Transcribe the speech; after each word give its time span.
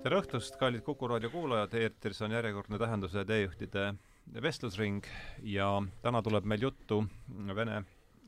tere 0.00 0.16
õhtust, 0.16 0.54
kallid 0.56 0.80
Kuku 0.80 1.08
raadio 1.10 1.28
kuulajad, 1.28 1.74
eetris 1.76 2.22
on 2.24 2.32
järjekordne 2.32 2.78
Tähenduse 2.80 3.20
teejuhtide 3.28 3.82
vestlusring 4.42 5.04
ja 5.44 5.66
täna 6.00 6.22
tuleb 6.24 6.46
meil 6.48 6.62
juttu 6.64 7.02
Vene 7.56 7.82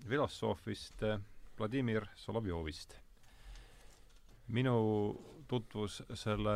filosoofist 0.04 1.04
Vladimir 1.58 2.04
Solovjovist. 2.14 2.98
minu 4.48 4.74
tutvus 5.48 6.02
selle 6.14 6.54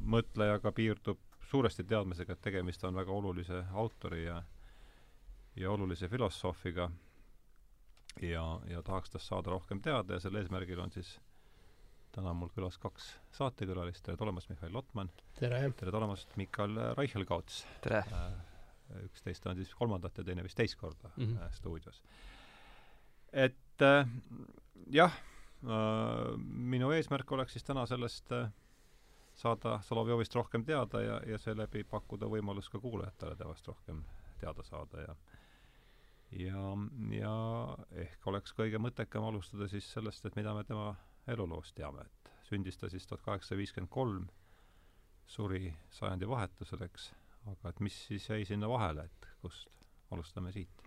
mõtlejaga 0.00 0.72
piirdub 0.72 1.18
suuresti 1.50 1.84
teadmisega, 1.84 2.32
et 2.32 2.40
tegemist 2.40 2.84
on 2.84 2.94
väga 2.94 3.12
olulise 3.12 3.64
autori 3.72 4.24
ja 4.24 4.42
ja 5.56 5.70
olulise 5.70 6.08
filosoofiga 6.08 6.90
ja, 8.22 8.60
ja 8.68 8.82
tahaks 8.82 9.10
tast 9.10 9.28
saada 9.28 9.50
rohkem 9.50 9.80
teada 9.80 10.14
ja 10.14 10.20
sel 10.20 10.40
eesmärgil 10.40 10.80
on 10.80 10.90
siis 10.90 11.18
täna 12.12 12.30
on 12.30 12.36
mul 12.42 12.50
külas 12.52 12.78
kaks 12.80 13.08
saatekülalist, 13.36 14.04
tere 14.04 14.16
tulemast, 14.20 14.50
Mihhail 14.52 14.72
Lotman! 14.74 15.10
tere! 15.38 15.60
tere 15.76 15.92
tulemast, 15.94 16.36
Mikal 16.36 16.76
Reichelgauts! 16.98 17.62
tere! 17.84 18.02
üks 19.06 19.24
teist 19.24 19.46
on 19.48 19.56
siis 19.56 19.72
kolmandat 19.74 20.18
ja 20.20 20.24
teine 20.26 20.44
vist 20.44 20.58
teist 20.58 20.76
korda 20.80 21.10
mm 21.16 21.24
-hmm. 21.24 21.52
stuudios. 21.56 22.02
et 23.32 23.82
äh, 23.82 24.08
jah 24.86 25.12
äh,, 25.12 26.36
minu 26.46 26.90
eesmärk 26.90 27.32
oleks 27.32 27.52
siis 27.52 27.64
täna 27.64 27.86
sellest 27.86 28.32
äh, 28.32 28.50
saada 29.34 29.80
Solovjovist 29.82 30.34
rohkem 30.34 30.64
teada 30.64 31.00
ja, 31.00 31.20
ja 31.26 31.38
seeläbi 31.38 31.84
pakkuda 31.84 32.26
võimalus 32.26 32.68
ka 32.70 32.78
kuulajatele 32.78 33.36
temast 33.36 33.68
rohkem 33.68 34.04
teada 34.40 34.62
saada 34.62 35.00
ja 35.00 35.14
ja, 36.32 36.76
ja 37.10 37.34
ehk 38.04 38.26
oleks 38.26 38.54
kõige 38.56 38.78
mõttekam 38.78 39.24
alustada 39.24 39.68
siis 39.68 39.92
sellest, 39.92 40.26
et 40.26 40.36
mida 40.36 40.54
me 40.54 40.64
tema 40.64 40.94
eluloost 41.28 41.74
teame, 41.74 42.06
et 42.06 42.30
sündis 42.48 42.78
ta 42.78 42.88
siis 42.90 43.06
tuhat 43.06 43.22
kaheksasada 43.22 43.58
viiskümmend 43.58 43.90
kolm, 43.90 44.26
suri 45.26 45.72
sajandi 45.90 46.28
vahetusel, 46.28 46.82
eks, 46.88 47.12
aga 47.52 47.72
et 47.72 47.80
mis 47.80 47.98
siis 48.08 48.28
jäi 48.28 48.44
sinna 48.48 48.68
vahele, 48.68 49.04
et 49.04 49.28
kust, 49.42 49.68
alustame 50.10 50.52
siit. 50.52 50.82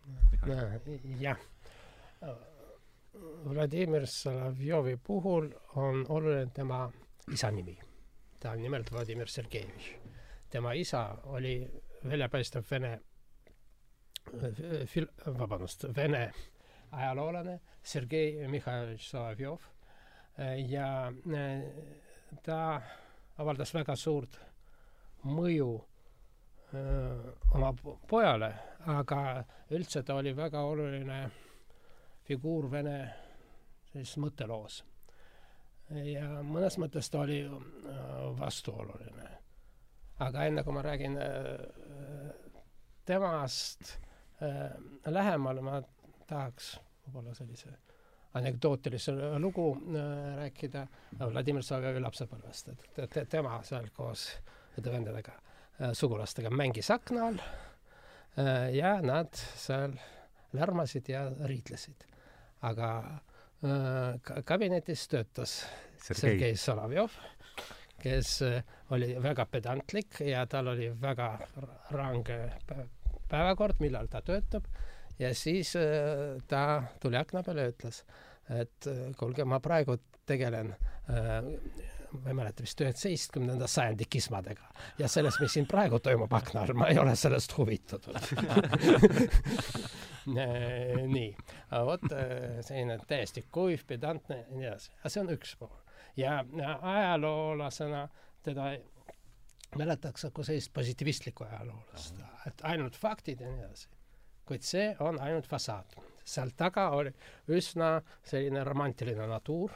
jah. 1.20 1.40
Vladimir 3.46 4.08
Solovjovi 4.08 4.98
puhul 4.98 5.50
on 5.76 6.06
oluline 6.10 6.52
tema 6.54 6.92
isa 7.32 7.52
nimi. 7.52 7.78
ta 8.40 8.52
on 8.52 8.62
nimelt 8.62 8.92
Vladimir 8.92 9.28
Sergejevitš. 9.28 9.94
tema 10.50 10.74
isa 10.74 11.18
oli 11.24 11.68
väljapaistev 12.04 12.64
vene 12.72 13.00
fil-, 14.86 15.38
vabandust, 15.38 15.86
vene 15.96 16.32
ajaloolane 16.92 17.60
Sergei 17.84 18.48
Mihhailovitš 18.48 19.10
Solovjov 19.10 19.62
ja 20.68 21.12
ta 22.44 22.82
avaldas 23.38 23.74
väga 23.74 23.96
suurt 23.96 24.40
mõju 25.26 25.70
öö, 26.74 27.32
oma 27.56 27.72
pojale, 28.08 28.52
aga 28.92 29.22
üldse 29.72 30.04
ta 30.04 30.18
oli 30.20 30.36
väga 30.36 30.62
oluline 30.62 31.20
figuur 32.28 32.68
vene 32.72 32.98
sellises 33.92 34.18
mõtteloos. 34.20 34.84
ja 36.04 36.42
mõnes 36.44 36.78
mõttes 36.82 37.10
ta 37.10 37.20
oli 37.22 37.40
vastuoluline. 38.40 39.30
aga 40.20 40.46
enne 40.46 40.64
kui 40.64 40.74
ma 40.74 40.82
räägin 40.82 41.18
temast 43.06 44.00
lähemal, 45.06 45.62
ma 45.62 45.82
tahaks 46.28 46.80
võib-olla 47.06 47.34
sellise 47.34 47.78
anekdootilise 48.36 49.14
lugu 49.40 49.70
äh, 49.76 50.36
rääkida. 50.42 50.88
Vladimir 51.20 51.64
Solovjovi 51.64 52.04
lapsepõlvest, 52.04 52.74
et 52.74 53.14
te, 53.14 53.26
tema 53.32 53.60
seal 53.64 53.88
koos 53.96 54.28
nende 54.76 54.92
vendadega 54.92 55.36
äh,, 55.36 55.94
sugulastega 55.96 56.52
mängis 56.52 56.92
akna 56.92 57.30
all 57.30 57.40
äh, 57.40 58.74
ja 58.76 58.98
nad 59.02 59.32
seal 59.36 59.96
lärmasid 60.56 61.10
ja 61.10 61.30
riidlesid. 61.46 62.08
aga 62.62 62.90
äh, 63.64 64.44
kabinetis 64.44 65.08
töötas 65.08 65.66
Sergei, 65.98 66.20
Sergei 66.20 66.56
Solovjov, 66.56 67.12
kes 68.02 68.42
äh, 68.42 68.64
oli 68.90 69.16
väga 69.24 69.46
pedantlik 69.46 70.20
ja 70.26 70.46
tal 70.46 70.68
oli 70.68 70.90
väga 71.02 71.30
range 71.92 72.40
päevakord, 73.30 73.80
millal 73.80 74.08
ta 74.08 74.22
töötab 74.22 74.68
ja 75.20 75.36
siis 75.36 75.76
äh, 75.76 76.42
ta 76.48 76.84
tuli 77.02 77.18
akna 77.18 77.44
peale 77.44 77.68
ja 77.68 77.74
ütles, 77.74 78.04
et 78.50 78.88
äh, 78.92 79.10
kuulge, 79.20 79.46
ma 79.46 79.60
praegu 79.64 79.98
tegelen 80.26 80.74
äh, 80.74 81.50
ma 82.16 82.32
ei 82.32 82.38
mäleta, 82.38 82.64
vist 82.64 82.80
üheksateistkümnenda 82.80 83.68
sajandi 83.68 84.06
kismadega. 84.10 84.70
Ja 85.00 85.10
sellest, 85.12 85.42
mis 85.44 85.52
siin 85.58 85.68
praegu 85.68 86.00
toimub 86.00 86.32
akna 86.34 86.64
all, 86.64 86.76
ma 86.78 86.88
ei 86.88 87.00
ole 87.00 87.16
sellest 87.20 87.58
huvitatud. 87.58 88.16
Nii, 91.16 91.28
vot 91.86 92.06
selline 92.66 92.96
täiesti 93.08 93.44
kuiv, 93.54 93.84
pedantne 93.88 94.40
ja 94.40 94.56
nii 94.56 94.70
edasi, 94.72 94.94
aga 95.02 95.12
see 95.12 95.22
on 95.22 95.34
üks 95.36 95.52
pool. 95.60 95.76
ja 96.18 96.40
ajaloolasena 96.82 98.08
teda 98.48 98.72
mäletatakse 99.78 100.32
kui 100.34 100.48
sellist 100.48 100.72
positiivistlikku 100.74 101.44
ajaloolast, 101.44 102.24
et 102.48 102.64
ainult 102.72 102.96
faktid 102.98 103.44
ja 103.44 103.52
nii 103.52 103.68
edasi 103.68 103.92
kuid 104.46 104.66
see 104.66 104.90
on 105.00 105.20
ainult 105.22 105.48
fassaad. 105.50 105.96
seal 106.26 106.52
taga 106.58 106.90
oli 106.98 107.12
üsna 107.54 108.00
selline 108.26 108.64
romantiline 108.64 109.28
natuur. 109.30 109.72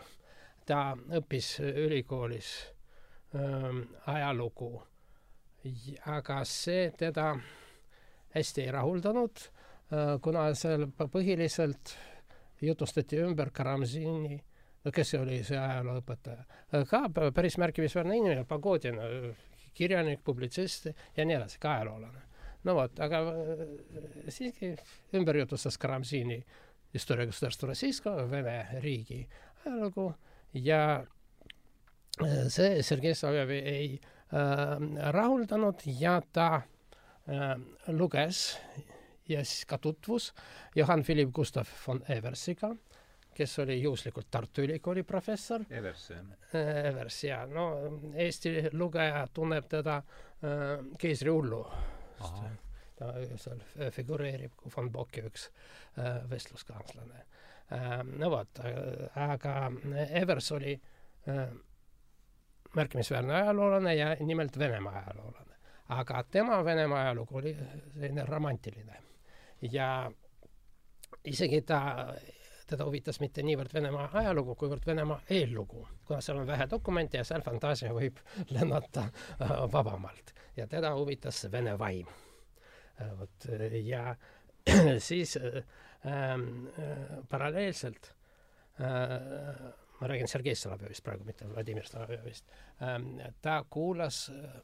ta 0.66 0.94
õppis 1.18 1.60
ülikoolis 1.66 2.50
ähm, 3.36 3.82
ajalugu, 4.06 4.84
aga 6.06 6.44
see 6.46 6.92
teda 6.98 7.32
hästi 8.36 8.62
ei 8.62 8.72
rahuldanud 8.72 9.42
äh,, 9.42 10.20
kuna 10.22 10.54
seal 10.54 10.86
põhiliselt 11.00 11.96
jutustati 12.62 13.18
ümber 13.18 13.50
Karamzini 13.50 14.38
no 14.86 14.92
kes 14.94 15.14
oli 15.18 15.42
see 15.44 15.58
ajalooõpetaja, 15.58 16.46
ka 16.90 17.04
päris 17.36 17.58
märkimisväärne 17.58 18.18
inimene, 18.18 18.46
Pagodin, 18.48 19.00
kirjanik, 19.74 20.22
publitsist 20.24 20.92
ja 21.18 21.26
nii 21.26 21.40
edasi, 21.40 21.60
ka 21.60 21.74
ajaloolane 21.80 22.29
no 22.65 22.75
vot, 22.75 23.01
aga 23.01 23.21
äh, 23.31 23.65
siiski 24.29 24.75
ümber 25.15 25.37
jutustas 25.43 25.79
Karamzini 25.79 26.45
Historia 26.95 27.27
государства 27.27 27.69
российского, 27.69 28.31
Vene 28.31 28.67
riigi 28.81 29.29
ajalugu 29.67 30.15
ja 30.55 31.05
äh, 32.23 32.49
see 32.49 32.83
Sergei 32.83 33.15
Solovjovi 33.15 33.59
ei 33.59 33.89
äh, 33.99 35.11
rahuldanud 35.11 35.83
ja 35.99 36.21
ta 36.33 36.63
äh, 37.29 37.57
luges 37.89 38.59
ja 39.29 39.45
siis 39.45 39.65
ka 39.67 39.79
tutvus 39.79 40.33
Johann 40.75 41.03
Philipp 41.03 41.33
Gustav 41.33 41.69
von 41.87 42.03
Eversiga, 42.09 42.75
kes 43.35 43.59
oli 43.59 43.81
juhuslikult 43.83 44.27
Tartu 44.31 44.63
Ülikooli 44.63 45.03
professor. 45.03 45.65
Evers, 45.71 46.11
jah? 46.11 46.25
Äh, 46.55 46.87
Evers, 46.93 47.25
jaa. 47.25 47.47
no 47.47 47.67
Eesti 48.15 48.69
lugeja 48.73 49.27
tunneb 49.35 49.69
teda 49.69 49.97
äh, 49.97 50.79
keisrihullu 50.99 51.67
ta 53.00 53.14
seal 53.40 53.62
figureerib 53.96 54.56
kui 54.60 54.72
von 54.76 54.92
Bocki 54.92 55.24
üks 55.30 55.48
äh, 55.98 56.20
vestluskanslane 56.30 57.24
äh,. 57.72 58.04
no 58.04 58.32
vot, 58.34 58.60
aga 59.16 59.56
Evers 60.22 60.52
oli 60.52 60.76
äh, 61.28 61.46
märkimisväärne 62.76 63.36
ajaloolane 63.36 63.96
ja 63.96 64.16
nimelt 64.20 64.60
Venemaa 64.60 64.98
ajaloolane. 65.04 65.56
aga 65.90 66.24
tema 66.32 66.66
Venemaa 66.66 67.02
ajalugu 67.02 67.38
oli 67.38 67.58
selline 67.94 68.26
romantiline 68.26 69.02
ja 69.62 70.12
isegi 71.24 71.62
ta 71.62 71.80
teda 72.70 72.86
huvitas 72.86 73.20
mitte 73.20 73.44
niivõrd 73.46 73.74
Venemaa 73.74 74.10
ajalugu, 74.22 74.56
kuivõrd 74.60 74.86
Venemaa 74.88 75.20
eellugu, 75.34 75.88
kuna 76.08 76.22
seal 76.22 76.42
on 76.42 76.48
vähe 76.48 76.68
dokumente 76.70 77.18
ja 77.18 77.26
seal 77.28 77.44
fantaasia 77.46 77.94
võib 77.96 78.20
lennata 78.56 79.08
äh, 79.10 79.56
vabamalt. 79.74 80.34
Ja 80.58 80.68
teda 80.68 80.94
huvitas 80.96 81.46
Vene 81.52 81.78
vaim. 81.80 82.08
Äh,. 83.02 83.12
vot 83.20 83.50
ja 83.84 84.16
siis 85.10 85.38
äh, 85.38 85.62
äh, 86.06 86.40
paralleelselt 87.30 88.14
äh, 88.80 89.74
ma 90.00 90.08
räägin 90.08 90.28
Sergei 90.28 90.56
Solovjovist 90.56 91.04
praegu, 91.04 91.24
mitte 91.24 91.48
Vladimir 91.48 91.88
Solovjovist 91.88 92.46
äh,, 92.82 93.34
ta 93.42 93.66
kuulas 93.70 94.30
äh, 94.30 94.62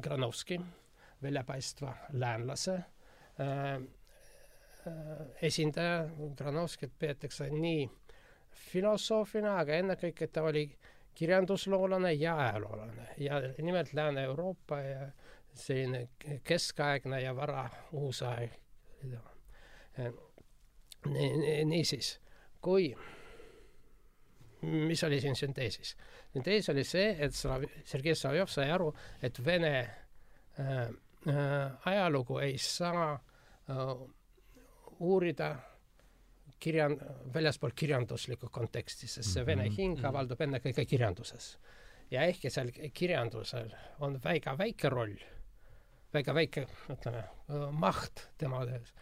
Granovski, 0.00 0.60
väljapaistva 1.22 1.94
läänlase 2.12 2.74
äh, 2.74 3.80
esindaja, 5.42 6.08
Granovskit 6.36 6.92
peetakse 6.98 7.50
nii 7.50 7.86
filosoofina, 8.70 9.58
aga 9.60 9.80
ennekõike 9.80 10.28
ta 10.32 10.44
oli 10.46 10.66
kirjandusloolane 11.16 12.12
ja 12.12 12.36
ajaloolane 12.38 13.08
ja 13.18 13.40
nimelt 13.58 13.92
Lääne-Euroopa 13.92 14.80
ja 14.80 15.08
selline 15.54 16.08
keskaegne 16.44 17.22
ja 17.22 17.36
vara 17.36 17.68
uusaeg. 17.92 18.50
niisiis, 21.64 22.20
kui 22.60 22.96
mis 24.62 25.04
oli 25.04 25.20
siin 25.20 25.36
sünteesis? 25.36 25.96
süntees 26.32 26.68
oli 26.68 26.84
see, 26.84 27.16
et 27.18 27.32
Slav-, 27.32 27.68
Sergei 27.84 28.14
Solovjov 28.14 28.50
sai 28.52 28.70
aru, 28.70 28.90
et 29.22 29.44
Vene 29.44 29.76
äh, 29.80 30.82
äh, 31.28 31.72
ajalugu 31.84 32.38
ei 32.38 32.58
saa 32.58 33.14
äh, 33.14 33.96
uurida 35.00 35.56
kirjan-, 36.60 36.98
väljaspool 37.34 37.70
kirjanduslikku 37.76 38.48
konteksti, 38.52 39.06
sest 39.06 39.32
see 39.32 39.46
vene 39.46 39.66
Mhm, 39.66 39.74
hing 39.76 39.96
mhm. 39.98 40.06
avaldub 40.06 40.40
ennekõike 40.40 40.84
kirjanduses. 40.84 41.56
ja 42.10 42.22
ehkki 42.22 42.50
seal 42.50 42.70
kirjandusel 42.94 43.72
on 44.00 44.20
väga 44.24 44.58
väike 44.58 44.88
roll, 44.88 45.16
väga 46.14 46.34
väike, 46.34 46.66
ütleme, 46.92 47.24
maht 47.72 48.28
tema 48.38 48.60
töös, 48.66 48.92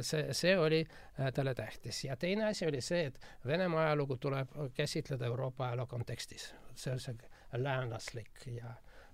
see, 0.00 0.32
see 0.34 0.58
oli 0.58 0.80
äh, 1.20 1.32
talle 1.32 1.54
tähtis. 1.54 2.04
ja 2.04 2.16
teine 2.16 2.44
asi 2.44 2.66
oli 2.66 2.80
see, 2.80 3.06
et 3.06 3.20
Venemaa 3.46 3.84
ajalugu 3.84 4.16
tuleb 4.16 4.48
käsitleda 4.74 5.26
Euroopa 5.26 5.66
ajaloo 5.66 5.86
kontekstis. 5.86 6.54
see 6.74 6.92
on 6.92 7.00
see 7.00 7.16
läänlaslik 7.52 8.46
ja 8.46 8.68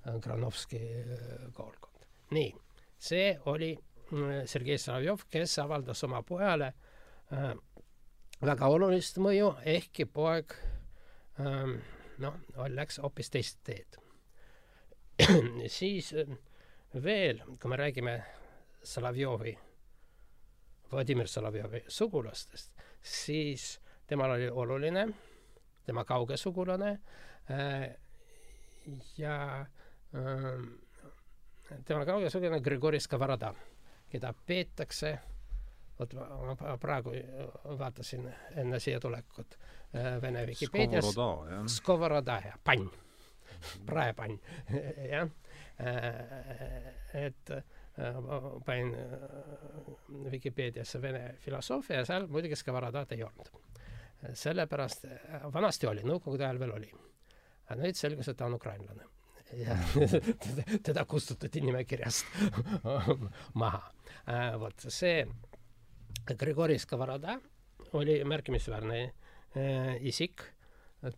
äh, 0.09 0.21
Granovski 0.21 0.81
äh, 1.01 1.53
koolkond. 1.53 2.07
nii, 2.31 2.55
see 2.99 3.39
oli 3.47 3.79
Sergei 4.49 4.79
Solovjov, 4.79 5.27
kes 5.31 5.59
avaldas 5.61 6.05
oma 6.07 6.23
pojale 6.25 6.73
äh, 7.33 7.53
väga 8.41 8.69
olulist 8.71 9.19
mõju, 9.23 9.53
ehkki 9.67 10.07
poeg 10.09 10.55
ähm, 11.43 11.79
noh, 12.23 12.37
läks 12.71 13.01
hoopis 13.03 13.31
teist 13.35 13.61
teed. 13.67 13.99
siis 15.79 16.13
äh, 16.15 16.31
veel, 17.03 17.43
kui 17.59 17.71
me 17.71 17.79
räägime 17.81 18.19
Solovjovi, 18.83 19.57
Vladimir 20.93 21.29
Solovjovi 21.29 21.83
sugulastest, 21.93 22.73
siis 23.03 23.75
temal 24.09 24.37
oli 24.39 24.49
oluline, 24.49 25.09
tema 25.85 26.05
kauge 26.09 26.37
sugulane 26.37 26.93
äh, 27.51 27.89
ja 29.19 29.35
äh, 30.15 30.63
tema 31.85 32.07
kauge 32.07 32.31
sugulane 32.31 32.63
Grigori 32.65 33.01
Skavarada, 33.01 33.53
keda 34.09 34.33
peetakse 34.47 35.19
vot 35.99 36.15
ma, 36.15 36.77
praegu 36.81 37.13
vaatasin 37.79 38.29
enne 38.57 38.81
siia 38.81 39.01
tulekut 39.01 39.59
äh, 39.59 40.23
Vene 40.23 40.47
Vikipeedias 40.47 41.11
Skovoroda, 41.67 42.39
jah. 42.45 42.59
Pann, 42.65 42.89
praepann, 43.87 44.39
jah. 45.13 45.29
et 47.15 47.51
äh, 47.51 48.21
ma 48.23 48.41
panin 48.67 48.95
äh, 48.95 50.31
Vikipeediasse 50.33 51.03
Vene 51.03 51.35
filosoofia 51.43 52.03
ja 52.03 52.09
seal 52.09 52.27
muidugi 52.31 52.57
Skovorodat 52.57 53.13
ei 53.13 53.23
olnud. 53.23 53.53
sellepärast, 54.35 55.05
vanasti 55.55 55.87
oli, 55.87 56.03
nõukogude 56.03 56.43
ajal 56.43 56.59
veel 56.59 56.73
oli. 56.75 56.91
aga 57.69 57.83
nüüd 57.83 57.99
selgus, 57.99 58.29
et 58.29 58.37
ta 58.37 58.47
on 58.47 58.55
ukrainlane. 58.55 59.05
ja 59.57 59.77
teda, 59.95 60.63
teda 60.91 61.05
kustutati 61.05 61.61
nimekirjast 61.61 62.27
maha. 63.63 63.83
Vot 64.61 64.89
see 64.89 65.23
Grigori 66.35 66.79
Skovoroda 66.79 67.39
oli 67.93 68.25
märkimisväärne 68.25 69.13
isik. 70.01 70.43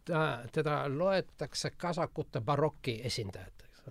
ta, 0.04 0.42
teda 0.52 0.84
loetakse 0.88 1.70
kasakute 1.70 2.40
baroki 2.40 3.00
esindajateks. 3.04 3.82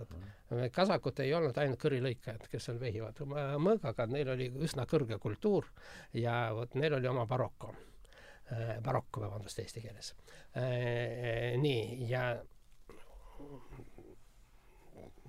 kasakud 0.72 1.18
ei 1.18 1.34
olnud 1.34 1.58
ainult 1.58 1.82
kõrilõikajad, 1.82 2.46
kes 2.50 2.64
seal 2.64 2.80
vehivad 2.80 3.20
mõõgaga, 3.58 4.06
neil 4.06 4.28
oli 4.28 4.48
üsna 4.64 4.86
kõrge 4.86 5.18
kultuur 5.18 5.66
ja 6.14 6.50
vot 6.54 6.74
neil 6.74 6.94
oli 6.94 7.08
oma 7.08 7.26
barokko 7.26 7.74
äh,. 8.52 8.78
barokk, 8.82 9.20
vabandust, 9.20 9.58
eesti 9.58 9.80
keeles 9.80 10.14
nii, 11.60 12.08
ja 12.08 12.38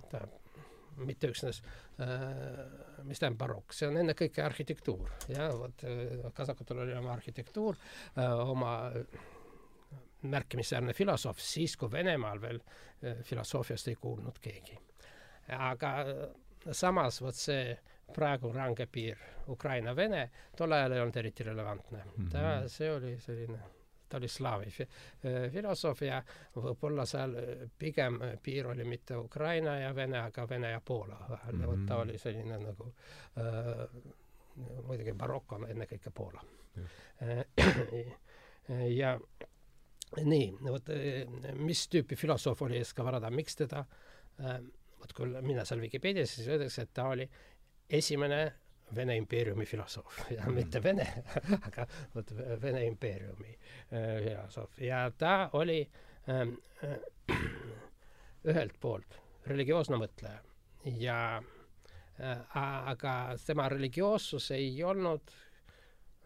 tähendab, 0.09 0.40
mitte 1.07 1.31
üksnes 1.31 1.61
äh, 2.01 2.61
mis 3.07 3.19
tähendab 3.19 3.39
barokk, 3.41 3.75
see 3.75 3.89
on 3.89 3.99
ennekõike 4.01 4.43
arhitektuur, 4.45 5.09
jah, 5.31 5.51
vot 5.57 5.85
kasakutel 6.37 6.83
oli 6.85 6.95
oma 6.97 7.15
arhitektuur, 7.15 7.77
oma 8.45 8.75
märkimisväärne 10.21 10.93
filosoof, 10.93 11.39
siis 11.41 11.75
kui 11.77 11.91
Venemaal 11.91 12.41
veel 12.41 12.61
filosoofiast 13.25 13.89
ei 13.89 13.97
kuulnud 13.97 14.37
keegi. 14.41 14.77
aga 15.57 15.91
samas 16.71 17.21
vot 17.21 17.35
see 17.35 17.73
praegu 18.13 18.51
range 18.53 18.85
piir 18.91 19.17
Ukraina-Vene 19.49 20.23
tol 20.57 20.71
ajal 20.77 20.95
ei 20.95 21.03
olnud 21.03 21.21
eriti 21.23 21.43
relevantne. 21.47 22.03
ta, 22.31 22.47
see 22.69 22.91
oli 22.91 23.15
selline 23.19 23.59
ta 24.11 24.19
oli 24.19 24.27
slaavi 24.27 24.71
fi, 24.75 24.87
filosoof 25.53 26.01
ja 26.03 26.17
võib-olla 26.55 27.05
seal 27.07 27.37
pigem 27.79 28.19
piir 28.43 28.67
oli 28.73 28.83
mitte 28.87 29.15
Ukraina 29.15 29.77
ja 29.79 29.93
Vene, 29.95 30.19
aga 30.27 30.47
Vene 30.49 30.73
ja 30.73 30.81
Poola 30.85 31.19
vahel 31.29 31.55
mm. 31.55 31.63
-hmm. 31.63 31.87
ta 31.87 32.01
oli 32.03 32.17
selline 32.17 32.57
nagu 32.59 32.91
äh, 33.39 33.87
muidugi 34.87 35.13
barokk 35.13 35.57
on 35.57 35.67
ennekõike 35.69 36.11
Poola. 36.13 36.43
ja 39.01 39.15
nii, 40.19 40.47
vot 40.65 40.91
mis 41.59 41.85
tüüpi 41.91 42.17
filosoof 42.19 42.61
oli 42.67 42.83
Skavarada, 42.83 43.31
miks 43.31 43.55
teda 43.55 43.85
äh,, 44.39 44.59
vot 44.99 45.13
kui 45.15 45.31
minna 45.41 45.65
seal 45.65 45.81
Vikipeediasse, 45.81 46.41
siis 46.41 46.51
öeldakse, 46.51 46.85
et 46.85 46.93
ta 46.93 47.07
oli 47.11 47.27
esimene 47.89 48.41
Vene 48.95 49.15
impeeriumi 49.17 49.65
filosoof. 49.65 50.19
Ja 50.37 50.45
mm. 50.45 50.53
mitte 50.55 50.83
Vene, 50.83 51.07
aga 51.67 51.87
vot 52.15 52.33
Vene 52.61 52.85
impeeriumi 52.85 53.53
äh, 53.53 54.23
filosoof. 54.23 54.79
Ja 54.81 55.11
ta 55.17 55.49
oli 55.53 55.81
äh, 56.29 56.41
äh, 56.89 57.37
ühelt 58.51 58.79
poolt 58.79 59.19
religioosne 59.47 59.99
mõtleja. 60.01 60.41
Ja 60.97 61.19
äh, 62.19 62.37
aga 62.55 63.15
tema 63.45 63.69
religioossus 63.69 64.51
ei 64.51 64.83
olnud 64.83 65.33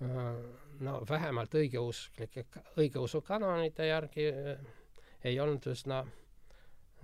äh, 0.01 0.21
no 0.79 0.99
vähemalt 1.09 1.55
õigeusklike, 1.55 2.45
õigeusu 2.77 3.21
kanonite 3.21 3.87
järgi 3.87 4.29
äh, 4.31 4.69
ei 5.25 5.39
olnud 5.39 5.65
üsna 5.71 6.03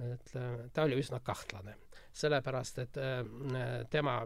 ütleme, 0.02 0.70
ta 0.74 0.86
oli 0.88 0.98
üsna 1.02 1.20
kahtlane, 1.24 1.76
sellepärast 2.14 2.80
et 2.84 2.98
äh, 3.02 3.22
tema 3.90 4.22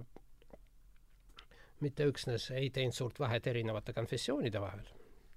mitte 1.83 2.05
üksnes 2.07 2.51
ei 2.51 2.69
teinud 2.69 2.95
suurt 2.95 3.19
vahet 3.19 3.47
erinevate 3.47 3.93
konfessioonide 3.93 4.61
vahel 4.61 4.85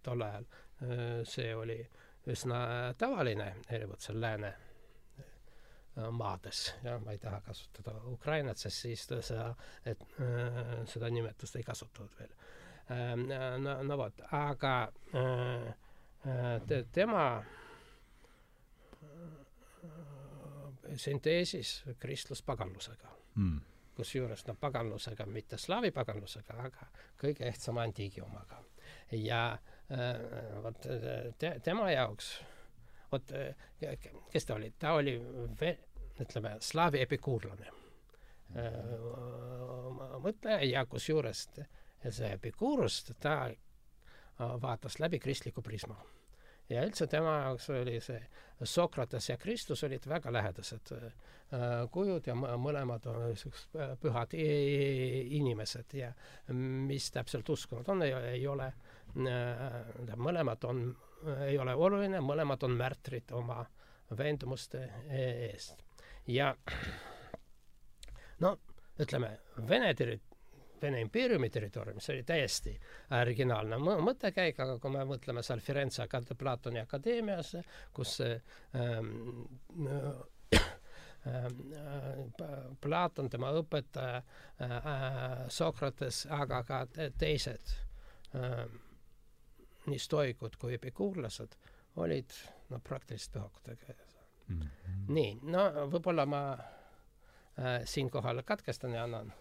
tol 0.02 0.22
ajal, 0.22 0.46
see 1.28 1.52
oli 1.56 1.78
üsna 2.28 2.60
tavaline, 2.98 3.52
erinevalt 3.70 4.04
seal 4.04 4.20
lääne 4.20 4.52
maades. 6.14 6.68
Ja 6.84 6.98
ma 7.02 7.14
ei 7.14 7.18
taha 7.18 7.40
kasutada 7.42 7.96
Ukrainat, 8.12 8.60
sest 8.60 8.84
siis 8.84 9.06
seda, 9.08 9.48
et 9.86 10.04
seda 10.90 11.10
nimetust 11.10 11.56
ei 11.58 11.66
kasutatud 11.66 12.18
veel. 12.20 12.34
no, 13.64 13.72
no 13.82 13.98
vot, 13.98 14.22
aga 14.32 14.74
te, 16.68 16.84
tema 16.92 17.24
sünteesis 20.96 21.82
kristlus 22.00 22.40
paganlusega 22.42 23.10
mm 23.34 23.77
kusjuures 23.98 24.44
no 24.46 24.54
paganlusega, 24.60 25.26
mitte 25.26 25.58
slaavi 25.58 25.90
paganlusega, 25.94 26.58
aga 26.68 26.88
kõige 27.20 27.46
ehtsama 27.48 27.82
antiigi 27.86 28.22
omaga. 28.24 28.62
ja 29.12 29.42
äh, 29.90 30.62
vot 30.62 30.86
te, 31.38 31.54
tema 31.64 31.90
jaoks, 31.90 32.30
vot 33.12 33.34
kes 34.32 34.46
ta 34.46 34.54
oli, 34.54 34.72
ta 34.78 34.92
oli, 35.00 35.16
ütleme, 36.22 36.56
slaavi 36.60 37.02
epikuurlane. 37.02 37.72
Äh, 38.58 38.94
mõtleja 40.22 40.62
ja 40.64 40.86
kusjuures 40.86 41.48
see 41.54 42.30
epikuurust 42.32 43.12
ta 43.20 43.40
vaatas 44.38 45.00
läbi 45.02 45.18
kristliku 45.18 45.62
prisma 45.62 45.98
ja 46.68 46.84
üldse 46.84 47.06
tema 47.10 47.38
jaoks 47.42 47.70
oli 47.70 47.98
see 48.04 48.20
Sokrates 48.64 49.28
ja 49.30 49.36
Kristus 49.38 49.84
olid 49.86 50.06
väga 50.08 50.32
lähedased 50.32 50.92
äh, 50.96 51.12
kujud 51.92 52.26
ja 52.26 52.34
mõlemad 52.36 53.06
on 53.08 53.20
niisugused 53.28 54.00
pühad 54.02 54.34
inimesed 54.34 55.94
ja 55.96 56.12
mis 56.52 57.10
täpselt 57.14 57.48
uskunud 57.48 57.88
on, 57.88 58.02
ei 58.02 58.46
ole, 58.46 58.72
tähendab, 59.14 60.18
mõlemad 60.20 60.68
on, 60.68 60.82
ei 61.46 61.58
ole 61.58 61.74
oluline, 61.74 62.20
mõlemad 62.20 62.66
on 62.66 62.76
märtrid 62.76 63.32
oma 63.32 63.62
veendumuste 64.18 64.84
eest. 65.08 65.84
ja 66.26 66.54
no 68.44 68.56
ütleme, 68.98 69.38
Vene 69.68 69.94
Vene 70.82 71.00
impeeriumi 71.02 71.50
territooriumil, 71.50 72.02
see 72.04 72.14
oli 72.14 72.24
täiesti 72.26 72.74
originaalne 73.18 73.78
mõttekäik, 73.82 74.60
aga 74.62 74.78
kui 74.78 74.92
me 74.94 75.04
mõtleme 75.08 75.42
seal 75.42 75.62
Firenze 75.64 76.04
akad-, 76.04 76.34
Platoni 76.38 76.80
akadeemiasse, 76.82 77.62
kus 77.92 78.20
ähm, 78.22 79.14
Platon, 82.80 83.30
tema 83.30 83.50
õpetaja 83.58 84.20
äh,, 84.62 84.76
Sokrates, 85.52 86.26
aga 86.30 86.62
ka 86.64 86.84
teised 87.18 87.74
äh, 88.38 88.62
nii 89.88 89.98
stoikud 89.98 90.56
kui 90.60 90.76
epikuurlased 90.76 91.56
olid 91.98 92.34
no 92.70 92.80
praktiliselt 92.84 93.32
pühakutega 93.32 93.94
mm. 94.48 94.60
-hmm. 94.60 95.04
nii, 95.08 95.38
no 95.42 95.64
võib-olla 95.92 96.26
ma 96.26 96.42
äh, 96.52 97.84
siinkohal 97.84 98.42
katkestan 98.42 98.94
ja 98.94 99.04
annan 99.04 99.32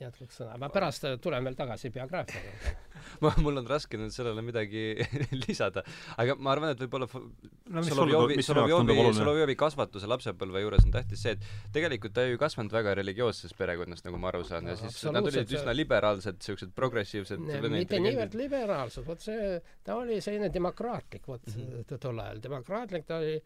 jätkuks 0.00 0.40
sõna. 0.40 0.56
ma 0.60 0.68
pärast 0.72 1.04
tulen 1.22 1.44
veel 1.44 1.56
tagasi 1.58 1.90
biograafia 1.92 2.40
juurde 2.44 2.72
ma, 3.24 3.32
mul 3.44 3.60
on 3.60 3.68
raske 3.68 3.98
nüüd 4.00 4.12
sellele 4.14 4.42
midagi 4.44 4.82
lisada, 5.44 5.84
aga 6.20 6.36
ma 6.38 6.54
arvan, 6.54 6.74
et 6.74 6.82
võib-olla 6.84 7.08
no, 7.10 7.84
Solovjovi, 7.86 8.40
Solovjovi, 8.44 8.96
Solovjovi 9.16 9.56
kasvatuse 9.60 10.10
lapsepõlve 10.10 10.64
juures 10.64 10.86
on 10.88 10.94
tähtis 10.94 11.24
see, 11.24 11.36
et 11.36 11.72
tegelikult 11.74 12.16
ta 12.16 12.26
ju 12.26 12.36
ei 12.36 12.40
kasvanud 12.40 12.74
väga 12.74 12.94
religioosses 13.00 13.54
perekonnas, 13.58 14.04
nagu 14.06 14.20
ma 14.20 14.30
aru 14.32 14.44
saan, 14.48 14.70
ja 14.70 14.76
siis 14.80 15.00
nad 15.12 15.26
olid 15.26 15.56
üsna 15.58 15.74
liberaalsed, 15.76 16.40
siuksed 16.46 16.74
progressiivsed 16.76 17.40
mitte 17.70 18.02
niivõrd 18.02 18.36
liberaalsed, 18.38 19.06
vot 19.06 19.24
see, 19.24 19.56
ta 19.86 19.98
oli 20.00 20.20
selline 20.24 20.52
demokraatlik, 20.52 21.26
vot 21.28 21.44
mm 21.50 21.66
-hmm. 21.82 21.98
tol 22.00 22.24
ajal, 22.24 22.42
demokraatlik 22.50 23.08
ta 23.08 23.20
oli 23.20 23.36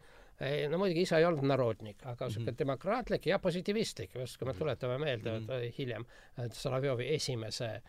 no 0.69 0.77
muidugi 0.77 1.05
isa 1.05 1.19
ei 1.19 1.25
olnud 1.25 1.45
narodnik, 1.47 2.01
aga 2.03 2.27
niisugune 2.27 2.51
mm 2.51 2.53
-hmm. 2.53 2.59
demokraatlik 2.59 3.25
ja 3.25 3.39
positiivistlik, 3.39 4.15
just 4.15 4.37
kui 4.37 4.47
me 4.47 4.53
tuletame 4.53 4.97
meelde 4.97 5.39
mm 5.39 5.45
-hmm. 5.45 5.73
hiljem 5.77 6.05
Solovjovi 6.51 7.13
esimese 7.15 7.65
äh, 7.65 7.81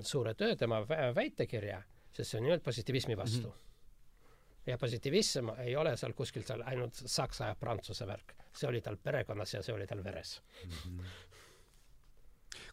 suure 0.00 0.34
töö, 0.34 0.56
tema 0.56 0.86
väitekirja, 1.14 1.82
sest 2.12 2.30
see 2.30 2.38
on 2.38 2.44
nimelt 2.44 2.62
positiivismi 2.62 3.16
vastu 3.16 3.48
mm. 3.48 3.54
-hmm. 3.54 4.70
ja 4.70 4.78
positiivism 4.78 5.48
ei 5.58 5.76
ole 5.76 5.96
seal 5.96 6.12
kuskil 6.12 6.42
seal 6.42 6.62
ainult 6.66 6.94
saksa 6.94 7.44
ja 7.44 7.54
prantsuse 7.54 8.06
värk, 8.06 8.34
see 8.52 8.68
oli 8.68 8.80
tal 8.80 8.96
perekonnas 8.96 9.54
ja 9.54 9.62
see 9.62 9.74
oli 9.74 9.86
tal 9.86 10.04
veres 10.04 10.42
mm. 10.64 10.70
-hmm 10.70 11.19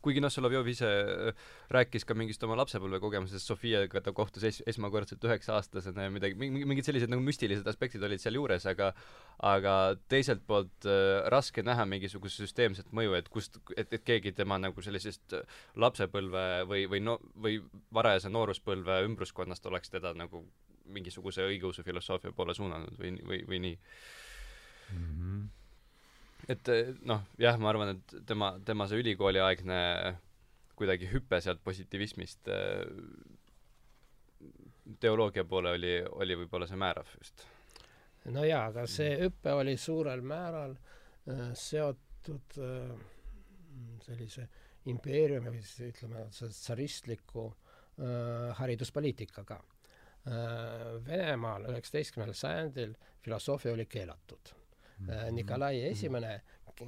kuigi 0.03 0.21
noh, 0.23 0.31
Solovjov 0.33 0.67
ise 0.71 0.89
äh, 0.89 1.47
rääkis 1.73 2.05
ka 2.07 2.15
mingist 2.17 2.43
oma 2.45 2.57
lapsepõlvekogemusest, 2.61 3.47
Sofiaga 3.47 4.01
ta 4.03 4.13
kohtus 4.15 4.45
es-, 4.47 4.61
esmakordselt 4.69 5.23
üheksa-aastasena 5.27 6.07
ja 6.07 6.13
midagi, 6.13 6.37
mingid 6.37 6.87
sellised 6.87 7.11
nagu 7.11 7.23
müstilised 7.25 7.67
aspektid 7.67 8.03
olid 8.03 8.23
seal 8.23 8.37
juures, 8.39 8.67
aga 8.69 8.91
aga 9.47 9.73
teiselt 10.11 10.45
poolt 10.47 10.87
äh, 10.89 11.25
raske 11.33 11.63
näha 11.65 11.85
mingisugust 11.89 12.41
süsteemset 12.41 12.93
mõju, 12.95 13.17
et 13.17 13.29
kust, 13.33 13.59
et, 13.75 13.91
et 13.93 14.05
keegi 14.07 14.33
tema 14.37 14.59
nagu 14.61 14.83
sellisest 14.83 15.37
lapsepõlve 15.75 16.47
või, 16.69 16.85
või 16.91 17.03
no, 17.03 17.17
või 17.35 17.59
varajase 17.93 18.31
nooruspõlve 18.33 19.01
ümbruskonnast 19.07 19.65
oleks 19.69 19.93
teda 19.93 20.13
nagu 20.17 20.45
mingisuguse 20.87 21.43
õigeusu 21.47 21.83
filosoofia 21.83 22.31
poole 22.35 22.55
suunanud 22.55 22.95
või, 22.99 23.13
või, 23.27 23.43
või 23.47 23.63
nii 23.65 23.77
mm. 23.77 25.05
-hmm 25.05 25.56
et 26.47 26.69
eh, 26.73 26.93
noh, 27.07 27.25
jah, 27.41 27.57
ma 27.59 27.71
arvan, 27.73 27.95
et 27.97 28.15
tema, 28.27 28.53
tema 28.65 28.87
see 28.87 29.01
ülikooliaegne 29.03 29.81
kuidagi 30.77 31.09
hüpe 31.09 31.41
sealt 31.41 31.63
positiivismist 31.65 32.47
eh, 32.53 32.85
teoloogia 34.99 35.45
poole 35.45 35.73
oli, 35.75 35.93
oli 36.21 36.37
võib-olla 36.43 36.67
see 36.69 36.79
määrav 36.79 37.09
just. 37.17 37.43
no 38.33 38.43
jaa, 38.47 38.67
aga 38.71 38.85
see 38.91 39.15
hüpe 39.21 39.53
oli 39.55 39.77
suurel 39.81 40.23
määral 40.25 40.75
äh, 40.75 41.49
seotud 41.57 42.59
äh, 42.63 42.93
sellise 44.05 44.47
impeeriumi 44.87 45.51
või 45.51 45.63
siis 45.63 45.89
ütleme, 45.91 46.27
tsaristliku 46.31 47.47
äh, 47.49 48.53
hariduspoliitikaga 48.61 49.57
äh,. 49.57 49.73
Venemaal 51.07 51.69
üheksateistkümnendal 51.71 52.35
sajandil 52.35 52.95
filosoofia 53.23 53.71
oli 53.71 53.85
keelatud 53.87 54.51
Nikolai 55.31 55.83
Esimene 55.91 56.39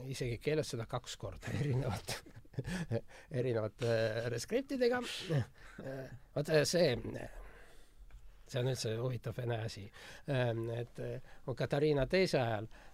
isegi 0.09 0.37
keelas 0.41 0.73
seda 0.73 0.85
kaks 0.89 1.15
korda 1.17 1.51
erinevalt 1.59 2.15
erinevate 3.31 3.91
reskriptidega. 4.29 4.99
Äh, 5.31 6.09
vot 6.35 6.51
see 6.67 6.95
see 8.49 8.59
on 8.59 8.71
üldse 8.71 8.95
huvitav 8.97 9.37
vene 9.37 9.59
asi. 9.65 9.85
Et 10.27 11.01
äh, 11.05 11.33
Katariina 11.55 12.05
teise 12.09 12.41
ajal 12.41 12.65
äh, 12.65 12.88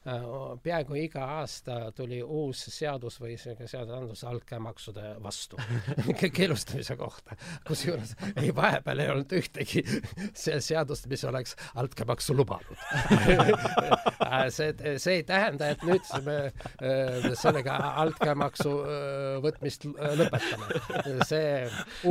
peaaegu 0.64 0.98
iga 1.02 1.24
aasta 1.40 1.92
tuli 1.98 2.20
uus 2.24 2.62
seadus 2.70 3.18
või 3.22 3.38
seadusandlus 3.40 4.24
altkäemaksude 4.30 5.16
vastu 5.24 5.58
keelustamise 6.38 6.96
kohta. 7.00 7.36
kusjuures 7.68 8.14
ei, 8.36 8.52
vahepeal 8.56 9.02
ei 9.02 9.10
olnud 9.10 9.34
ühtegi 9.34 9.82
seadust, 10.36 11.08
mis 11.10 11.26
oleks 11.26 11.56
altkäemaksu 11.76 12.36
lubanud 12.38 12.78
äh, 14.30 14.46
see, 14.54 14.76
see 15.02 15.20
ei 15.22 15.24
tähenda, 15.26 15.72
et 15.74 15.86
nüüd 15.88 16.06
me 16.26 16.38
sellega 17.40 17.80
altkäemaksu 18.06 18.76
võtmist 19.42 19.88
lõpetame. 19.90 20.70
see 21.26 21.50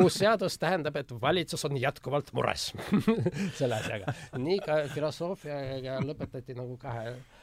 uus 0.01 0.19
seadus 0.19 0.59
tähendab, 0.59 0.99
et 0.99 1.15
valitsus 1.21 1.65
on 1.69 1.79
jätkuvalt 1.79 2.35
mures 2.35 2.73
selle 3.59 3.79
asjaga. 3.79 4.19
nii 4.39 4.59
ka 4.67 4.83
filosoofiaga 4.95 6.01
lõpetati 6.05 6.59
nagu 6.59 6.77
kahe 6.81 7.15
äh, 7.15 7.43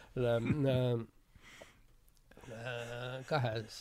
kahes, 3.30 3.78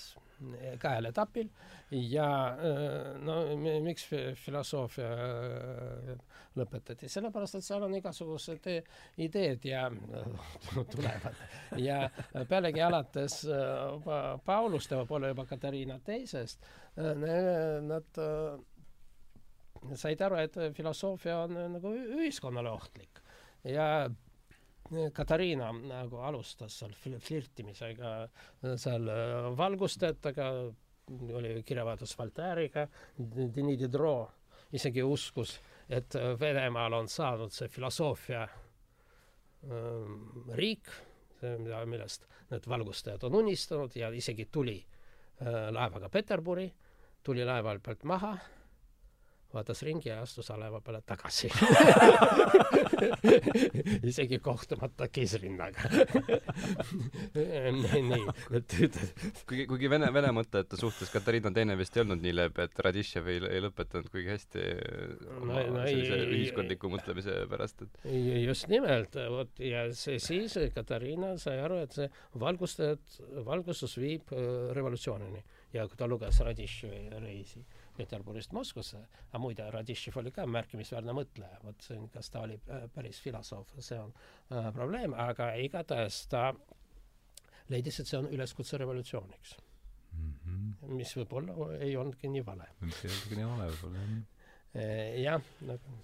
kahel 0.81 1.11
etapil. 1.11 1.51
Ja 1.91 2.27
äh, 2.55 3.17
no 3.19 3.41
miks 3.83 4.05
filosoofia 4.39 5.09
äh, 5.11 6.13
lõpetati, 6.55 7.11
sellepärast 7.11 7.59
et 7.59 7.67
seal 7.67 7.83
on 7.87 7.97
igasugused 7.99 8.69
ideed 9.19 9.67
ja 9.67 9.89
tulevad. 10.95 11.43
Ja 11.83 12.05
pealegi 12.49 12.83
alates 12.87 13.41
Paulust 14.47 14.95
ja 14.95 15.03
võib-olla 15.03 15.33
juba 15.33 15.49
Katariina 15.51 15.99
teisest, 16.07 16.63
nad 16.97 18.23
said 19.97 20.21
aru, 20.25 20.41
et 20.45 20.59
filosoofia 20.77 21.45
on 21.45 21.57
äh, 21.57 21.69
nagu 21.77 21.93
ühiskonnale 22.19 22.73
ohtlik. 22.73 23.23
Ja 23.65 23.87
äh, 24.05 24.11
Katariina 25.15 25.71
nagu 25.73 26.23
alustas 26.27 26.75
seal 26.81 26.95
flirtimisega 26.99 28.13
äh, 28.25 28.75
seal 28.81 29.07
valgustajatega, 29.59 30.49
oli 31.39 31.63
kirjavahetus 31.67 32.17
Voltaire'iga, 32.19 32.87
Denis 33.19 33.79
Diderot 33.81 34.75
isegi 34.79 35.03
uskus, 35.03 35.57
et 35.91 36.15
Venemaal 36.39 36.95
on 37.01 37.09
saanud 37.11 37.51
see 37.51 37.69
filosoofia 37.69 38.45
ähm, 39.67 40.21
riik, 40.55 40.91
millest 41.89 42.29
need 42.51 42.69
valgustajad 42.69 43.25
on 43.27 43.41
unistanud 43.41 43.95
ja 43.97 44.11
isegi 44.15 44.47
tuli 44.53 44.77
laevaga 45.73 46.11
Peterburi, 46.13 46.67
tuli 47.25 47.45
laeva 47.49 47.73
pealt 47.83 48.05
maha 48.05 48.35
vaatas 49.55 49.83
ringi 49.87 50.11
ja 50.11 50.21
astus 50.23 50.51
aleva 50.55 50.81
peale 50.85 51.01
tagasi. 51.07 51.51
Isegi 54.11 54.39
kohtumata 54.43 55.09
Kisrinnaga. 55.09 55.89
Nii, 57.35 58.25
et 58.59 58.75
kuigi, 59.49 59.67
kuigi 59.71 59.91
vene, 59.91 60.11
vene 60.15 60.33
mõtete 60.37 60.79
suhtes 60.81 61.11
Katariina 61.13 61.53
Teine 61.55 61.77
vist 61.79 61.97
ei 61.97 62.05
olnud 62.05 62.23
nii 62.25 62.35
leebe, 62.37 62.67
et 62.69 62.83
Raditšev 62.87 63.31
ei, 63.33 63.43
ei 63.51 63.63
lõpetanud 63.65 64.11
kuigi 64.13 64.33
hästi 64.33 64.67
no, 65.41 65.51
no, 65.51 65.85
sellise 65.87 66.19
ei, 66.19 66.29
ühiskondliku 66.39 66.93
mõtlemise 66.93 67.37
pärast, 67.51 67.85
et 67.87 67.93
just 68.45 68.69
nimelt, 68.73 69.19
vot 69.35 69.63
ja 69.65 69.87
see 69.97 70.21
siis 70.23 70.59
Katariina 70.75 71.35
sai 71.41 71.61
aru, 71.65 71.81
et 71.85 71.97
see 71.97 72.11
valgustajad, 72.41 73.21
valgustus 73.47 73.97
viib 74.01 74.35
äh, 74.35 74.71
revolutsioonini. 74.77 75.43
Ja 75.71 75.85
kui 75.87 75.99
ta 75.99 76.09
luges 76.11 76.41
Raditševi 76.43 77.05
reisi 77.23 77.61
Peterburist 78.01 78.55
Moskvasse, 78.57 79.05
aga 79.29 79.43
muide, 79.43 79.69
Raditšev 79.75 80.19
oli 80.23 80.33
ka 80.35 80.47
märkimisväärne 80.49 81.15
mõtleja, 81.17 81.61
vot 81.65 81.85
see 81.85 81.99
on, 82.01 82.09
kas 82.13 82.33
ta 82.33 82.45
oli 82.47 82.59
äh, 82.67 82.87
päris 82.95 83.21
filosoof, 83.25 83.77
see 83.79 84.01
on 84.01 84.13
äh, 84.17 84.71
probleem, 84.77 85.17
aga 85.29 85.53
igatahes 85.61 86.23
ta 86.33 86.49
leidis, 87.71 88.01
et 88.01 88.11
see 88.11 88.19
on 88.19 88.29
üleskutse 88.35 88.81
revolutsiooniks 88.81 89.57
mm. 90.13 90.35
-hmm. 90.35 90.93
mis 90.97 91.15
võib-olla 91.17 91.73
ei 91.79 91.97
olnudki 91.97 92.33
nii 92.33 92.45
vale. 92.47 92.69
mis 92.81 93.05
ei 93.05 93.11
olnudki 93.13 93.41
nii 93.41 93.49
vale 93.53 93.71
võib-olla, 93.73 94.05
jah. 94.05 94.21
Äh, 94.75 95.21
jah, 95.25 95.51
nagu 95.61 95.99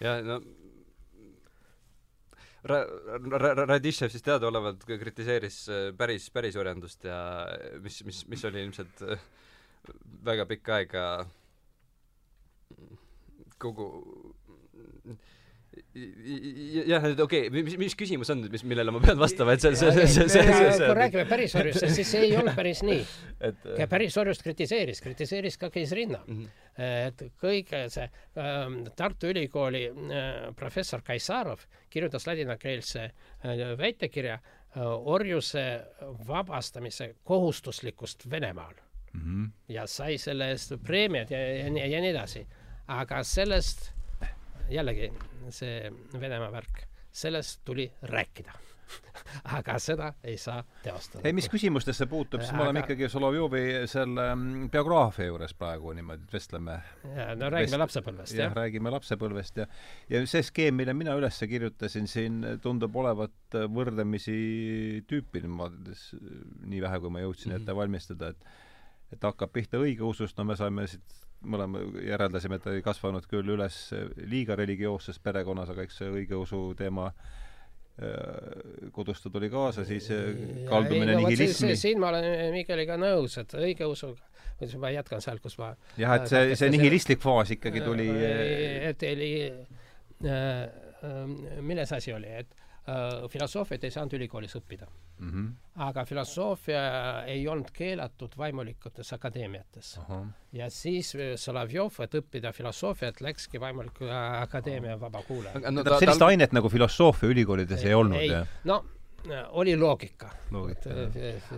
ja 0.00 0.20
no 0.22 0.40
Ra-, 2.66 2.86
Ra-, 3.38 3.66
Raditšev 3.68 4.10
siis 4.10 4.24
teadaolevalt 4.26 4.84
kritiseeris 4.84 5.58
äh, 5.70 5.88
päris, 5.96 6.30
päris 6.34 6.56
orjandust 6.58 7.04
ja 7.06 7.18
mis, 7.82 8.02
mis, 8.04 8.24
mis 8.32 8.44
oli 8.48 8.64
ilmselt 8.66 9.04
väga 10.26 10.46
pikka 10.50 10.80
aega 10.80 11.04
kogu 13.58 13.90
jah, 16.86 17.04
okei 17.04 17.46
okay,, 17.48 17.50
mis, 17.52 17.76
mis 17.80 17.94
küsimus 17.98 18.30
on 18.32 18.40
nüüd, 18.42 18.52
mis, 18.52 18.64
millele 18.68 18.92
ma 18.94 19.00
pean 19.02 19.18
vastama, 19.20 19.54
et 19.56 19.64
see, 19.64 19.72
see, 19.78 19.90
see, 19.92 20.06
see, 20.08 20.28
see, 20.28 20.44
see, 20.44 20.70
see 20.76 20.88
kui 20.88 20.96
räägime 20.98 21.24
pärisorjust, 21.28 21.86
siis 21.96 22.10
see 22.12 22.22
ei 22.28 22.34
olnud 22.36 22.56
päris 22.56 22.82
nii. 22.86 23.02
et 23.48 23.66
pärisorjust 23.90 24.44
kritiseeris, 24.44 25.02
kritiseeris 25.04 25.58
ka 25.60 25.70
Keisrinna 25.72 26.22
mm. 26.24 26.38
-hmm. 26.42 26.86
et 27.08 27.26
kõige 27.42 27.86
see 27.92 28.06
äh, 28.06 28.64
Tartu 28.96 29.32
Ülikooli 29.32 29.84
äh, 29.88 30.32
professor 30.56 31.04
Kaisarov 31.04 31.64
kirjutas 31.90 32.26
ladinakeelse 32.26 33.04
äh, 33.04 33.78
väitekirja 33.78 34.34
äh, 34.34 34.82
orjuse 35.16 35.66
vabastamise 36.28 37.14
kohustuslikust 37.24 38.30
Venemaal 38.30 38.85
mm 39.16 39.22
-hmm. 39.24 39.50
ja 39.68 39.86
sai 39.86 40.18
selle 40.18 40.50
eest 40.50 40.76
preemiad 40.86 41.30
ja, 41.30 41.38
ja, 41.38 41.68
ja, 41.68 41.86
ja 41.86 42.00
nii 42.00 42.10
edasi. 42.10 42.46
aga 42.86 43.22
sellest 43.24 43.92
jällegi 44.70 45.12
see 45.50 45.90
Venemaa 46.20 46.52
värk, 46.52 46.86
sellest 47.12 47.60
tuli 47.64 47.92
rääkida 48.02 48.52
aga 49.58 49.76
seda 49.82 50.10
ei 50.24 50.36
saa 50.40 50.60
teostada. 50.82 51.24
ei, 51.26 51.34
mis 51.36 51.48
küsimustesse 51.50 52.06
puutub, 52.10 52.42
siis 52.42 52.52
me 52.52 52.62
aga... 52.62 52.68
oleme 52.68 52.82
ikkagi 52.84 53.08
Solovjovi 53.10 53.62
selle 53.90 54.26
mm, 54.34 54.68
biograafia 54.72 55.28
juures 55.30 55.54
praegu 55.58 55.94
niimoodi, 55.96 56.26
vestleme. 56.32 56.76
no 57.06 57.50
räägime 57.52 57.72
Vest... 57.72 57.80
lapsepõlvest, 57.84 58.36
jah. 58.38 58.54
räägime 58.56 58.92
lapsepõlvest 58.94 59.62
ja 59.62 59.66
ja 60.12 60.22
see 60.30 60.44
skeem, 60.46 60.78
mille 60.80 60.94
mina 60.98 61.16
üles 61.18 61.40
kirjutasin 61.50 62.06
siin, 62.10 62.38
tundub 62.62 62.96
olevat 62.96 63.58
võrdlemisi 63.72 64.36
tüüpiline, 65.10 65.52
ma 65.52 65.70
nii 65.70 66.84
vähe, 66.84 67.02
kui 67.02 67.12
ma 67.12 67.24
jõudsin 67.24 67.52
mm 67.52 67.56
-hmm. 67.56 67.66
ette 67.66 67.76
valmistada, 67.82 68.32
et 68.34 68.64
et 69.12 69.22
hakkab 69.22 69.52
pihta 69.52 69.78
õigeusust, 69.78 70.36
no 70.38 70.44
me 70.48 70.56
saime 70.58 70.86
siit 70.90 71.24
mõlema 71.46 71.82
järeldasime, 72.02 72.56
et 72.58 72.64
ta 72.64 72.72
ei 72.74 72.82
kasvanud 72.82 73.26
küll 73.30 73.54
üles 73.54 73.76
liiga 74.16 74.56
religioosses 74.58 75.20
perekonnas, 75.22 75.70
aga 75.70 75.84
eks 75.86 76.00
see 76.00 76.08
õigeusu 76.10 76.62
teema 76.78 77.10
äh, 77.10 77.34
Äh, 77.96 78.90
kodust 78.92 79.22
ta 79.24 79.30
tuli 79.32 79.48
kaasa, 79.48 79.80
siis 79.88 80.10
äh, 80.12 80.26
kaldumine 80.68 81.14
no, 81.14 81.22
nihilismi. 81.22 81.70
siin 81.80 82.00
ma 82.02 82.10
olen 82.10 82.26
Mihkeliga 82.52 82.98
nõus, 83.00 83.38
et 83.40 83.54
õigeusuga, 83.56 84.20
ma 84.82 84.90
jätkan 84.92 85.24
sealt, 85.24 85.40
kus 85.40 85.56
ma 85.56 85.70
jah, 85.96 86.12
et 86.18 86.28
see, 86.28 86.58
see 86.60 86.68
nihilistlik 86.74 87.22
faas 87.24 87.54
ikkagi 87.56 87.80
tuli 87.80 88.10
et 88.90 89.06
oli 89.08 89.30
äh, 90.28 90.68
milles 91.64 91.96
asi 91.96 92.12
oli, 92.12 92.34
et 92.42 92.52
Äh, 92.52 92.65
filosoofiat 93.32 93.84
ei 93.84 93.90
saanud 93.90 94.14
ülikoolis 94.18 94.54
õppida 94.58 94.86
mm. 94.86 95.30
-hmm. 95.30 95.46
aga 95.88 96.04
filosoofia 96.04 96.82
ei 97.26 97.48
olnud 97.48 97.70
keelatud 97.72 98.36
vaimulikutes 98.38 99.12
akadeemiates. 99.12 99.98
ja 100.52 100.70
siis 100.70 101.14
äh, 101.14 101.34
Solovjov, 101.36 102.00
et 102.00 102.14
õppida 102.14 102.52
filosoofiat, 102.52 103.20
läkski 103.20 103.60
vaimuliku 103.60 104.04
akadeemia 104.40 105.00
vaba 105.00 105.22
kuulaja. 105.22 105.70
no, 105.70 105.84
ta, 105.84 105.98
sellist 105.98 106.18
ta... 106.18 106.26
ainet 106.26 106.52
nagu 106.52 106.68
filosoofia 106.68 107.28
ülikoolides 107.28 107.82
ei, 107.82 107.88
ei 107.88 107.94
olnud, 107.94 108.22
jah? 108.22 108.46
no 108.64 108.84
oli 109.50 109.76
loogika. 109.76 110.30
loogika, 110.50 110.90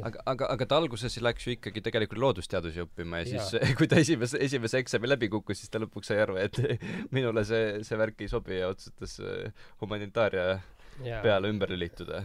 aga, 0.02 0.22
aga, 0.26 0.46
aga 0.54 0.66
ta 0.66 0.76
alguses 0.76 1.18
läks 1.20 1.46
ju 1.46 1.54
ikkagi 1.56 1.82
tegelikult 1.84 2.20
loodusteadusi 2.22 2.80
õppima 2.84 3.22
ja 3.22 3.28
siis 3.28 3.74
kui 3.78 3.88
ta 3.90 3.98
esimese, 4.00 4.40
esimese 4.40 4.80
eksami 4.82 5.10
läbi 5.10 5.28
kukkus, 5.32 5.60
siis 5.60 5.72
ta 5.72 5.80
lõpuks 5.82 6.12
sai 6.12 6.22
aru, 6.24 6.38
et 6.40 6.58
minule 7.14 7.44
see, 7.48 7.82
see 7.84 8.00
värk 8.00 8.24
ei 8.24 8.32
sobi 8.32 8.60
ja 8.60 8.72
otsustas 8.72 9.18
äh, 9.20 9.52
humanitaaria 9.82 10.60
ja. 11.04 11.22
peale 11.22 11.48
ümber 11.48 11.70
lülituda. 11.70 12.22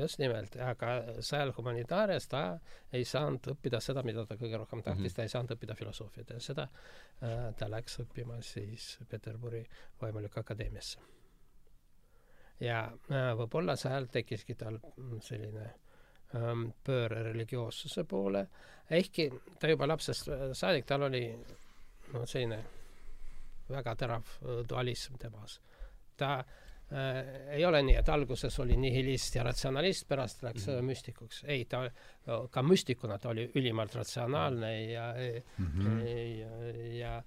just 0.00 0.18
nimelt, 0.18 0.56
aga 0.60 0.88
seal 1.24 1.52
humanitaarias 1.56 2.26
ta 2.28 2.42
ei 2.92 3.04
saanud 3.04 3.46
õppida 3.54 3.80
seda, 3.80 4.02
mida 4.02 4.24
ta 4.26 4.36
kõige 4.36 4.58
rohkem 4.58 4.82
tahtis 4.82 5.00
mm, 5.00 5.06
-hmm. 5.06 5.16
ta 5.16 5.22
ei 5.22 5.32
saanud 5.32 5.54
õppida 5.54 5.74
filosoofiat 5.78 6.30
ja 6.30 6.40
seda 6.40 6.66
äh, 7.22 7.54
ta 7.56 7.70
läks 7.70 8.00
õppima 8.04 8.40
siis 8.42 8.98
Peterburi 9.08 9.64
vaimuliku 10.02 10.40
akadeemiasse. 10.40 10.98
ja 12.60 12.82
äh, 13.10 13.30
võib-olla 13.36 13.76
seal 13.76 14.06
tekkiski 14.12 14.54
tal 14.54 14.78
selline 15.20 15.70
ähm, 16.34 16.68
pööre 16.84 17.22
religioossuse 17.22 18.04
poole, 18.04 18.46
ehkki 18.90 19.30
ta 19.58 19.68
juba 19.68 19.88
lapsest 19.88 20.28
saadik, 20.52 20.86
tal 20.86 21.02
oli 21.02 21.24
no 22.12 22.26
selline 22.26 22.64
väga 23.70 23.94
terav 23.96 24.22
äh, 24.42 24.62
dualism 24.68 25.16
temas. 25.18 25.60
ta 26.16 26.32
äh, 26.34 26.38
äh, 26.38 26.69
ei 27.50 27.64
ole 27.64 27.82
nii, 27.86 27.96
et 28.00 28.08
alguses 28.08 28.56
oli 28.62 28.76
nihilist 28.76 29.36
ja 29.36 29.44
ratsionalist, 29.46 30.08
pärast 30.08 30.42
läks 30.42 30.66
mm 30.66 30.72
-hmm. 30.72 30.88
müstikuks. 30.90 31.44
ei, 31.44 31.64
ta, 31.64 31.84
ka 32.50 32.62
müstikuna 32.62 33.18
ta 33.18 33.28
oli 33.28 33.50
ülimalt 33.54 33.94
ratsionaalne 33.94 34.72
ja 34.92 35.14
mm, 35.58 35.66
-hmm. 35.66 36.06
ja, 36.38 36.48
ja 36.98 37.22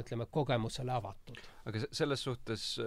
ütleme, 0.00 0.26
kogemusele 0.30 0.92
avatud. 0.92 1.38
aga 1.64 1.78
selles 1.92 2.22
suhtes, 2.22 2.80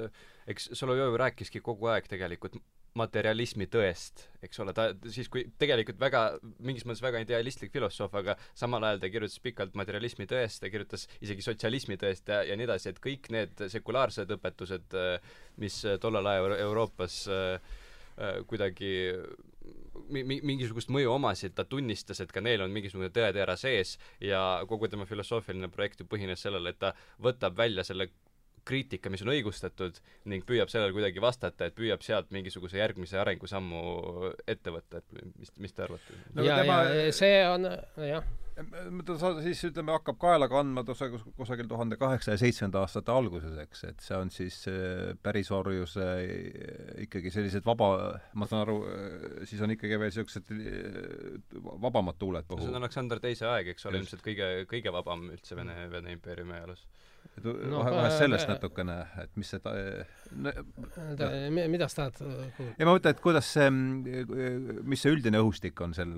eks 0.47 0.69
Solovjov 0.73 1.15
rääkiski 1.15 1.61
kogu 1.61 1.85
aeg 1.85 2.07
tegelikult 2.07 2.55
materialismi 2.99 3.67
tõest, 3.71 4.25
eks 4.43 4.59
ole, 4.59 4.73
ta 4.75 4.89
siis, 5.13 5.29
kui 5.31 5.45
tegelikult 5.61 5.99
väga, 6.01 6.23
mingis 6.59 6.83
mõttes 6.87 7.03
väga 7.03 7.21
idealistlik 7.23 7.71
filosoof, 7.71 8.17
aga 8.19 8.35
samal 8.57 8.83
ajal 8.87 8.99
ta 9.03 9.11
kirjutas 9.13 9.39
pikalt 9.43 9.77
materialismi 9.79 10.27
tõest, 10.27 10.59
ta 10.63 10.71
kirjutas 10.73 11.07
isegi 11.23 11.45
sotsialismi 11.45 11.95
tõest 12.01 12.27
ja, 12.33 12.41
ja 12.47 12.57
nii 12.59 12.67
edasi, 12.67 12.91
et 12.91 12.99
kõik 13.03 13.31
need 13.31 13.63
sekulaarsed 13.71 14.35
õpetused, 14.35 14.97
mis 15.63 15.79
tollel 16.03 16.27
ajal 16.33 16.57
Euroopas 16.57 17.21
äh, 17.31 17.71
äh, 18.19 18.41
kuidagi 18.49 18.91
mi-, 20.11 20.41
mingisugust 20.43 20.91
mõju 20.91 21.13
omasid, 21.15 21.55
ta 21.55 21.65
tunnistas, 21.67 22.19
et 22.23 22.31
ka 22.33 22.43
neil 22.43 22.63
on 22.65 22.73
mingisugune 22.73 23.11
tõetera 23.13 23.55
sees 23.59 23.97
ja 24.23 24.41
kogu 24.69 24.89
tema 24.91 25.07
filosoofiline 25.09 25.71
projekt 25.71 26.03
ju 26.03 26.09
põhines 26.11 26.43
sellele, 26.43 26.73
et 26.73 26.81
ta 26.81 26.93
võtab 27.23 27.55
välja 27.57 27.85
selle 27.87 28.09
kriitika, 28.67 29.11
mis 29.13 29.23
on 29.25 29.31
õigustatud 29.33 30.01
ning 30.31 30.45
püüab 30.47 30.71
sellele 30.71 30.93
kuidagi 30.95 31.23
vastata, 31.23 31.69
et 31.69 31.77
püüab 31.77 32.03
sealt 32.05 32.31
mingisuguse 32.35 32.79
järgmise 32.81 33.19
arengusammu 33.21 33.81
ette 34.47 34.73
võtta, 34.73 35.01
et 35.01 35.25
mis, 35.39 35.53
mis 35.57 35.73
te 35.75 35.87
arvate 35.87 36.19
no,? 36.35 36.45
ja 36.45 36.61
tema..., 36.61 36.83
ja 36.89 37.09
see 37.15 37.41
on 37.49 37.69
jah 38.07 38.29
ta 39.05 39.15
sa-, 39.19 39.31
siis 39.43 39.61
ütleme, 39.69 39.93
hakkab 39.95 40.17
kaela 40.21 40.47
kandma 40.51 40.83
kusagil, 40.87 41.21
kusagil 41.37 41.69
tuhande 41.71 41.97
kaheksasaja 42.01 42.41
seitsmenda 42.41 42.81
aastate 42.83 43.13
alguses, 43.13 43.55
eks, 43.63 43.83
et 43.89 44.03
see 44.05 44.17
on 44.17 44.31
siis 44.33 44.57
äh, 44.71 45.13
pärisorjuse 45.23 46.07
äh, 46.07 46.81
ikkagi 47.07 47.31
sellised 47.33 47.65
vaba, 47.67 47.91
ma 48.37 48.49
saan 48.49 48.65
aru, 48.65 48.77
äh, 48.91 49.45
siis 49.49 49.63
on 49.63 49.75
ikkagi 49.75 49.99
veel 49.99 50.11
niisugused 50.11 50.51
vabamad 51.85 52.19
tuuled 52.19 52.47
puhul. 52.49 52.65
see 52.65 52.73
on 52.73 52.81
Aleksander 52.81 53.21
Teise 53.23 53.47
aeg, 53.51 53.71
eks 53.73 53.87
ole, 53.87 54.01
ilmselt 54.01 54.25
kõige, 54.25 54.51
kõige 54.69 54.93
vabam 54.93 55.29
üldse 55.31 55.57
Vene, 55.57 55.77
Vene 55.93 56.17
impeeriumi 56.17 56.57
ajaloos 56.59 56.85
no, 57.43 57.79
vahe, 57.79 57.91
vahest 57.95 58.21
sellest 58.21 58.47
äh, 58.47 58.53
natukene, 58.55 58.95
et 59.23 59.37
mis 59.39 59.49
see 59.53 59.61
ta, 59.63 59.73
no, 60.35 60.53
ta 61.19 61.29
no. 61.31 61.65
mida 61.71 61.87
sa 61.91 62.01
tahad 62.01 62.19
kuulda? 62.57 62.73
ei 62.75 62.87
ma 62.87 62.95
mõtlen, 62.95 63.15
et 63.15 63.21
kuidas 63.23 63.49
see, 63.55 63.67
mis 63.71 65.03
see 65.03 65.13
üldine 65.15 65.41
õhustik 65.41 65.81
on 65.85 65.95
sel 65.97 66.11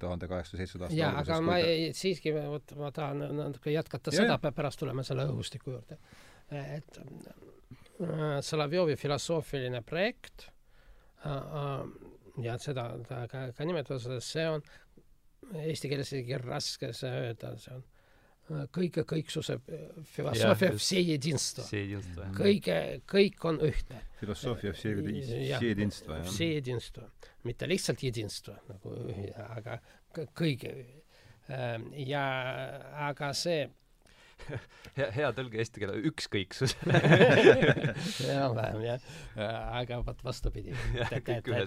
tuhande 0.00 0.28
kaheksasaja 0.30 0.60
seitsmenda 0.62 0.88
aasta 0.88 1.00
jaa, 1.00 1.12
aga 1.22 1.40
ma 1.44 1.58
ei, 1.62 1.90
siiski, 1.96 2.34
vot 2.36 2.76
ma 2.80 2.90
tahan 2.94 3.24
natuke 3.40 3.74
jätkata 3.74 4.14
ja, 4.14 4.24
seda, 4.24 4.54
pärast 4.54 4.82
tuleme 4.82 5.06
selle 5.06 5.28
õhustiku 5.30 5.76
juurde. 5.76 6.00
et 6.50 7.00
äh, 7.00 8.40
Solovjovi 8.44 8.98
filosoofiline 9.00 9.80
projekt 9.86 10.48
äh, 11.24 11.32
äh, 11.32 11.86
ja 12.44 12.58
seda 12.58 12.90
ta 13.08 13.24
ka, 13.30 13.48
ka 13.56 13.66
nimetas, 13.68 14.08
see 14.26 14.46
on 14.50 14.64
eesti 15.64 15.90
keeles 15.90 16.12
isegi 16.12 16.38
raske 16.40 16.92
see 16.96 17.10
öelda, 17.24 17.54
see 17.60 17.74
on 17.76 17.84
kõige 18.74 19.04
kõiksuse 19.08 19.56
äh, 19.56 19.84
filosoofia 20.04 20.72
vsejedinstva. 20.76 21.64
kõige, 22.36 22.78
kõik 23.08 23.46
on 23.48 23.60
ühtne. 23.64 24.02
filosoofia 24.20 24.72
vsejedinstva, 24.72 26.18
jah. 26.18 26.28
vsejedinstva, 26.28 27.08
mitte 27.44 27.68
lihtsalt 27.68 28.02
jedinstva 28.02 28.58
nagu, 28.68 28.96
aga 29.48 29.78
kõige. 30.36 30.74
Äh, 31.48 31.80
ja 32.08 32.24
aga 33.08 33.32
see 33.36 33.66
hea, 34.98 35.08
hea 35.14 35.30
tõlge 35.36 35.60
eesti 35.62 35.82
keele, 35.82 35.96
ükskõiksus 36.10 36.74
enam-vähem 38.32 38.84
jah, 38.84 39.08
aga 39.80 40.00
vot 40.06 40.22
vastupidi. 40.26 40.74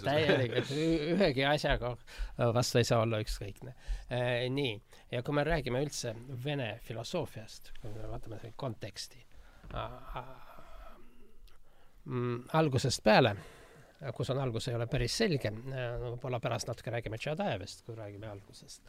täielikult, 0.07 0.71
ühegi 1.15 1.45
asjaga 1.47 1.95
vastu 2.55 2.81
ei 2.81 2.87
saa 2.87 3.01
olla 3.05 3.21
ükskõikne. 3.23 3.75
nii, 4.53 4.73
ja 5.13 5.23
kui 5.25 5.37
me 5.37 5.45
räägime 5.47 5.81
üldse 5.85 6.15
Vene 6.43 6.73
filosoofiast, 6.87 7.73
kui 7.81 7.93
me 7.93 8.07
vaatame 8.11 8.53
konteksti, 8.55 9.21
mm, 12.05 12.41
algusest 12.59 13.03
peale, 13.03 13.35
kus 14.15 14.29
on 14.29 14.39
algus, 14.41 14.67
ei 14.69 14.77
ole 14.77 14.87
päris 14.91 15.15
selge, 15.17 15.51
võib-olla 15.51 16.39
pärast 16.43 16.69
natuke 16.69 16.93
räägime 16.93 17.19
Tšadajevist, 17.21 17.85
kui 17.85 17.97
räägime 17.97 18.29
algusest 18.29 18.83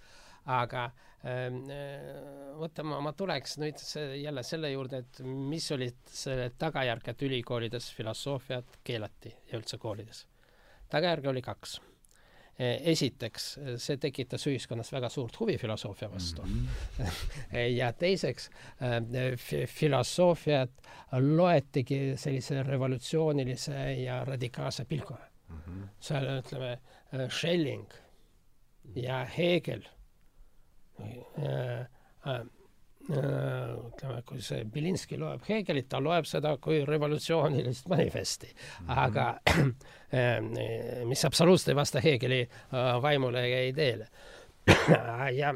aga 0.48 0.90
ähm, 1.24 1.70
äh, 1.70 2.82
ma, 2.82 3.00
ma 3.04 3.12
tuleks 3.16 3.58
nüüd 3.60 3.80
see, 3.82 4.22
jälle 4.22 4.42
selle 4.46 4.70
juurde, 4.72 5.02
et 5.04 5.20
mis 5.24 5.66
olid 5.74 5.98
selle 6.12 6.48
tagajärg, 6.58 7.12
et 7.12 7.26
ülikoolides 7.28 7.90
filosoofiat 7.96 8.80
keelati 8.84 9.34
ja 9.50 9.60
üldse 9.60 9.78
koolides. 9.78 10.24
tagajärge 10.88 11.28
oli 11.28 11.44
kaks. 11.44 11.78
E, 12.58 12.72
esiteks, 12.90 13.44
see 13.78 13.98
tekitas 14.02 14.42
ühiskonnas 14.50 14.88
väga 14.90 15.06
suurt 15.14 15.36
huvi 15.38 15.54
filosoofia 15.58 16.08
vastu 16.10 16.42
mm. 16.42 16.68
-hmm. 16.98 17.58
ja 17.80 17.92
teiseks, 17.92 18.50
äh, 18.82 19.66
filosoofiat 19.66 20.70
loetigi 21.20 22.16
sellise 22.16 22.62
revolutsioonilise 22.62 23.92
ja 24.02 24.24
radikaalse 24.24 24.84
pilguga 24.84 25.28
mm. 25.48 25.60
-hmm. 25.60 25.86
seal 26.00 26.26
ütleme, 26.38 26.72
äh, 27.14 27.28
Schelling 27.30 27.86
ja 28.94 29.24
Hegel 29.24 29.82
Äh, 29.82 29.94
äh, 29.94 29.97
ütleme, 33.08 34.22
kui 34.28 34.42
see 34.44 34.64
Bilinski 34.68 35.16
loeb 35.20 35.46
Hegelit, 35.48 35.88
ta 35.88 36.00
loeb 36.02 36.26
seda 36.28 36.56
kui 36.60 36.82
revolutsioonilist 36.84 37.88
manifesti 37.88 38.50
mm, 38.50 38.86
-hmm. 38.86 38.98
aga 39.04 39.40
äh, 40.18 41.04
mis 41.08 41.24
absoluutselt 41.24 41.68
ei 41.68 41.76
vasta 41.76 42.00
Hegeli 42.00 42.48
vaimule 43.02 43.48
ja 43.48 43.64
ideele. 43.68 44.08
ja 45.40 45.54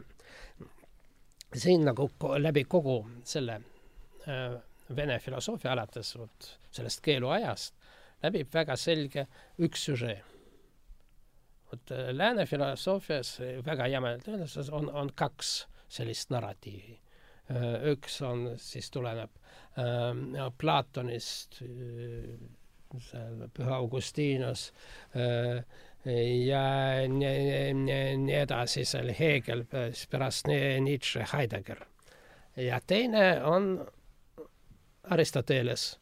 siin 1.55 1.85
nagu 1.85 2.11
läbi 2.38 2.64
kogu 2.64 3.07
selle 3.24 3.61
Vene 4.96 5.18
filosoofia 5.18 5.72
alates 5.72 6.18
vot 6.18 6.59
sellest 6.70 7.00
keeluajast 7.00 7.74
läbib 8.22 8.52
väga 8.55 8.76
selge 8.78 9.26
üks 9.62 9.88
süžee. 9.88 10.20
Vot 11.73 11.93
äh, 11.95 12.11
lääne 12.15 12.47
filosoofias 12.47 13.39
väga 13.67 13.87
jämedalt 13.87 14.29
öeldes 14.29 14.71
on, 14.71 14.91
on 14.91 15.13
kaks 15.15 15.67
sellist 15.89 16.31
narratiivi. 16.31 16.99
üks 17.93 18.21
on, 18.23 18.53
siis 18.57 18.91
tuleneb 18.91 19.31
äh, 19.79 20.53
Platonist 20.59 21.63
äh,, 21.63 22.37
Püha 23.55 23.75
Augustinus 23.77 24.73
äh, 25.17 25.65
ja 26.47 26.65
nii, 27.09 27.75
nii, 27.75 28.17
nii 28.17 28.37
edasi, 28.37 28.85
seal 28.85 29.13
Hegel, 29.19 29.65
pärast 30.11 30.49
Nietzsche, 30.81 31.27
Heidegger. 31.33 31.85
ja 32.57 32.81
teine 32.87 33.43
on 33.45 33.87
Aristoteles, 35.03 35.99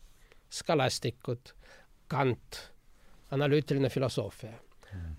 skalastikud, 0.51 1.53
Kant, 2.09 2.73
analüütiline 3.31 3.89
filosoofia. 3.89 4.53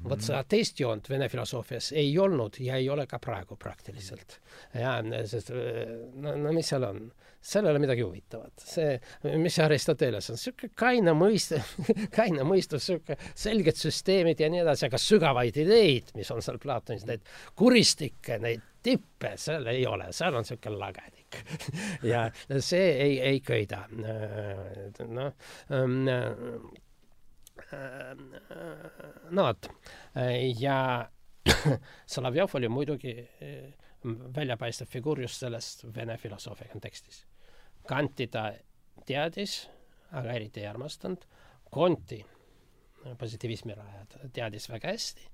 Vot 0.03 0.23
seda 0.23 0.43
teist 0.49 0.79
joont 0.81 1.09
vene 1.09 1.29
filosoofias 1.29 1.91
ei 1.99 2.11
olnud 2.19 2.57
ja 2.59 2.79
ei 2.81 2.89
ole 2.89 3.05
ka 3.07 3.19
praegu 3.21 3.55
praktiliselt. 3.55 4.39
ja 4.73 4.97
sest 5.29 5.51
no, 5.51 6.35
no 6.35 6.53
mis 6.55 6.71
seal 6.73 6.87
on? 6.87 7.03
seal 7.41 7.65
ei 7.65 7.71
ole 7.71 7.81
midagi 7.81 8.01
huvitavat. 8.05 8.53
see, 8.57 8.99
mis 9.41 9.57
Aristoteles 9.59 10.29
on, 10.29 10.37
niisugune 10.37 10.73
kaine 10.77 11.13
mõist-, 11.17 11.55
kaine 12.17 12.45
mõistus, 12.47 12.89
niisugune 12.89 13.31
selged 13.45 13.79
süsteemid 13.81 14.41
ja 14.41 14.49
nii 14.53 14.61
edasi, 14.61 14.85
aga 14.89 14.99
sügavaid 15.01 15.57
ideid, 15.63 16.11
mis 16.17 16.29
on 16.33 16.43
seal 16.45 16.59
Platonis, 16.61 17.07
neid 17.09 17.25
kuristikke, 17.57 18.37
neid 18.41 18.67
tippe, 18.81 19.35
seal 19.41 19.65
ei 19.73 19.85
ole, 19.89 20.11
seal 20.15 20.37
on 20.37 20.45
niisugune 20.45 20.77
lagedik 20.81 21.41
ja 22.11 22.27
see 22.59 22.87
ei, 23.07 23.19
ei 23.31 23.43
köida. 23.45 23.85
noh 25.09 25.33
no 29.31 29.47
vot, 29.47 29.67
ja 30.59 30.77
Solovjov 32.13 32.55
oli 32.55 32.69
muidugi 32.69 33.13
eh, 33.41 33.73
väljapaistev 34.35 34.89
figuur 34.89 35.21
just 35.21 35.41
sellest 35.41 35.85
vene 35.95 36.17
filosoofia 36.17 36.69
kontekstis. 36.71 37.25
Kanti 37.87 38.27
ta 38.27 38.51
teadis, 39.05 39.65
aga 40.11 40.37
eriti 40.37 40.61
ei 40.61 40.67
armastanud, 40.69 41.25
Konti, 41.71 42.17
positiivismi 43.17 43.73
rajajad, 43.73 44.15
teadis 44.35 44.65
väga 44.69 44.91
hästi, 44.91 45.27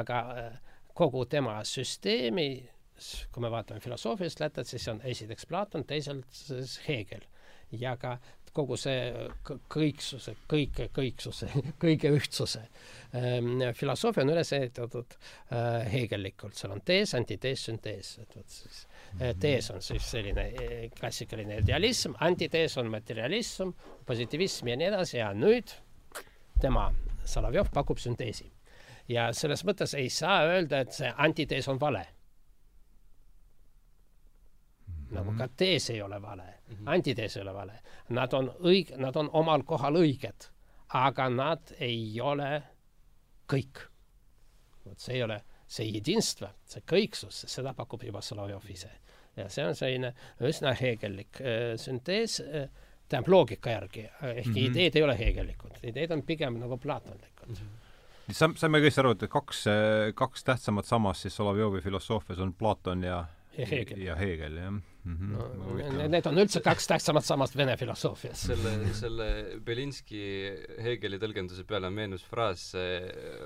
aga 0.00 0.22
eh, 0.40 0.56
kogu 0.94 1.24
tema 1.30 1.60
süsteemi, 1.64 2.48
kui 3.32 3.42
me 3.42 3.50
vaatame 3.50 3.82
filosoofiast 3.82 4.42
lätet, 4.42 4.66
siis 4.66 4.88
on 4.90 5.00
esiteks 5.06 5.46
Platon, 5.46 5.86
teisalt 5.86 6.26
Hegel. 6.88 7.22
Ja 7.72 7.96
ka 7.96 8.18
kogu 8.54 8.76
see 8.78 9.28
kõiksuse, 9.72 10.36
kõike 10.50 10.88
kõiksuse, 10.94 11.48
kõige 11.82 12.12
ühtsuse 12.14 12.62
ähm, 13.16 13.62
filosoofia 13.76 14.24
on 14.24 14.32
üles 14.34 14.52
ehitatud 14.56 15.16
äh, 15.16 15.84
heegellikult, 15.92 16.56
seal 16.58 16.74
on 16.76 16.82
tees, 16.86 17.14
antitees, 17.18 17.66
süntees, 17.68 18.14
et 18.22 18.36
vot 18.38 18.56
siis 18.56 18.84
äh, 18.84 19.30
mhm. 19.32 19.40
tees 19.42 19.70
on 19.74 19.82
siis 19.84 20.10
selline 20.16 20.48
äh, 20.52 20.74
klassikaline 20.94 21.60
idealism, 21.64 22.16
antitees 22.24 22.78
on 22.82 22.92
materialism, 22.94 23.74
positiivism 24.06 24.70
ja 24.70 24.78
nii 24.80 24.90
edasi 24.92 25.18
ja 25.20 25.32
nüüd 25.36 25.74
tema, 26.62 26.90
Solovjov 27.24 27.70
pakub 27.72 27.98
sünteesi. 27.98 28.50
ja 29.08 29.30
selles 29.32 29.64
mõttes 29.64 29.96
ei 29.96 30.10
saa 30.12 30.44
öelda, 30.46 30.84
et 30.84 30.92
see 30.92 31.10
antitees 31.26 31.68
on 31.72 31.80
vale 31.80 32.06
nagu 35.14 35.30
mhm. 35.30 35.38
ka 35.38 35.48
tees 35.56 35.90
ei 35.90 36.02
ole 36.02 36.20
vale 36.22 36.42
mm, 36.42 36.74
-hmm. 36.74 36.92
antitees 36.94 37.36
ei 37.36 37.42
ole 37.42 37.54
vale. 37.54 37.80
Nad 38.08 38.32
on 38.32 38.50
õig-, 38.60 38.96
nad 38.96 39.16
on 39.16 39.30
omal 39.32 39.62
kohal 39.62 39.96
õiged, 40.00 40.48
aga 40.88 41.28
nad 41.28 41.74
ei 41.78 42.20
ole 42.20 42.62
kõik. 43.52 43.88
vot 44.84 44.98
see 45.00 45.14
ei 45.14 45.22
ole, 45.22 45.40
see 45.66 45.86
jedinstva, 45.88 46.50
see 46.64 46.82
kõiksus, 46.92 47.44
seda 47.48 47.74
pakub 47.74 48.02
juba 48.02 48.20
Solovjov 48.20 48.70
ise. 48.70 48.90
ja 49.36 49.48
see 49.48 49.64
on 49.66 49.74
selline 49.74 50.14
üsna 50.40 50.74
heegellik 50.80 51.40
äh, 51.40 51.76
süntees 51.76 52.40
äh,, 52.40 52.68
tähendab 53.08 53.28
loogika 53.28 53.70
järgi, 53.70 54.00
ehkki 54.22 54.50
mm 54.50 54.54
-hmm. 54.54 54.70
ideed 54.70 54.96
ei 54.96 55.02
ole 55.02 55.18
heegellikud, 55.18 55.78
ideed 55.82 56.10
on 56.10 56.22
pigem 56.22 56.58
nagu 56.58 56.78
platonlikud 56.78 57.48
mm. 57.48 57.54
-hmm 57.54 57.80
saime 58.32 58.78
kõik 58.80 58.98
aru, 58.98 59.10
et 59.10 59.28
kaks, 59.28 59.64
kaks 60.14 60.44
tähtsamat 60.44 60.84
sammast 60.84 61.20
siis 61.20 61.36
Solovjovi 61.36 61.80
filosoofias 61.80 62.38
on 62.38 62.54
Platon 62.54 63.02
ja 63.02 63.26
ja 63.58 63.66
Hegel. 63.66 64.00
ja 64.00 64.16
Hegel, 64.16 64.56
jah 64.56 64.70
mm. 64.70 64.78
-hmm 64.78 64.93
No, 65.09 65.45
need 66.11 66.27
on 66.27 66.37
üldse 66.37 66.59
kaks 66.61 66.85
tähtsamat 66.91 67.25
sammast 67.25 67.55
vene 67.57 67.73
filosoofias. 67.79 68.41
selle, 68.49 68.73
selle 68.93 69.27
Belinski 69.65 70.19
Hegeli 70.83 71.17
tõlgenduse 71.21 71.63
peale 71.67 71.89
meenus 71.93 72.25
fraas 72.27 72.67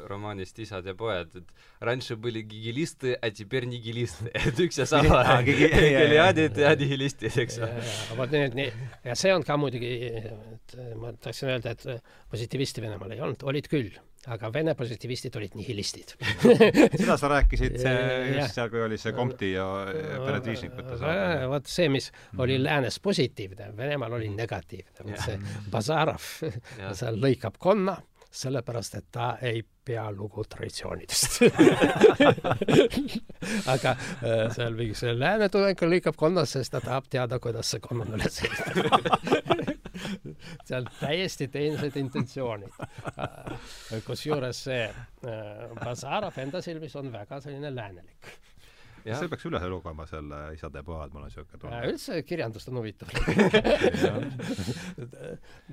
romaanist 0.10 0.60
Isad 0.60 0.90
ja 0.90 0.96
pojad, 0.98 1.38
et 1.40 1.54
раньше 1.80 2.18
были 2.18 2.42
гигелисты, 2.42 3.14
а 3.22 3.30
теперь 3.30 3.70
нигилисты. 3.70 4.32
et 4.34 4.60
üks 4.60 4.82
ja 4.82 4.88
sama 4.90 5.22
hegeliaadid 5.46 6.58
ja 6.58 6.74
nihilistid, 6.80 7.38
eks 7.46 7.62
ole. 7.62 7.86
vot 8.18 8.34
need, 8.34 8.58
nii, 8.58 8.90
ja 9.06 9.16
see 9.20 9.36
on 9.36 9.46
ka 9.46 9.58
muidugi, 9.60 9.94
et 10.58 10.76
ma 11.00 11.14
tahtsin 11.14 11.54
öelda, 11.54 11.78
et 11.78 12.10
positiivisti 12.34 12.84
Venemaal 12.84 13.16
ei 13.16 13.24
olnud, 13.24 13.46
olid 13.48 13.70
küll 13.72 13.94
aga 14.35 14.51
vene 14.53 14.75
positivistid 14.79 15.37
olid 15.41 15.57
nihilistid 15.59 16.15
seda 17.01 17.17
sa 17.21 17.31
rääkisid 17.33 17.79
just 17.79 18.57
seal, 18.57 18.71
kui 18.73 18.85
oli 18.85 18.99
see 19.01 19.15
Comti 19.17 19.53
ja 19.55 19.67
Peredvižnikute 20.25 21.01
saade. 21.01 21.49
vot 21.51 21.71
see, 21.71 21.89
mis 21.93 22.11
oli 22.37 22.59
mm. 22.59 22.69
läänes 22.69 23.01
positiivne, 23.05 23.73
Venemaal 23.77 24.19
oli 24.21 24.31
negatiivne. 24.35 25.19
see 25.25 25.41
Bazarov 25.71 26.31
seal 26.99 27.19
lõikab 27.21 27.59
konna, 27.59 27.97
sellepärast 28.31 29.01
et 29.01 29.11
ta 29.13 29.33
ei 29.43 29.65
pea 29.89 30.11
lugu 30.13 30.45
traditsioonidest 30.45 31.39
aga 33.75 33.95
äh, 33.95 34.53
seal 34.53 34.77
mingi 34.77 34.97
see 34.99 35.15
lääne 35.17 35.49
tudeng 35.53 35.81
lõikab 35.89 36.17
konnast, 36.19 36.59
sest 36.59 36.77
ta 36.77 36.83
tahab 36.85 37.09
teada, 37.11 37.41
kuidas 37.41 37.73
see 37.73 37.81
konn 37.85 38.05
on 38.05 38.11
üles 38.19 38.43
ehitatud 38.45 39.75
seal 40.69 40.85
täiesti 40.99 41.49
teised 41.53 41.97
intentsioonid. 42.01 42.75
kusjuures 44.07 44.65
see 44.69 44.85
äh, 44.89 44.95
Bazarov 45.79 46.39
enda 46.43 46.63
silmis 46.65 46.97
on 46.99 47.13
väga 47.13 47.41
selline 47.45 47.71
läänelik. 47.75 48.23
see 49.09 49.29
peaks 49.31 49.47
üle 49.49 49.61
lugema, 49.73 50.05
selle 50.11 50.39
Isad 50.55 50.75
ja 50.77 50.83
pojad, 50.85 51.15
mul 51.15 51.25
on 51.25 51.31
niisugune 51.31 51.59
tunne. 51.63 51.83
üldse 51.89 52.13
kirjandust 52.29 52.71
on 52.71 52.81
huvitav 52.83 53.09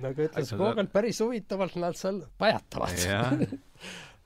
nagu 0.05 0.27
ütles 0.29 0.49
Gogol, 0.55 0.87
päris 0.93 1.19
huvitavalt 1.25 1.75
nad 1.81 1.95
seal 1.99 2.17
pajatavad 2.39 2.95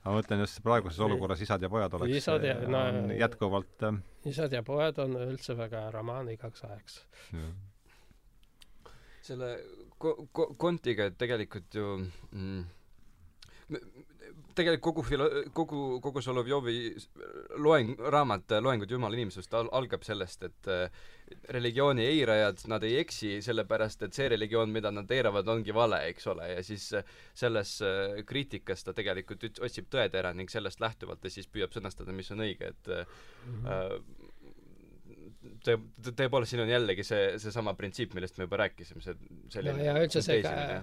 ma 0.04 0.14
mõtlen 0.16 0.44
just 0.44 0.60
praeguses 0.64 1.00
olukorras 1.04 1.42
Isad 1.44 1.64
ja 1.64 1.70
pojad 1.72 1.94
oleks 1.98 2.22
isad 2.22 2.44
ja, 2.46 2.56
no, 2.72 2.82
jätkuvalt 3.12 3.84
äh, 3.88 3.98
isad 4.30 4.52
ja 4.52 4.62
pojad 4.64 5.00
on 5.04 5.16
üldse 5.26 5.56
väga 5.58 5.88
romaan 5.94 6.30
igaks 6.32 6.64
ajaks. 6.64 7.00
selle 9.24 9.50
ko-, 10.00 10.16
ko-, 10.32 10.52
kontiga, 10.60 11.10
et 11.10 11.18
tegelikult 11.20 11.76
ju 11.76 11.88
mm, 12.00 12.62
tegelikult 14.54 14.82
kogu 14.82 15.04
filo-, 15.06 15.28
kogu, 15.56 15.80
kogu 16.02 16.22
Solovjovi 16.24 16.76
loeng, 17.62 17.94
raamat 18.12 18.56
Loengud 18.62 18.90
Jumala 18.90 19.18
inimsust 19.18 19.54
al-, 19.56 19.70
algab 19.76 20.04
sellest, 20.06 20.46
et 20.48 20.70
äh, 20.70 21.02
religiooni 21.54 22.04
eirajad, 22.08 22.64
nad 22.72 22.84
ei 22.86 22.98
eksi, 23.02 23.36
sellepärast 23.44 24.06
et 24.06 24.16
see 24.16 24.28
religioon, 24.32 24.72
mida 24.74 24.92
nad 24.94 25.10
eiravad, 25.14 25.48
ongi 25.52 25.74
vale, 25.76 26.02
eks 26.10 26.26
ole, 26.32 26.50
ja 26.54 26.64
siis 26.66 26.88
äh, 26.98 27.14
selles 27.36 27.76
äh, 27.86 28.20
kriitikas 28.26 28.84
ta 28.86 28.96
tegelikult 28.96 29.46
otsib 29.62 29.90
tõetera 29.92 30.34
ning 30.36 30.50
sellest 30.52 30.82
lähtuvalt 30.82 31.22
ta 31.22 31.32
siis 31.32 31.48
püüab 31.50 31.74
sõnastada, 31.76 32.14
mis 32.16 32.30
on 32.34 32.44
õige, 32.46 32.74
et 32.74 32.90
mm 32.90 33.62
-hmm. 33.64 34.19
Äh, 35.44 35.52
tõe, 35.64 35.76
tõepoolest, 36.08 36.54
siin 36.54 36.64
on 36.64 36.72
jällegi 36.72 37.04
see, 37.06 37.28
seesama 37.42 37.74
printsiip, 37.78 38.14
millest 38.16 38.38
me 38.38 38.46
juba 38.46 38.62
rääkisime, 38.64 39.04
see 39.04 39.16
selline 39.52 39.78
no 39.78 39.86
ja 39.86 39.94
üldse 40.00 40.22
see 40.24 40.42
ka, 40.44 40.82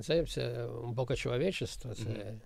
see, 0.00 0.20
see 0.30 0.66
Bogotšovečestvo, 0.98 1.94
see 1.98 2.12
mm 2.12 2.38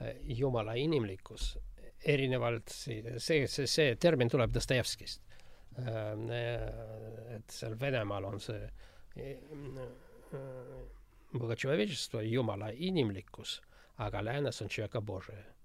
-hmm. 0.00 0.34
jumala 0.40 0.76
inimlikkus, 0.80 1.56
erinevalt 2.04 2.68
see, 2.68 3.18
see, 3.18 3.46
see, 3.46 3.66
see 3.66 3.96
termin 3.96 4.28
tuleb 4.28 4.52
Dostojevskist. 4.54 5.22
Äh, 5.78 7.36
et 7.36 7.50
seal 7.50 7.80
Venemaal 7.80 8.24
on 8.24 8.40
see 8.40 8.70
Bogotšovečstvo, 11.32 12.20
jumala 12.20 12.70
inimlikkus, 12.72 13.60
aga 13.98 14.24
läänes 14.24 14.62
on 14.62 14.68
Tšeka 14.68 15.00
Bože 15.00 15.36
Äh, 15.36 15.55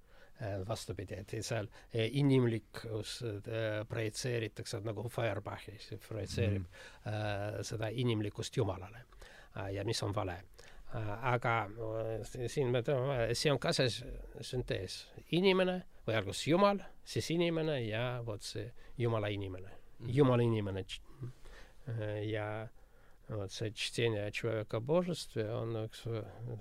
vastupidi, 0.68 1.20
et 1.22 1.34
seal 1.46 1.68
äh, 1.68 2.08
inimlikkus 2.18 3.22
äh, 3.24 3.88
projitseeritakse 3.90 4.82
nagu 4.86 5.10
Feuerbachis 5.10 5.92
projitseerib 6.08 6.64
mm 6.64 6.68
-hmm. 7.06 7.64
seda 7.64 7.88
inimlikkust 7.88 8.58
Jumalale 8.58 9.06
ja 9.72 9.84
mis 9.84 10.04
on 10.04 10.16
vale. 10.16 10.44
aga 11.22 11.70
siin 12.48 12.68
me 12.68 12.82
teame, 12.84 13.36
see 13.36 13.52
on 13.52 13.60
ka 13.60 13.74
see 13.74 13.88
süntees, 14.42 15.08
inimene 15.32 15.84
või 16.08 16.16
alguses 16.16 16.48
Jumal, 16.48 16.80
siis 17.04 17.32
inimene 17.32 17.82
ja 17.82 18.24
vot 18.26 18.42
see 18.42 18.74
Jumala 18.98 19.28
inimene 19.28 19.70
-hmm. 19.70 20.10
Jumala 20.10 20.44
inimene 20.44 20.86
ja 22.24 22.68
vot 23.30 23.52
see 23.52 23.72
Tšetšeenia 23.72 24.32
Človeka 24.32 24.80
Božestve 24.80 25.48
on 25.54 25.76
üks 25.86 26.04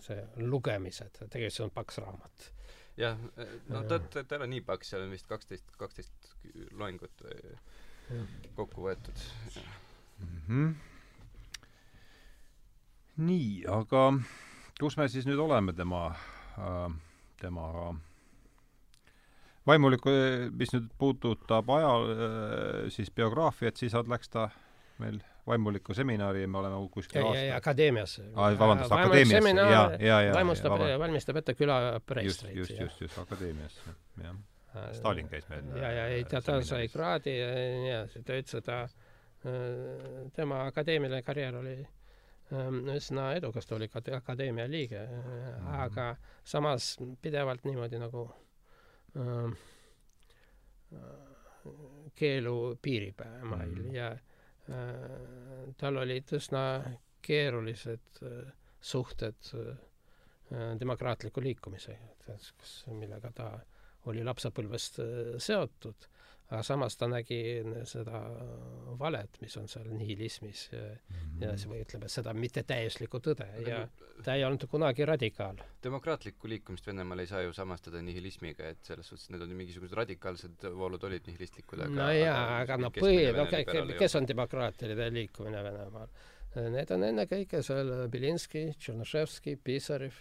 see 0.06 0.24
lugemised, 0.36 1.18
tegelikult 1.30 1.52
see 1.52 1.64
on 1.64 1.70
paks 1.70 1.98
raamat. 1.98 2.52
Jah, 3.00 3.18
no 3.68 3.82
ta, 3.88 3.98
ta, 3.98 4.22
ta 4.22 4.36
ei 4.36 4.42
ole 4.42 4.50
nii 4.54 4.64
paks, 4.66 4.92
seal 4.92 5.06
on 5.06 5.14
vist 5.14 5.28
kaksteist, 5.30 5.72
kaksteist 5.80 6.30
loengut 6.76 7.24
kokku 8.58 8.88
võetud. 8.88 9.24
Mm 10.20 10.40
-hmm. 10.48 10.74
nii, 13.16 13.64
aga 13.68 14.04
kus 14.80 14.96
me 14.96 15.08
siis 15.08 15.26
nüüd 15.28 15.40
oleme 15.40 15.72
tema 15.72 16.06
äh,, 16.10 16.92
tema 17.40 17.66
vaimulikku, 19.66 20.12
mis 20.56 20.72
nüüd 20.74 20.88
puudutab 20.98 21.70
aja, 21.76 21.92
äh, 21.96 22.90
siis 22.92 23.10
biograafiat, 23.10 23.76
siis 23.76 23.94
läks 23.94 24.32
ta 24.32 24.48
meil 24.98 25.20
vaimuliku 25.46 25.94
seminari, 25.94 26.46
me 26.46 26.58
oleme 26.58 26.88
kuskil 26.90 27.20
ja, 27.20 27.42
ja 27.44 27.56
akadeemias. 27.56 28.20
vabandust, 28.34 28.92
akadeemias, 28.92 29.44
ja, 29.44 29.90
ja, 30.00 30.22
ja. 30.22 30.34
vaimustab, 30.34 30.72
valmistab 30.98 31.36
ette 31.36 31.54
külapreestreid. 31.54 32.56
just, 32.56 32.70
just, 32.70 32.80
just, 32.80 33.00
just, 33.00 33.18
akadeemias, 33.18 33.80
jah. 34.22 34.36
Stalin 34.92 35.28
käis 35.28 35.48
meil. 35.48 35.64
ja, 35.76 35.92
ja 35.92 36.06
ei, 36.06 36.24
ta, 36.24 36.42
ta 36.42 36.60
sai 36.62 36.88
kraadi 36.88 37.32
ja 37.38 37.48
nii 37.54 37.90
edasi, 37.90 38.22
ta 38.22 38.36
ütles, 38.38 38.58
et 38.60 38.68
ta, 38.68 38.82
äh, 38.84 40.28
tema 40.36 40.60
akadeemiline 40.68 41.22
karjäär 41.26 41.58
oli 41.58 41.74
ähm, 42.52 42.84
üsna 42.94 43.32
edukas, 43.38 43.66
ta 43.66 43.74
oli 43.74 43.88
ka 43.90 44.02
akadeemia 44.16 44.68
liige 44.70 45.00
mm, 45.06 45.22
-hmm. 45.24 45.82
aga 45.82 46.16
samas 46.44 46.96
pidevalt 47.22 47.64
niimoodi 47.64 47.98
nagu 47.98 48.30
äh, 49.16 49.58
keelu 52.14 52.78
piirimail 52.82 53.44
mm 53.44 53.52
-hmm. 53.52 53.94
ja 53.94 54.10
Äh, 54.10 54.29
tal 55.80 55.96
olid 56.02 56.32
üsna 56.36 56.64
keerulised 57.22 58.22
äh, 58.22 58.52
suhted 58.80 59.52
äh, 59.54 59.74
demokraatliku 60.80 61.42
liikumisega, 61.44 62.38
millega 62.98 63.30
ta 63.34 63.50
oli 64.10 64.24
lapsepõlvest 64.26 64.98
seotud, 65.38 66.06
aga 66.50 66.62
samas 66.66 66.96
ta 66.98 67.06
nägi 67.10 67.40
seda 67.86 68.20
valet, 68.98 69.38
mis 69.42 69.54
on 69.60 69.68
seal 69.70 69.86
nihilismis 69.94 70.68
ja, 70.72 70.78
mm 70.80 71.16
-hmm. 71.16 71.44
ja 71.44 71.52
või 71.72 71.82
ütleme, 71.84 72.08
seda 72.10 72.34
mittetäiuslikku 72.34 73.20
tõde 73.26 73.46
ja 73.66 73.84
ta 74.24 74.34
ei 74.34 74.44
olnud 74.44 74.66
kunagi 74.70 75.04
radikaal. 75.06 75.62
demokraatlikku 75.82 76.48
liikumist 76.48 76.86
Venemaal 76.86 77.18
ei 77.18 77.26
saa 77.26 77.42
ju 77.42 77.52
samastada 77.52 78.02
nihilismiga, 78.02 78.68
et 78.68 78.84
selles 78.84 79.08
suhtes 79.08 79.30
need 79.30 79.42
on 79.42 79.54
mingisugused 79.56 79.96
radikaalsed 79.96 80.66
voolud 80.74 81.04
olid 81.04 81.26
nihilistlikud, 81.26 81.78
aga 81.78 82.02
no 82.02 82.10
jaa, 82.12 82.58
aga 82.58 82.76
no 82.76 82.90
põhi, 82.90 83.30
no 83.36 83.46
kes 83.98 84.16
on 84.16 84.28
demokraatiline 84.28 85.10
liikumine 85.14 85.64
Venemaal? 85.64 86.08
Need 86.50 86.90
on 86.90 87.04
ennekõike 87.06 87.62
seal 87.62 88.08
Belinski, 88.10 88.72
Tšernoševski, 88.78 89.56
Pisarev, 89.64 90.16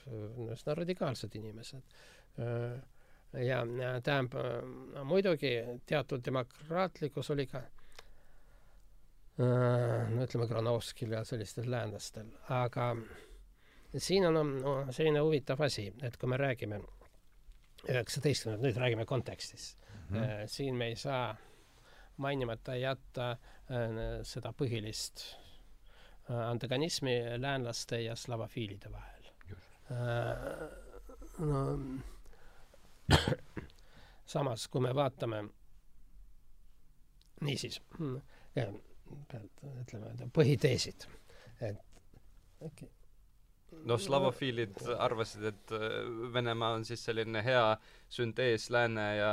üsna 0.54 0.76
radikaalsed 0.78 1.36
inimesed 1.36 1.82
ja, 3.34 3.64
tähendab, 4.04 4.34
muidugi 5.06 5.52
teatud 5.86 6.24
demokraatlikkus 6.26 7.30
oli 7.32 7.46
ka 7.48 7.62
no 9.40 10.24
ütleme, 10.26 10.48
Granovskil 10.48 11.14
ja 11.16 11.24
sellistel 11.24 11.70
läänlastel, 11.72 12.28
aga 12.50 12.92
siin 13.98 14.28
on 14.28 14.40
no, 14.60 14.74
selline 14.92 15.22
huvitav 15.24 15.62
asi, 15.66 15.88
et 16.04 16.18
kui 16.20 16.30
me 16.30 16.38
räägime 16.38 16.82
üheksateistkümnendat, 17.88 18.66
nüüd 18.66 18.82
räägime 18.82 19.06
kontekstis 19.06 19.78
mm, 20.10 20.18
-hmm. 20.18 20.48
siin 20.48 20.76
me 20.76 20.88
ei 20.88 20.96
saa 20.96 21.36
mainimata 22.18 22.76
jätta 22.76 23.32
äh, 23.32 23.40
seda 24.24 24.52
põhilist 24.52 25.24
äh, 26.30 26.50
antagonismi 26.50 27.16
läänlaste 27.38 28.02
ja 28.02 28.16
slavofiilide 28.16 28.92
vahel. 28.92 29.16
no 31.40 31.78
samas, 34.34 34.68
kui 34.68 34.82
me 34.82 34.94
vaatame 34.96 35.44
niisiis, 37.46 37.80
ütleme, 38.60 40.30
põhiteesid, 40.36 41.08
et. 41.62 41.86
Noh, 43.88 44.00
slavofiilid 44.02 44.78
arvasid, 44.98 45.46
et 45.52 45.74
äh, 45.76 45.88
Venemaa 46.34 46.76
on 46.78 46.86
siis 46.88 47.04
selline 47.06 47.42
hea 47.46 47.64
süntees 48.12 48.70
lääne 48.74 49.06
ja 49.18 49.32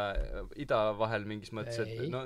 ida 0.60 0.80
vahel 0.98 1.24
mingis 1.28 1.52
mõttes, 1.56 1.80
et 1.82 2.10
no 2.12 2.24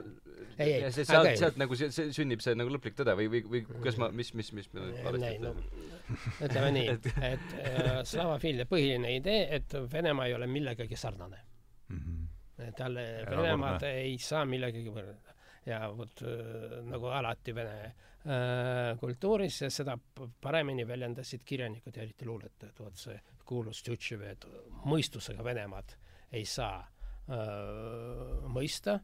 ei, 0.58 0.80
ei, 0.80 0.90
see 0.94 1.06
sealt, 1.08 1.30
sealt 1.40 1.60
nagu 1.60 1.78
see, 1.78 1.90
see 1.94 2.10
sünnib 2.14 2.42
see 2.44 2.56
nagu 2.58 2.72
lõplik 2.74 2.98
tõde 2.98 3.14
või, 3.18 3.30
või, 3.32 3.42
või 3.54 3.62
kas 3.84 3.98
ma, 4.00 4.10
mis, 4.14 4.32
mis, 4.38 4.52
mis 4.56 4.70
me 4.74 4.90
valesti 5.04 5.32
ütlen 5.38 5.46
no,? 5.46 5.88
ütleme 6.46 6.72
nii, 6.74 6.86
et, 6.96 7.10
et 7.30 7.56
äh, 7.62 7.90
slavofiilia 8.08 8.66
põhiline 8.70 9.14
idee, 9.20 9.46
et 9.60 9.78
Venemaa 9.92 10.30
ei 10.30 10.36
ole 10.38 10.50
millegagi 10.50 10.98
sarnane 10.98 11.42
mm. 11.88 12.00
-hmm. 12.00 12.72
talle 12.78 13.06
Venemaad 13.30 13.86
ei 13.90 14.16
saa 14.18 14.44
millegagi 14.44 14.90
võrrelda 14.90 15.29
ja 15.65 15.79
vot 15.97 16.21
äh, 16.21 16.81
nagu 16.85 17.09
alati 17.13 17.55
Vene 17.55 17.77
äh, 17.85 18.97
kultuuris 18.99 19.61
ja 19.61 19.69
seda 19.73 19.97
paremini 20.41 20.87
väljendasid 20.87 21.45
kirjanikud 21.45 21.95
ja 21.97 22.03
eriti 22.03 22.25
luuletajad, 22.25 22.79
vot 22.79 22.99
see 22.99 23.17
kuulus 23.45 23.83
Tšutševi, 23.85 24.31
et 24.31 24.45
mõistusega 24.85 25.45
Venemaad 25.45 25.95
ei 26.33 26.45
saa 26.49 26.79
äh, 26.81 28.45
mõista, 28.51 28.99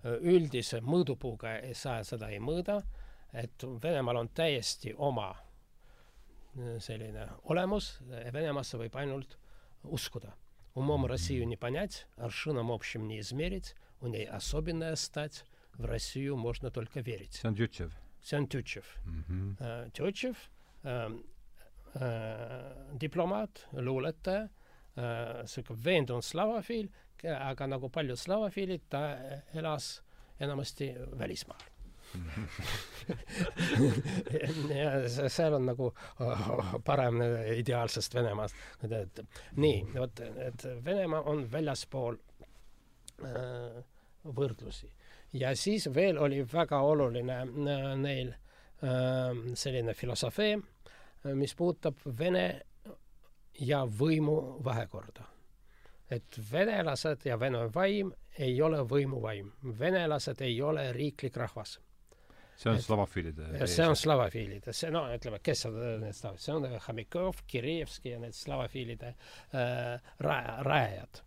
üldise 0.00 0.78
mõõdupuuga 0.80 1.58
ei 1.60 1.74
saa, 1.76 2.00
seda 2.08 2.30
ei 2.32 2.38
mõõda, 2.40 2.78
et 3.36 3.66
Venemaal 3.82 4.22
on 4.22 4.30
täiesti 4.32 4.94
oma 4.96 5.28
selline 6.80 7.26
olemus, 7.52 7.98
Venemaasse 8.08 8.80
võib 8.80 8.96
ainult 8.96 9.36
uskuda. 9.84 10.32
Умом 10.74 11.04
Россию 11.06 11.46
не 11.46 11.56
понять, 11.56 12.06
аршином 12.16 12.70
общим 12.70 13.08
не 13.08 13.18
измерить, 13.20 13.74
у 14.00 14.06
ней 14.06 14.24
особенная 14.24 14.94
стать, 14.96 15.44
в 15.78 15.84
Россию 15.84 16.36
можно 16.36 16.70
только 16.70 17.00
верить. 17.00 17.40
see 17.42 17.48
on 17.48 17.54
Tютšev? 17.54 17.92
see 18.20 18.38
on 18.38 18.46
Tютšev 18.46 18.84
mm. 19.04 19.24
-hmm. 19.28 19.90
Tютšev 19.90 20.36
äh, 20.84 21.10
äh, 21.94 23.00
diplomaat, 23.00 23.68
luuletaja 23.72 24.48
äh,, 24.96 25.46
sihuke 25.46 25.74
veendunud 25.84 26.24
slavofiil, 26.24 26.88
aga 27.24 27.66
nagu 27.66 27.88
paljud 27.88 28.18
slavofiilid, 28.18 28.80
ta 28.88 29.16
elas 29.54 30.02
enamasti 30.40 30.94
välismaal 31.18 31.70
ja 34.74 35.28
seal 35.28 35.54
on 35.54 35.66
nagu 35.68 35.90
oh, 36.20 36.74
parem 36.84 37.20
ideaalsest 37.56 38.14
Venemaast. 38.14 38.56
et 38.82 39.20
nii, 39.56 39.84
vot, 39.94 40.22
et 40.46 40.66
Venemaa 40.84 41.22
on 41.30 41.44
väljaspool 41.52 42.18
äh, 43.24 43.78
võrdlusi. 44.24 44.90
ja 45.35 45.55
siis 45.55 45.89
veel 45.93 46.17
oli 46.17 46.43
väga 46.53 46.79
oluline 46.81 47.41
äh, 47.41 47.85
neil 47.99 48.31
äh, 48.31 49.43
selline 49.53 49.93
filosofee, 49.93 50.57
mis 51.35 51.55
puudutab 51.57 52.03
Vene 52.19 52.45
ja 53.59 53.85
võimu 53.85 54.35
vahekorda. 54.63 55.25
Et 56.11 56.37
venelased 56.51 57.25
ja 57.25 57.39
vene 57.41 57.63
vaim 57.73 58.11
ei 58.37 58.59
ole 58.61 58.83
võimuvaim, 58.85 59.49
venelased 59.79 60.41
ei 60.45 60.59
ole 60.61 60.91
riiklik 60.93 61.37
rahvas. 61.41 61.79
See 62.55 62.71
on 62.71 62.77
slavofiilide 62.79 63.65
see 63.67 63.83
on 63.83 63.97
slavofiilide, 63.99 64.71
see 64.71 64.91
no 64.93 65.01
ütleme, 65.11 65.41
kes 65.43 65.65
on 65.67 65.79
need 66.05 66.15
slavofiilid, 66.15 66.45
see 66.45 66.53
on 66.55 66.83
Homikov, 66.87 67.41
Kirjevski 67.51 68.13
ja 68.13 68.19
need 68.21 68.37
slavofiilide 68.37 69.11
äh, 69.11 70.11
raja, 70.23 70.59
rajajad 70.63 71.19
äh,. 71.19 71.24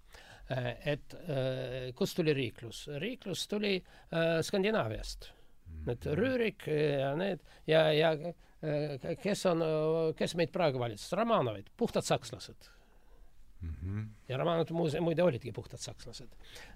Et 0.48 1.14
äh, 1.14 1.92
kust 1.94 2.16
tuli 2.16 2.34
riiklus? 2.34 2.86
riiklus 2.98 3.46
tuli 3.48 3.76
äh, 3.76 4.40
Skandinaaviast 4.42 5.30
mm. 5.30 5.74
-hmm. 5.74 5.86
Need 5.86 6.06
Rüürik 6.18 6.66
ja 7.00 7.14
need 7.16 7.40
ja, 7.66 7.92
ja 7.92 8.12
äh, 8.12 9.16
kes 9.22 9.46
on, 9.46 9.62
kes 10.16 10.34
meid 10.34 10.52
praegu 10.52 10.78
valitses? 10.78 11.12
Romanovid, 11.12 11.66
puhtad 11.76 12.02
sakslased 12.02 12.70
mm. 13.60 13.74
-hmm. 13.82 14.06
ja 14.28 14.36
Romanov 14.36 14.70
muide, 14.70 15.00
muide 15.00 15.22
olidki 15.22 15.52
puhtad 15.52 15.80
sakslased 15.80 16.28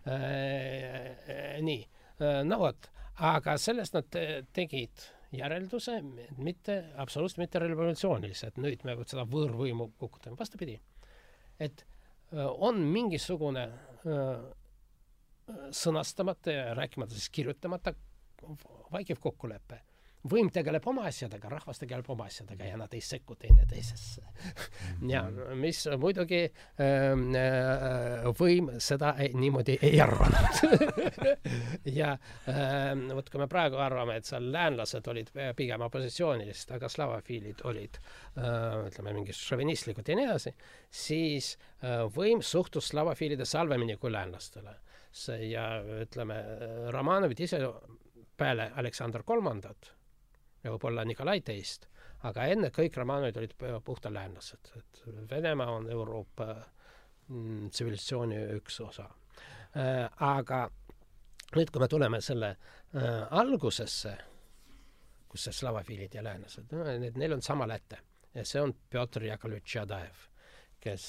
äh,. 0.06 1.60
nii, 1.60 1.88
äh, 2.20 2.44
no 2.44 2.58
vot 2.58 2.90
aga 3.14 3.56
sellest 3.58 3.94
nad 3.94 4.16
tegid 4.52 5.08
järelduse, 5.32 5.98
mitte, 6.36 6.78
absoluutselt 7.00 7.40
mitte 7.40 7.60
revolutsioonilise, 7.62 8.50
et 8.52 8.60
nüüd 8.60 8.84
me 8.84 8.96
seda 9.04 9.24
võõrvõimu 9.28 9.92
kukutame, 10.00 10.36
vastupidi. 10.38 10.78
et 11.60 11.84
on 12.32 12.78
mingisugune 12.92 13.66
sõnastamata 15.70 16.52
ja 16.52 16.74
rääkimata 16.74 17.14
siis 17.14 17.28
kirjutamata 17.30 17.94
vaikiv 18.92 19.20
kokkulepe, 19.20 19.80
võim 20.30 20.50
tegeleb 20.54 20.84
oma 20.86 21.06
asjadega, 21.10 21.48
rahvas 21.50 21.80
tegeleb 21.82 22.06
oma 22.12 22.28
asjadega 22.30 22.66
ja 22.68 22.76
nad 22.78 22.92
ei 22.94 23.00
sekku 23.02 23.34
teineteisesse. 23.40 24.22
ja 25.08 25.22
mis 25.58 25.82
muidugi 25.98 26.42
ähm, 26.46 27.24
äh, 27.38 28.28
võim 28.38 28.70
seda 28.82 29.14
ei, 29.22 29.32
niimoodi 29.34 29.78
ei 29.82 30.00
arvanud 30.02 30.60
ja 32.00 32.12
äh, 32.14 32.92
vot 33.10 33.30
kui 33.32 33.42
me 33.42 33.48
praegu 33.50 33.80
arvame, 33.82 34.18
et 34.20 34.28
seal 34.28 34.46
läänlased 34.54 35.10
olid 35.10 35.32
pigem 35.58 35.86
opositsioonilised, 35.88 36.74
aga 36.76 36.90
slavafiilid 36.92 37.64
olid 37.70 37.98
äh, 37.98 38.78
ütleme, 38.86 39.16
mingid 39.18 39.38
šovinistlikud 39.38 40.08
ja 40.08 40.18
nii 40.18 40.28
edasi, 40.28 40.54
siis 40.86 41.56
äh, 41.82 42.04
võim 42.14 42.44
suhtus 42.46 42.92
slavafiilidesse 42.92 43.58
halvemini 43.58 43.98
kui 43.98 44.12
läänlastele. 44.12 44.78
ja 45.50 45.82
ütleme, 46.00 46.36
Romanovid 46.90 47.40
ise 47.40 47.58
peale 48.36 48.70
Aleksander 48.80 49.22
Kolmandat 49.22 49.90
ja 50.62 50.70
võib-olla 50.70 51.04
Nikolai 51.04 51.40
teist, 51.44 51.88
aga 52.28 52.46
enne 52.50 52.70
kõik 52.74 52.96
romaanid 52.96 53.36
olid 53.36 53.54
puhta 53.84 54.12
läänlased, 54.12 54.72
et 54.78 55.02
Venemaa 55.30 55.70
on 55.78 55.90
Euroopa 55.90 56.48
mm, 57.28 57.70
tsivilisatsiooni 57.70 58.38
üks 58.58 58.80
osa. 58.80 59.08
Äh,. 59.76 60.08
aga 60.20 60.66
nüüd, 61.56 61.70
kui 61.72 61.80
me 61.80 61.88
tuleme 61.88 62.20
selle 62.20 62.52
äh, 62.52 63.22
algusesse, 63.30 64.16
kus 65.28 65.48
see 65.48 65.56
slavafiilid 65.62 66.14
ja 66.14 66.24
läänlased 66.24 66.72
no,, 66.76 66.84
need, 66.84 67.16
neil 67.16 67.38
on 67.38 67.42
sama 67.42 67.68
läte. 67.68 67.98
Ja 68.34 68.44
see 68.48 68.60
on 68.60 68.74
Pjotor 68.90 69.24
Jakovletš 69.28 69.76
Jadajev, 69.76 70.26
kes 70.80 71.06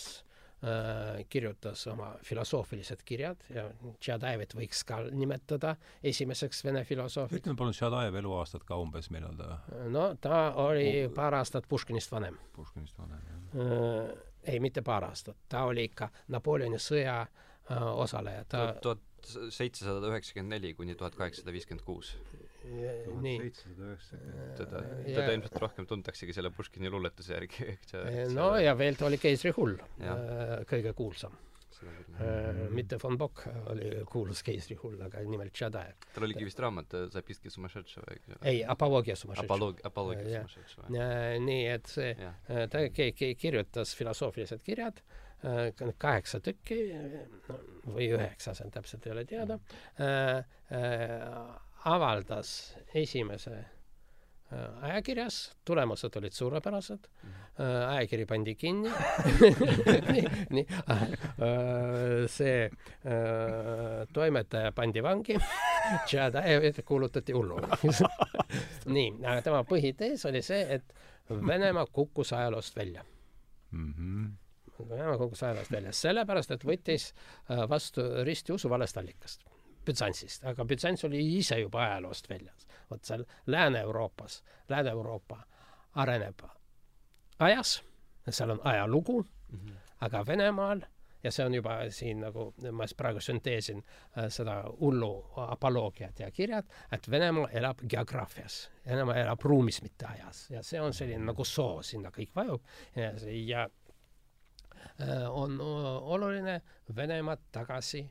kirjutas 1.29 1.81
oma 1.91 2.13
filosoofilised 2.23 3.01
kirjad 3.05 3.41
ja 3.51 3.65
Tšadajevit 3.99 4.55
võiks 4.55 4.83
ka 4.87 5.01
nimetada 5.11 5.75
esimeseks 6.03 6.63
vene 6.63 6.85
filosoofiks. 6.87 7.41
ütleme 7.41 7.59
palun 7.59 7.75
Tšadajevi 7.75 8.21
eluaastad 8.21 8.63
ka 8.67 8.77
umbes, 8.79 9.09
millal 9.11 9.35
ta 9.35 9.57
no 9.91 10.05
ta 10.21 10.43
oli 10.63 11.09
paar 11.15 11.35
aastat 11.39 11.67
Puškinist 11.67 12.11
vanem. 12.11 12.37
Puškinist 12.55 12.99
vanem, 12.99 13.19
jah 13.27 13.65
äh,. 13.65 14.13
ei, 14.43 14.59
mitte 14.63 14.81
paar 14.81 15.09
aastat, 15.09 15.37
ta 15.49 15.65
oli 15.67 15.83
ikka 15.89 16.09
Napoleoni 16.31 16.79
sõja 16.79 17.19
äh, 17.23 17.83
osaleja, 17.83 18.45
ta 18.45 18.69
tuhat 18.81 19.03
seitsesada 19.49 20.07
üheksakümmend 20.11 20.57
neli 20.57 20.73
kuni 20.77 20.95
tuhat 20.95 21.15
kaheksasada 21.15 21.51
viiskümmend 21.55 21.85
kuus 21.85 22.15
nii. 22.63 23.51
teda, 24.57 24.83
teda 25.05 25.31
ilmselt 25.35 25.57
rohkem 25.63 25.87
tuntaksegi 25.89 26.35
selle 26.35 26.51
Puškini 26.55 26.91
luuletuse 26.91 27.35
järgi, 27.35 27.73
see 27.89 28.27
no 28.33 28.53
ja 28.61 28.75
veel 28.79 28.99
ta 28.99 29.07
oli 29.09 29.19
keisrihull, 29.21 29.79
äh, 30.03 30.61
kõige 30.69 30.93
kuulsam. 30.97 31.35
Äh, 31.83 32.69
mitte 32.71 32.95
von 33.01 33.17
Bock 33.19 33.41
oli 33.67 33.89
kuulus 34.07 34.43
keisrihull, 34.45 34.95
aga 35.03 35.23
nimelt 35.27 35.51
Tšadajev. 35.51 36.05
tal 36.15 36.27
oligi 36.29 36.45
vist 36.47 36.61
raamat 36.63 36.95
Zapiski 37.11 37.51
summašetševa, 37.51 38.13
eks 38.13 38.29
ju? 38.29 38.37
ei, 38.47 38.61
Apoloogia 38.63 39.17
summašetševa. 39.19 39.71
Apoloogia 39.89 40.45
summašetševa. 40.45 40.93
nii 41.43 41.65
et 41.73 41.91
see, 41.91 42.13
ta 42.47 42.85
kirjutas 43.41 43.95
filosoofilised 43.99 44.63
kirjad, 44.63 45.03
kaheksa 45.99 46.39
tükki 46.39 46.79
või 47.89 48.07
üheksa, 48.15 48.53
see 48.55 48.69
on 48.69 48.71
täpselt 48.77 49.09
ei 49.09 49.15
ole 49.17 49.27
teada 49.27 49.59
mm 49.99 51.72
avaldas 51.85 52.77
esimese 52.95 53.51
äh, 53.53 54.83
ajakirjas, 54.83 55.55
tulemused 55.65 56.15
olid 56.15 56.31
suurepärased. 56.31 57.07
Mm, 57.23 57.29
-hmm. 57.29 57.87
ajakiri 57.87 58.25
pandi 58.25 58.55
kinni. 58.55 58.91
Nii, 60.11 60.23
nii, 60.49 60.67
äh, 60.71 61.07
see 62.27 62.71
toimetaja 64.13 64.71
pandi 64.71 65.03
vangi, 65.03 65.37
Tšadajev 66.05 66.79
kuulutati 66.85 67.33
hulluks 67.33 68.03
nii, 68.95 69.09
aga 69.25 69.41
tema 69.41 69.63
põhitees 69.63 70.27
oli 70.29 70.41
see, 70.41 70.65
et 70.75 70.93
Venemaa 71.29 71.85
kukkus 71.85 72.33
ajaloost 72.33 72.75
välja. 72.75 73.05
Mm. 73.71 73.93
-hmm. 73.93 74.89
Venemaa 74.89 75.17
kukkus 75.17 75.43
ajaloost 75.43 75.71
välja 75.71 75.91
sellepärast, 75.91 76.51
et 76.51 76.65
võttis 76.65 77.13
vastu 77.69 78.01
ristiusu 78.23 78.69
valest 78.69 78.97
allikast 78.97 79.52
Bütsantsist, 79.85 80.45
aga 80.47 80.65
Bütsants 80.65 81.05
oli 81.05 81.21
ise 81.37 81.59
juba 81.59 81.83
ajaloost 81.83 82.29
väljas. 82.29 82.67
vot 82.89 83.05
seal 83.05 83.25
Lääne-Euroopas, 83.47 84.43
Lääne-Euroopa 84.69 85.43
areneb 85.95 86.43
ajas, 87.39 87.83
seal 88.29 88.49
on 88.49 88.61
ajalugu 88.63 89.21
mm, 89.23 89.59
-hmm. 89.59 89.75
aga 90.01 90.25
Venemaal 90.27 90.81
ja 91.23 91.31
see 91.31 91.45
on 91.45 91.53
juba 91.53 91.77
siin 91.89 92.19
nagu, 92.19 92.53
ma 92.71 92.85
praegu 92.97 93.19
sünteesin 93.19 93.83
äh, 94.17 94.27
seda 94.29 94.63
hullu 94.79 95.25
apoloogiat 95.35 96.19
ja 96.19 96.31
kirjad, 96.31 96.65
et 96.91 97.11
Venemaa 97.11 97.49
elab 97.49 97.79
geograafias, 97.89 98.71
Venemaa 98.85 99.15
elab 99.15 99.41
ruumis, 99.41 99.81
mitte 99.81 100.05
ajas 100.05 100.49
ja 100.49 100.63
see 100.63 100.81
on 100.81 100.93
selline 100.93 101.25
nagu 101.25 101.45
soo, 101.45 101.81
sinna 101.81 102.11
kõik 102.11 102.35
vajub 102.35 102.61
ja, 102.95 103.11
ja 103.45 103.69
äh, 105.01 105.31
on 105.31 105.61
oluline 105.61 106.61
Venemaad 106.95 107.39
tagasi 107.51 108.09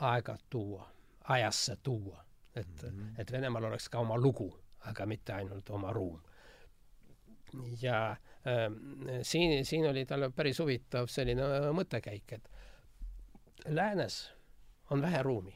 aega 0.00 0.36
tuua, 0.50 0.90
ajasse 1.24 1.76
tuua, 1.76 2.24
et 2.54 2.82
mm, 2.82 2.88
-hmm. 2.88 3.20
et 3.20 3.32
Venemaal 3.32 3.64
oleks 3.64 3.88
ka 3.88 3.98
oma 3.98 4.16
lugu, 4.16 4.60
aga 4.80 5.06
mitte 5.06 5.32
ainult 5.32 5.70
oma 5.70 5.92
ruum. 5.92 6.22
ja 7.82 8.10
äh, 8.10 8.18
siin, 9.22 9.64
siin 9.64 9.90
oli 9.90 10.06
tal 10.06 10.30
päris 10.36 10.58
huvitav 10.58 11.06
selline 11.06 11.42
mõttekäik, 11.72 12.32
et 12.32 12.50
läänes 13.66 14.32
on 14.90 15.02
vähe 15.02 15.22
ruumi. 15.22 15.54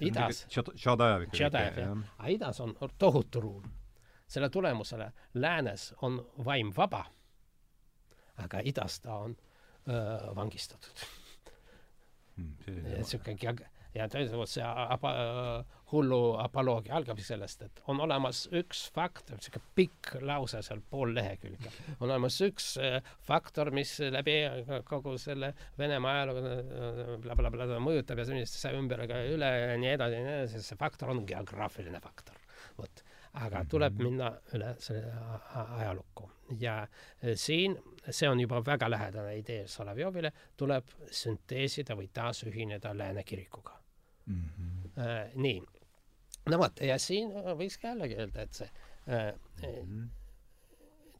idas. 0.00 0.46
Tšadajev, 1.32 1.78
jah. 1.78 1.98
aga 2.18 2.28
idas 2.28 2.60
on 2.60 2.74
tohutu 2.98 3.40
ruum. 3.40 3.70
selle 4.26 4.50
tulemusele 4.50 5.12
läänes 5.34 5.94
on 6.02 6.30
vaim 6.44 6.72
vaba, 6.76 7.04
aga 8.36 8.60
idas 8.64 9.00
ta 9.00 9.14
on 9.14 9.36
öö, 9.88 10.34
vangistatud 10.34 11.19
niisugune 12.66 13.52
mm, 13.52 13.68
ja 13.94 14.06
tegelikult 14.10 14.50
see 14.50 14.64
apa, 14.64 15.12
hullu 15.90 16.20
apoloogia 16.38 16.94
algab 16.98 17.18
sellest, 17.24 17.64
et 17.66 17.82
on 17.90 18.00
olemas 18.04 18.44
üks 18.54 18.84
faktor, 18.94 19.40
niisugune 19.40 19.74
pikk 19.78 20.12
lause 20.26 20.62
seal 20.66 20.82
pool 20.92 21.14
lehekülge, 21.16 21.72
on 21.98 22.06
olemas 22.08 22.38
üks 22.46 22.72
äh, 22.82 23.00
faktor, 23.26 23.72
mis 23.74 23.96
läbi 24.14 24.36
kogu 24.88 25.16
selle 25.18 25.52
Venemaa 25.78 26.16
ajaloo 26.20 27.18
blablabla 27.24 27.66
bla, 27.66 27.82
mõjutab 27.82 28.22
ja 28.22 28.28
sellist 28.30 28.70
ümber 28.70 29.04
ja 29.08 29.22
üle 29.34 29.50
ja 29.50 29.78
nii 29.80 29.94
edasi 29.96 30.20
ja 30.20 30.26
nii 30.26 30.36
edasi, 30.38 30.64
see 30.64 30.80
faktor 30.80 31.14
on 31.14 31.24
geograafiline 31.26 32.02
faktor. 32.04 32.38
vot 32.78 33.04
aga 33.32 33.64
tuleb 33.70 33.94
mhm. 33.94 34.02
minna 34.04 34.30
üle 34.54 34.74
selle 34.82 35.12
ajalukku 35.54 36.30
ja 36.58 36.86
e, 37.22 37.36
siin, 37.38 37.76
see 38.10 38.28
on 38.28 38.40
juba 38.40 38.62
väga 38.66 38.90
lähedane 38.90 39.36
idee 39.38 39.66
Solovjovile, 39.70 40.32
tuleb 40.56 40.88
sünteesida 41.10 41.94
või 41.98 42.08
taasühineda 42.14 42.94
Lääne 42.96 43.22
kirikuga 43.24 43.76
mm. 44.26 44.48
-hmm. 44.56 45.36
nii, 45.42 45.60
no 46.50 46.58
vot, 46.58 46.80
ja 46.80 46.98
siin 46.98 47.30
võikski 47.58 47.86
jällegi 47.86 48.18
öelda, 48.18 48.42
et 48.42 48.62
see 48.62 48.70
äh, 49.08 49.30
mm 49.62 49.84
-hmm. 49.84 50.08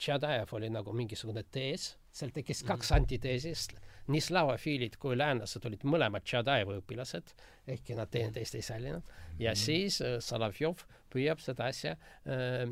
Tšadajev 0.00 0.54
oli 0.56 0.70
nagu 0.72 0.92
mingisugune 0.96 1.42
tees, 1.42 1.98
seal 2.12 2.30
tekkis 2.32 2.62
kaks 2.62 2.90
mm 2.90 2.94
-hmm. 2.94 3.00
antiteesist 3.00 3.72
nii 4.08 4.20
slavafiilid 4.20 4.96
kui 4.98 5.18
läänlased 5.18 5.66
olid 5.68 5.84
mõlemad 5.84 6.24
Tšadajevi 6.24 6.78
õpilased, 6.80 7.34
ehkki 7.66 7.94
nad 7.94 8.10
teineteist 8.10 8.54
ei 8.54 8.62
säilinud 8.62 9.02
mm, 9.02 9.12
-hmm. 9.12 9.42
ja 9.44 9.54
siis 9.54 10.00
äh, 10.02 10.18
Solovjov 10.18 10.82
püüab 11.12 11.42
seda 11.42 11.68
asja 11.70 11.96
äh, 12.24 12.66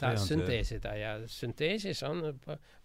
taas 0.00 0.28
sünteesida 0.28 0.94
ja 0.98 1.14
sünteesis 1.30 2.02
on 2.06 2.22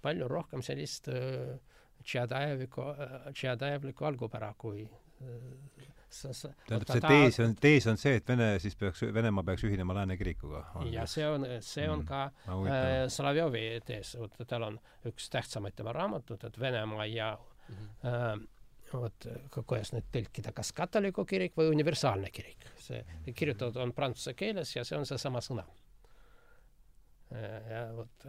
palju 0.02 0.28
rohkem 0.32 0.66
sellist 0.66 1.12
äh, 1.14 1.58
Tšadajeviku 2.04 2.82
äh,, 2.94 3.32
Tšadajevlikku 3.34 4.06
algupära 4.08 4.54
kui 4.58 4.86
äh, 4.86 5.90
tähendab, 6.10 6.88
see 6.90 7.02
tees 7.04 7.40
on, 7.44 7.56
tees 7.62 7.88
on 7.90 8.00
see, 8.02 8.16
et 8.20 8.30
Vene 8.30 8.48
siis 8.62 8.76
peaks, 8.80 9.04
Venemaa 9.14 9.46
peaks 9.46 9.66
ühinema 9.68 9.96
Lääne 9.98 10.18
kirikuga. 10.18 10.64
ja 10.90 11.06
see 11.08 11.28
on, 11.28 11.46
see 11.66 11.90
on 11.90 12.02
mm. 12.02 12.08
ka 12.10 12.24
äh, 12.50 13.04
Solovjovi 13.14 13.66
tees, 13.86 14.16
tal 14.48 14.66
on 14.72 14.80
üks 15.10 15.30
tähtsamaid 15.34 15.78
tema 15.78 15.94
raamatud, 15.96 16.44
et 16.48 16.60
Venemaa 16.60 17.06
ja 17.06 17.34
mm. 17.38 17.76
-hmm. 17.76 18.08
äh, 18.08 18.48
vot 18.94 19.28
kuidas 19.54 19.94
nüüd 19.94 20.08
tõlkida, 20.14 20.54
kas 20.56 20.72
katoliku 20.78 21.26
kirik 21.30 21.58
või 21.58 21.70
universaalne 21.74 22.32
kirik, 22.34 22.72
see 22.82 23.04
kirjutatud 23.36 23.82
on 23.84 23.94
prantsuse 23.94 24.34
keeles 24.34 24.76
ja 24.76 24.86
see 24.88 24.98
on 24.98 25.06
seesama 25.10 25.44
sõna 25.46 25.68
ja 27.30 27.84
vot 27.94 28.28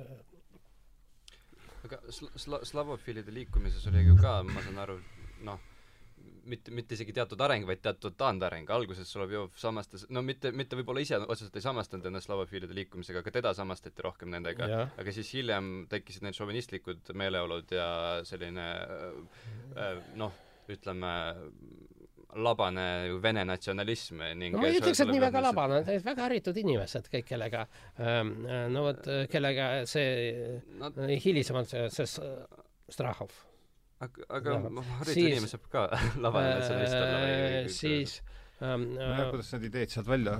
aga 1.86 1.98
sla-, 2.12 2.62
slavofiilide 2.66 3.34
liikumises 3.34 3.86
oli 3.90 4.04
ju 4.04 4.16
ka, 4.20 4.40
ma 4.46 4.62
saan 4.64 4.80
aru, 4.82 4.96
noh, 5.46 5.61
mitte, 6.50 6.72
mitte 6.74 6.96
isegi 6.96 7.14
teatud 7.16 7.40
areng, 7.44 7.64
vaid 7.68 7.82
teatud 7.84 8.16
taandareng, 8.20 8.68
alguses 8.74 9.08
Solovjov 9.12 9.54
samastas, 9.61 10.06
no 10.12 10.22
mitte, 10.26 10.52
mitte 10.56 10.78
võib-olla 10.78 11.04
ise 11.04 11.20
otseselt 11.22 11.56
ei 11.56 11.64
samastanud 11.64 12.11
ennast 12.11 12.28
slavofiilide 12.28 12.76
liikumisega, 12.76 13.22
aga 13.24 13.34
teda 13.38 13.54
samastati 13.56 14.04
rohkem 14.04 14.32
nendega, 14.34 14.68
aga 15.00 15.16
siis 15.16 15.32
hiljem 15.38 15.72
tekkisid 15.90 16.26
need 16.26 16.36
šovinistlikud 16.36 17.12
meeleolud 17.16 17.74
ja 17.76 17.90
selline 18.28 18.68
äh, 18.76 19.11
äh 19.88 20.06
noh, 20.20 20.36
ütleme 20.74 21.12
labane 22.38 22.86
vene 23.22 23.44
natsionalism 23.48 24.22
ning 24.38 24.54
no 24.54 24.62
ma 24.62 24.70
ei 24.70 24.78
ütleks, 24.78 25.02
et 25.02 25.10
nii 25.10 25.22
väga 25.22 25.42
labane, 25.44 25.82
need 25.86 26.04
väga 26.06 26.26
haritud 26.28 26.58
inimesed 26.62 27.08
kõik, 27.12 27.26
kellega 27.32 27.64
ähm, 27.98 28.34
no 28.74 28.86
vot, 28.86 29.06
kellega 29.32 29.70
see 29.90 30.58
no, 30.78 30.92
hilisemalt 31.24 31.72
see, 31.72 31.86
see 31.94 32.26
Strahov. 32.90 33.32
aga, 34.02 34.26
aga 34.38 34.58
haritud 35.00 35.22
inimene 35.24 35.50
saab 35.50 35.70
ka 35.72 35.86
labane 36.24 36.52
natsionalist 36.58 36.98
olla 37.00 37.22
või 37.24 37.74
siis 37.74 38.16
ähm, 38.62 38.86
nojah, 38.94 39.24
kuidas 39.32 39.50
need 39.56 39.66
ideed 39.70 39.96
sealt 39.96 40.10
välja 40.10 40.38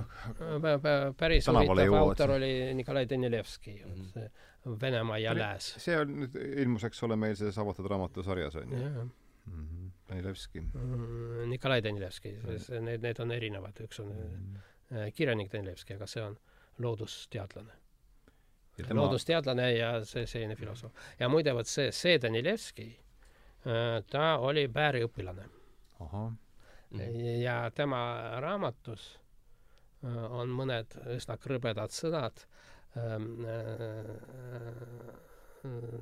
päris 1.19 1.51
huvitav 1.51 1.99
autor 2.05 2.37
oli 2.37 2.53
Nikolai 2.77 3.07
Danilevski 3.09 3.81
mm, 3.81 4.07
-hmm. 4.15 4.79
Venemaa 4.81 5.17
ja 5.17 5.33
Lääs. 5.35 5.73
see 5.81 5.95
on 5.97 6.11
nüüd, 6.23 6.35
ilmus, 6.63 6.83
eks 6.87 7.03
ole, 7.03 7.15
meil 7.17 7.35
selles 7.35 7.57
avatud 7.57 7.87
raamatu 7.89 8.23
sarjas, 8.23 8.55
on 8.55 8.71
ju? 8.71 8.77
Mm 8.77 9.07
-hmm. 9.55 9.80
Danilevski 10.11 10.61
mm. 10.61 11.47
Nikolai 11.49 11.79
Danilevski, 11.83 12.35
need, 12.83 13.01
need 13.01 13.23
on 13.23 13.31
erinevad, 13.35 13.81
üks 13.87 14.03
on 14.03 14.11
mm 14.11 14.67
kirjanik 15.15 15.51
Danilevski, 15.51 15.95
aga 15.95 16.07
see 16.07 16.23
on 16.23 16.33
loodusteadlane. 16.83 17.77
Tema... 18.75 19.01
loodusteadlane 19.01 19.67
ja 19.73 19.91
see, 20.07 20.25
selline 20.27 20.55
filosoof. 20.55 20.91
ja 21.19 21.29
muide, 21.29 21.53
vot 21.55 21.67
see, 21.67 21.91
see 21.95 22.17
Danilevski, 22.21 22.87
äh, 23.63 24.01
ta 24.11 24.37
oli 24.43 24.67
Bääri 24.67 25.03
õpilane. 25.05 25.47
ja 27.39 27.55
tema 27.75 28.01
raamatus 28.43 29.05
äh, 30.03 30.31
on 30.31 30.51
mõned 30.51 30.97
üsna 31.15 31.37
krõbedad 31.39 31.95
sõnad 31.95 32.45
Ähm, 32.97 33.45
äh, 33.45 34.03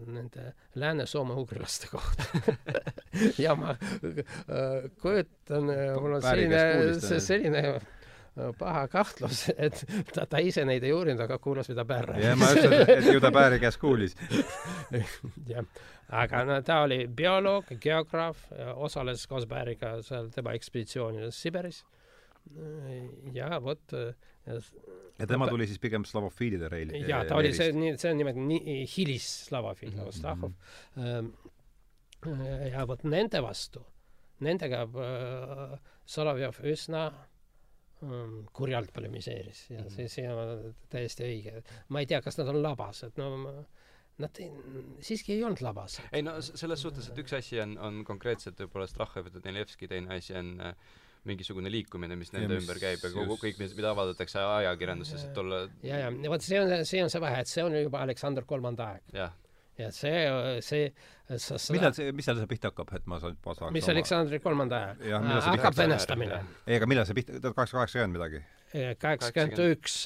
nende 0.07 0.53
lääne-soome 0.75 1.33
ugrilaste 1.33 1.87
kohta 1.91 2.23
ja 3.45 3.55
ma 3.59 3.75
äh, 3.75 4.89
kujutan, 5.01 5.71
äh, 5.73 5.95
mul 5.99 6.17
on 6.17 6.25
selline, 6.25 7.21
selline 7.23 7.63
paha 8.59 8.85
kahtlus, 8.91 9.45
et 9.65 9.81
ta, 10.13 10.25
ta 10.29 10.41
ise 10.43 10.63
neid 10.67 10.83
ei 10.87 10.93
uurinud, 10.95 11.21
aga 11.25 11.39
kuulas, 11.43 11.69
mida 11.71 11.85
Bär 11.87 12.11
rääkis. 12.11 12.27
jah, 12.27 12.39
ma 12.39 12.51
just, 12.55 12.89
et 12.95 13.07
ju 13.13 13.21
ta 13.23 13.31
Bääri 13.35 13.59
käest 13.61 13.81
kuulis. 13.81 14.15
jah, 15.53 15.65
aga 16.21 16.43
no 16.47 16.59
ta 16.65 16.81
oli 16.85 17.03
bioloog, 17.07 17.73
geograaf, 17.81 18.45
osales 18.75 19.25
koos 19.29 19.47
Bääriga 19.49 19.97
seal 20.05 20.31
tema 20.35 20.55
ekspeditsioonides 20.57 21.41
Siberis. 21.41 21.83
ja 23.33 23.59
vot 23.61 23.93
ja 25.19 25.27
tema 25.27 25.47
tuli 25.47 25.67
siis 25.67 25.79
pigem 25.79 26.05
slavofiilide 26.07 26.69
reili. 26.71 27.03
jaa, 27.07 27.25
ta 27.27 27.35
oli 27.37 27.51
see, 27.53 27.73
see 27.97 28.11
on 28.11 28.17
nimelt 28.17 28.39
nii 28.39 28.85
hilisslavofiil 28.89 29.91
mm, 29.91 30.07
-hmm. 30.07 31.31
Ehm, 32.27 32.45
ja 32.73 32.85
vot 32.89 33.03
nende 33.07 33.41
vastu, 33.43 33.83
nendega 34.45 34.83
äh, 34.87 35.75
Solovjov 36.09 36.61
üsna 36.67 37.07
um, 38.03 38.45
kurjalt 38.55 38.93
polemiseeris 38.95 39.69
ja 39.69 39.79
mm 39.79 39.85
-hmm. 39.85 39.95
see, 39.95 40.07
see 40.07 40.29
on 40.33 40.75
täiesti 40.89 41.23
õige. 41.23 41.61
ma 41.89 41.99
ei 41.99 42.05
tea, 42.05 42.21
kas 42.21 42.37
nad 42.37 42.47
on 42.47 42.63
labased, 42.63 43.17
no 43.17 43.65
Nad 44.19 44.35
ei, 44.43 44.49
siiski 44.99 45.31
ei 45.33 45.43
olnud 45.43 45.61
labased. 45.63 46.03
ei 46.11 46.21
no 46.21 46.41
selles 46.41 46.81
suhtes, 46.81 47.07
et 47.07 47.17
üks 47.17 47.33
asi 47.37 47.59
on, 47.63 47.77
on 47.77 48.01
konkreetselt 48.03 48.59
võib-olla 48.59 48.87
Strahhov 48.87 49.29
ja 49.29 49.39
Danilevski, 49.39 49.87
teine 49.87 50.17
asi 50.17 50.35
on 50.35 50.59
äh, 50.59 50.73
mingisugune 51.23 51.71
liikumine, 51.71 52.17
mis 52.19 52.33
nende 52.33 52.53
ja, 52.53 52.59
ümber 52.59 52.81
käib 52.81 52.99
ja 52.99 53.11
kogu, 53.13 53.37
kõik, 53.39 53.55
mis, 53.59 53.75
mida 53.75 53.93
avaldatakse 53.95 54.39
ajakirjanduses, 54.39 55.23
et 55.23 55.37
olla 55.37 55.61
ja, 55.83 56.01
ja, 56.03 56.11
ja 56.11 56.29
vot 56.29 56.43
see 56.43 56.59
on, 56.59 56.85
see 56.85 57.03
on 57.03 57.09
see 57.09 57.21
vahe, 57.23 57.39
et 57.45 57.47
see 57.47 57.63
on 57.63 57.77
juba 57.79 58.03
Aleksander 58.03 58.43
Kolmanda 58.43 58.89
aeg. 58.93 59.07
jah 59.13 59.31
ja 59.79 59.89
see, 59.95 60.19
see 60.65 60.89
sa, 61.37 61.57
sa 61.57 61.73
millal 61.75 61.93
see, 61.95 62.13
mis 62.15 62.27
seal 62.27 62.39
see 62.39 62.49
pihta 62.49 62.71
hakkab, 62.71 62.93
et 62.97 63.09
ma 63.09 63.19
saan, 63.21 63.35
ma 63.45 63.55
saaks 63.57 63.73
mis 63.75 63.85
oma... 63.85 63.95
Aleksandri 63.95 64.39
kolmanda 64.43 64.79
ajal? 64.99 65.41
hakkab 65.49 65.77
venestamine. 65.77 66.39
ei, 66.65 66.77
aga 66.79 66.89
millal 66.89 67.07
see 67.09 67.17
pihta, 67.19 67.37
tuhat 67.37 67.57
kaheksasada 67.57 67.83
kaheksakümmend 67.83 68.17
midagi? 68.17 68.41
kaheksakümmend 69.03 69.61
üks 69.69 69.99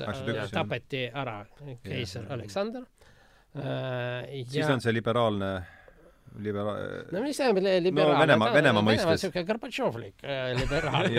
tapeti 0.53 1.05
ära 1.09 1.39
keiser 1.84 2.28
Aleksander. 2.32 2.86
Äh, 3.53 4.43
siis 4.49 4.69
on 4.69 4.82
see 4.82 4.95
liberaalne 4.95 5.53
libera-. 6.41 6.75
no 7.11 7.21
mis 7.23 7.38
tähendab 7.38 7.84
liberaal? 7.84 8.13
no 8.13 8.21
Venemaa, 8.23 8.53
Venemaa 8.55 8.86
mõistes. 8.86 9.09
niisugune 9.09 9.45
Gorbatšovlik 9.49 10.23
äh, 10.25 10.53
liberaal 10.57 11.09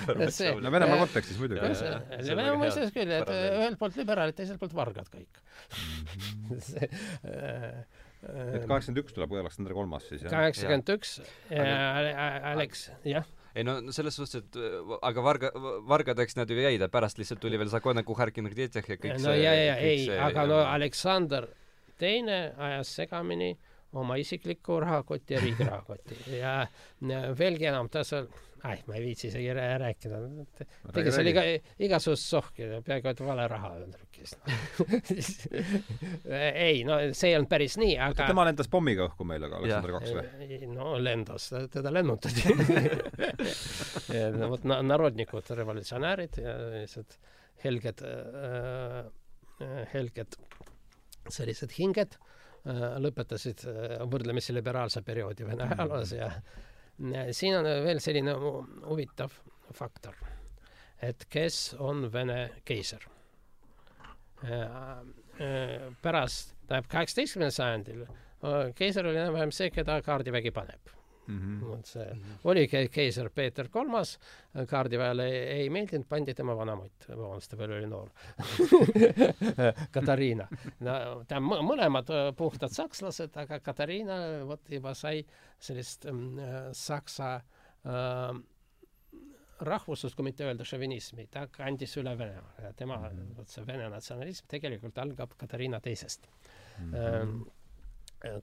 no 0.64 0.72
Venemaa 0.74 0.98
kontekstis 1.04 1.38
muidugi. 1.42 1.62
Venemaa 1.62 2.58
mõistes 2.60 2.92
küll, 2.94 3.12
et 3.18 3.30
ühelt 3.30 3.78
poolt 3.80 4.00
liberaalid, 4.00 4.38
teiselt 4.38 4.60
poolt 4.62 4.74
vargad 4.76 5.10
kõik 5.12 5.40
see 6.70 6.88
äh, 6.88 7.84
et 8.26 8.64
kaheksakümmend 8.66 9.02
üks 9.04 9.14
tuleb 9.14 9.34
Aleksander 9.38 9.76
Kolmas 9.76 10.06
siis, 10.08 10.24
jah? 10.24 10.32
kaheksakümmend 10.34 10.94
üks, 10.96 11.18
Alex, 11.52 12.88
jah 13.06 13.28
ei 13.56 13.64
no 13.64 13.78
selles 13.94 14.18
suhtes, 14.18 14.42
et 14.42 14.56
aga 15.00 15.22
varga, 15.24 15.50
vargadeks 15.88 16.36
nad 16.36 16.50
ju 16.50 16.58
jäid, 16.60 16.82
pärast 16.92 17.16
lihtsalt 17.16 17.40
tuli 17.40 17.56
veel 17.56 17.70
Zakona 17.72 18.02
Kuharkin 18.04 18.50
Gdetšeh 18.52 18.90
ja 18.92 18.98
kõik 18.98 19.14
no, 19.14 19.22
see 19.22 19.30
no 19.30 19.36
ja, 19.38 19.54
ja, 19.56 19.78
ei, 19.80 20.10
aga 20.12 20.44
no 20.50 20.58
Aleksander 20.74 21.46
teine 21.96 22.50
ajas 22.60 22.90
segamini 22.98 23.54
äh, 23.54 23.75
oma 24.02 24.18
isikliku 24.20 24.80
rahakoti 24.82 25.36
ja 25.36 25.40
riigi 25.42 25.64
rahakoti 25.66 26.20
ja 26.38 26.58
veelgi 27.38 27.70
enam 27.70 27.88
ta 27.92 28.04
seal 28.06 28.28
ai, 28.66 28.78
ma 28.86 28.96
ei 28.96 29.02
viitsi 29.04 29.28
isegi 29.28 29.52
rääkida. 29.54 30.18
tegi 30.94 31.12
seal 31.14 31.30
iga, 31.30 31.42
igasugust 31.86 32.30
sohki, 32.30 32.66
peaaegu 32.86 33.10
et 33.12 33.22
vale 33.24 33.46
raha 33.50 33.72
trükkis 33.92 34.34
ei, 36.66 36.82
no 36.88 36.98
see 37.12 37.30
ei 37.30 37.36
olnud 37.38 37.50
päris 37.50 37.76
nii, 37.80 37.94
aga 38.08 38.28
tema 38.32 38.46
lendas 38.48 38.70
pommiga 38.72 39.06
õhku 39.10 39.26
meil, 39.28 39.46
aga 39.46 39.60
Aleksander 39.60 39.94
kaks 39.98 40.14
või? 40.16 40.60
no 40.72 40.94
lendas, 41.02 41.50
teda 41.72 41.94
lennutati. 41.94 42.46
No 44.36 44.48
vot, 44.50 44.64
narodnikud, 44.64 45.48
revolutsionäärid 45.58 46.38
ja 46.40 46.52
sellised 46.88 47.16
helged 47.62 48.02
äh,, 48.06 49.08
helged 49.92 50.36
sellised 51.32 51.74
hinged. 51.78 52.16
Äh, 52.16 52.35
lõpetasid 53.02 53.66
äh, 53.70 53.98
võrdlemisi 54.10 54.54
liberaalse 54.54 55.02
perioodi 55.06 55.46
Vene 55.46 55.68
ajaloos 55.70 56.14
ja 56.16 56.30
siin 57.36 57.58
on 57.58 57.68
veel 57.84 58.00
selline 58.00 58.34
huvitav 58.36 59.34
faktor, 59.76 60.16
et 61.02 61.26
kes 61.30 61.76
on 61.78 62.06
Vene 62.12 62.40
keiser. 62.64 63.06
Äh, 64.46 64.66
pärast, 66.02 66.54
tähendab 66.66 66.90
kaheksateistkümnendal 66.92 67.56
sajandil 67.56 68.06
keiser 68.76 69.06
oli 69.08 69.18
enam-vähem 69.20 69.52
see, 69.52 69.70
keda 69.72 69.98
kaardivägi 70.04 70.52
paneb 70.54 70.95
mm. 71.26 71.38
-hmm. 71.38 71.66
vot 71.66 71.86
see 71.86 72.04
mm 72.04 72.20
-hmm. 72.20 72.38
oli 72.44 72.68
keiser 72.68 73.30
Peeter 73.30 73.68
Kolmas, 73.68 74.18
kaardiväele 74.68 75.28
ei, 75.28 75.60
ei 75.60 75.70
meeldinud, 75.70 76.06
pandi 76.08 76.34
tema 76.34 76.56
vanamutt, 76.56 77.08
vabandust, 77.08 77.50
ta 77.50 77.58
veel 77.58 77.72
oli 77.72 77.86
noor 77.86 78.10
Katariina. 79.96 80.48
no 80.80 81.24
ta 81.28 81.40
mõlemad 81.40 82.10
äh, 82.10 82.34
puhtad 82.36 82.72
sakslased, 82.72 83.36
aga 83.36 83.60
Katariina 83.60 84.18
vot 84.46 84.70
juba 84.70 84.94
sai 84.94 85.24
sellist 85.58 86.06
äh, 86.06 86.14
saksa 86.72 87.34
äh, 87.36 88.42
rahvuslust, 89.60 90.16
kui 90.16 90.24
mitte 90.24 90.44
öelda 90.44 90.64
šovinismi, 90.64 91.26
ta 91.32 91.46
kandis 91.48 91.96
üle 91.96 92.18
Venemaa 92.18 92.62
ja 92.62 92.72
tema 92.72 92.96
mm, 92.96 93.04
-hmm. 93.04 93.36
vot 93.36 93.48
see 93.48 93.66
vene 93.66 93.88
natsionalism 93.88 94.46
tegelikult 94.48 94.98
algab 94.98 95.30
Katariina 95.36 95.80
teisest 95.80 96.28
mm. 96.78 96.92
-hmm 96.92 97.55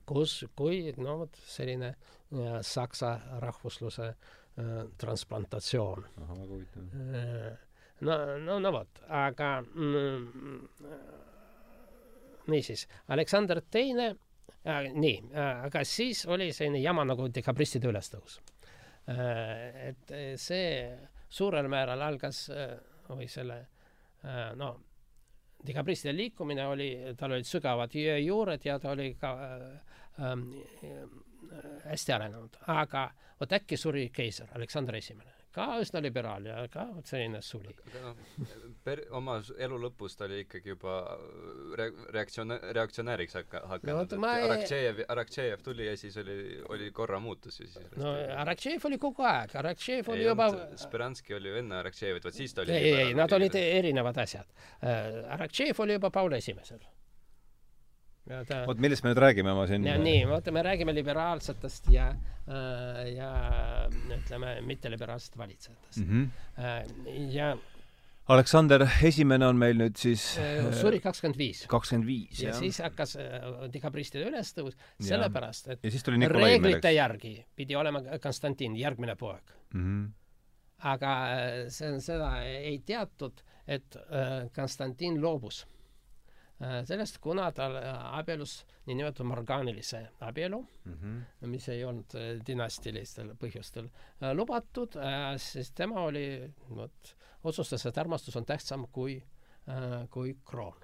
kus, 0.06 0.44
kui 0.56 0.92
no 0.96 1.18
vot 1.24 1.38
selline 1.48 1.92
äh, 1.94 2.58
saksa 2.62 3.14
rahvusluse 3.42 4.08
äh, 4.10 4.72
transplantatsioon. 5.00 6.06
ahah, 6.22 6.36
väga 6.40 6.52
huvitav. 6.52 6.82
Äh, 7.20 7.56
no, 8.00 8.18
no, 8.38 8.58
no 8.58 8.72
vot, 8.74 9.02
aga 9.08 9.50
mm, 9.62 10.68
niisiis, 12.52 12.86
Aleksander 13.08 13.62
Teine 13.70 14.10
äh,, 14.64 14.90
nii 14.92 15.16
äh,, 15.32 15.64
aga 15.68 15.84
siis 15.88 16.24
oli 16.26 16.52
selline 16.52 16.82
jama 16.82 17.04
nagu 17.08 17.28
dekabristide 17.34 17.88
ülestõus 17.88 18.40
äh,. 19.08 19.90
et 19.90 20.16
see 20.40 20.68
suurel 21.34 21.68
määral 21.70 22.02
algas 22.04 22.46
äh, 22.52 22.74
või 23.08 23.28
selle 23.30 23.60
äh, 24.24 24.52
no 24.58 24.74
dekabristide 25.66 26.14
liikumine 26.16 26.66
oli, 26.66 26.88
tal 27.18 27.36
olid 27.36 27.48
sügavad 27.48 27.94
juured 27.94 28.64
ja 28.64 28.78
ta 28.78 28.90
oli 28.90 29.14
ka 29.20 29.32
äh, 29.44 29.62
äh, 30.24 31.04
hästi 31.84 32.12
arenenud, 32.12 32.58
aga 32.66 33.08
vot 33.40 33.52
äkki 33.52 33.76
suri 33.76 34.08
keiser 34.14 34.50
Aleksander 34.54 34.96
Esimene 34.96 35.33
ka 35.54 35.66
üsna 35.82 36.00
liberaal 36.02 36.46
ja 36.48 36.62
ka 36.72 36.86
selline 37.06 37.40
suli. 37.42 37.74
noh, 38.02 38.16
per-, 38.86 39.04
oma 39.14 39.36
elu 39.66 39.78
lõpus 39.86 40.16
ta 40.18 40.26
oli 40.28 40.42
ikkagi 40.44 40.74
juba 40.74 40.96
re-, 41.78 41.90
reaktsioon-, 42.16 42.56
reaktsionääriks 42.78 43.38
hakka-, 43.40 43.62
hakanud 43.74 44.16
no,, 44.16 44.24
et 44.32 44.40
ei... 44.40 44.48
Araktšejev, 44.48 45.04
Araktšejev 45.14 45.62
tuli 45.66 45.86
ja 45.88 45.94
siis 46.00 46.18
oli, 46.22 46.38
oli 46.74 46.90
korra 46.96 47.20
muutus 47.22 47.60
ja 47.60 47.68
siis 47.70 47.94
no 48.00 48.16
Araktšejev 48.44 48.88
oli 48.90 48.98
kogu 49.02 49.26
aeg, 49.30 49.54
Araktšejev 49.62 50.10
oli 50.16 50.26
juba 50.26 50.50
Speranski 50.80 51.38
oli 51.38 51.52
ju 51.52 51.62
enne 51.62 51.80
Araktšejevit, 51.82 52.26
vot 52.26 52.42
siis 52.42 52.56
ta 52.56 52.66
oli 52.66 52.74
ei, 52.74 52.90
ei, 52.90 53.06
ei, 53.08 53.14
nad 53.18 53.32
olid 53.38 53.58
erinevad 53.62 54.18
asjad 54.26 54.50
uh,. 54.50 55.32
Araktšejev 55.38 55.86
oli 55.86 55.98
juba 55.98 56.10
Paul 56.14 56.38
Esimesel 56.40 56.82
ta 58.24 58.62
oot, 58.68 58.80
millest 58.80 59.04
me 59.04 59.12
nüüd 59.12 59.20
räägime, 59.20 59.52
ma 59.56 59.66
siin 59.68 59.84
ja 59.84 59.98
nii, 60.00 60.24
vaata, 60.30 60.52
me 60.54 60.62
räägime 60.64 60.94
liberaalsetest 60.96 61.90
ja, 61.92 62.08
ja 63.10 63.30
ütleme, 64.16 64.56
mitteliberaalsetest 64.64 65.38
valitsejatest 65.38 66.04
mm. 66.04 66.26
Äh, 66.58 66.64
-hmm. 66.64 67.30
ja 67.34 67.54
Aleksander 68.28 68.86
Esimene 69.04 69.46
on 69.46 69.58
meil 69.60 69.76
nüüd 69.76 69.98
siis 70.00 70.38
äh, 70.40 70.70
suri 70.80 71.00
kakskümmend 71.04 71.38
viis. 71.38 71.66
kakskümmend 71.68 72.08
viis, 72.08 72.40
ja 72.40 72.48
jah. 72.48 72.58
siis 72.58 72.80
hakkas 72.80 73.16
äh, 73.20 73.68
dekabristide 73.72 74.24
ülestõus, 74.30 74.78
sellepärast 75.00 75.68
et 75.74 75.84
ja 75.84 75.92
siis 75.92 76.06
tuli 76.06 76.18
Nikolai 76.22 76.54
reeglite 76.54 76.94
järgi 76.94 77.36
pidi 77.56 77.76
olema 77.76 78.00
Konstantin 78.22 78.76
järgmine 78.76 79.16
poeg. 79.16 79.44
mm. 79.74 79.84
-hmm. 79.84 80.10
aga 80.78 81.12
äh, 81.34 81.68
see 81.68 82.00
seda 82.00 82.42
ei 82.42 82.78
teatud, 82.78 83.44
et 83.68 83.96
äh, 83.96 84.48
Konstantin 84.56 85.20
loobus 85.22 85.66
äh, 85.66 85.73
sellest, 86.84 87.18
kuna 87.18 87.48
ta 87.52 87.66
äh, 87.66 88.18
abielus 88.18 88.64
niinimetatud 88.86 89.26
morgaanilise 89.26 90.08
abielu, 90.20 90.66
Mm 90.84 90.94
-hmm. 90.94 91.46
mis 91.46 91.68
ei 91.68 91.84
olnud 91.84 92.14
äh, 92.14 92.46
dünastilistel 92.46 93.34
põhjustel 93.34 93.88
äh, 94.22 94.32
lubatud, 94.34 94.96
siis 95.36 95.72
tema 95.72 96.00
oli, 96.00 96.54
vot, 96.70 97.16
otsustas, 97.44 97.86
et 97.86 97.98
armastus 97.98 98.36
on 98.36 98.46
tähtsam 98.46 98.86
kui, 98.92 99.22
kui 100.10 100.36
kroon. 100.44 100.76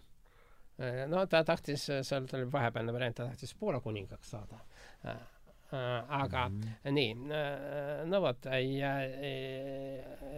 no 1.07 1.27
ta 1.27 1.45
tahtis, 1.45 1.87
seal 2.03 2.27
oli 2.33 2.53
vahepealne 2.53 2.93
variant, 2.93 3.17
ta 3.17 3.25
tahtis 3.25 3.55
Poola 3.55 3.81
kuningaks 3.81 4.31
saada. 4.31 4.59
aga 6.09 6.49
mm 6.49 6.61
-hmm. 6.61 6.91
nii, 6.91 7.15
no 8.05 8.21
vot, 8.21 8.45
ja 8.45 9.01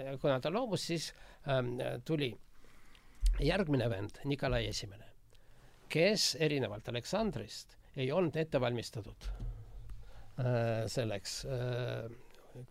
ja 0.04 0.18
kuna 0.18 0.40
ta 0.40 0.52
loobus, 0.52 0.86
siis 0.86 1.14
ähm, 1.48 1.78
tuli 2.04 2.38
järgmine 3.40 3.90
vend, 3.90 4.10
Nikolai 4.24 4.66
Esimene, 4.66 5.11
kes 5.92 6.32
erinevalt 6.40 6.88
Aleksandrist 6.88 7.76
ei 8.00 8.08
olnud 8.12 8.36
ette 8.40 8.60
valmistatud 8.60 9.26
äh, 10.40 10.84
selleks 10.88 11.42
äh, 11.44 12.06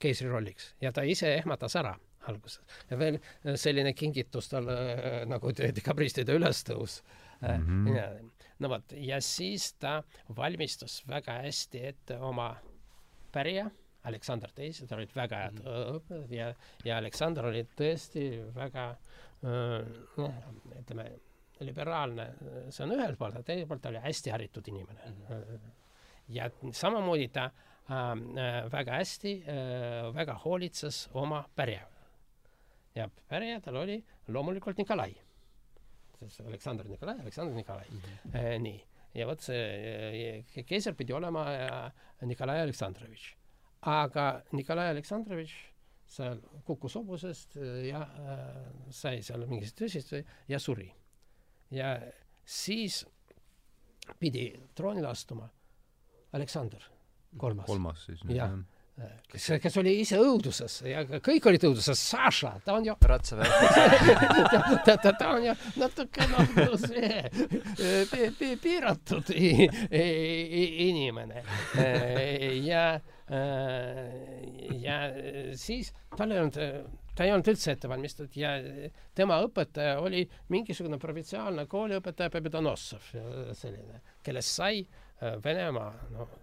keisri 0.02 0.30
rolliks. 0.30 0.74
Ja 0.82 0.92
ta 0.94 1.04
ise 1.08 1.34
ehmatas 1.36 1.76
ära 1.80 1.94
alguses. 2.30 2.62
Ja 2.90 2.98
veel 3.00 3.20
äh, 3.20 3.56
selline 3.60 3.94
kingitus 3.98 4.50
talle 4.52 4.78
äh, 4.94 5.20
nagu 5.30 5.54
dekabristide 5.58 6.38
ülestõus. 6.38 7.02
Mhm. 7.42 7.88
ja, 7.90 8.04
no 8.62 8.70
vot 8.70 8.92
ja 8.94 9.18
siis 9.26 9.72
ta 9.82 9.96
valmistas 10.38 11.00
väga 11.10 11.40
hästi 11.42 11.80
ette 11.90 12.20
oma 12.22 12.52
pärija 13.34 13.64
Aleksander 14.06 14.54
Teise, 14.54 14.86
tal 14.86 15.02
olid 15.02 15.16
väga 15.18 15.40
head 15.48 15.58
õppejõud 15.72 16.36
ja, 16.38 16.52
ja 16.86 17.00
Aleksander 17.02 17.48
oli 17.50 17.64
tõesti 17.78 18.28
väga 18.54 18.86
noh, 19.42 20.38
ütleme 20.84 21.08
liberaalne, 21.66 22.28
see 22.70 22.86
on 22.86 22.96
ühelt 22.96 23.20
poolt, 23.20 23.38
aga 23.38 23.48
teiselt 23.48 23.70
poolt 23.70 23.84
ta 23.84 23.92
oli 23.92 24.02
hästi 24.04 24.34
haritud 24.34 24.68
inimene 24.68 25.10
mm. 25.10 25.24
-hmm. 25.30 25.72
ja 26.38 26.50
samamoodi 26.72 27.28
ta 27.28 27.46
äh, 27.46 28.72
väga 28.72 29.00
hästi 29.00 29.34
äh,, 29.48 30.14
väga 30.16 30.34
hoolitses 30.46 31.10
oma 31.14 31.44
pärja. 31.56 31.88
ja 32.96 33.10
pärja 33.28 33.62
tal 33.62 33.76
oli 33.76 34.04
loomulikult 34.28 34.78
Nikolai. 34.78 35.16
Aleksandr 36.46 36.88
Nikolai, 36.88 37.20
Aleksandr 37.20 37.56
Nikolai 37.56 37.86
mm. 37.90 38.00
-hmm. 38.00 38.38
äh, 38.38 38.60
nii, 38.60 38.84
ja 39.14 39.28
vot 39.28 39.42
see 39.42 40.44
äh, 40.58 40.66
keiser 40.66 40.94
pidi 40.94 41.14
olema 41.14 41.46
äh, 41.54 41.92
Nikolai 42.22 42.62
Aleksandrovitš. 42.62 43.36
aga 43.82 44.42
Nikolai 44.52 44.90
Aleksandrovitš 44.90 45.72
seal 46.12 46.42
kukkus 46.68 46.96
hobusest 47.00 47.58
äh, 47.58 47.88
ja 47.88 48.02
äh, 48.02 48.48
sai 48.90 49.22
seal 49.24 49.46
mingit 49.48 49.76
tõsist 49.78 50.14
ja 50.48 50.60
suri 50.60 50.92
ja 51.72 51.96
siis 52.46 53.02
pidi 54.20 54.50
troonile 54.76 55.08
astuma 55.12 55.48
Aleksander 56.36 56.84
kolmas, 57.38 57.66
kolmas 57.68 58.06
siis. 58.06 58.22
Jah. 58.32 58.52
kes, 59.32 59.46
kes 59.64 59.78
oli 59.82 59.94
ise 60.04 60.18
õuduses 60.22 60.76
ja 60.86 61.02
kõik 61.24 61.46
olid 61.50 61.64
õuduses, 61.70 62.00
Saša, 62.12 62.52
ta 62.66 62.76
on 62.76 62.86
ju, 62.86 62.94
ratsaväe. 63.02 63.48
ta, 64.86 64.98
ta, 64.98 65.14
ta 65.18 65.30
on 65.38 65.46
ju 65.48 65.56
natuke 65.80 66.28
noh, 66.30 66.76
see 66.78 67.24
pi- 68.12 68.30
pi- 68.38 68.58
piiratud 68.62 69.32
i- 69.34 69.68
i- 69.90 70.90
inimene 70.90 71.44
ja, 72.68 72.86
ja 74.84 75.00
siis 75.58 75.94
tal 76.18 76.32
ei 76.36 76.44
olnud 76.44 76.60
ta 77.16 77.26
ei 77.26 77.32
olnud 77.34 77.48
üldse 77.52 77.74
ette 77.76 77.90
valmistatud 77.92 78.36
ja 78.40 78.54
tema 79.18 79.42
õpetaja 79.46 79.98
oli 80.00 80.24
mingisugune 80.54 80.98
provintsiaalne 81.02 81.66
kooliõpetaja 81.72 82.32
Bebedonossov, 82.34 83.10
selline, 83.58 84.02
kellest 84.24 84.56
sai 84.62 84.82
äh, 84.86 85.36
Venemaa, 85.44 85.92
noh, 86.16 86.36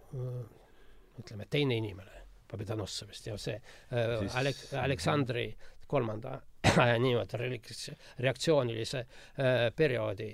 ütleme, 1.19 1.47
teine 1.49 1.79
inimene 1.81 2.21
Bebedonossovist 2.51 3.27
ja 3.31 3.37
see 3.37 3.55
äh, 3.57 4.13
Siis- 4.21 4.37
Alek-, 4.39 4.63
Aleksandri 4.83 5.47
kolmanda 5.89 6.37
reliks- 7.41 7.89
reaktsioonilise 8.19 8.99
äh, 8.99 9.69
perioodi 9.75 10.31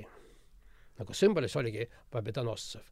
nagu 1.00 1.14
sümboliks 1.16 1.56
oligi 1.60 1.88
Bebedonossov. 2.12 2.84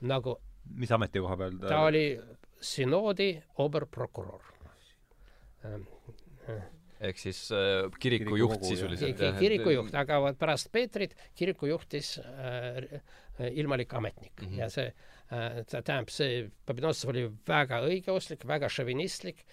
nagu 0.00 0.36
mis 0.78 0.90
ametikoha 0.94 1.36
peal 1.36 1.58
ta, 1.58 1.68
ta 1.68 1.80
oli 1.88 2.06
sünoodi 2.62 3.32
oberprokurör. 3.62 4.42
Ehk 7.02 7.18
siis 7.18 7.40
äh, 7.54 7.86
kiriku 8.00 8.36
Kiriku 8.36 8.58
sisuliselt 8.66 9.18
Ki- 9.18 9.32
kirikujuht, 9.40 9.94
aga 9.98 10.20
vot 10.26 10.38
pärast 10.38 10.70
Peetrit 10.72 11.16
kiriku 11.38 11.70
juhtis 11.70 12.14
äh, 12.22 13.00
ilmalik 13.50 13.94
ametnik 13.94 14.34
mm. 14.40 14.48
-hmm. 14.48 14.58
ja 14.60 14.70
see 14.70 14.86
äh,, 14.86 15.64
ta 15.66 15.82
tähendab, 15.82 16.10
see 16.10 16.50
Babinossov 16.66 17.10
oli 17.10 17.26
väga 17.48 17.80
õigeuslik, 17.88 18.46
väga 18.46 18.68
šovinistlik, 18.68 19.44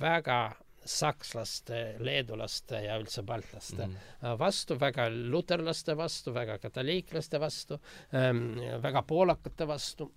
väga 0.00 0.54
sakslaste, 0.84 1.96
leedulaste 2.04 2.82
ja 2.84 2.98
üldse 3.00 3.22
baltlaste 3.22 3.86
mm 3.86 3.94
-hmm. 3.94 4.38
vastu, 4.38 4.76
väga 4.80 5.08
luterlaste 5.10 5.96
vastu, 5.96 6.34
väga 6.34 6.58
katoliiklaste 6.58 7.40
vastu 7.40 7.80
ähm,, 8.14 8.60
väga 8.82 9.02
poolakate 9.02 9.66
vastu. 9.68 10.12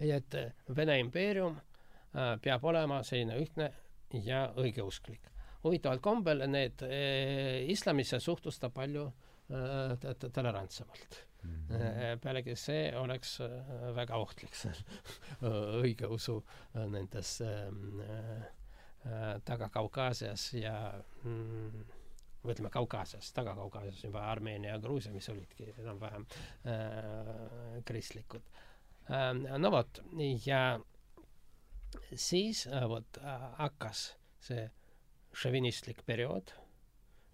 et 0.00 0.34
äh, 0.34 0.52
Vene 0.76 0.98
impeerium 0.98 1.56
äh, 1.56 2.40
peab 2.42 2.64
olema 2.64 3.02
selline 3.02 3.38
ühtne 3.40 3.72
ja 4.12 4.52
õigeusklik 4.56 5.35
huvitaval 5.66 6.02
kombel 6.04 6.44
need 6.50 6.82
eh, 6.86 7.64
islamisse 7.72 8.20
suhtus 8.22 8.60
ta 8.62 8.70
palju 8.70 9.06
eh, 9.50 10.06
tolerantsemalt 10.32 11.20
mm. 11.42 12.20
pealegi 12.22 12.56
see 12.58 12.90
oleks 12.98 13.38
väga 13.96 14.18
ohtlik 14.22 14.54
seal 14.56 14.78
õigeusu 15.82 16.40
nendes 16.86 17.40
eh, 17.44 17.66
eh, 18.10 18.46
Taga-Kaukaasias 19.46 20.48
ja 20.58 20.76
mm, 21.22 21.84
ütleme 22.50 22.70
Kaukaasias, 22.70 23.32
Taga-Kaukaasias 23.32 24.04
juba 24.04 24.24
Armeenia 24.30 24.72
ja 24.74 24.78
Gruusia, 24.82 25.12
mis 25.12 25.28
olidki 25.30 25.68
enam-vähem 25.78 26.26
äh, 26.66 27.82
kristlikud 27.84 28.42
äh,. 29.10 29.58
no 29.58 29.70
vot, 29.74 30.02
ja 30.46 30.78
siis 32.14 32.66
äh, 32.66 32.88
vot 32.88 33.18
äh, 33.22 33.46
hakkas 33.58 34.08
see 34.40 34.68
šovinistlik 35.36 36.02
periood, 36.06 36.52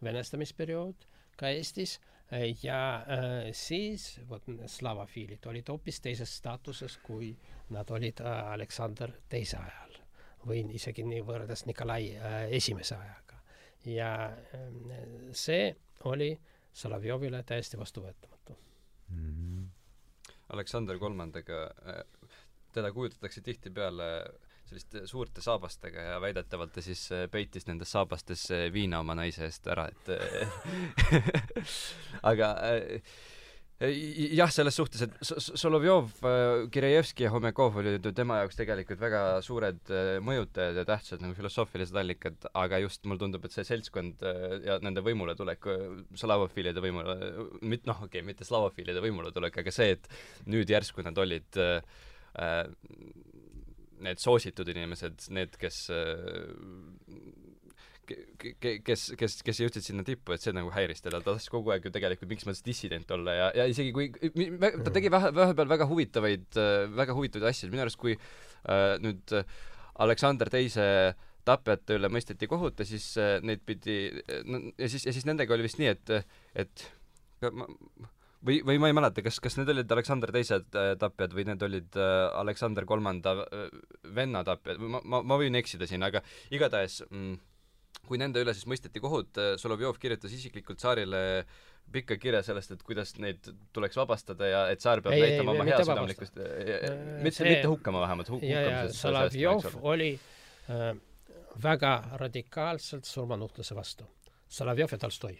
venestamisperiood 0.02 1.06
ka 1.38 1.50
Eestis 1.54 1.98
äh, 2.32 2.50
ja 2.62 2.80
äh, 3.02 3.52
siis 3.56 4.20
vot 4.28 4.46
need 4.50 4.70
slavofiilid 4.70 5.46
olid 5.46 5.70
hoopis 5.70 6.00
teises 6.02 6.36
staatuses, 6.40 6.98
kui 7.04 7.32
nad 7.74 7.90
olid 7.90 8.20
äh, 8.24 8.52
Aleksander 8.52 9.14
teise 9.30 9.58
ajal 9.60 9.98
või 10.46 10.64
isegi 10.74 11.04
nii 11.06 11.22
võrreldes 11.26 11.66
Nikolai 11.68 12.16
äh, 12.16 12.38
esimese 12.58 12.96
ajaga. 12.96 13.42
ja 13.86 14.10
äh, 14.26 14.66
see 15.32 15.70
oli 16.10 16.34
Solovjovile 16.72 17.42
täiesti 17.42 17.78
vastuvõetamatu. 17.78 18.56
mm. 19.08 19.68
Aleksander 20.52 20.98
Kolmandaga, 20.98 21.58
teda 22.72 22.90
kujutatakse 22.92 23.40
tihtipeale 23.40 24.08
selliste 24.72 25.06
suurte 25.10 25.44
saabastega 25.44 26.06
ja 26.12 26.20
väidetavalt 26.22 26.72
ta 26.76 26.84
siis 26.84 27.04
äh, 27.12 27.26
peitis 27.30 27.68
nendes 27.68 27.92
saabastes 27.92 28.48
äh, 28.54 28.70
viina 28.72 29.02
oma 29.02 29.16
naise 29.18 29.44
eest 29.48 29.68
ära, 29.70 29.88
et 29.92 30.08
aga 32.32 32.50
äh, 32.70 33.14
jah, 33.82 34.50
selles 34.54 34.76
suhtes, 34.78 35.02
et 35.02 35.32
Solovjov, 35.58 36.12
Kirjevski 36.72 37.26
ja 37.26 37.32
Homjakov 37.34 37.80
olid 37.80 38.04
ju 38.06 38.12
tema 38.14 38.36
jaoks 38.38 38.60
tegelikult 38.60 39.00
väga 39.02 39.22
suured 39.42 39.90
mõjutajad 40.22 40.78
ja 40.78 40.84
tähtsad 40.86 41.24
nagu 41.24 41.34
filosoofilised 41.34 41.98
allikad, 41.98 42.46
aga 42.54 42.78
just 42.84 43.02
mulle 43.10 43.24
tundub, 43.24 43.42
et 43.44 43.56
see 43.56 43.66
seltskond 43.66 44.22
ja 44.62 44.78
nende 44.86 45.02
võimuletulek, 45.02 45.66
slavofiilide 46.22 46.84
võimule, 46.84 47.18
mit- 47.58 47.90
noh, 47.90 48.04
okei 48.06 48.22
okay,, 48.22 48.28
mitte 48.30 48.46
slavofiilide 48.46 49.02
võimuletulek, 49.02 49.58
aga 49.64 49.74
see, 49.74 49.98
et 49.98 50.06
nüüd 50.46 50.70
järsku 50.70 51.02
nad 51.02 51.18
olid 51.18 51.58
äh, 51.58 51.82
need 54.04 54.20
soositud 54.22 54.68
inimesed, 54.72 55.28
need, 55.34 55.56
kes 55.60 55.84
äh, 55.94 56.50
ke- 58.06 58.54
ke- 58.60 58.76
kes, 58.84 59.04
kes, 59.18 59.36
kes 59.46 59.60
jõudsid 59.62 59.84
sinna 59.86 60.04
tippu, 60.06 60.34
et 60.34 60.42
see 60.42 60.54
nagu 60.54 60.70
häiris 60.74 61.02
teda, 61.04 61.20
ta 61.22 61.32
tahtis 61.32 61.50
kogu 61.52 61.72
aeg 61.74 61.86
ju 61.86 61.92
tegelikult 61.94 62.30
mingis 62.30 62.48
mõttes 62.48 62.64
dissident 62.66 63.10
olla 63.14 63.34
ja, 63.38 63.50
ja 63.62 63.66
isegi 63.70 63.92
kui 63.94 64.08
ta 64.82 64.92
tegi 64.94 65.12
vahe, 65.12 65.32
vahepeal 65.36 65.70
väga 65.70 65.88
huvitavaid, 65.90 66.48
väga 66.98 67.16
huvitavaid 67.18 67.50
asju, 67.52 67.70
minu 67.72 67.84
arust 67.86 68.00
kui 68.00 68.16
äh, 68.16 68.96
nüüd 69.02 69.36
äh, 69.38 69.60
Aleksander 70.02 70.50
teise 70.52 70.84
tapjate 71.46 71.98
üle 71.98 72.08
mõisteti 72.12 72.48
kohut 72.50 72.78
ja 72.80 72.86
siis 72.88 73.06
äh, 73.20 73.36
neid 73.44 73.62
pidi 73.66 74.00
no, 74.46 74.62
ja 74.78 74.90
siis, 74.90 75.06
ja 75.08 75.14
siis 75.14 75.26
nendega 75.28 75.54
oli 75.54 75.66
vist 75.66 75.80
nii, 75.82 75.94
et, 75.94 76.12
et 76.64 76.86
ma, 77.50 77.66
või, 78.46 78.58
või 78.66 78.80
ma 78.82 78.90
ei 78.90 78.96
mäleta, 78.96 79.24
kas, 79.24 79.38
kas 79.42 79.56
need 79.58 79.70
olid 79.72 79.94
Aleksander 79.94 80.32
teised 80.34 80.78
äh, 80.78 80.92
tapjad 81.00 81.34
või 81.36 81.46
need 81.48 81.62
olid 81.66 81.98
äh, 81.98 82.12
Aleksander 82.40 82.86
kolmanda 82.88 83.34
äh, 83.44 83.66
venna 84.14 84.44
tapjad, 84.46 84.80
ma, 84.82 85.02
ma, 85.04 85.22
ma 85.26 85.38
võin 85.40 85.58
eksida 85.60 85.88
siin, 85.90 86.04
aga 86.06 86.22
igatahes 86.54 87.02
mm, 87.08 87.36
kui 88.08 88.18
nende 88.18 88.42
üle 88.42 88.54
siis 88.56 88.66
mõisteti 88.70 89.02
kohut, 89.02 89.38
Solovjov 89.60 90.00
kirjutas 90.02 90.32
isiklikult 90.34 90.80
tsaarile 90.80 91.44
pika 91.92 92.16
kirja 92.16 92.40
sellest, 92.46 92.72
et 92.74 92.82
kuidas 92.86 93.14
neid 93.20 93.46
tuleks 93.74 93.98
vabastada 93.98 94.48
ja 94.48 94.62
et 94.72 94.80
tsaar 94.80 95.02
peab 95.04 95.14
Ei, 95.14 95.22
ei, 95.22 95.36
näitama 95.36 95.54
oma 95.54 95.66
mitte 95.66 95.78
heasüdamlikkust, 95.82 96.42
mitte 97.26 97.46
mitte 97.46 97.70
hukkama 97.70 98.02
vähemalt, 98.06 98.32
hu- 98.32 98.40
ja, 98.42 98.60
ja 98.64 98.82
hukkamises 98.82 99.02
Solovjov 99.02 99.86
oli 99.92 100.10
äh, 100.72 100.90
väga 101.62 101.94
radikaalselt 102.22 103.04
surmanuhtluse 103.06 103.76
vastu. 103.76 104.08
Solovjov 104.48 104.96
ja 104.96 104.98
Tolstoi 105.04 105.36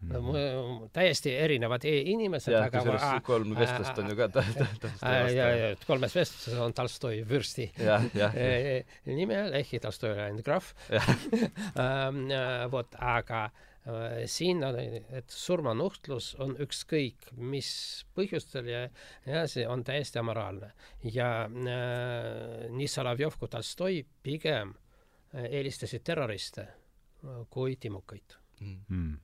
mm.. 0.00 0.88
täiesti 0.96 1.32
erinevad 1.36 1.84
e- 1.88 2.02
inimesed, 2.12 2.54
aga 2.54 2.82
kusjuures 2.82 3.22
kolm 3.26 3.54
vestlust 3.58 4.02
on 4.02 4.10
ju 4.12 4.16
ka 4.18 4.28
ta- 4.34 4.44
ta- 4.58 4.68
ta- 4.82 4.92
äh, 5.10 5.30
ja, 5.34 5.48
ja 5.56 5.70
kolmes 5.86 6.16
vestluses 6.16 6.58
on 6.62 6.74
Tolstoi 6.76 7.22
vürsti 7.28 7.70
jah, 7.80 8.04
äh, 8.14 8.98
nime, 9.08 9.40
ehkki 9.60 9.80
Tolstoi 9.82 10.12
oli 10.14 10.26
ainult 10.28 10.46
krahv 10.46 10.72
vot, 12.72 12.98
aga 13.00 13.44
äh, 13.86 14.24
siin 14.30 14.64
on, 14.66 14.78
et 14.80 15.30
surmanuhtlus 15.32 16.32
on 16.42 16.56
ükskõik 16.62 17.30
mis 17.38 17.68
põhjustel 18.16 18.70
ja, 18.70 18.86
ja 19.26 19.44
see 19.50 19.66
on 19.68 19.84
täiesti 19.86 20.20
amoraalne. 20.22 20.72
ja 21.12 21.30
äh, 21.46 22.66
nii 22.70 22.88
Solovjov 22.90 23.38
kui 23.40 23.48
Tolstoi 23.52 24.02
pigem 24.22 24.74
äh, 25.34 25.46
eelistasid 25.50 26.04
terroriste 26.04 26.66
äh, 26.66 27.44
kui 27.50 27.76
timukaid. 27.80 28.38
mm.. 28.60 29.14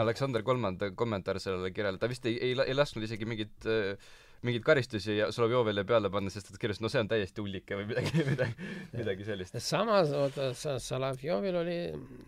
Aleksander 0.00 0.42
Kolmanda 0.46 0.90
kommentaar 0.96 1.40
sellele 1.42 1.70
kirjale, 1.74 1.98
ta 1.98 2.08
vist 2.10 2.26
ei, 2.26 2.36
ei, 2.50 2.56
ei 2.66 2.76
lasknud 2.76 3.06
isegi 3.06 3.28
mingit 3.28 3.68
äh, 3.68 4.10
mingeid 4.42 4.64
karistusi 4.64 5.16
ja 5.18 5.28
Solovjovile 5.32 5.84
peale 5.84 6.08
panna, 6.12 6.30
sest 6.32 6.48
ta 6.48 6.60
kirjutas, 6.60 6.80
no 6.80 6.88
see 6.92 7.02
on 7.02 7.08
täiesti 7.10 7.42
ullike 7.44 7.76
või 7.76 7.88
midagi, 7.90 8.22
midagi, 8.30 8.68
midagi 8.94 9.26
sellist. 9.26 9.58
samas 9.64 10.12
vot 10.14 10.38
Sa- 10.56 10.78
Solovjovil 10.80 11.58
oli 11.60 11.76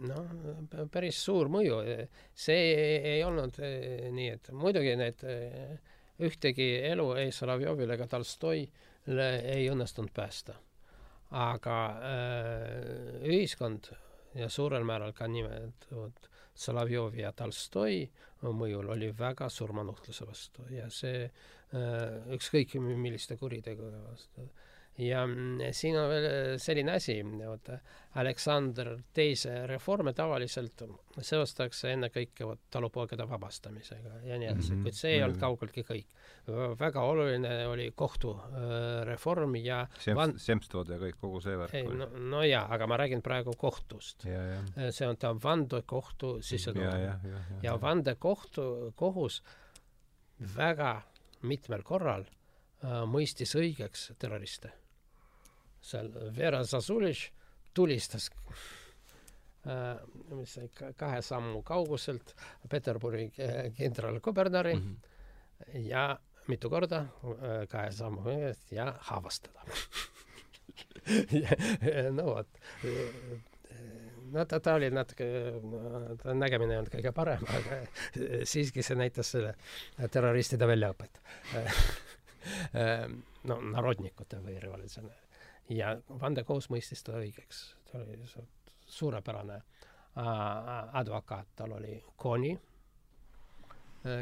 noh, 0.09 0.35
päris 0.93 1.23
suur 1.25 1.49
mõju. 1.53 1.81
see 2.35 2.59
ei, 2.75 2.99
ei 3.15 3.25
olnud 3.25 3.57
eh, 3.65 4.11
nii, 4.13 4.29
et 4.37 4.53
muidugi 4.57 4.97
need 5.01 5.25
eh, 5.25 5.79
ühtegi 6.23 6.69
elu 6.93 7.09
ei 7.23 7.33
Solovjovil 7.33 7.97
ega 7.97 8.07
Tolstoile 8.11 9.31
ei 9.55 9.71
õnnestunud 9.73 10.13
päästa. 10.15 10.59
aga 11.33 11.77
äh, 11.97 13.25
ühiskond 13.25 13.89
ja 14.37 14.51
suurel 14.53 14.85
määral 14.85 15.17
ka 15.17 15.27
nimelt 15.27 15.89
vot 15.91 16.29
Solovjovi 16.55 17.23
ja 17.23 17.33
Tolstoi 17.33 18.03
mõjul 18.43 18.91
oli 18.93 19.13
väga 19.19 19.49
surmanuhtluse 19.49 20.27
vastu 20.27 20.67
ja 20.71 20.89
see 20.91 21.25
äh, 21.25 22.35
ükskõik 22.37 22.75
mi- 22.81 22.99
milliste 22.99 23.37
kuritegude 23.41 24.03
vastu 24.05 24.49
ja 24.99 25.23
mm, 25.27 25.59
siin 25.73 25.97
on 25.99 26.09
veel 26.11 26.59
selline 26.61 26.93
asi, 26.99 27.15
vot 27.25 27.69
Aleksander 28.21 28.91
teise 29.17 29.63
reforme 29.67 30.13
tavaliselt 30.13 30.83
seostatakse 31.25 31.95
ennekõike 31.95 32.45
vot 32.45 32.61
talupoegade 32.71 33.25
vabastamisega 33.29 34.19
ja 34.29 34.37
nii 34.39 34.49
edasi 34.51 34.73
mm, 34.73 34.77
Mhm, 34.77 34.79
-hmm. 34.79 34.83
kuid 34.83 34.95
see 34.99 35.13
ei 35.15 35.23
olnud 35.23 35.39
muidugi. 35.41 35.41
kaugeltki 35.41 35.83
kõik. 35.83 36.77
väga 36.81 37.01
oluline 37.03 37.67
oli 37.67 37.91
kohtureform 37.97 39.55
ja 39.57 39.87
van- 40.15 40.33
Semst-, 40.35 40.39
Semstod 40.45 40.89
ja 40.89 40.99
kõik, 40.99 41.17
kogu 41.21 41.41
see 41.41 41.57
värk 41.59 41.75
ei 41.75 41.85
no, 41.89 42.07
no 42.07 42.43
jaa, 42.45 42.67
aga 42.75 42.87
ma 42.87 42.97
räägin 42.97 43.23
praegu 43.23 43.53
kohtust. 43.59 44.25
ja, 44.25 44.43
ja, 44.77 44.91
see 44.93 45.09
on 45.09 45.17
ta 45.17 45.33
vandekohtu 45.35 46.37
ja, 46.37 46.43
sissetoomine 46.43 47.03
ja, 47.03 47.19
ja, 47.25 47.39
ja 47.63 47.81
vandekohtu, 47.81 48.93
kohus 48.97 49.43
väga 50.57 51.03
mitmel 51.43 51.83
korral 51.83 52.25
äh, 52.85 53.03
mõistis 53.07 53.55
õigeks 53.59 54.13
terroriste. 54.19 54.73
Seal 55.83 56.11
Vera 56.37 56.63
Zazulitš 56.65 57.31
tulistas 57.75 58.31
äh, 59.67 59.97
mis 60.37 60.59
kahe 60.97 61.23
sammu 61.23 61.63
kauguselt 61.67 62.35
Peterburi 62.69 63.31
äh, 63.39 63.73
kindralkubernari 63.77 64.75
mm. 64.75 64.83
-hmm. 64.83 65.79
ja 65.89 66.19
mitu 66.47 66.71
korda 66.71 66.99
äh, 66.99 67.69
kahe 67.69 67.93
sammu 67.93 68.23
ja 68.71 68.95
haavastada 69.01 69.65
no 72.17 72.25
vot 72.25 72.49
no 74.33 74.45
ta, 74.45 74.61
ta 74.61 74.75
oli 74.75 74.91
natuke, 74.91 75.27
ta 76.23 76.35
nägemine 76.35 76.75
ei 76.75 76.81
olnud 76.81 76.93
kõige 76.95 77.13
parem, 77.13 77.43
aga 77.59 77.81
siiski 78.49 78.83
see 78.83 78.97
näitas 78.97 79.33
selle 79.35 79.55
terroristide 80.13 80.69
väljaõpet. 80.69 81.21
no 83.49 83.59
narodnikute 83.75 84.41
või 84.45 84.57
revolutsionääre. 84.63 85.22
Ja 85.69 85.97
vandekohus 86.21 86.71
mõistis 86.71 87.03
ta 87.05 87.13
õigeks, 87.21 87.63
ta 87.91 87.99
oli 87.99 88.27
su- 88.27 88.49
suurepärane 88.87 89.55
äh, 89.55 90.95
advokaat, 90.99 91.49
tal 91.57 91.73
oli 91.79 92.03
koni, 92.17 92.57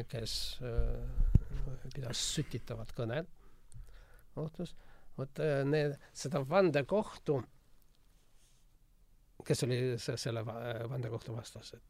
kes 0.08 0.34
äh, 0.62 1.88
pidas 1.94 2.20
sütitavat 2.34 2.92
kõnet 2.92 3.28
kohtus, 4.34 4.74
vot 5.18 5.40
äh, 5.40 5.62
need, 5.64 5.96
seda 6.12 6.42
vandekohtu 6.48 7.40
kes 9.46 9.62
oli 9.64 9.78
se- 9.98 10.16
selle 10.20 10.42
va- 10.46 10.60
vandekohtu 10.92 11.32
vastased? 11.36 11.80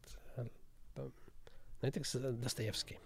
näiteks 1.83 2.17
Dostojevski. 2.43 2.99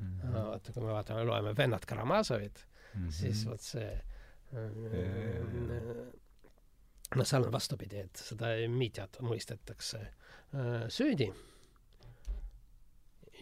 Mhm. 0.00 0.32
vaata, 0.34 0.72
kui 0.72 0.82
me 0.82 0.92
vaatame, 0.92 1.24
loeme 1.24 1.52
Vennad 1.56 1.84
Karamazovit, 1.86 2.64
Mhm. 2.94 3.08
siis 3.10 3.44
vot 3.46 3.60
see 3.60 4.02
Jajah. 4.52 6.12
no 7.16 7.24
seal 7.24 7.44
on 7.46 7.52
vastupidi, 7.52 7.96
et 8.06 8.16
seda 8.22 8.52
mitjat 8.70 9.18
mõistetakse 9.22 9.98
äh, 10.02 10.84
süüdi 10.88 11.30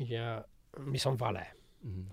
ja 0.09 0.45
mis 0.79 1.07
on 1.07 1.19
vale, 1.21 1.47
Mhm. 1.83 2.05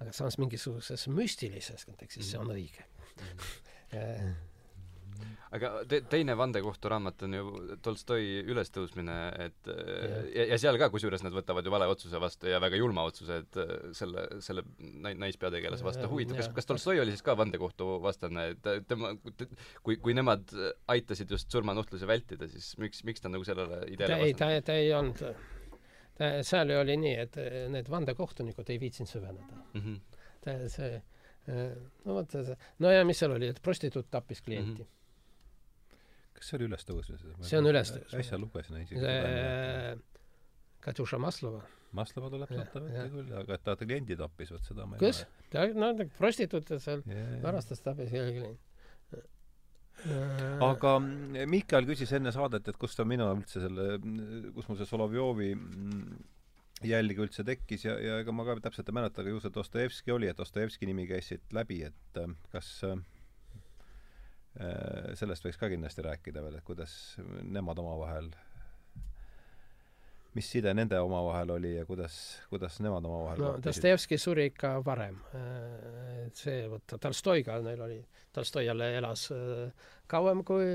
aga 0.00 0.12
samas 0.12 0.38
mingisuguses 0.38 1.08
müstilises 1.08 1.84
kontekstis 1.86 2.30
see 2.30 2.38
on 2.40 2.50
õige. 2.54 2.84
aga 5.56 5.70
te, 5.88 6.00
teine 6.12 6.34
vandekohtu 6.36 6.90
raamat 6.92 7.22
on 7.26 7.34
ju 7.38 7.44
Tolstoi 7.82 8.42
ülestõusmine, 8.52 9.16
et 9.46 9.70
Jah. 9.70 10.26
ja, 10.36 10.44
ja 10.52 10.58
seal 10.60 10.78
ka 10.80 10.90
kusjuures 10.92 11.22
nad 11.24 11.32
võtavad 11.32 11.64
ju 11.64 11.72
vale 11.72 11.86
otsuse 11.88 12.20
vastu 12.20 12.50
ja 12.50 12.60
väga 12.60 12.76
julma 12.80 13.04
otsuse, 13.08 13.38
et 13.44 13.56
äh, 13.62 13.72
selle, 13.96 14.26
selle 14.44 14.64
nai-, 14.78 15.14
naispeategelase 15.18 15.86
vastu. 15.86 16.08
Huvitav, 16.12 16.36
kas 16.42 16.50
kas 16.58 16.68
Tolstoi 16.68 17.00
oli 17.00 17.14
siis 17.16 17.24
ka 17.24 17.36
vandekohtu 17.38 17.88
vastane, 18.04 18.48
et 18.54 18.62
ta- 18.64 18.76
tema, 18.88 19.14
kui, 19.82 19.96
kui 19.96 20.14
nemad 20.18 20.52
aitasid 20.94 21.30
just 21.32 21.50
surmanuhtluse 21.54 22.06
vältida, 22.08 22.48
siis 22.52 22.74
miks, 22.82 23.04
miks 23.08 23.24
ta 23.24 23.32
nagu 23.32 23.46
sellele 23.48 23.84
ideele 23.94 24.20
ei, 24.28 24.34
ta, 24.36 24.50
ta 24.64 24.76
ei 24.76 24.92
olnud, 24.96 25.22
ta, 26.18 26.28
seal 26.44 26.70
oli 26.76 26.96
nii, 27.00 27.14
et 27.24 27.36
eh, 27.40 27.58
need 27.72 27.88
vandekohtunikud 27.92 28.68
ei 28.74 28.80
viitsinud 28.82 29.10
süveneda. 29.16 29.62
Mhm. 29.78 29.96
ta, 30.44 30.54
see, 30.72 31.00
no 31.48 32.14
vot, 32.18 32.34
no 32.84 32.90
ja 32.92 33.04
mis 33.08 33.18
seal 33.22 33.32
oli, 33.38 33.48
et 33.54 33.62
prostituut 33.64 34.10
tappis 34.12 34.42
klienti 34.44 34.82
Mhm. 34.84 34.94
Kas 36.42 36.52
see 36.52 36.60
oli 36.60 36.68
ülestõusmine? 36.68 37.34
See 37.48 37.58
on 37.58 37.70
ülestõusmine. 37.72 38.22
äsja 38.22 38.38
lugesin 38.40 38.78
isegi. 38.82 39.02
see 39.02 39.98
Katjuša 40.84 41.18
Maslova, 41.20 41.64
Maslova 41.98 42.30
tuleb 42.32 42.52
sealt 42.52 42.74
välja 42.78 43.08
küll, 43.12 43.34
aga 43.40 43.58
et 43.58 43.66
ta 43.66 43.76
kliendi 43.80 44.16
tappis, 44.18 44.52
vot 44.54 44.64
seda 44.64 44.86
ma 44.86 44.96
ei 44.96 45.02
kus? 45.02 45.24
ta, 45.52 45.66
no 45.74 45.90
ta 45.98 46.06
prostituute 46.18 46.78
seal 46.82 47.02
mäleta. 47.06 47.42
varastas, 47.44 47.82
tappis 47.84 48.12
kellegi 48.14 48.46
aga 50.62 50.94
mm, 51.02 51.44
Miikal 51.50 51.86
küsis 51.88 52.12
enne 52.14 52.30
saadet, 52.34 52.68
et 52.70 52.78
kust 52.78 53.00
on 53.02 53.08
mina 53.10 53.28
üldse 53.34 53.62
selle, 53.64 53.98
kus 54.54 54.68
mul 54.68 54.78
see 54.78 54.88
Solovjovi 54.88 55.52
mm, 55.56 56.18
jälg 56.86 57.22
üldse 57.24 57.44
tekkis 57.46 57.88
ja, 57.88 57.96
ja 57.98 58.18
ega 58.22 58.34
ma 58.34 58.46
ka 58.46 58.58
täpselt 58.62 58.90
ei 58.90 58.98
mäleta, 59.00 59.22
aga 59.24 59.34
ju 59.34 59.42
see 59.42 59.54
Dostojevski 59.54 60.14
oli, 60.14 60.28
et 60.30 60.38
Dostojevski 60.38 60.86
nimi 60.86 61.08
käis 61.10 61.32
siit 61.32 61.56
läbi, 61.56 61.80
et 61.88 62.20
äh, 62.22 62.30
kas 62.52 62.70
äh, 62.86 63.00
sellest 65.18 65.44
võiks 65.44 65.58
ka 65.60 65.68
kindlasti 65.70 66.02
rääkida 66.02 66.42
veel, 66.42 66.58
et 66.58 66.66
kuidas 66.66 66.92
nemad 67.46 67.78
omavahel 67.78 68.32
mis 70.38 70.48
side 70.52 70.72
nende 70.76 70.98
omavahel 71.02 71.54
oli 71.56 71.74
ja 71.76 71.84
kuidas, 71.88 72.14
kuidas 72.50 72.78
nemad 72.84 73.06
omavahel 73.08 73.42
no 73.42 73.52
Dostojevski 73.64 74.18
suri 74.20 74.48
ikka 74.52 74.74
varem. 74.86 75.16
et 76.26 76.36
see, 76.36 76.66
vot 76.70 76.96
Tolstoiga 77.00 77.58
neil 77.64 77.82
oli, 77.86 77.98
Tolstoi 78.34 78.66
jälle 78.66 78.90
elas 78.98 79.28
kauem 80.10 80.44
kui 80.46 80.68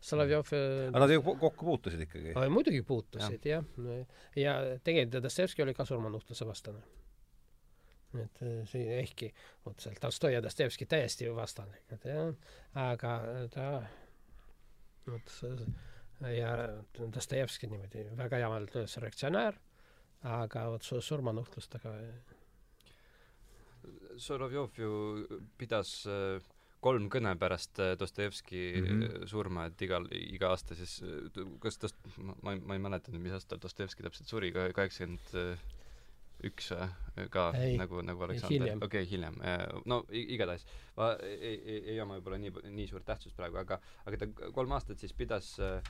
Solovjov. 0.00 0.54
aga 0.88 1.04
nad 1.04 1.14
ju 1.14 1.22
kokku 1.26 1.66
puutusid 1.72 2.06
ikkagi? 2.06 2.36
muidugi 2.48 2.82
puutusid 2.86 3.50
jah. 3.50 3.66
ja, 4.36 4.56
ja 4.60 4.78
tegelikult 4.84 5.22
Dostojevski 5.26 5.66
oli 5.66 5.74
ka 5.74 5.88
surmanuhtluse 5.88 6.46
vastane 6.46 6.99
et 8.18 8.42
see 8.70 8.98
ehkki 8.98 9.30
vot 9.64 9.80
seal 9.80 9.94
Tolstoi 10.00 10.32
ja 10.34 10.42
Dostojevski 10.42 10.86
täiesti 10.90 11.28
vastane, 11.34 11.82
et 11.94 12.04
jah, 12.04 12.32
aga 12.74 13.14
ta 13.54 13.68
vot 15.06 15.32
ja 16.36 16.52
Dostojevski 16.98 17.70
niimoodi 17.70 18.04
väga 18.16 18.42
jamalt 18.42 18.72
töötas 18.74 18.98
reaktsionäär, 19.02 19.56
aga 20.26 20.66
vot 20.74 20.82
su 20.82 21.00
surmanuhtlustega 21.00 21.94
Solovjov 24.20 24.76
ju 24.76 24.90
pidas 25.58 26.02
äh, 26.10 26.42
kolm 26.84 27.08
kõne 27.12 27.32
pärast 27.40 27.80
äh, 27.80 27.94
Dostojevski 27.98 28.60
mm 28.76 28.86
-hmm. 28.86 29.26
surma, 29.26 29.66
et 29.66 29.82
igal, 29.82 30.06
iga 30.12 30.50
aasta 30.50 30.74
siis, 30.74 31.02
kas 31.60 31.78
Dost-, 31.78 32.18
ma 32.42 32.56
ma 32.56 32.74
ei 32.74 32.82
mäleta 32.82 33.12
nüüd, 33.12 33.22
mis 33.22 33.36
aastal 33.36 33.60
Dostojevski 33.62 34.02
täpselt 34.02 34.28
suri, 34.28 34.52
kaheksakümmend 34.52 35.34
üks 36.48 36.70
ka 37.32 37.50
ei, 37.58 37.74
nagu, 37.80 38.00
nagu 38.06 38.24
Aleksander, 38.26 38.76
okei 38.78 38.86
okay,, 38.86 39.08
hiljem. 39.10 39.36
no 39.90 40.02
igatahes, 40.08 40.64
ma 40.96 41.12
ei, 41.26 41.56
ei, 41.58 41.82
ei 41.94 41.98
oma 42.00 42.16
võib-olla 42.18 42.40
nii, 42.40 42.54
nii 42.70 42.88
suurt 42.90 43.06
tähtsust 43.08 43.36
praegu, 43.36 43.60
aga, 43.60 43.80
aga 44.06 44.22
ta 44.22 44.30
kolm 44.54 44.72
aastat 44.76 45.02
siis 45.02 45.12
pidas 45.16 45.52
äh, 45.64 45.82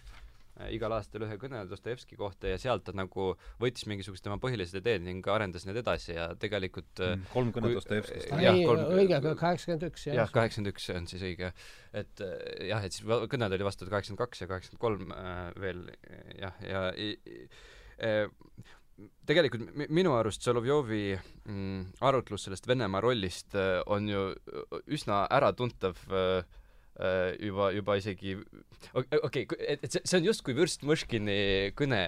igal 0.74 0.92
aastal 0.96 1.24
ühe 1.24 1.36
kõne 1.40 1.62
Dostojevski 1.70 2.18
kohta 2.18 2.50
ja 2.50 2.58
sealt 2.60 2.84
ta 2.88 2.94
nagu 2.96 3.30
võttis 3.62 3.86
mingisugused 3.88 4.24
tema 4.26 4.36
põhilised 4.42 4.80
ideed 4.80 5.04
ning 5.06 5.28
arendas 5.32 5.64
need 5.68 5.78
edasi 5.80 6.16
ja 6.16 6.30
tegelikult 6.40 7.00
mm, 7.04 7.28
kolm 7.32 7.52
kõnet 7.54 7.78
Dostojevskist. 7.78 8.32
ei, 8.34 8.66
õige, 8.66 9.20
kaheksakümmend 9.30 9.86
üks, 9.88 10.08
jah. 10.10 10.18
jah, 10.22 10.34
kaheksakümmend 10.34 10.74
üks 10.74 10.90
on 10.96 11.08
siis 11.10 11.24
õige. 11.30 11.52
et 11.96 12.24
jah, 12.66 12.84
et 12.84 12.96
siis 12.96 13.06
kõned 13.06 13.56
oli 13.56 13.68
vastu 13.70 13.88
kaheksakümmend 13.88 14.24
kaks 14.24 14.44
ja 14.44 14.50
kaheksakümmend 14.50 14.84
kolm 14.84 15.16
äh, 15.16 15.40
veel 15.62 15.86
jah, 16.42 16.60
ja, 16.66 16.84
ja, 16.98 17.16
ja 18.00 18.78
tegelikult 19.28 19.90
minu 19.92 20.14
arust 20.18 20.44
Solovjovi 20.44 21.02
mm, 21.16 21.82
arutlus 22.06 22.46
sellest 22.46 22.68
Venemaa 22.68 23.02
rollist 23.04 23.56
äh, 23.58 23.80
on 23.86 24.08
ju 24.10 24.30
äh, 24.32 24.80
üsna 24.90 25.24
äratuntav 25.32 26.00
äh, 26.10 26.42
juba, 27.40 27.70
juba 27.72 27.94
isegi 27.96 28.34
okei 28.92 29.20
okay,, 29.22 29.44
et, 29.72 29.84
et 29.86 29.94
see 29.94 30.18
on 30.18 30.26
justkui 30.26 30.52
Vürst 30.58 30.82
Mõškini 30.84 31.70
kõne 31.78 32.00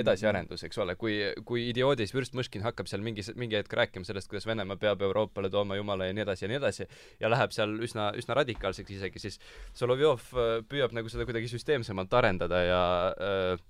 edasiarendus, 0.00 0.64
eks 0.66 0.80
ole, 0.82 0.96
kui, 0.98 1.20
kui 1.46 1.68
idioodis 1.68 2.14
Vürst 2.16 2.34
Mõškin 2.34 2.64
hakkab 2.66 2.90
seal 2.90 3.04
mingi, 3.04 3.22
mingi 3.38 3.60
hetk 3.60 3.76
rääkima 3.78 4.08
sellest, 4.08 4.30
kuidas 4.32 4.48
Venemaa 4.50 4.80
peab 4.80 5.04
Euroopale 5.06 5.52
tooma 5.54 5.78
Jumala 5.78 6.08
ja 6.08 6.16
nii 6.16 6.24
edasi 6.24 6.46
ja 6.46 6.50
nii 6.50 6.58
edasi, 6.58 6.88
ja 7.22 7.30
läheb 7.30 7.54
seal 7.54 7.76
üsna, 7.84 8.10
üsna 8.18 8.40
radikaalseks 8.40 8.96
isegi, 8.96 9.22
siis 9.22 9.38
Solovjov 9.78 10.24
püüab 10.72 10.96
nagu 10.98 11.12
seda 11.12 11.28
kuidagi 11.28 11.52
süsteemsemalt 11.52 12.18
arendada 12.18 12.64
ja 12.64 12.82
äh, 13.14 13.68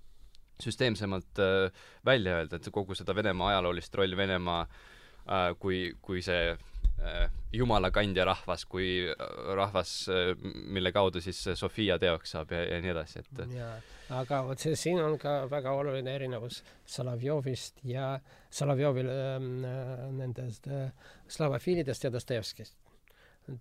süsteemsemalt 0.64 1.42
äh, 1.42 1.84
välja 2.06 2.40
öelda, 2.40 2.56
et 2.60 2.72
kogu 2.72 2.96
seda 2.98 3.14
Venemaa 3.16 3.54
ajaloolist 3.54 3.94
rolli, 3.94 4.16
Venemaa 4.16 4.62
äh, 4.64 5.50
kui, 5.58 5.82
kui 6.02 6.22
see 6.22 6.50
äh, 6.50 7.30
jumala 7.52 7.90
kandja 7.90 8.24
rahvas, 8.28 8.64
kui 8.70 9.08
rahvas, 9.56 9.94
mille 10.42 10.92
kaudu 10.92 11.20
siis 11.20 11.42
Sofia 11.54 11.98
teoks 11.98 12.36
saab 12.36 12.52
ja, 12.54 12.64
ja 12.74 12.82
nii 12.82 12.92
edasi, 12.92 13.24
et 13.24 13.56
jaa, 13.56 13.72
aga 14.16 14.42
vot 14.46 14.60
see, 14.60 14.76
siin 14.78 15.00
on 15.02 15.16
ka 15.20 15.44
väga 15.50 15.72
oluline 15.76 16.12
erinevus 16.14 16.60
Solovjovist 16.88 17.80
ja 17.86 18.12
Solovjovil 18.50 19.10
ähm, 19.10 19.64
äh, 19.64 20.04
nendest 20.18 20.66
äh, 20.66 20.90
slavofiilidest 21.28 22.04
ja 22.04 22.12
Dostojevskist. 22.12 22.76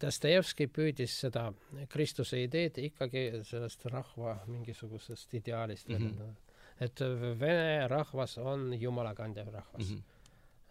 Dostojevski 0.02 0.68
püüdis 0.70 1.16
seda 1.24 1.48
Kristuse 1.90 2.42
ideed 2.44 2.78
ikkagi 2.84 3.24
sellest 3.48 3.86
rahva 3.90 4.36
mingisugusest 4.48 5.34
ideaalist 5.40 5.90
mm 5.90 6.06
-hmm 6.06 6.49
et 6.80 7.02
vene 7.40 7.88
rahvas 7.88 8.38
on 8.38 8.74
jumala 8.74 9.16
kandev 9.16 9.54
rahvas 9.54 9.90
mm. 9.90 9.96
-hmm 9.96 10.08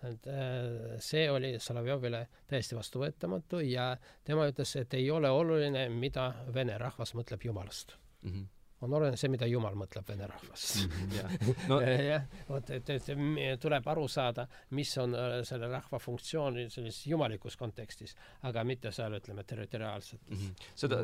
et 0.02 0.26
äh, 0.26 1.00
see 1.02 1.30
oli 1.30 1.56
Solovjovile 1.58 2.28
täiesti 2.46 2.76
vastuvõetamatu 2.76 3.58
ja 3.66 3.96
tema 4.24 4.46
ütles, 4.46 4.76
et 4.78 4.94
ei 4.94 5.10
ole 5.10 5.30
oluline, 5.30 5.88
mida 5.88 6.28
vene 6.54 6.78
rahvas 6.78 7.14
mõtleb 7.18 7.44
jumalast 7.44 7.96
mm. 8.22 8.30
-hmm 8.30 8.46
on 8.80 8.94
oluline 8.94 9.16
see, 9.18 9.30
mida 9.32 9.46
Jumal 9.50 9.74
mõtleb 9.78 10.06
vene 10.08 10.26
rahvast. 10.30 10.84
-hmm. 10.86 11.54
No, 11.70 11.80
jah, 11.82 12.24
vot, 12.48 12.70
et, 12.70 12.90
et 12.90 13.60
tuleb 13.60 13.88
aru 13.88 14.06
saada, 14.08 14.46
mis 14.70 14.92
on 14.98 15.14
äh, 15.14 15.40
selle 15.44 15.68
rahva 15.68 15.98
funktsioon 15.98 16.58
sellises 16.70 17.06
jumalikus 17.06 17.56
kontekstis, 17.56 18.14
aga 18.42 18.64
mitte 18.64 18.92
seal, 18.92 19.18
ütleme, 19.18 19.44
territoriaalselt 19.44 20.30
mm. 20.30 20.36
-hmm. 20.36 20.68
seda, 20.74 21.00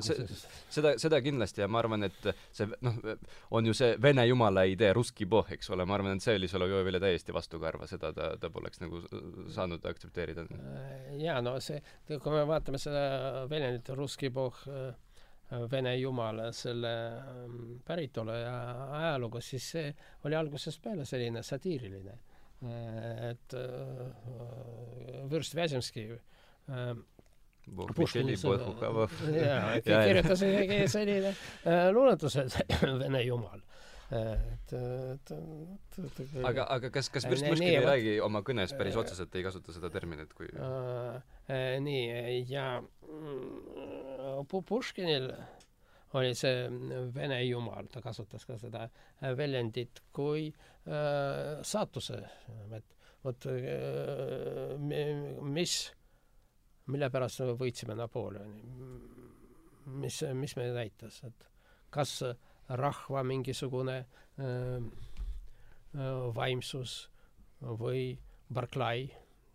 seda, 0.68 0.95
seda 0.99 1.20
kindlasti 1.22 1.61
ja 1.61 1.68
ma 1.68 1.79
arvan, 1.79 2.03
et 2.03 2.31
see 2.53 2.68
noh, 2.81 2.95
on 3.51 3.66
ju 3.66 3.75
see 3.75 3.97
vene 4.03 4.27
jumala 4.27 4.64
idee, 4.64 4.93
russki 4.93 5.27
boh, 5.27 5.47
eks 5.51 5.70
ole, 5.70 5.85
ma 5.85 5.95
arvan, 5.95 6.16
et 6.16 6.22
see 6.22 6.37
oli 6.37 6.49
Solovjovile 6.49 7.01
täiesti 7.01 7.35
vastukarva, 7.35 7.87
seda 7.87 8.12
ta, 8.12 8.37
ta 8.41 8.51
poleks 8.51 8.81
nagu 8.81 9.03
saanud 9.49 9.87
aktsepteerida. 9.87 10.47
jaa, 11.18 11.41
no 11.43 11.59
see, 11.61 11.83
kui 12.07 12.33
me 12.33 12.47
vaatame 12.47 12.79
seda 12.79 13.47
väljendit 13.51 13.89
russki 13.89 14.31
boh, 14.31 14.55
Vene 15.71 15.97
jumala 15.97 16.51
selle 16.53 16.93
ähm, 17.19 17.59
päritolu 17.87 18.37
ja 18.37 18.55
ajalugu, 18.99 19.41
siis 19.45 19.71
see 19.77 19.91
oli 20.25 20.37
algusest 20.39 20.83
peale 20.83 21.05
selline 21.09 21.43
satiiriline. 21.43 22.19
Äh, 22.65 23.31
et 23.31 23.55
äh, 23.59 25.29
Vürst 25.31 25.55
Vjazemski 25.55 26.09
Puškini 27.97 28.37
jaa, 28.37 29.81
kirjutas 29.85 30.43
selline 30.93 31.31
äh, 31.31 31.89
luuletus, 31.93 32.37
et 32.37 32.59
Vene 33.03 33.23
jumal 33.25 33.63
et, 34.15 34.73
et, 34.73 35.33
et, 36.05 36.21
aga, 36.47 36.67
aga 36.77 36.91
kas, 36.95 37.11
kas 37.12 37.27
Vürst 37.31 37.47
Mõškin 37.49 37.69
ei 37.71 37.83
räägi 37.83 38.15
oma 38.25 38.45
kõnes 38.47 38.75
päris 38.79 38.97
otseselt, 39.01 39.35
ei 39.35 39.45
kasuta 39.47 39.75
seda 39.75 39.91
terminit 39.95 40.33
kui 40.37 40.49
äh, 40.55 41.19
nii, 41.83 42.45
ja 42.51 42.69
mm, 42.81 44.47
Puškinil 44.51 45.31
oli 46.15 46.35
see 46.39 46.69
vene 47.15 47.41
jumal, 47.43 47.89
ta 47.91 48.03
kasutas 48.05 48.47
ka 48.47 48.59
seda 48.61 48.87
väljendit 49.39 50.05
kui 50.15 50.47
äh, 50.51 51.65
saatuse, 51.67 52.21
et 52.77 52.97
vot 53.25 53.49
äh, 53.51 54.77
mis, 54.79 55.79
mille 56.93 57.11
pärast 57.11 57.43
me 57.43 57.57
võitsime 57.59 57.97
Napoleoni, 57.99 58.62
mis, 59.99 60.23
mis 60.39 60.57
meile 60.61 60.77
näitas, 60.77 61.23
et 61.27 61.49
kas 61.95 62.21
äh, 62.27 62.37
rahva 62.69 63.23
mingisugune 63.27 63.99
äh, 64.39 64.79
vaimsus 66.35 67.09
või 67.61 68.15
Barclay 68.53 69.09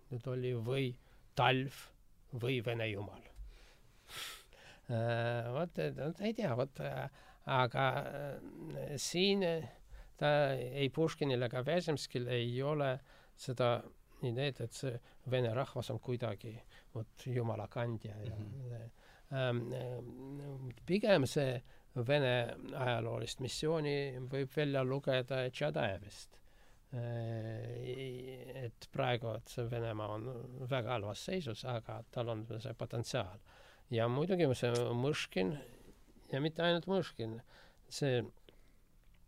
nüüd 0.10 0.28
oli 0.32 0.54
või 0.66 0.92
talv 1.38 1.76
või 2.40 2.60
vene 2.66 2.88
jumal 2.90 3.22
äh,. 4.90 5.50
vot, 5.54 5.82
vot 5.98 6.22
ei 6.26 6.34
tea, 6.38 6.54
vot 6.58 6.82
aga 7.50 7.86
siin 8.98 9.46
ta 10.20 10.32
ei 10.56 10.90
Puškinil 10.94 11.48
ega 11.48 11.64
Väsemskil 11.66 12.28
ei 12.32 12.62
ole 12.64 12.94
seda 13.40 13.80
ideed, 14.28 14.60
et 14.60 14.76
see 14.76 14.96
vene 15.32 15.52
rahvas 15.56 15.90
on 15.94 16.00
kuidagi 16.04 16.54
vot 16.94 17.26
jumala 17.26 17.68
kandja 17.72 18.16
ja 18.24 18.36
mm 18.36 18.50
-hmm. 18.72 18.90
ähm, 19.32 20.72
pigem 20.86 21.26
see 21.26 21.56
äh, 21.56 21.79
Vene 21.96 22.34
ajaloolist 22.78 23.40
missiooni 23.42 24.20
võib 24.30 24.52
välja 24.56 24.84
lugeda 24.86 25.42
Tšadajevist. 25.50 26.38
Äh, 26.94 28.66
et 28.66 28.88
praegu, 28.94 29.34
et 29.38 29.52
see 29.52 29.66
Venemaa 29.70 30.16
on 30.16 30.28
väga 30.70 30.96
halvas 30.96 31.26
seisus, 31.26 31.66
aga 31.66 32.00
tal 32.12 32.30
on 32.34 32.46
see 32.58 32.74
potentsiaal. 32.74 33.40
ja 33.90 34.08
muidugi 34.08 34.48
see 34.56 34.72
Mõškin 34.94 35.56
ja 36.32 36.42
mitte 36.42 36.64
ainult 36.64 36.86
Mõškin, 36.90 37.40
see 37.90 38.24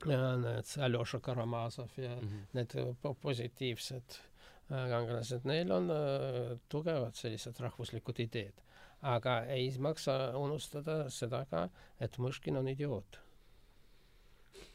need 0.06 0.74
Aljoša 0.86 1.20
Karamazov 1.20 1.98
ja 1.98 2.16
mm 2.16 2.28
-hmm. 2.28 2.46
need 2.54 2.96
positiivsed 3.22 4.18
kangelased, 4.70 5.46
neil 5.46 5.72
on 5.72 5.90
äh, 5.92 6.58
tugevad 6.70 7.16
sellised 7.16 7.60
rahvuslikud 7.60 8.20
ideed 8.20 8.62
aga 9.02 9.42
ei 9.50 9.72
maksa 9.82 10.38
unustada 10.38 11.04
seda 11.10 11.44
ka, 11.50 11.66
et 12.00 12.18
Mõškin 12.22 12.58
on 12.60 12.70
idioot. 12.72 13.20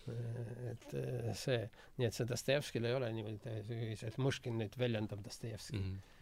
et 0.07 0.93
eh, 0.95 1.33
see, 1.35 1.63
nii 1.99 2.07
et 2.07 2.15
see 2.15 2.27
Dostojevskil 2.31 2.85
ei 2.87 2.95
ole 2.95 3.09
niimoodi, 3.13 3.97
et 4.07 4.19
Mõškin 4.23 4.59
nüüd 4.61 4.79
väljendab 4.79 5.25
Dostojevski 5.25 5.81
mm. 5.81 5.97
-hmm 5.97 6.13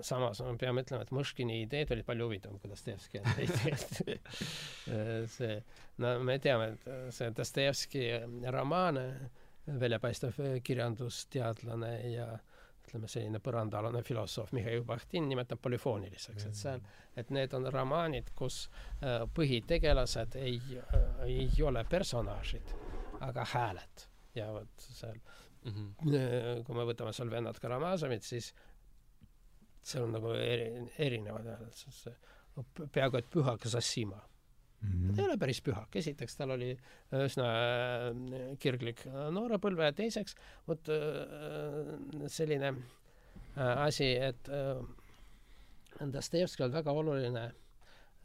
samas 0.00 0.40
me 0.40 0.56
peame 0.58 0.84
ütlema, 0.84 1.02
et 1.02 1.12
Mõškini 1.14 1.62
ideed 1.64 1.90
olid 1.94 2.06
palju 2.06 2.28
huvitavam 2.28 2.58
kui 2.62 2.70
Dostojevski 2.70 3.22
ideed 3.46 5.26
see, 5.32 5.56
no 6.02 6.12
me 6.24 6.38
teame, 6.42 6.72
et 6.76 7.14
see 7.16 7.30
Dostojevski 7.36 8.04
romaane 8.54 9.06
väljapaistev 9.66 10.38
kirjandusteadlane 10.66 11.92
ja 12.12 12.26
ütleme, 12.82 13.08
selline 13.08 13.40
põrandaalane 13.42 14.02
filosoof 14.06 14.52
Mihhail 14.56 14.84
Bahtin 14.86 15.28
nimetab 15.30 15.60
polüfooniliseks, 15.62 16.46
et 16.48 16.58
seal, 16.58 16.82
et 17.16 17.30
need 17.34 17.54
on 17.56 17.68
romaanid, 17.72 18.32
kus 18.36 18.64
äh, 19.02 19.22
põhitegelased 19.34 20.36
ei 20.40 20.58
äh,, 20.80 21.22
ei 21.28 21.62
ole 21.62 21.84
personaažid, 21.88 22.74
aga 23.20 23.46
hääled. 23.54 24.08
ja 24.34 24.48
vot 24.52 24.84
seal 24.88 25.18
mm, 25.64 25.72
-hmm. 25.72 26.64
kui 26.64 26.76
me 26.76 26.84
võtame 26.88 27.12
seal 27.12 27.30
vennad 27.30 27.58
Karamazovit, 27.60 28.22
siis 28.22 28.54
seal 29.82 30.04
on 30.04 30.12
nagu 30.16 30.32
eri, 30.32 30.88
erinevad 30.98 31.46
hääled, 31.46 32.16
peaaegu 32.92 33.16
et 33.16 33.30
pühak 33.30 33.68
Zassima 33.68 34.20
mm. 34.82 35.08
-hmm. 35.08 35.14
ta 35.16 35.22
ei 35.22 35.28
ole 35.28 35.38
päris 35.38 35.60
pühak, 35.62 35.96
esiteks 35.96 36.36
tal 36.36 36.54
oli 36.56 36.72
üsna 37.24 37.46
äh, 37.46 38.58
kirglik 38.58 39.04
noorepõlve 39.06 39.90
ja 39.90 39.96
teiseks 39.96 40.36
vot 40.68 40.90
äh, 40.92 42.26
selline 42.26 42.72
äh, 42.74 43.84
asi, 43.86 44.14
et 44.16 44.50
Dostojevskil 46.12 46.66
on 46.66 46.72
väga 46.72 46.92
oluline 46.92 47.42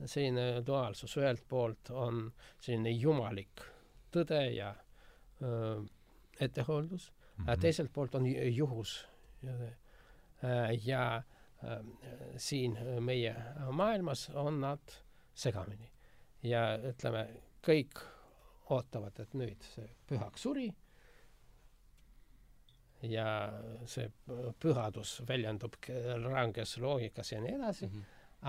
selline 0.05 0.62
duaalsus, 0.66 1.18
ühelt 1.18 1.43
poolt 1.49 1.89
on 1.89 2.28
selline 2.62 2.91
jumalik 2.93 3.62
tõde 4.14 4.39
ja 4.53 4.72
ettehooldus 6.39 7.12
mm, 7.12 7.45
-hmm. 7.45 7.60
teiselt 7.62 7.93
poolt 7.93 8.16
on 8.16 8.26
juhus 8.55 9.08
ja, 9.41 9.62
ja 10.86 11.24
siin 12.38 12.78
meie 12.99 13.36
maailmas 13.72 14.30
on 14.30 14.62
nad 14.62 14.97
segamini 15.34 15.91
ja 16.44 16.78
ütleme, 16.90 17.28
kõik 17.66 18.02
ootavad, 18.74 19.20
et 19.20 19.34
nüüd 19.38 19.64
see 19.64 19.88
pühak 20.10 20.38
suri 20.40 20.68
ja 23.06 23.28
see 23.86 24.10
pühadus 24.60 25.22
väljendub 25.28 25.78
ranges 26.26 26.78
loogikas 26.82 27.32
ja 27.32 27.42
nii 27.42 27.56
edasi 27.56 27.88
mm, 27.88 27.92
-hmm. 27.94 28.04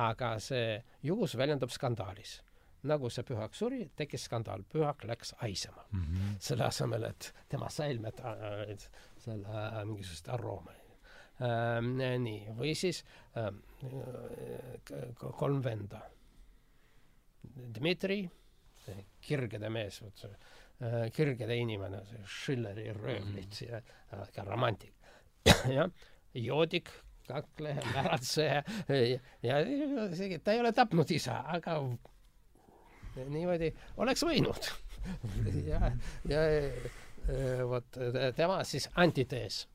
aga 0.08 0.38
see 0.40 0.84
juhus 1.02 1.36
väljendub 1.36 1.70
skandaalis. 1.70 2.42
nagu 2.82 3.10
see 3.10 3.24
pühak 3.26 3.54
suri, 3.54 3.90
tekkis 3.96 4.24
skandaal, 4.24 4.62
pühak 4.72 5.04
läks 5.04 5.34
haisema 5.38 5.84
mm. 5.90 6.00
-hmm. 6.00 6.36
selle 6.40 6.64
asemel, 6.64 7.02
et 7.04 7.34
tema 7.48 7.68
säilmed 7.68 8.20
äh, 8.20 8.78
selle 9.18 9.48
äh, 9.48 9.84
mingisugust 9.84 10.28
arooma 10.28 10.70
äh,. 10.70 12.18
nii, 12.18 12.54
või 12.58 12.74
siis 12.74 13.04
äh, 13.36 13.52
kolm 15.36 15.64
venda 15.64 16.00
Dmitri, 17.42 18.22
kirgede 19.20 19.68
mees, 19.72 20.00
äh, 20.02 21.08
kirgede 21.14 21.56
inimene, 21.58 22.02
see 22.08 22.22
Schilleri 22.26 22.88
röövlid 22.96 23.58
mm. 23.60 23.68
ja 23.68 24.24
ka 24.34 24.44
romantik. 24.46 24.94
jah, 25.76 25.90
joodik, 26.34 26.90
kakleja, 27.28 27.82
märatseja 27.92 28.62
ja, 28.88 29.18
ja 29.42 29.58
isegi 30.08 30.38
ta 30.40 30.54
ei 30.54 30.62
ole 30.62 30.72
tapnud 30.72 31.10
isa, 31.12 31.42
aga 31.52 31.76
niimoodi 33.28 33.68
oleks 34.00 34.24
võinud 34.24 34.70
ja, 35.70 35.92
ja 36.30 36.44
äh, 36.48 37.60
vot 37.68 38.00
tema 38.36 38.62
siis 38.64 38.88
antitees, 38.96 39.66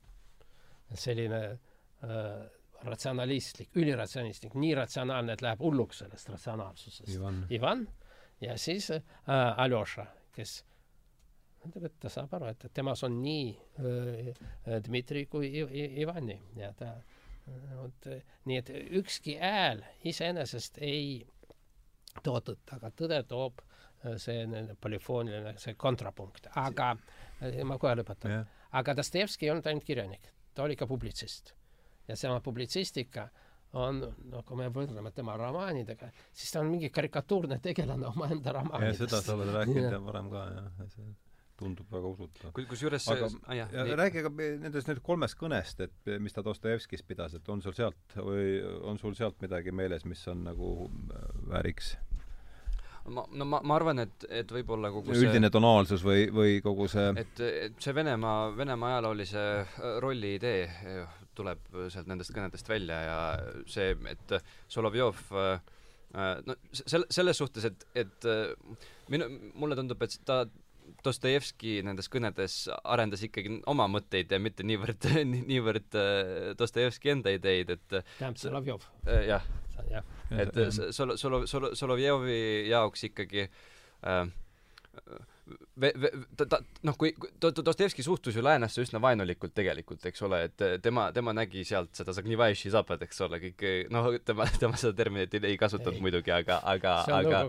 selline 0.98 1.42
äh, 1.54 2.42
ratsionalistlik, 2.86 3.70
üliratsionalistlik, 3.80 4.54
nii 4.60 4.74
ratsionaalne, 4.78 5.36
et 5.36 5.42
läheb 5.44 5.62
hulluks 5.64 6.02
sellest 6.04 6.30
ratsionaalsusest. 6.32 7.10
Ivan, 7.54 7.86
ja 8.40 8.58
siis 8.60 8.90
äh, 8.90 9.02
Aljoša, 9.26 10.06
kes 10.34 10.62
ütleb, 11.68 11.88
et 11.88 11.98
ta 12.02 12.12
saab 12.12 12.34
aru, 12.36 12.50
et 12.52 12.66
temas 12.76 13.02
on 13.06 13.20
nii 13.22 13.50
äh, 13.80 14.80
Dmitri 14.84 15.26
kui 15.30 15.50
Ivani. 16.02 16.36
Ja 16.60 16.72
ta 16.76 16.94
äh, 16.98 17.76
vot 17.78 18.10
nii, 18.44 18.58
et 18.60 18.72
ükski 19.00 19.38
hääl 19.40 19.84
iseenesest 20.04 20.80
ei 20.84 21.22
too 22.22 22.38
tõtt, 22.44 22.76
aga 22.76 22.92
tõde 22.94 23.20
toob 23.28 23.64
äh, 23.64 24.16
see 24.22 24.44
polüfooniline, 24.80 25.56
see 25.62 25.76
kontrapunkt, 25.80 26.50
aga 26.60 26.94
äh, 26.94 27.60
ma 27.66 27.78
kohe 27.80 27.96
lõpetan. 28.00 28.38
Yeah.. 28.38 28.62
aga 28.72 28.96
Dostojevski 29.00 29.48
ei 29.48 29.54
olnud 29.54 29.68
ainult 29.70 29.86
kirjanik, 29.88 30.32
ta 30.54 30.66
oli 30.66 30.76
ka 30.76 30.88
publitsist 30.90 31.54
ja 32.08 32.16
tema 32.20 32.40
publitsistika 32.44 33.28
on, 33.74 34.00
noh, 34.30 34.44
kui 34.46 34.58
me 34.58 34.70
võrdleme 34.72 35.10
tema 35.14 35.36
romaanidega, 35.38 36.10
siis 36.32 36.54
ta 36.54 36.62
on 36.62 36.70
mingi 36.70 36.90
karikatuurne 36.94 37.58
tegelane 37.62 38.06
omaenda 38.12 38.54
romaanidest. 38.54 39.06
seda 39.06 39.22
sa 39.22 39.34
oled 39.34 39.54
rääkinud 39.56 40.00
varem 40.06 40.30
ka, 40.30 40.48
jah, 40.54 40.90
see 40.94 41.12
tundub 41.58 41.90
väga 41.90 42.10
usutav. 42.10 42.54
kusjuures 42.70 43.04
aga 43.14 43.28
ah, 43.46 43.54
jah, 43.56 43.74
ja 43.74 43.98
räägi 43.98 44.24
ka 44.26 44.32
nendest 44.38 44.90
nüüd 44.90 45.02
kolmest 45.06 45.38
kõnest, 45.38 45.84
et 45.86 46.14
mis 46.22 46.34
ta 46.34 46.42
Dostojevskist 46.46 47.06
pidas, 47.06 47.36
et 47.38 47.48
on 47.50 47.62
sul 47.62 47.76
sealt 47.76 48.16
või 48.18 48.58
on 48.82 48.98
sul 49.02 49.14
sealt 49.18 49.38
midagi 49.44 49.74
meeles, 49.74 50.06
mis 50.08 50.22
on 50.30 50.42
nagu 50.48 50.74
äh, 50.88 51.28
vääriks 51.52 51.94
ma, 53.06 53.26
no 53.30 53.46
ma, 53.48 53.60
ma 53.62 53.78
arvan, 53.78 54.02
et, 54.02 54.26
et 54.42 54.54
võib-olla 54.56 54.90
kogu 54.94 55.12
see 55.12 55.28
üldine 55.28 55.50
tonaalsus 55.54 56.04
või, 56.06 56.26
või 56.34 56.58
kogu 56.64 56.88
see 56.90 57.10
et, 57.22 57.44
et 57.68 57.78
see 57.78 57.94
Venemaa, 57.96 58.50
Venemaa 58.56 58.96
ajaloolise 58.96 59.44
rolli 60.02 60.34
idee 60.40 60.64
tuleb 61.36 61.62
sealt 61.92 62.10
nendest 62.10 62.34
kõnedest 62.34 62.68
välja 62.70 62.98
ja 63.04 63.18
see, 63.70 63.94
et 64.10 64.36
Solovjov 64.70 65.22
no 65.34 66.56
selle, 66.70 67.08
selles 67.10 67.40
suhtes, 67.40 67.66
et, 67.66 67.86
et 67.98 68.28
minu, 69.10 69.26
mulle 69.58 69.78
tundub, 69.78 70.02
et 70.06 70.14
ta 70.26 70.44
Dostojevski 71.04 71.78
nendes 71.84 72.10
kõnedes 72.12 72.54
arendas 72.84 73.22
ikkagi 73.24 73.58
oma 73.72 73.86
mõtteid 73.88 74.32
ja 74.32 74.38
mitte 74.40 74.64
niivõrd, 74.66 75.08
niivõrd 75.50 75.98
Dostojevski 76.60 77.14
enda 77.14 77.32
ideid, 77.34 77.72
et 77.76 77.86
tähendab 77.90 78.40
Solovjov? 78.40 78.86
jah. 79.26 79.44
et 80.30 80.58
Sol-, 80.76 81.16
Sol-, 81.20 81.44
Sol-, 81.50 81.72
Solovjovi 81.76 82.38
jaoks 82.70 83.08
ikkagi 83.10 83.46
äh, 83.48 84.24
ta, 86.36 86.46
ta 86.48 86.58
noh, 86.86 86.96
kui 86.98 87.10
Dostojevski 87.40 88.02
suhtus 88.02 88.36
ju 88.36 88.42
läänesse 88.44 88.84
üsna 88.84 89.00
vaenulikult 89.02 89.52
tegelikult, 89.56 90.04
eks 90.08 90.22
ole, 90.24 90.40
et 90.48 90.64
tema, 90.82 91.06
tema 91.12 91.34
nägi 91.36 91.64
sealt 91.68 91.92
seda 91.96 92.14
Zagnivaješi 92.16 92.72
zapad, 92.72 93.02
eks 93.04 93.20
ole, 93.26 93.40
kõik 93.42 93.64
noh, 93.92 94.08
tema, 94.24 94.46
tema 94.62 94.78
seda 94.80 94.94
terminit 94.96 95.34
ei, 95.36 95.42
ei 95.52 95.58
kasutanud 95.60 95.98
ei. 95.98 96.04
muidugi, 96.06 96.32
aga, 96.34 96.60
aga, 96.74 96.94
aga 97.18 97.42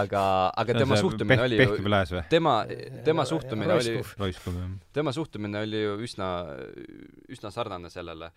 aga, 0.00 0.22
aga 0.64 0.78
tema 0.78 1.00
suhtumine 1.00 1.48
oli 1.48 1.60
ju 1.60 2.22
tema, 2.32 2.56
tema 3.04 3.26
suhtumine 3.28 3.76
oli 3.76 3.98
tema 4.96 5.12
suhtumine 5.12 5.66
oli 5.66 5.82
ju 5.82 5.98
üsna, 6.08 6.30
üsna 7.32 7.52
sarnane 7.52 7.92
sellele. 7.92 8.32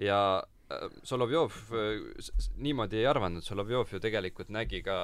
Ja 0.00 0.20
Solovjov 1.02 1.54
niimoodi 2.62 3.00
ei 3.00 3.06
arvanud, 3.10 3.42
Solovjov 3.42 3.90
ju 3.94 4.00
tegelikult 4.02 4.50
nägi 4.54 4.82
ka 4.86 4.96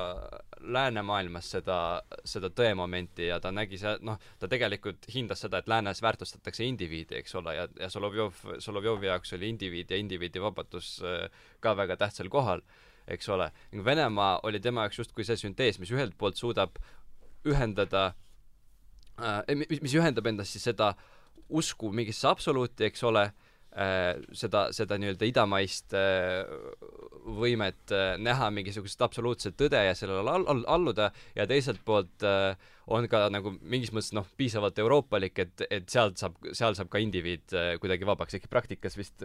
läänemaailmas 0.63 1.49
seda, 1.57 1.79
seda 2.25 2.51
tõemomenti 2.55 3.27
ja 3.31 3.39
ta 3.43 3.51
nägi 3.55 3.81
see, 3.81 3.97
noh, 4.07 4.21
ta 4.39 4.49
tegelikult 4.51 5.09
hindas 5.15 5.43
seda, 5.43 5.59
et 5.59 5.71
läänes 5.71 6.03
väärtustatakse 6.05 6.67
indiviidi, 6.67 7.19
eks 7.19 7.35
ole, 7.41 7.57
ja, 7.57 7.67
ja 7.81 7.91
Solovjov, 7.91 8.45
Solovjovi 8.63 9.11
jaoks 9.11 9.35
oli 9.39 9.51
indiviid 9.55 9.91
ja 9.91 9.99
indiviidi 9.99 10.43
vabadus 10.43 10.97
äh, 11.03 11.27
ka 11.61 11.75
väga 11.79 11.99
tähtsal 12.05 12.31
kohal, 12.31 12.63
eks 13.09 13.29
ole. 13.35 13.51
Venemaa 13.85 14.41
oli 14.47 14.61
tema 14.63 14.87
jaoks 14.87 15.03
justkui 15.03 15.27
see 15.27 15.41
süntees, 15.41 15.81
mis 15.83 15.95
ühelt 15.95 16.15
poolt 16.19 16.39
suudab 16.39 16.79
ühendada 17.47 18.13
äh,, 19.19 19.43
mis, 19.57 19.83
mis 19.83 19.99
ühendab 19.99 20.31
endas 20.31 20.55
siis 20.55 20.69
seda 20.71 20.95
usku 21.49 21.91
mingisse 21.95 22.29
absoluuti, 22.31 22.87
eks 22.87 23.03
ole, 23.07 23.31
Äh, 23.31 23.46
seda, 24.33 24.67
seda 24.73 24.97
nii-öelda 25.01 25.27
idamaist 25.29 25.93
äh, 25.97 26.49
võimet 27.27 27.93
äh, 27.93 28.15
näha 28.23 28.49
mingisugust 28.55 29.03
absoluutset 29.05 29.57
tõde 29.61 29.83
ja 29.85 29.95
sellele 29.99 30.23
all, 30.33 30.47
all, 30.49 30.63
alluda 30.79 31.11
ja 31.37 31.45
teiselt 31.51 31.83
poolt 31.85 32.25
on 32.87 33.09
ka 33.11 33.25
nagu 33.35 33.51
mingis 33.61 33.91
mõttes 33.93 34.13
noh, 34.15 34.29
piisavalt 34.39 34.79
euroopalik, 34.79 35.41
et, 35.43 35.65
et 35.71 35.89
sealt 35.91 36.21
saab, 36.23 36.39
seal 36.55 36.77
saab 36.79 36.89
ka 36.93 37.03
indiviid 37.03 37.53
kuidagi 37.83 38.07
vabaks, 38.07 38.39
ehkki 38.39 38.49
praktikas 38.49 38.95
vist, 38.97 39.25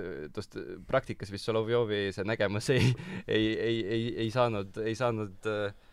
praktikas 0.89 1.32
vist 1.32 1.45
Solovjovi 1.45 2.08
see 2.16 2.26
nägemus 2.26 2.72
ei, 2.74 2.89
ei, 3.28 3.45
ei, 3.54 3.80
ei, 3.86 4.04
ei 4.26 4.34
saanud, 4.34 4.82
ei 4.82 4.97
saanud 4.97 5.49
äh, 5.52 5.70
Äh, 5.70 5.91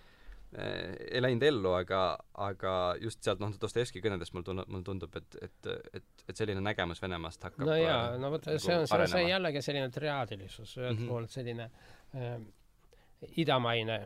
ei 0.57 1.21
läinud 1.21 1.45
ellu, 1.45 1.73
aga, 1.77 2.03
aga 2.41 2.75
just 3.03 3.21
sealt 3.25 3.41
noh, 3.43 3.53
Dostojevski 3.61 4.01
kõnedest 4.01 4.33
mul 4.33 4.47
tundub, 4.47 4.69
mulle 4.73 4.87
tundub, 4.87 5.17
et, 5.21 5.37
et, 5.45 5.71
et, 5.99 6.23
et 6.25 6.41
selline 6.41 6.63
nägemus 6.65 7.03
Venemaast 7.05 7.43
hakkab 7.45 7.69
no 7.69 7.75
jaa, 7.77 8.15
no 8.21 8.31
vot 8.33 8.47
nagu 8.49 8.63
see 8.65 8.79
on, 8.79 8.87
see 8.89 9.01
on 9.05 9.11
see 9.13 9.27
jällegi 9.27 9.63
selline 9.67 9.91
triaadilisus, 9.93 10.77
ühelt 10.81 10.95
mm 10.95 11.03
-hmm. 11.03 11.11
poolt 11.13 11.35
selline 11.37 11.67
äh, 12.17 12.39
idamaine 13.45 13.99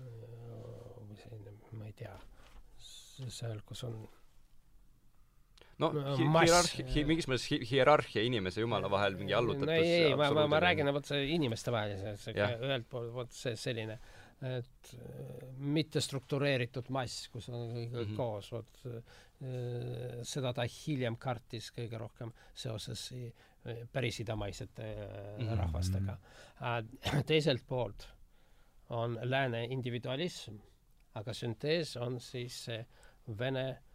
või 0.00 1.20
selline, 1.20 1.54
ma 1.78 1.86
ei 1.86 1.94
tea, 2.00 2.16
seal, 3.28 3.60
kus 3.68 3.84
on 3.86 4.00
no 5.78 5.92
hi 5.94 6.26
hierarhia 6.26 6.88
hi,, 6.90 7.04
mingis 7.06 7.28
mõttes 7.30 7.46
hi 7.52 7.60
hierarhia 7.70 8.24
inimese 8.26 8.64
jumala 8.64 8.90
vahel, 8.90 9.14
mingi 9.20 9.36
allutatus 9.36 9.70
no 9.70 9.78
ei, 9.78 9.92
ei, 10.08 10.16
ma, 10.18 10.32
ma, 10.34 10.48
ma 10.50 10.60
räägin 10.60 10.90
vot 10.90 11.12
inimeste 11.20 11.70
vahel, 11.70 11.94
ühelt 12.26 12.90
poolt 12.90 13.14
vot 13.14 13.30
see 13.36 13.54
selline 13.56 13.94
äh, 13.94 14.19
et 14.42 14.92
äh, 14.94 15.48
mitte 15.56 16.00
struktureeritud 16.00 16.88
mass, 16.94 17.28
kus 17.32 17.48
on 17.48 17.68
kõik 17.74 17.90
mm 17.90 17.98
-hmm. 17.98 18.16
koos, 18.16 18.52
vot 18.52 18.82
seda 20.28 20.52
ta 20.52 20.66
hiljem 20.68 21.16
kartis 21.16 21.70
kõige 21.72 21.98
rohkem 21.98 22.32
seoses 22.54 23.12
äh, 23.12 23.86
päris 23.92 24.20
idamaisete 24.20 24.82
mm 25.38 25.46
-hmm. 25.46 25.56
rahvastega. 25.56 26.18
teiselt 27.32 27.66
poolt 27.66 28.08
on 28.88 29.18
lääne 29.22 29.64
individualism, 29.64 30.56
aga 31.14 31.32
süntees 31.34 31.96
on 31.96 32.20
siis 32.20 32.66
vene 33.38 33.78
Ähm, 33.78 33.89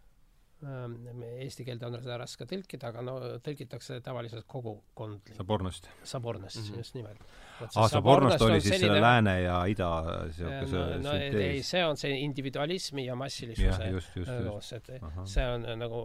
eesti 0.65 1.65
keelde 1.67 1.85
on 1.87 1.97
seda 2.01 2.17
raske 2.21 2.47
tõlkida, 2.49 2.89
aga 2.89 3.03
no 3.05 3.15
tõlgitakse 3.45 3.99
tavaliselt 4.05 4.47
kogukondlik. 4.49 5.35
Sabornost. 5.37 5.89
Sabornost 6.03 6.57
mm, 6.61 6.69
-hmm. 6.71 6.77
just 6.77 6.95
nimelt. 6.95 7.21
aa, 7.61 7.87
Sabornost 7.87 8.41
oli 8.41 8.61
siis 8.61 8.73
selline... 8.73 8.87
selle 8.87 9.01
lääne 9.01 9.41
ja 9.41 9.65
ida 9.65 9.89
niisuguse 10.25 10.77
no, 10.77 11.09
no 11.09 11.13
ei, 11.13 11.63
see 11.63 11.85
on 11.85 11.97
see 11.97 12.19
individualismi 12.19 13.05
ja 13.05 13.15
massilisuse 13.15 13.91
koos, 14.47 14.73
et 14.73 14.89
Aha. 15.01 15.25
see 15.25 15.47
on 15.53 15.65
äh, 15.65 15.77
nagu 15.79 16.01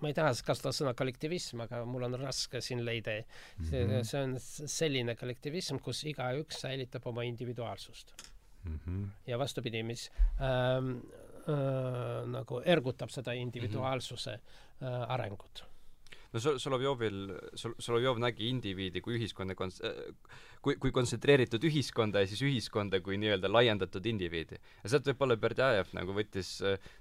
ma 0.00 0.10
ei 0.10 0.16
taha 0.16 0.32
kasutada 0.46 0.74
sõna 0.76 0.92
kollektivism, 0.98 1.64
aga 1.64 1.84
mul 1.88 2.06
on 2.08 2.18
raske 2.20 2.60
siin 2.64 2.84
leida 2.84 3.20
see 3.62 3.84
mm, 3.84 3.90
-hmm. 3.90 4.04
see 4.04 4.22
on 4.22 4.38
selline 4.78 5.14
kollektivism, 5.16 5.80
kus 5.82 6.04
igaüks 6.10 6.60
säilitab 6.64 7.06
oma 7.06 7.22
individuaalsust 7.22 8.14
mm. 8.64 8.78
-hmm. 8.78 9.06
ja 9.26 9.38
vastupidi, 9.38 9.82
mis 9.82 10.10
ähm, 10.40 10.98
äh, 10.98 11.23
nagu 11.46 12.60
ergutab 12.64 13.10
seda 13.10 13.32
individuaalsuse 13.32 14.36
mm 14.36 14.42
-hmm. 14.80 14.88
äh, 14.88 15.10
arengut 15.16 15.64
no 16.34 16.40
Sol-, 16.40 16.58
Solovjovil, 16.58 17.30
Sol-, 17.58 17.76
Solovjov 17.78 18.18
nägi 18.22 18.48
indiviidi 18.50 19.02
kui 19.04 19.18
ühiskonda 19.18 19.56
kons-, 19.58 19.80
kui, 20.64 20.76
kui 20.82 20.92
kontsentreeritud 20.94 21.64
ühiskonda 21.68 22.24
ja 22.24 22.30
siis 22.30 22.42
ühiskonda 22.46 23.00
kui 23.04 23.18
nii-öelda 23.22 23.50
laiendatud 23.52 24.06
indiviidi. 24.10 24.58
ja 24.82 24.92
sealt 24.92 25.08
võib-olla 25.12 25.38
Berdjajev 25.40 25.94
nagu 25.96 26.16
võttis, 26.16 26.56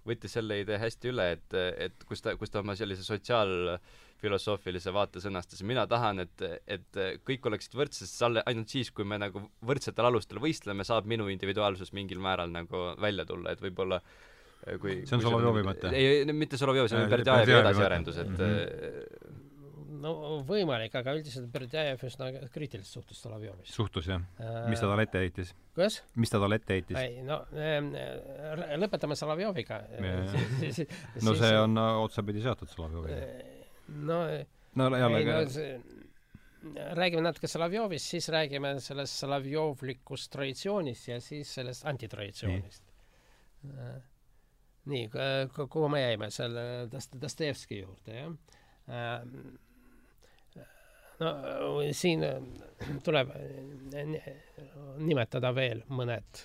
võttis 0.08 0.38
selle 0.38 0.62
idee 0.62 0.80
hästi 0.82 1.14
üle, 1.14 1.30
et, 1.38 1.60
et 1.88 2.08
kus 2.10 2.22
ta, 2.24 2.36
kus 2.40 2.54
ta 2.54 2.62
oma 2.62 2.76
sellise 2.80 3.06
sotsiaalfilosoofilise 3.08 4.94
vaate 4.94 5.24
sõnastas, 5.24 5.64
mina 5.66 5.88
tahan, 5.90 6.26
et, 6.28 6.46
et 6.78 7.02
kõik 7.26 7.50
oleksid 7.50 7.80
võrdsed, 7.80 8.06
sest 8.06 8.28
alle, 8.28 8.46
ainult 8.50 8.70
siis, 8.76 8.94
kui 8.94 9.08
me 9.08 9.18
nagu 9.22 9.48
võrdsetel 9.66 10.12
alustel 10.12 10.44
võistleme, 10.44 10.86
saab 10.88 11.10
minu 11.10 11.30
individuaalsus 11.34 11.94
mingil 11.98 12.22
määral 12.22 12.54
nagu 12.54 12.92
välja 13.02 13.26
tulla, 13.26 13.56
et 13.56 13.64
võib-olla 13.64 13.98
äh, 13.98 14.04
Äh, 14.04 14.33
kui 14.82 15.02
see 15.08 15.18
on 15.18 15.24
Solovjovi 15.24 15.64
mõte? 15.68 15.92
ei, 15.98 16.24
mitte 16.32 16.60
Solovjov, 16.60 16.90
see 16.92 17.00
on 17.00 17.12
Berdjajevi 17.12 17.56
edasiarendus, 17.60 18.20
et 18.24 18.30
mm 18.30 18.36
-hmm. 18.38 20.02
no 20.04 20.14
võimalik, 20.48 20.96
aga 21.00 21.16
üldiselt 21.18 21.50
Berdjajev 21.52 22.04
üsna 22.08 22.30
kriitiliselt 22.54 22.94
suhtus 22.94 23.22
Solovjovisse. 23.24 23.74
suhtus 23.74 24.08
jah 24.08 24.22
äh,? 24.40 24.70
mis 24.70 24.80
ta 24.80 24.88
talle 24.88 25.08
ette 25.08 25.24
heitis? 25.26 25.56
kuidas? 25.76 26.02
mis 26.16 26.30
ta 26.30 26.40
talle 26.40 26.60
ette 26.62 26.74
heitis? 26.74 26.98
ei 26.98 27.24
no 27.24 27.42
äh, 27.56 28.78
lõpetame 28.84 29.16
Solovjoviga 29.20 29.82
no 31.22 31.36
see 31.36 31.58
on 31.60 31.78
otsapidi 31.78 32.42
seotud 32.42 32.70
Solovjoviga. 32.70 33.28
no 34.12 34.22
no 34.76 34.96
jällegi 34.98 35.32
no, 35.32 36.00
räägime 36.96 37.22
natuke 37.22 37.48
Solovjovist, 37.48 38.08
siis 38.16 38.30
räägime 38.30 38.80
sellest 38.80 39.20
Solovjovlikust 39.20 40.32
traditsioonist 40.32 41.08
ja 41.08 41.20
siis 41.22 41.54
sellest 41.60 41.86
antitraditsioonist 41.86 42.84
nii, 44.86 45.10
kuhu 45.70 45.90
me 45.90 46.02
jäime, 46.02 46.30
selle 46.32 46.64
Dost-, 46.92 47.16
Dostojevski 47.22 47.80
juurde, 47.80 48.18
jah? 48.18 48.34
Ähm, 48.92 49.56
no 51.20 51.78
siin 51.92 52.24
tuleb 53.04 53.30
nimetada 54.98 55.54
veel 55.56 55.84
mõned 55.94 56.42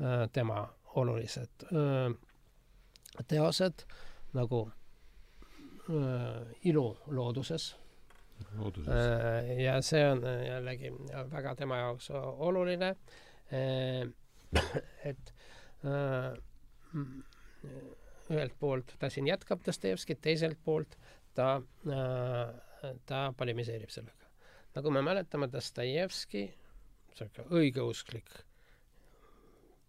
äh, 0.00 0.24
tema 0.32 0.64
olulised 1.00 1.66
äh, 1.70 2.10
teosed, 3.30 3.84
nagu 4.34 4.64
äh, 5.90 6.68
Ilu 6.70 6.86
looduses. 7.06 7.74
looduses. 8.58 8.94
ja 9.62 9.76
see 9.82 10.02
on 10.10 10.24
jällegi 10.46 10.90
väga 11.30 11.54
tema 11.54 11.76
jaoks 11.84 12.10
oluline, 12.14 12.94
et 15.04 15.32
ühelt 18.32 18.54
poolt 18.60 18.94
ta 18.98 19.10
siin 19.12 19.28
jätkab 19.28 19.64
Dostojevskit, 19.66 20.20
teiselt 20.24 20.60
poolt 20.64 20.96
ta 21.36 21.56
äh,, 21.88 22.54
ta 23.06 23.26
polemiseerib 23.36 23.92
sellega. 23.92 24.30
nagu 24.74 24.90
me 24.90 25.02
mäletame, 25.02 25.48
Dostojevski, 25.52 26.46
sihuke 27.14 27.44
õigeusklik, 27.54 28.32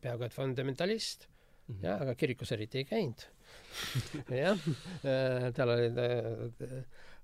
peaaegu 0.01 0.27
et 0.27 0.35
fundamentalist 0.35 1.27
mm, 1.27 1.75
-hmm. 1.75 1.85
jah, 1.87 2.01
aga 2.01 2.15
kirikus 2.15 2.51
eriti 2.51 2.83
ei 2.83 2.85
käinud 2.91 3.25
jah 4.43 4.59
äh,, 5.05 5.51
tal 5.55 5.69
oli 5.69 5.87
äh, 5.87 6.75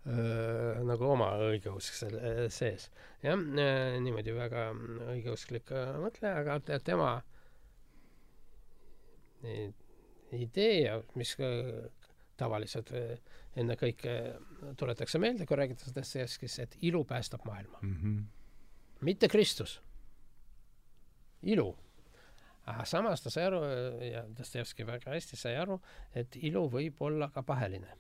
äh, 0.08 0.82
nagu 0.88 1.12
oma 1.12 1.34
õigeusk 1.50 2.00
seal 2.00 2.18
sees. 2.50 2.90
jah 3.24 3.38
niimoodi 3.38 4.34
väga 4.36 4.72
õigeusklik 5.12 5.76
mõtleja, 6.02 6.40
aga 6.42 6.80
tema 6.80 7.14
idee 10.38 11.02
mis 11.16 11.36
tavaliselt 12.42 12.92
eh, 12.96 13.14
ennekõike 13.60 14.16
tuletakse 14.80 15.22
meelde, 15.22 15.48
kui 15.48 15.60
räägitakse 15.60 15.94
Dostojevskist, 15.96 16.66
et 16.66 16.76
ilu 16.88 17.04
päästab 17.08 17.46
maailma 17.48 17.80
mm. 17.82 17.96
-hmm. 18.02 19.06
mitte 19.08 19.30
Kristus. 19.30 19.82
ilu. 21.44 21.76
aga 22.66 22.86
samas 22.86 23.24
ta 23.24 23.30
sai 23.30 23.46
aru 23.46 23.64
ja 24.12 24.24
Dostojevski 24.38 24.86
väga 24.86 25.12
hästi 25.12 25.38
sai 25.38 25.56
aru, 25.58 25.82
et 26.16 26.36
ilu 26.36 26.68
võib 26.70 27.02
olla 27.02 27.30
ka 27.30 27.44
paheline. 27.44 27.98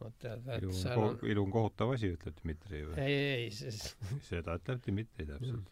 vot 0.00 0.18
tead, 0.18 0.48
et 0.48 0.62
ilu 0.62 0.72
seal 0.72 1.02
on 1.02 1.18
ilu 1.22 1.42
on 1.42 1.50
kohutav 1.50 1.94
asi, 1.94 2.12
ütleb 2.12 2.34
Dmitri 2.42 2.82
või? 2.84 2.98
ei, 2.98 3.14
ei, 3.14 3.44
ei, 3.44 3.50
siis 3.50 3.96
seda 4.28 4.58
ütleb 4.60 4.82
Dmitri 4.86 5.26
täpselt 5.26 5.70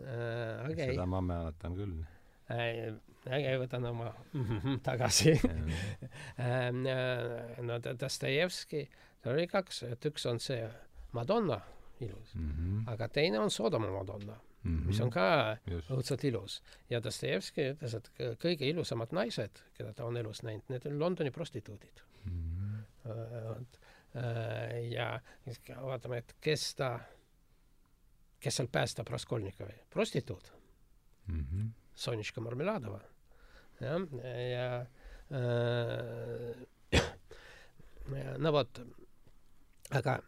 uh,. 0.00 0.70
Okay. 0.70 0.90
seda 0.90 1.06
ma 1.06 1.20
mäletan 1.20 1.76
küll 1.76 2.02
äge, 2.50 3.56
võtan 3.60 3.86
oma 3.90 4.12
tagasi 4.88 5.34
ähm, 5.40 6.86
äh, 6.88 7.58
no 7.64 7.78
Dostojevski, 7.82 8.86
tal 9.22 9.36
oli 9.36 9.48
kaks, 9.50 9.82
et 9.90 10.06
üks 10.10 10.26
on 10.30 10.40
see 10.42 10.62
Madonna 11.16 11.60
ilus 12.00 12.34
mm, 12.34 12.50
-hmm. 12.50 12.92
aga 12.92 13.08
teine 13.08 13.38
on 13.40 13.50
Sodoma 13.50 13.90
Madonna 13.90 14.36
mm, 14.62 14.78
-hmm. 14.78 14.86
mis 14.86 15.00
on 15.00 15.10
ka 15.10 15.56
õudselt 15.90 16.24
ilus. 16.24 16.62
ja 16.90 17.02
Dostojevski 17.02 17.70
ütles, 17.74 17.94
et 17.94 18.10
kõige 18.42 18.68
ilusamad 18.68 19.12
naised, 19.12 19.62
keda 19.74 19.92
ta 19.92 20.04
on 20.04 20.16
elus 20.16 20.42
näinud, 20.42 20.64
need 20.68 20.86
on 20.86 20.98
Londoni 20.98 21.30
prostituudid 21.30 22.02
mm. 22.24 22.82
-hmm. 23.04 23.66
ja 24.90 25.20
vaatame, 25.82 26.18
et 26.18 26.36
kes 26.40 26.74
ta, 26.74 27.00
kes 28.40 28.56
seal 28.56 28.68
päästab 28.72 29.08
Raskolnikovi, 29.08 29.74
prostituut 29.90 30.52
mm. 31.26 31.44
-hmm 31.44 31.79
Sonitška 31.94 32.40
Marmeladova. 32.40 33.00
jah, 33.80 34.00
ja 34.52 34.86
äh, 35.30 37.00
no 38.38 38.52
vot, 38.52 38.80
aga 39.96 40.18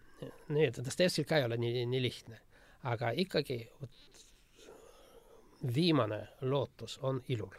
need, 0.55 0.79
Dostojevskil 0.85 1.27
ka 1.29 1.41
ei 1.41 1.47
ole 1.49 1.59
nii, 1.61 1.87
nii 1.91 2.03
lihtne. 2.03 2.41
aga 2.83 3.11
ikkagi 3.15 3.59
viimane 5.75 6.29
lootus 6.41 6.99
on 6.99 7.23
ilul. 7.29 7.55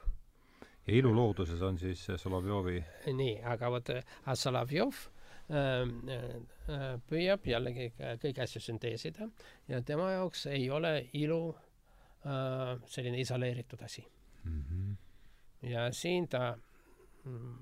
ja 0.88 0.94
ilu 0.94 1.16
looduses 1.16 1.62
on 1.62 1.78
siis 1.80 2.08
Solovjovi 2.18 2.84
nii, 3.14 3.42
aga 3.44 3.70
vot 3.72 3.90
Solovjov 4.36 4.94
ähm, 5.52 6.00
äh, 6.10 7.00
püüab 7.10 7.46
jällegi 7.48 7.92
kõiki 7.98 8.44
asju 8.44 8.62
sünteesida 8.62 9.30
ja 9.68 9.82
tema 9.82 10.12
jaoks 10.12 10.46
ei 10.46 10.70
ole 10.70 10.98
ilu 11.14 11.54
Äh, 11.54 11.73
selline 12.86 13.20
isoleeritud 13.20 13.82
asi 13.84 14.06
mm. 14.44 14.64
-hmm. 14.64 14.96
ja 15.70 15.92
siin 15.92 16.28
ta 16.30 16.58
mm, 17.24 17.58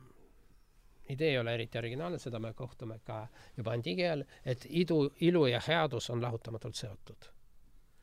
idee 1.10 1.30
ei 1.30 1.40
ole 1.40 1.54
eriti 1.54 1.78
originaalne, 1.78 2.20
seda 2.20 2.40
me 2.40 2.54
kohtume 2.54 3.00
ka 3.04 3.28
juba 3.58 3.72
ajal, 3.72 4.24
et 4.46 4.66
idu, 4.70 5.14
ilu 5.22 5.46
ja 5.46 5.62
headus 5.68 6.10
on 6.10 6.22
lahutamatult 6.22 6.76
seotud 6.76 7.26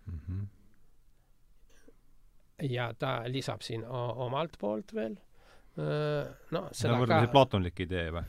mm. 0.07 0.21
-hmm. 0.29 0.47
ja 2.71 2.95
ta 2.99 3.23
lisab 3.27 3.61
siin 3.61 3.87
omalt 3.87 4.57
poolt 4.59 4.95
veel 4.95 5.13
äh, 5.13 6.35
no 6.51 6.69
seda 6.73 6.99
no, 6.99 7.07
ka 7.07 7.27
platonlik 7.33 7.81
idee 7.81 8.11
või? 8.13 8.25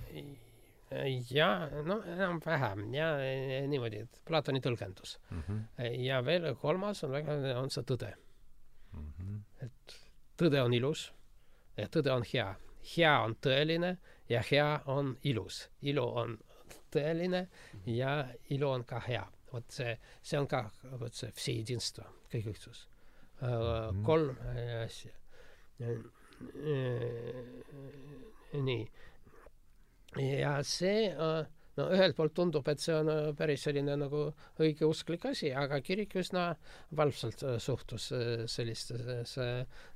Ja 1.32 1.70
no 1.86 2.00
enam-vähem 2.06 2.94
ja 2.94 3.12
niimoodi, 3.68 4.04
et 4.08 4.22
Platoni 4.26 4.62
tõlgendus 4.62 5.18
mm. 5.30 5.44
-hmm. 5.48 5.92
ja 6.06 6.26
veel 6.26 6.56
kolmas 6.56 7.04
on 7.04 7.12
väga, 7.12 7.38
on 7.60 7.70
see 7.70 7.84
tõde 7.84 8.14
mm. 8.94 9.14
-hmm. 9.18 9.40
et 9.66 9.98
tõde 10.38 10.62
on 10.64 10.74
ilus 10.74 11.14
ja 11.78 11.88
tõde 11.88 12.12
on 12.12 12.24
hea. 12.34 12.56
hea 12.96 13.20
on 13.22 13.36
tõeline 13.36 13.98
ja 14.30 14.44
hea 14.52 14.82
on 14.86 15.18
ilus. 15.24 15.70
ilu 15.82 16.06
on 16.06 16.38
tõeline 16.92 17.48
ja 17.86 18.28
ilu 18.50 18.70
on 18.70 18.86
ka 18.86 19.00
hea. 19.00 19.28
vot 19.54 19.72
see, 19.72 19.98
see 20.22 20.40
on 20.40 20.48
ka 20.48 20.70
vot 21.00 21.14
see 21.14 21.32
vsejedinstvo, 21.32 22.04
kõigüksus 22.32 22.88
mm. 23.42 23.48
-hmm. 23.48 24.04
kolm 24.06 24.38
asja 24.84 25.12
nii. 28.54 28.92
Ja 30.18 30.58
see 30.66 31.10
äh, 31.12 31.44
no 31.78 31.88
ühelt 31.94 32.18
poolt 32.18 32.34
tundub, 32.38 32.68
et 32.72 32.82
see 32.82 32.96
on 32.96 33.12
äh, 33.14 33.30
päris 33.38 33.66
selline 33.68 33.96
nagu 34.00 34.26
õigeusklik 34.62 35.28
asi, 35.30 35.52
aga 35.54 35.82
kirik 35.86 36.16
üsna 36.20 36.50
valvsalt 36.98 37.44
äh, 37.46 37.60
suhtus 37.62 38.10
sellistesse 38.50 39.50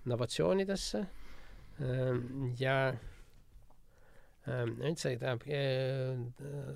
innovatsioonidesse 0.06 1.02
ähm, 1.82 2.54
ja 2.60 2.78
ähm, 4.48 4.78
üldse 4.84 5.16
tähendab, 5.18 5.48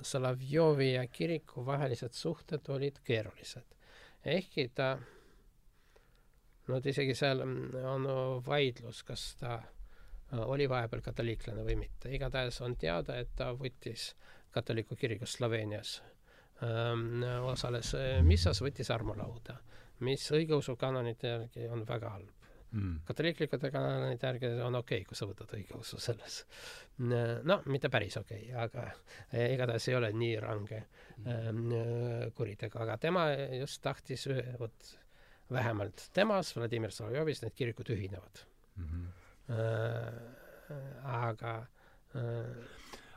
Solovjovi 0.07 0.93
ja 0.95 1.05
kiriku 1.11 1.65
vahelised 1.67 2.17
suhted 2.17 2.69
olid 2.73 2.99
keerulised. 3.05 3.75
ehkki 4.25 4.71
ta, 4.75 4.97
no 6.67 6.81
isegi 6.83 7.13
seal 7.15 7.45
mm, 7.45 7.75
on 7.85 8.07
vaidlus, 8.43 9.03
kas 9.07 9.35
ta 9.39 9.59
oli 10.31 10.69
vahepeal 10.69 11.01
katoliiklane 11.01 11.63
või 11.63 11.77
mitte. 11.79 12.11
igatahes 12.15 12.61
on 12.61 12.75
teada, 12.75 13.17
et 13.17 13.29
ta 13.35 13.51
võttis 13.55 14.13
katoliku 14.51 14.95
kirikus 14.95 15.37
Sloveenias 15.37 16.01
ähm, 16.63 17.23
osales 17.47 17.93
äh, 17.95 18.23
missas, 18.23 18.61
võttis 18.61 18.91
armulauda, 18.91 19.57
mis 19.99 20.25
õigeusu 20.31 20.75
kanonite 20.75 21.27
järgi 21.27 21.67
on 21.71 21.85
väga 21.87 22.09
halb 22.09 22.51
mm.. 22.71 22.99
katoliiklikute 23.07 23.71
kanonite 23.71 24.27
järgi 24.27 24.51
on 24.61 24.75
okei 24.75 25.01
okay,, 25.01 25.07
kui 25.07 25.19
sa 25.19 25.29
võtad 25.29 25.53
õigeusu 25.57 25.99
selles. 26.01 26.43
no 26.97 27.61
mitte 27.65 27.89
päris 27.89 28.17
okei 28.17 28.49
okay,, 28.49 28.63
aga 28.67 28.87
äh, 28.89 29.53
igatahes 29.53 29.87
ei 29.87 29.95
ole 29.95 30.11
nii 30.13 30.39
range 30.43 30.83
ähm, 31.25 31.69
kuritegu, 32.35 32.81
aga 32.83 32.97
tema 32.97 33.29
just 33.59 33.81
tahtis, 33.81 34.27
vot 34.59 34.97
vähemalt 35.51 36.09
temas, 36.13 36.51
Vladimir 36.57 36.91
Solovjovis, 36.91 37.45
need 37.45 37.55
kirikud 37.55 37.95
ühinevad 37.95 38.43
mm. 38.75 38.83
-hmm 38.83 39.07
Äh, 39.07 39.26
aga 39.47 41.53
äh, 42.15 42.45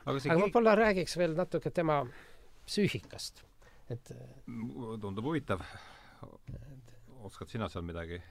aga, 0.05 0.17
aga 0.17 0.39
võib-olla 0.39 0.75
räägiks 0.79 1.17
veel 1.19 1.35
natuke 1.37 1.71
tema 1.75 2.01
psüühikast, 2.67 3.43
et 3.91 4.13
tundub 4.45 5.25
huvitav. 5.25 5.63
oskad 7.21 7.49
sina 7.49 7.69
seal 7.69 7.83
midagi? 7.85 8.21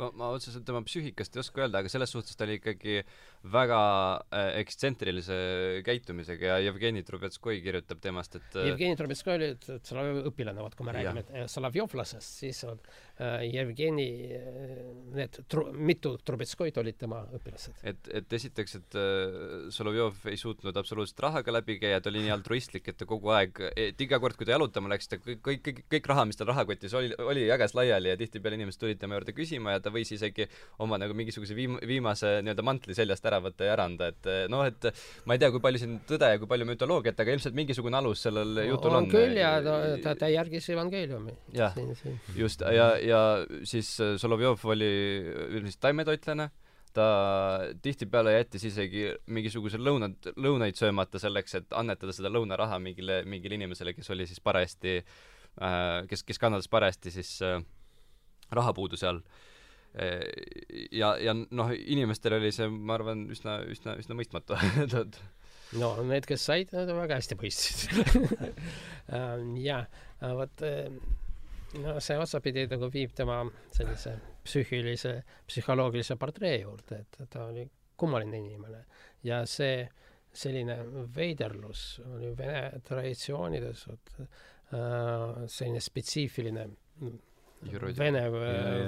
ma, 0.00 0.08
ma 0.16 0.28
otseselt 0.34 0.64
tema 0.66 0.80
psüühikast 0.86 1.36
ei 1.36 1.42
oska 1.42 1.64
öelda, 1.64 1.82
aga 1.82 1.90
selles 1.92 2.12
suhtes 2.14 2.38
ta 2.38 2.46
oli 2.46 2.56
ikkagi 2.58 3.00
väga 3.52 3.80
äh, 4.32 4.48
ekstsentriilise 4.62 5.36
käitumisega 5.86 6.54
ja 6.54 6.58
Jevgeni 6.66 7.02
Trubetskoi 7.06 7.60
kirjutab 7.64 8.00
temast, 8.04 8.38
et 8.40 8.56
äh, 8.56 8.70
Jevgeni 8.70 8.98
Trubetskoi 8.98 9.36
oli 9.36 9.50
Solovjovi 9.60 10.24
õpilane, 10.30 10.64
vot 10.64 10.76
kui 10.78 10.88
me 10.88 10.96
räägime 10.96 11.24
äh, 11.28 11.46
Solovjovlasest, 11.50 12.40
siis 12.44 12.62
on 12.68 12.80
äh, 12.80 13.11
Jevgeni 13.46 14.08
äh,, 14.36 15.02
need 15.16 15.38
tru-, 15.50 15.68
mitu 15.76 16.14
Trubetskoid 16.24 16.78
olid 16.80 16.98
tema 17.00 17.22
õpilased. 17.36 17.82
et, 17.86 18.08
et 18.20 18.36
esiteks, 18.38 18.76
et 18.80 18.96
äh, 18.98 19.68
Solovjov 19.74 20.26
ei 20.30 20.38
suutnud 20.40 20.76
absoluutselt 20.78 21.20
rahaga 21.24 21.54
läbi 21.58 21.78
käia, 21.82 22.00
ta 22.02 22.10
oli 22.12 22.24
nii 22.24 22.34
altruistlik, 22.34 22.88
et 22.88 22.98
ta 23.00 23.08
kogu 23.08 23.32
aeg, 23.36 23.60
et 23.76 24.00
iga 24.04 24.20
kord, 24.22 24.36
kui 24.38 24.48
ta 24.48 24.56
jalutama 24.56 24.92
läks, 24.94 25.10
ta 25.10 25.18
kõik, 25.22 25.42
kõik, 25.44 25.82
kõik, 25.92 26.10
raha, 26.12 26.26
mis 26.28 26.40
tal 26.40 26.50
rahakotis 26.50 26.96
oli, 26.98 27.12
oli, 27.22 27.46
jagas 27.48 27.76
laiali 27.78 28.12
ja 28.12 28.18
tihtipeale 28.20 28.58
inimesed 28.60 28.82
tulid 28.82 29.02
tema 29.02 29.18
juurde 29.18 29.36
küsima 29.36 29.76
ja 29.76 29.82
ta 29.84 29.92
võis 29.94 30.12
isegi 30.14 30.48
oma 30.82 30.98
nagu 31.00 31.16
mingisuguse 31.16 31.56
viim-, 31.58 31.80
viimase 31.88 32.38
nii-öelda 32.42 32.66
mantli 32.66 32.96
seljast 32.96 33.26
ära 33.28 33.42
võtta 33.44 33.68
ja 33.68 33.76
ära 33.76 33.86
anda, 33.90 34.10
et 34.12 34.30
noh, 34.52 34.64
et 34.68 34.90
ma 35.28 35.36
ei 35.36 35.42
tea, 35.42 35.52
kui 35.54 35.62
palju 35.62 35.82
siin 35.82 35.98
tõde 36.08 36.32
ja 36.32 36.40
kui 36.40 36.50
palju 36.50 36.68
mütoloogiat, 36.72 37.20
aga 37.22 37.36
ilmselt 37.36 37.56
mingisugune 37.58 38.00
alus 38.00 38.24
sellel 38.26 38.64
jutul 38.66 38.96
on. 38.96 39.04
on 39.04 39.10
küll 39.12 39.36
ja 39.38 39.54
no, 39.64 39.76
ta, 40.02 40.16
ta 40.18 40.30
järgis 40.32 40.68
evangeeliumi. 40.72 41.36
jah, 41.56 41.76
just, 42.36 42.64
ja, 42.72 42.92
ja 43.02 43.11
siis 43.68 43.90
Solovjov 44.20 44.64
oli 44.72 44.90
üldiselt 45.58 45.80
taimetoitlane, 45.84 46.48
ta 46.92 47.06
tihtipeale 47.82 48.34
jättis 48.34 48.66
isegi 48.68 49.06
mingisuguse 49.32 49.80
lõunad, 49.80 50.32
lõunaid 50.36 50.76
söömata 50.76 51.20
selleks, 51.22 51.56
et 51.60 51.76
annetada 51.76 52.12
seda 52.12 52.32
lõunaraha 52.32 52.80
mingile, 52.82 53.22
mingile 53.24 53.56
inimesele, 53.60 53.94
kes 53.96 54.12
oli 54.12 54.28
siis 54.28 54.42
parajasti 54.44 54.98
äh,, 54.98 56.02
kes, 56.10 56.26
kes 56.28 56.42
kannatas 56.42 56.68
parajasti 56.72 57.14
siis 57.14 57.38
äh, 57.46 57.62
rahapuuduse 58.52 59.08
all 59.08 59.24
ja, 60.92 61.12
ja 61.20 61.34
noh, 61.36 61.72
inimestel 61.76 62.38
oli 62.38 62.52
see, 62.54 62.68
ma 62.72 62.96
arvan, 62.96 63.26
üsna, 63.32 63.58
üsna, 63.68 63.96
üsna 64.00 64.16
mõistmatu 64.16 64.56
no 65.80 65.90
need, 66.08 66.26
kes 66.28 66.46
said, 66.48 66.72
nad 66.72 66.90
väga 66.96 67.18
hästi 67.20 67.36
mõistsid. 67.40 67.92
Jaa, 69.66 69.82
vot 70.38 70.64
no 71.80 71.96
see 72.04 72.18
otsapidi 72.20 72.66
nagu 72.70 72.88
viib 72.92 73.14
tema 73.16 73.40
sellise 73.72 74.16
psüühilise, 74.44 75.16
psühholoogilise 75.48 76.16
portree 76.20 76.60
juurde, 76.62 77.02
et 77.04 77.20
ta 77.30 77.46
oli 77.48 77.64
kummaline 77.96 78.40
inimene. 78.42 78.84
Ja 79.24 79.42
see 79.46 79.86
selline 80.32 80.78
veiderlus 81.14 82.00
oli 82.14 82.32
vene 82.36 82.80
traditsioonides, 82.84 83.84
vot 83.88 84.14
äh, 84.22 85.44
selline 85.46 85.82
spetsiifiline 85.82 86.70
Vene, 87.94 88.22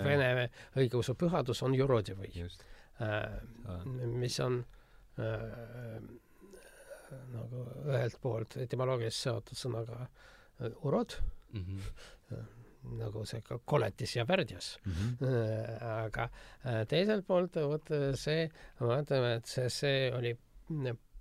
Vene 0.02 0.48
õigeusu 0.80 1.14
pühadus 1.14 1.60
on 1.62 1.76
Jurodivõi, 1.78 2.46
äh, 3.06 3.36
mis 4.10 4.38
on 4.42 4.58
äh, 5.22 6.00
nagu 7.34 7.64
ühelt 7.86 8.18
poolt 8.22 8.56
etimoloogiliselt 8.64 9.20
seotud 9.20 9.60
sõnaga 9.60 10.00
äh, 10.02 10.72
urod. 10.82 11.14
Mm, 11.52 11.62
-hmm. 11.62 12.42
Äh, 12.84 12.96
nagu 13.00 13.24
see 13.26 13.42
ka 13.42 13.58
koletis 13.64 14.16
ja 14.16 14.26
värdjas 14.28 14.78
mm. 14.84 14.92
-hmm. 14.92 15.84
aga 16.06 16.28
äh, 16.64 16.86
teiselt 16.88 17.26
poolt 17.26 17.56
vot 17.56 17.92
see, 18.14 18.48
vaatame, 18.80 19.34
et 19.40 19.46
see, 19.46 19.68
see 19.70 20.10
oli 20.12 20.36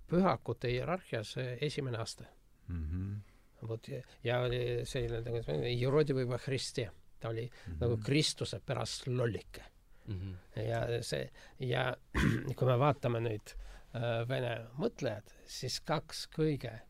pühakute 0.08 0.68
hierarhias 0.68 1.36
esimene 1.60 1.98
aste 1.98 2.26
mm. 2.68 2.84
-hmm. 2.84 3.68
vot 3.68 3.88
ja 4.24 4.40
oli 4.40 4.84
selline 4.84 5.20
nagu 5.20 5.64
Jurodivõi 5.80 6.28
või 6.28 6.42
Hristia 6.46 6.92
ta 7.24 7.28
oli 7.28 7.44
mm 7.44 7.72
-hmm. 7.72 7.80
nagu 7.80 7.96
Kristuse 7.96 8.60
pärast 8.60 9.06
lollike 9.06 9.64
mm. 10.06 10.14
-hmm. 10.14 10.62
ja 10.62 11.02
see, 11.02 11.30
ja 11.58 11.96
kui 12.56 12.66
me 12.68 12.78
vaatame 12.78 13.20
nüüd 13.20 13.54
äh, 13.94 14.28
Vene 14.28 14.66
mõtlejad, 14.78 15.32
siis 15.46 15.80
kaks 15.80 16.28
kõige 16.36 16.80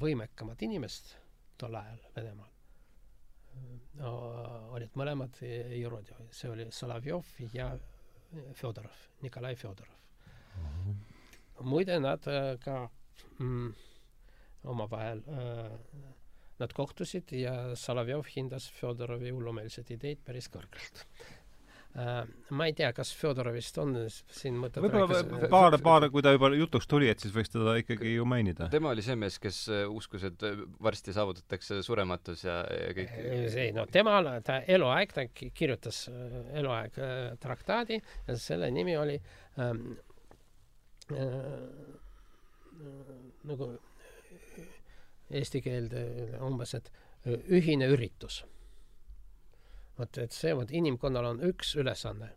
võimekamat 0.00 0.62
inimest 0.62 1.16
tol 1.58 1.74
ajal 1.74 1.98
Venemaal 2.16 2.53
olid 4.74 4.96
mõlemad 4.98 5.38
Jurodjev, 5.78 6.24
see 6.34 6.50
oli 6.50 6.66
Solovjov 6.74 7.28
ja 7.54 7.68
Fjodorov, 8.54 8.96
Nikolai 9.22 9.54
Fjodorov 9.56 9.94
mm. 10.56 10.64
-hmm. 10.64 11.62
muide, 11.62 12.00
nad 12.00 12.26
äh, 12.26 12.58
ka 12.60 12.88
mm, 13.38 13.74
omavahel 14.64 15.22
äh, 15.28 15.78
Nad 16.58 16.72
kohtusid 16.72 17.32
ja 17.32 17.76
Solovjov 17.76 18.28
hindas 18.36 18.68
Fjodorovi 18.70 19.30
hullumeelseid 19.30 19.88
ideid 19.90 20.20
päris 20.24 20.46
kõrgelt. 20.48 21.00
Ma 21.94 22.66
ei 22.66 22.72
tea, 22.74 22.88
kas 22.94 23.12
Fjodorovist 23.14 23.76
on 23.78 23.92
siin 24.10 24.56
mõtet 24.58 24.82
võib-olla 24.82 25.48
paar, 25.50 25.76
paar, 25.82 26.06
kui 26.10 26.24
ta 26.26 26.32
juba 26.34 26.48
jutuks 26.56 26.88
tuli, 26.90 27.06
et 27.10 27.22
siis 27.22 27.34
võiks 27.34 27.52
teda 27.52 27.76
ikkagi 27.78 28.16
ju 28.16 28.24
mainida. 28.26 28.66
tema 28.72 28.90
oli 28.90 29.04
see 29.06 29.14
mees, 29.18 29.36
kes 29.42 29.60
äh, 29.70 29.84
uskus, 29.86 30.24
et 30.26 30.42
äh, 30.42 30.64
varsti 30.82 31.14
saavutatakse 31.14 31.78
surematus 31.86 32.42
ja, 32.48 32.56
ja 32.66 32.88
kõik 32.98 33.14
ei 33.62 33.70
no 33.76 33.86
temal, 33.86 34.26
ta 34.46 34.58
eluaeg, 34.66 35.14
ta 35.14 35.26
kirjutas 35.30 36.08
eluaeg 36.58 36.98
traktaadi 37.42 38.00
ja 38.00 38.36
selle 38.42 38.72
nimi 38.74 38.96
oli 38.98 39.20
ähm, 39.62 39.94
äh, 41.14 41.30
nagu 43.46 43.70
eesti 45.30 45.62
keelde 45.62 46.02
umbes, 46.42 46.74
et 46.74 46.90
ühine 47.54 47.86
üritus. 47.94 48.42
Vot, 49.98 50.18
et 50.22 50.34
see, 50.34 50.54
vot 50.56 50.70
inimkonnal 50.70 51.32
on 51.32 51.42
üks 51.50 51.74
ülesanne 51.80 52.30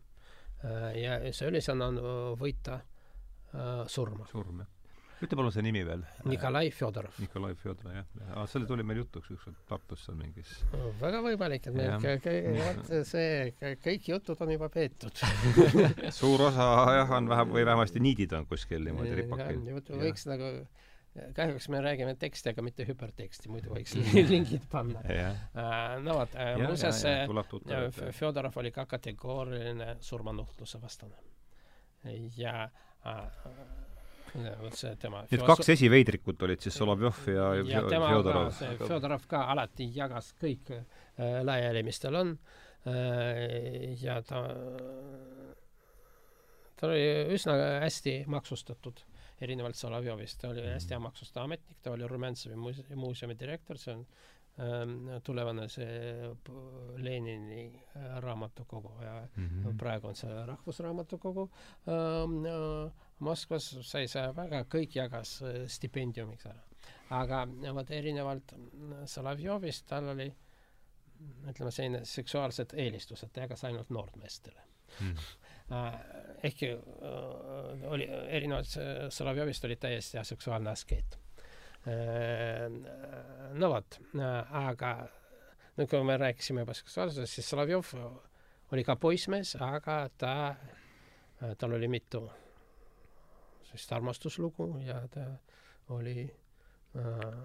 ja 0.97 1.19
see 1.35 1.51
ülesanne 1.51 1.91
on 1.91 1.99
võita 2.39 2.79
surma. 3.89 4.25
surm, 4.31 4.63
jah. 4.63 4.73
ütle 5.21 5.37
palun 5.37 5.53
see 5.53 5.63
nimi 5.65 5.83
veel. 5.85 6.01
Nikolai 6.29 6.71
Fjodorov. 6.73 7.19
Nikolai 7.21 7.53
Fjodorov, 7.57 7.93
jah. 7.93 8.07
aa, 8.33 8.45
see 8.49 8.65
tuli 8.69 8.85
meil 8.85 9.03
jutuks 9.03 9.29
ükskord 9.35 9.59
Tartus 9.69 10.07
seal 10.07 10.17
mingis 10.17 10.55
väga 11.01 11.21
võimalik, 11.25 11.69
et 11.69 11.77
meil 11.77 12.57
vot 12.63 12.91
see, 13.11 13.77
kõik 13.85 14.09
jutud 14.13 14.43
on 14.45 14.55
juba 14.57 14.71
peetud 14.73 15.23
suur 16.19 16.47
osa 16.49 16.67
jah, 16.97 17.15
on 17.19 17.29
vähem, 17.29 17.53
või 17.53 17.69
vähemasti 17.69 18.03
niidid 18.03 18.33
on 18.37 18.49
kuskil 18.49 18.85
niimoodi 18.89 19.21
ripakil. 19.21 19.63
võiks 20.01 20.29
nagu 20.29 20.51
kahjuks 21.35 21.69
me 21.69 21.81
räägime 21.81 22.15
teksti, 22.19 22.51
aga 22.53 22.63
mitte 22.65 22.85
hüperteksti, 22.87 23.49
muidu 23.51 23.73
võiks 23.73 23.95
lingid 24.31 24.67
panna. 24.71 25.01
Äh, 25.07 25.95
no 26.03 26.19
vot, 26.19 26.35
äh, 26.35 26.55
muuseas 26.61 27.03
äh, 27.09 28.11
Fjodorov 28.15 28.57
oli 28.61 28.71
ka 28.75 28.85
kategooriline 28.89 29.97
surmanuhtluse 30.01 30.81
vastane. 30.81 31.17
ja 32.37 32.69
vot 34.61 34.75
see 34.77 34.95
tema 35.01 35.23
Need 35.31 35.43
kaks 35.47 35.69
esiveidrikut 35.73 36.43
olid 36.45 36.61
siis 36.61 36.75
Solovjov 36.77 37.25
ja, 37.33 37.47
ja 37.67 37.81
Fjodorov. 37.87 38.51
Fjodorov 38.83 39.27
ka 39.27 39.47
alati 39.51 39.89
jagas 39.95 40.33
kõik 40.39 40.71
laiali, 41.17 41.83
mis 41.83 41.99
tal 41.99 42.19
on 42.21 42.37
ja 44.01 44.21
ta 44.23 44.43
ta 46.77 46.87
oli 46.87 47.33
üsna 47.33 47.55
hästi 47.81 48.19
maksustatud, 48.29 49.01
erinevalt 49.41 49.75
Solovjovist, 49.75 50.39
ta 50.41 50.49
oli 50.49 50.65
hästi 50.65 50.95
hea 50.95 50.99
maksustatud 50.99 51.43
ametnik, 51.43 51.77
ta 51.81 51.91
oli 51.93 52.07
Rumjantsevi 52.07 52.55
muuse-, 52.55 52.95
muuseumi 52.95 53.37
direktor, 53.39 53.77
see 53.77 53.93
on 53.93 54.05
ähm, 54.61 54.95
tulevane 55.23 55.67
see 55.69 56.29
Lenini 57.03 57.65
äh, 57.95 58.17
raamatukogu 58.23 58.93
ja 59.03 59.27
mm 59.35 59.49
-hmm. 59.49 59.77
praegu 59.77 60.07
on 60.07 60.15
see 60.15 60.45
Rahvusraamatukogu 60.45 61.49
ähm, 61.87 62.45
äh, 62.45 62.91
Moskvas 63.19 63.77
sai 63.81 64.07
see 64.07 64.27
väga, 64.35 64.63
kõik 64.63 64.95
jagas 64.95 65.41
äh, 65.41 65.67
stipendiumiks 65.67 66.45
ära. 66.45 66.63
aga 67.09 67.47
vot 67.73 67.91
erinevalt 67.91 68.53
Solovjovist 69.05 69.85
tal 69.87 70.09
oli 70.09 70.33
ütleme, 71.49 71.71
selline 71.71 72.05
seksuaalsed 72.05 72.73
eelistused, 72.73 73.29
ta 73.33 73.41
jagas 73.41 73.63
ainult 73.63 73.89
noormeestele 73.89 74.67
Mhm. 74.99 75.17
Äh, 75.17 75.17
ehkki 76.43 76.71
äh, 76.71 77.91
oli, 77.91 78.07
erinevalt 78.27 78.77
äh, 78.77 79.09
Solovjovist 79.09 79.65
oli 79.65 79.75
täiesti 79.75 80.17
aseksuaalne 80.17 80.69
askeet. 80.69 81.19
no 83.53 83.69
vot, 83.71 83.95
aga 84.49 84.89
no 85.77 85.85
kui 85.87 86.01
me 86.03 86.17
rääkisime 86.17 86.65
juba 86.65 86.73
seksuaalsusest, 86.75 87.37
siis 87.37 87.49
Solovjov 87.49 87.93
oli 88.75 88.83
ka 88.83 88.97
poissmees, 88.99 89.53
aga 89.63 90.09
ta, 90.17 90.33
tal 91.57 91.77
oli 91.77 91.87
mitu 91.87 92.25
sellist 93.67 93.93
armastuslugu 93.93 94.67
ja 94.83 94.99
ta 95.07 95.25
oli 95.89 96.25
äh, 96.95 97.37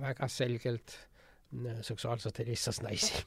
väga 0.00 0.28
selgelt 0.28 0.96
seksuaalselt 1.84 2.38
helistas 2.38 2.78
naisi. 2.82 3.18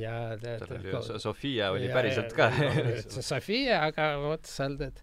Ja 0.00 0.14
tal 0.40 0.76
oli 0.78 0.90
ju 0.90 1.02
So- 1.02 1.18
Sofia 1.18 1.70
oli 1.70 1.88
päriselt 1.92 2.32
ka. 2.34 2.48
See 3.14 3.22
Sofia, 3.22 3.80
aga 3.86 4.08
vot 4.22 4.46
seal 4.50 4.74
tead, 4.80 5.00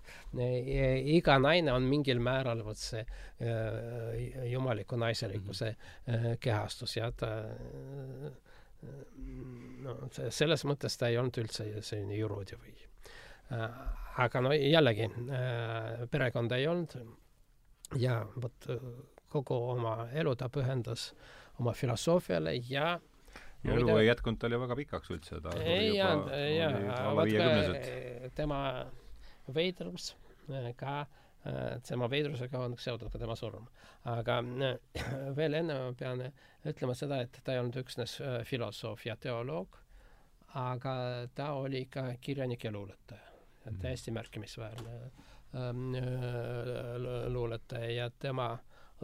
iga 1.16 1.38
naine 1.40 1.72
on 1.74 1.88
mingil 1.88 2.20
määral 2.24 2.64
vot 2.66 2.78
see 2.80 3.02
äh, 3.04 4.48
jumaliku 4.52 5.00
naiselikkuse 5.00 5.72
äh, 5.72 6.28
kehastus 6.40 6.98
ja 6.98 7.12
ta 7.12 7.32
äh, 7.48 8.32
no 9.86 9.98
see, 10.12 10.30
selles 10.34 10.66
mõttes 10.68 10.98
ta 11.00 11.10
ei 11.12 11.18
olnud 11.22 11.38
üldse 11.44 11.68
selline 11.82 12.18
juruudi 12.20 12.58
või 12.60 12.76
aga 14.22 14.42
no 14.42 14.52
jällegi 14.56 15.10
perekonda 16.12 16.58
ei 16.60 16.68
olnud. 16.72 16.94
Ja 18.00 18.22
vot 18.40 18.68
kogu 19.32 19.58
oma 19.76 19.96
elu 20.12 20.36
ta 20.36 20.50
pühendas 20.50 21.12
oma 21.60 21.74
filosoofiale 21.78 22.56
ja 22.70 23.00
ja 23.64 23.74
elu 23.78 23.98
ei 23.98 24.08
jätkunud 24.08 24.40
tal 24.42 24.56
ju 24.56 24.60
väga 24.62 24.76
pikaks 24.76 25.12
üldse, 25.14 25.42
ta 25.42 25.54
ei 25.60 25.96
jäänud, 25.96 26.32
jaa, 26.58 26.96
alla 27.10 27.26
viiekümneselt. 27.30 28.34
tema 28.36 28.62
veidrus 29.54 30.16
äh, 30.50 30.72
ka, 30.76 31.06
tema 31.88 32.10
veidrusega 32.10 32.60
on 32.60 32.76
seotud 32.78 33.12
ka 33.14 33.22
tema 33.22 33.36
surm. 33.36 33.68
aga 34.06 34.40
äh, 34.40 35.06
veel 35.38 35.60
enne 35.62 35.78
ma 35.78 35.94
pean 35.98 36.26
ütlema 36.66 36.96
seda, 36.98 37.22
et 37.22 37.42
ta 37.44 37.54
ei 37.54 37.62
olnud 37.62 37.78
üksnes 37.84 38.18
äh, 38.22 38.42
filosoof 38.46 39.06
ja 39.06 39.16
teoloog, 39.18 39.78
aga 40.58 40.96
ta 41.36 41.54
oli 41.58 41.86
ka 41.86 42.12
kirjanik 42.22 42.64
ja 42.64 42.72
luuletaja. 42.72 43.28
täiesti 43.82 44.12
märkimisväärne 44.12 44.94
ähm, 45.54 45.94
luuletaja 47.28 47.92
ja 47.92 48.10
tema 48.10 48.58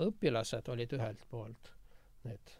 õpilased 0.05 0.69
olid 0.73 0.93
ühelt 0.97 1.25
poolt 1.31 1.71
need 2.27 2.53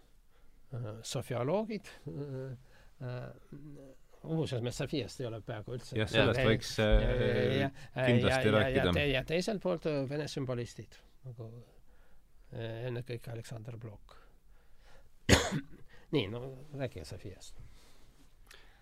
äh, 0.74 0.90
sofioloogid 1.06 1.90
äh,, 2.08 3.22
muuseas 4.24 4.64
me 4.66 4.72
Sofiast 4.72 5.22
ei 5.22 5.30
ole 5.30 5.42
peaaegu 5.46 5.78
üldse 5.78 6.00
jah, 6.00 6.10
sellest 6.12 6.44
võiks 6.48 6.74
äh, 6.84 7.72
kindlasti 7.94 8.50
ja, 8.50 8.56
rääkida. 8.58 8.94
ja, 9.00 9.08
ja 9.18 9.24
teiselt 9.28 9.62
poolt 9.64 9.88
vene 10.10 10.28
sümbolistid, 10.32 10.98
nagu 11.28 11.50
äh, 12.54 12.88
ennekõike 12.90 13.32
Aleksander 13.34 13.78
Blok. 13.82 14.18
nii, 16.16 16.28
no 16.34 16.44
rääkige 16.74 17.06
Sofiast 17.06 17.62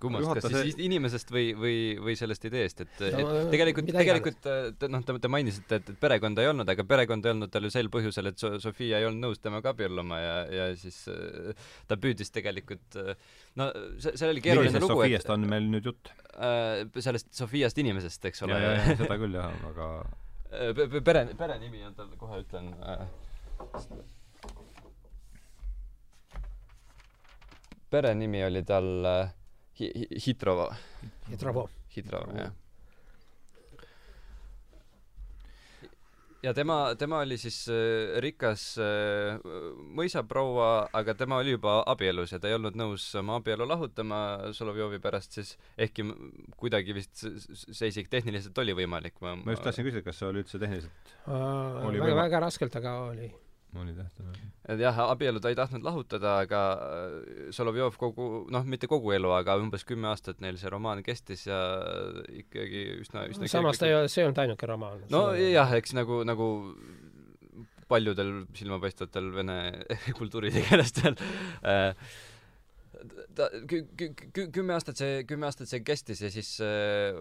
kummast, 0.01 0.25
kas 0.27 0.43
Juhata 0.45 0.61
siis 0.63 0.75
see- 0.75 0.85
inimesest 0.87 1.31
või, 1.33 1.45
või, 1.57 1.75
või 2.03 2.15
sellest 2.19 2.45
ideest, 2.49 2.81
et, 2.83 2.95
No, 3.15 3.29
et 3.41 3.51
tegelikult, 3.53 3.91
tegelikult 3.95 4.39
te, 4.43 4.89
noh, 4.91 5.03
te, 5.07 5.15
te 5.23 5.31
mainisite, 5.31 5.79
et, 5.79 5.91
et 5.93 5.99
perekonda 6.01 6.43
ei 6.43 6.49
olnud, 6.51 6.69
aga 6.73 6.85
perekonda 6.87 7.29
ei 7.29 7.35
olnud 7.37 7.53
tal 7.53 7.67
ju 7.67 7.71
sel 7.73 7.89
põhjusel, 7.93 8.31
et 8.31 8.41
So-, 8.41 8.57
Sofia 8.63 8.99
ei 8.99 9.07
olnud 9.07 9.23
nõus 9.27 9.41
temaga 9.43 9.71
abielluma 9.75 10.19
ja, 10.19 10.35
ja 10.51 10.67
siis 10.79 10.99
äh, 11.11 11.53
ta 11.87 11.97
püüdis 12.01 12.33
tegelikult 12.35 12.99
äh, 13.01 13.13
no 13.61 13.69
see, 14.01 14.15
see 14.17 14.29
oli 14.33 14.43
keeruline 14.45 14.81
lugu, 14.83 14.99
Sofiast 14.99 15.31
on 15.33 15.47
meil 15.49 15.69
nüüd 15.71 15.87
jutt? 15.91 16.11
äh, 16.35 16.83
sellest 16.99 17.31
Sofiast 17.35 17.79
inimesest, 17.81 18.27
eks 18.31 18.43
ole. 18.47 18.59
seda 18.99 19.17
küll 19.21 19.39
jah, 19.39 19.55
aga 19.71 19.89
pere, 21.03 21.25
perenimi 21.39 21.81
on 21.87 21.95
tal, 21.97 22.11
kohe 22.19 22.43
ütlen 22.43 22.73
perenimi 27.95 28.43
oli 28.45 28.63
tal 28.67 28.87
äh, 29.05 29.33
Hi- 29.79 29.91
Hi- 29.95 30.19
Hitrova. 30.27 30.69
Hitrovo. 31.29 31.67
Hitrova, 31.95 32.31
jah. 32.39 32.53
ja 36.45 36.53
tema, 36.53 36.75
tema 36.99 37.19
oli 37.23 37.37
siis 37.41 37.55
äh, 37.73 38.19
rikas 38.21 38.75
äh, 38.77 39.39
mõisaproua, 39.97 40.67
aga 40.93 41.15
tema 41.17 41.39
oli 41.41 41.55
juba 41.55 41.79
abielus 41.89 42.35
ja 42.35 42.39
ta 42.39 42.51
ei 42.51 42.53
olnud 42.57 42.77
nõus 42.77 43.07
oma 43.17 43.39
abielu 43.39 43.65
lahutama 43.65 44.19
Solovjovi 44.53 44.99
pärast 45.01 45.39
siis, 45.39 45.55
ehkki 45.81 46.05
kuidagi 46.61 46.93
vist 46.93 47.23
see 47.25 47.89
isegi 47.89 48.11
tehniliselt 48.13 48.57
oli 48.61 48.75
võimalik. 48.77 49.17
ma 49.23 49.33
just 49.55 49.65
tahtsin 49.65 49.87
küsida, 49.87 50.03
kas 50.05 50.21
see 50.21 50.29
oli 50.29 50.43
üldse 50.43 50.61
tehniliselt, 50.61 51.15
Oli 51.25 51.97
väga, 51.97 52.11
võima- 52.11 52.21
väga 52.27 52.43
raskelt, 52.45 52.77
aga 52.77 52.93
oli. 53.09 53.31
Oli 53.83 53.95
tähtis? 53.97 54.43
et 54.71 54.81
jah, 54.81 54.99
abielu 55.05 55.41
ta 55.43 55.51
ei 55.51 55.57
tahtnud 55.57 55.85
lahutada, 55.85 56.37
aga 56.45 56.61
äh, 56.75 57.49
Solovjov 57.55 57.97
kogu, 58.01 58.27
noh, 58.53 58.67
mitte 58.69 58.89
kogu 58.91 59.15
elu, 59.15 59.31
aga 59.37 59.57
umbes 59.61 59.85
kümme 59.87 60.09
aastat 60.11 60.43
neil 60.43 60.59
see 60.61 60.71
romaan 60.73 61.03
kestis 61.05 61.45
ja 61.47 61.59
ikkagi 62.43 62.85
üsna, 63.01 63.27
üsna 63.31 63.49
samas 63.51 63.81
ta 63.81 63.89
ei 63.89 63.97
ole, 63.97 64.11
see 64.11 64.23
ei 64.23 64.29
olnud 64.29 64.43
ainuke 64.45 64.69
romaan. 64.69 65.03
no 65.13 65.27
jah, 65.39 65.73
eks 65.79 65.95
nagu, 65.97 66.23
nagu 66.27 66.49
paljudel 67.91 68.31
silmapaistvatel 68.57 69.29
vene 69.35 69.57
kultuuritegelastel 70.19 71.17
äh, 71.65 71.93
ta 73.35 73.47
kü-, 73.69 73.83
kü-, 73.97 74.29
kü-, 74.35 74.47
kümme 74.55 74.75
aastat 74.75 74.99
see, 74.99 75.23
kümme 75.27 75.47
aastat 75.47 75.69
see 75.71 75.81
kestis 75.85 76.21
ja 76.23 76.29
siis 76.33 76.49
äh, 76.63 77.15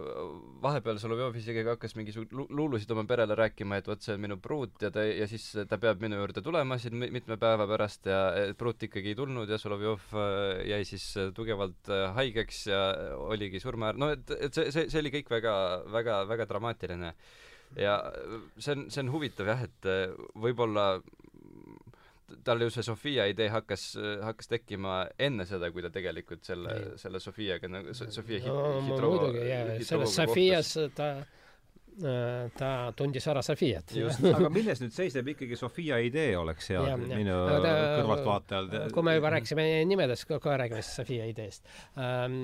vahepeal 0.64 0.98
Solovjov 1.02 1.36
isegi 1.40 1.64
hakkas 1.66 1.96
mingisuguseid 1.98 2.34
lu-, 2.36 2.48
luulusid 2.50 2.90
oma 2.94 3.04
perele 3.08 3.36
rääkima, 3.38 3.78
et 3.80 3.88
vot 3.90 4.02
see 4.04 4.16
on 4.16 4.22
minu 4.24 4.38
pruut 4.42 4.82
ja 4.84 4.90
ta, 4.94 5.04
ja 5.06 5.28
siis 5.30 5.46
ta 5.70 5.78
peab 5.82 6.02
minu 6.04 6.18
juurde 6.20 6.44
tulema 6.44 6.78
siin 6.82 6.96
mi- 7.00 7.10
mitme 7.14 7.38
päeva 7.40 7.66
pärast 7.70 8.10
ja 8.10 8.20
pruut 8.58 8.82
ikkagi 8.88 9.14
ei 9.14 9.18
tulnud 9.18 9.50
ja 9.50 9.58
Solovjov 9.60 10.06
äh, 10.14 10.64
jäi 10.70 10.82
siis 10.88 11.08
äh, 11.20 11.32
tugevalt 11.36 11.90
äh, 11.92 12.06
haigeks 12.18 12.66
ja 12.70 12.82
oligi 13.28 13.62
surma 13.62 13.90
äär-, 13.90 14.00
no 14.00 14.12
et, 14.14 14.30
et 14.38 14.54
see, 14.54 14.70
see, 14.74 14.88
see 14.92 15.02
oli 15.02 15.14
kõik 15.18 15.32
väga, 15.32 15.56
väga, 15.92 16.22
väga 16.30 16.48
dramaatiline. 16.50 17.14
ja 17.80 17.98
see 18.58 18.74
on, 18.76 18.88
see 18.92 19.02
on 19.02 19.10
huvitav 19.10 19.48
jah, 19.50 19.64
et 19.66 19.88
äh, 19.90 20.12
võib-olla 20.38 21.00
tal 22.44 22.64
ju 22.64 22.70
see 22.74 22.82
Sofia 22.86 23.26
idee 23.30 23.48
hakkas, 23.52 23.86
hakkas 24.24 24.50
tekkima 24.50 25.04
enne 25.18 25.46
seda, 25.48 25.70
kui 25.74 25.84
ta 25.84 25.92
tegelikult 25.94 26.44
selle, 26.46 26.74
selle 27.00 27.20
Sofiaga 27.22 27.70
nagu, 27.70 27.94
Sofia 27.94 28.40
hit- 28.42 28.50
no, 28.50 28.82
Hitrova- 28.88 29.28
muidugi, 29.28 29.48
jaa, 29.48 29.78
selles. 29.86 30.14
Sofias 30.18 30.74
ta 30.96 31.14
ta 32.58 32.68
tundis 32.96 33.26
ära 33.30 33.42
Sofiat. 33.46 33.92
aga 34.34 34.48
milles 34.50 34.80
nüüd 34.82 34.94
seisneb 34.94 35.28
ikkagi 35.34 35.54
Sofia 35.58 36.00
idee, 36.02 36.32
oleks 36.38 36.72
hea 36.72 36.82
jah. 36.88 36.98
minu 36.98 37.36
ta- 37.62 37.74
kõrvaltvaatajal 38.00 38.70
kui 38.94 39.06
me 39.06 39.14
juba 39.14 39.30
rääkisime 39.36 39.66
nimedest, 39.86 40.26
kohe 40.26 40.56
räägime 40.58 40.82
siis 40.82 40.96
Sofia 40.98 41.28
ideest 41.30 41.70
ähm,. 41.94 42.40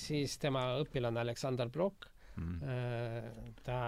siis 0.00 0.36
tema 0.42 0.66
õpilane 0.82 1.22
Aleksander 1.24 1.72
Blok 1.72 2.10
mm. 2.36 2.58
äh,, 2.60 3.54
ta 3.64 3.80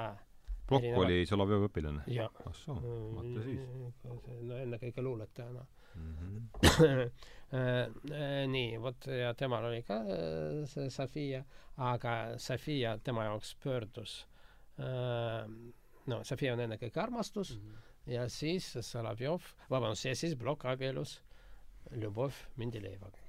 Plokk 0.68 0.98
oli 1.02 1.26
Solovjovi 1.26 1.68
õpilane? 1.68 2.04
ah 2.46 2.54
soo, 2.56 2.76
vaata 3.16 3.44
siis 3.44 3.62
no 4.48 4.58
ennekõike 4.58 5.04
luuletajana 5.04 5.64
mm. 5.94 6.12
-hmm. 6.18 7.10
nii, 8.54 8.78
vot 8.82 9.06
ja 9.06 9.34
temal 9.38 9.68
oli 9.68 9.82
ka 9.86 10.00
äh, 10.02 10.62
see 10.70 10.90
Sofia, 10.90 11.42
aga 11.76 12.38
Sofia 12.38 12.96
tema 12.98 13.24
jaoks 13.28 13.54
pöördus 13.64 14.18
äh, 14.78 15.48
no 16.06 16.22
Sofia 16.24 16.54
on 16.54 16.64
ennekõike 16.66 17.00
armastus 17.02 17.56
mm 17.56 17.68
-hmm. 17.68 18.12
ja 18.14 18.28
siis 18.28 18.72
Solovjov, 18.80 19.42
vabandust, 19.70 20.04
ja 20.04 20.16
siis 20.16 20.36
Blok 20.36 20.64
abielus 20.64 21.20
Ljubov 21.90 22.32
Mendeljevaga. 22.56 23.21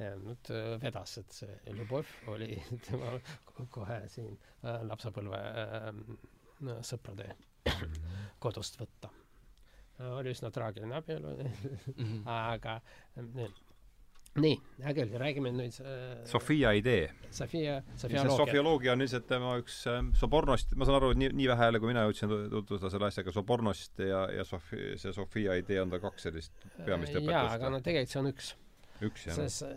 Ja 0.00 0.14
nüüd 0.18 0.50
äh, 0.50 0.74
vedas, 0.82 1.18
et 1.20 1.32
see 1.36 1.58
Ljubov 1.74 2.08
oli 2.32 2.56
tema 2.88 3.12
ko- 3.50 3.66
kohe 3.78 4.00
siin 4.12 4.32
äh, 4.64 4.80
lapsepõlve 4.88 5.38
äh, 5.38 5.90
no, 6.66 6.78
sõprade 6.86 7.28
kodust 8.44 8.80
võtta. 8.80 9.10
oli 10.18 10.32
üsna 10.34 10.50
traagiline 10.50 10.96
abielu 10.98 11.36
Mhm. 11.96 12.24
aga 12.26 12.80
äh, 13.16 13.52
nii, 14.34 14.56
hea 14.82 14.92
küll, 14.96 15.12
räägime 15.22 15.52
nüüd 15.54 15.76
äh, 15.86 16.24
Sofia 16.26 16.72
idee. 16.74 17.04
Sofia, 17.30 17.76
sofioloogia. 17.94 18.36
sofioloogia 18.40 18.92
on 18.96 19.04
lihtsalt 19.04 19.28
tema 19.30 19.52
üks 19.60 19.76
äh, 19.86 20.00
Sobornost, 20.18 20.74
ma 20.74 20.88
saan 20.88 20.98
aru, 20.98 21.12
et 21.14 21.20
nii, 21.22 21.28
nii 21.38 21.46
vähe 21.52 21.68
jälle, 21.68 21.78
kui 21.84 21.92
mina 21.92 22.02
jõudsin 22.08 22.32
tutvuda 22.50 22.90
selle 22.90 23.06
asjaga, 23.12 23.30
Sobornost 23.36 24.02
ja, 24.02 24.24
ja 24.34 24.42
Sofi-, 24.48 24.96
see 24.98 25.14
Sofia 25.14 25.54
idee 25.62 25.78
on 25.84 25.94
tal 25.94 26.02
kaks 26.02 26.26
sellist 26.26 26.66
peamist 26.82 27.14
õpetust. 27.14 27.30
jaa, 27.30 27.46
aga 27.54 27.70
no 27.76 27.78
tegelikult 27.86 28.10
see 28.16 28.22
on 28.24 28.32
üks. 28.34 28.50
Üks, 29.02 29.26
jah. 29.26 29.34
sest 29.40 29.62
äh, 29.66 29.74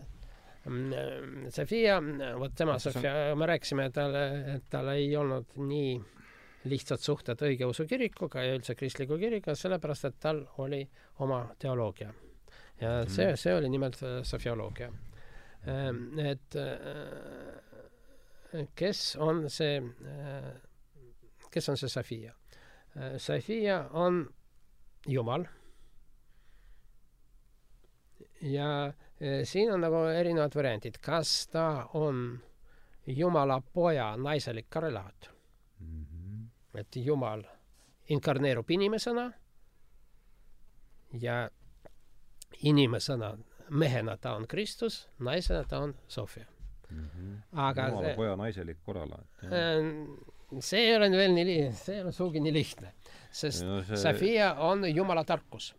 Sofia, 1.53 1.97
vot 2.37 2.53
tema 2.55 2.77
Sofia 2.79 3.31
on..., 3.31 3.39
me 3.39 3.45
rääkisime 3.53 3.89
talle, 3.95 4.23
et 4.57 4.69
tal 4.69 4.87
ei 4.93 5.09
olnud 5.17 5.45
nii 5.63 5.97
lihtsad 6.67 6.99
suhted 6.99 7.39
õigeusu 7.47 7.85
kirikuga 7.87 8.43
ja 8.43 8.55
üldse 8.57 8.75
kristliku 8.75 9.15
kirikuga, 9.17 9.55
sellepärast 9.55 10.05
et 10.09 10.17
tal 10.19 10.43
oli 10.59 10.81
oma 11.23 11.45
teoloogia 11.59 12.11
ja 12.81 13.05
see, 13.09 13.35
see 13.37 13.55
oli 13.55 13.69
nimelt 13.69 14.03
äh, 14.03 14.23
sofioloogia. 14.23 14.91
Ähm, 15.67 16.19
et 16.19 16.55
äh, 16.55 16.75
kes 18.75 19.15
on 19.19 19.49
see, 19.49 19.81
äh, 19.81 20.53
kes 21.51 21.69
on 21.69 21.77
see 21.77 21.89
Sofia? 21.89 22.33
Sofia 23.21 23.89
on 23.93 24.25
Jumal. 25.07 25.45
ja 28.41 28.93
siin 29.43 29.71
on 29.73 29.81
nagu 29.81 30.03
erinevad 30.13 30.55
variandid, 30.55 30.99
kas 31.01 31.47
ta 31.51 31.87
on 31.93 32.39
Jumala 33.07 33.61
poja 33.73 34.17
naiselik 34.17 34.69
korrelaat 34.69 35.29
mm. 35.79 36.05
-hmm. 36.05 36.79
et 36.79 36.95
Jumal 36.95 37.43
inkarneerub 38.09 38.69
inimesena 38.69 39.31
ja 41.21 41.49
inimesena, 42.63 43.37
mehena 43.69 44.17
ta 44.17 44.35
on 44.35 44.47
Kristus, 44.47 45.09
naisena 45.19 45.63
ta 45.63 45.79
on 45.79 45.95
Sofia 46.07 46.45
mm. 46.89 47.09
-hmm. 47.09 47.37
aga 47.51 47.87
jumala 47.87 48.15
poja 48.15 48.35
naiselik 48.35 48.77
korralaat. 48.85 49.27
Äh, 49.43 50.59
see 50.59 50.79
ei 50.79 50.95
ole 50.95 51.11
veel 51.11 51.33
nii 51.33 51.71
see 51.71 51.95
ei 51.95 52.01
ole 52.01 52.11
sugugi 52.11 52.39
nii 52.39 52.53
lihtne, 52.53 52.93
sest 53.31 53.65
no 53.65 53.83
see... 53.83 53.97
Sofia 53.97 54.53
on 54.53 54.95
jumala 54.95 55.23
tarkus. 55.23 55.75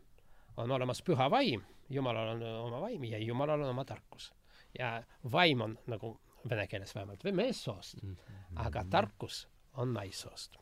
on 0.56 0.70
olemas 0.70 1.02
püha 1.02 1.30
vaim, 1.30 1.62
jumalal 1.88 2.28
on 2.36 2.42
oma 2.42 2.80
vaim 2.80 3.04
ja 3.04 3.18
jumalal 3.18 3.62
on 3.62 3.70
oma 3.74 3.84
tarkus. 3.84 4.32
ja 4.78 5.02
vaim 5.32 5.60
on 5.60 5.78
nagu 5.86 6.20
vene 6.50 6.66
keeles 6.66 6.94
vähemalt 6.94 7.24
või 7.24 7.32
meessoost 7.32 8.02
mm, 8.02 8.16
-hmm. 8.16 8.66
aga 8.66 8.84
tarkus 8.90 9.48
on 9.72 9.92
naissoost 9.94 10.58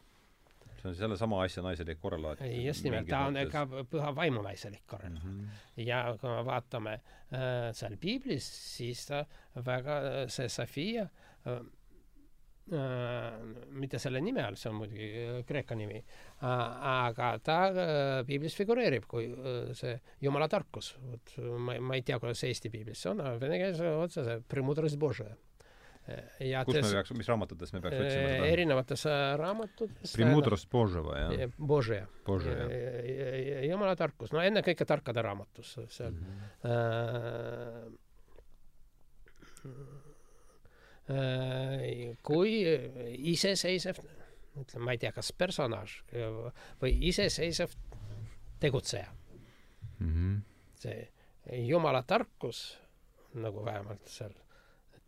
see 0.76 0.88
on 0.88 0.96
sellesama 0.96 1.42
asja 1.42 1.62
naiselik 1.62 2.00
korrelaat. 2.00 2.38
just 2.64 2.84
nimelt, 2.84 3.08
ta 3.08 3.26
on 3.26 3.38
ka 3.50 3.66
püha 3.90 4.14
vaimu 4.14 4.42
naiselik 4.42 4.86
korrelaat 4.86 5.24
mm. 5.24 5.46
-hmm. 5.46 5.82
ja 5.86 6.16
kui 6.20 6.30
me 6.30 6.44
vaatame 6.44 6.92
äh, 6.92 7.72
seal 7.72 7.96
piiblis, 8.00 8.76
siis 8.76 9.06
ta 9.06 9.24
väga, 9.66 10.00
see 10.28 10.48
Sofia 10.48 11.02
äh, 11.02 11.60
mitte 12.66 13.98
selle 14.02 14.18
nime 14.20 14.42
all, 14.42 14.56
see 14.58 14.70
on 14.72 14.80
muidugi 14.80 15.06
äh, 15.22 15.36
Kreeka 15.46 15.76
nimi 15.78 16.00
äh,, 16.00 16.46
aga 16.90 17.28
ta 17.38 17.58
äh, 17.70 18.22
piiblis 18.26 18.56
figureerib 18.58 19.06
kui 19.06 19.28
äh, 19.30 19.70
see 19.78 19.94
jumala 20.24 20.48
tarkus. 20.50 20.96
vot 20.98 21.36
ma, 21.62 21.78
ma 21.78 21.94
ei 21.94 22.02
tea, 22.02 22.18
kuidas 22.22 22.42
Eesti 22.48 22.72
piiblis 22.72 23.04
see 23.04 23.12
on, 23.12 23.22
aga 23.22 23.38
vene 23.44 23.60
keeles 23.62 23.82
otse 23.86 24.26
see 24.26 24.40
Premudrost 24.50 24.98
Božje 24.98 25.30
ja 26.40 26.64
kus 26.66 26.76
me 26.78 26.82
peaks, 26.86 27.10
mis 27.18 27.28
raamatutes 27.30 27.72
me 27.74 27.80
peaks 27.82 27.96
otsima 27.98 28.28
seda? 28.30 28.46
erinevates 28.52 29.02
äh, 29.10 29.34
raamatutes. 29.40 30.12
Primudrost 30.14 30.68
Boževa, 30.70 31.18
jah? 31.18 31.54
Božja. 31.58 32.06
jumala 33.66 33.96
tarkus, 33.98 34.32
no 34.34 34.42
ennekõike 34.42 34.86
tarkade 34.86 35.22
raamatus 35.26 35.76
seal 35.88 36.12
mm. 36.12 36.18
-hmm. 36.26 36.36
Äh, 39.66 40.05
kui 42.26 42.52
iseseisev, 43.32 44.00
ütleme, 44.58 44.84
ma 44.84 44.94
ei 44.96 44.98
tea, 44.98 45.12
kas 45.14 45.30
personaaž 45.38 46.00
või 46.80 46.96
iseseisev 47.10 47.76
tegutseja 48.60 49.12
mm. 49.98 50.08
-hmm. 50.08 50.40
see 50.80 51.66
jumala 51.68 52.02
tarkus, 52.02 52.78
nagu 53.34 53.64
vähemalt 53.64 54.08
seal 54.08 54.34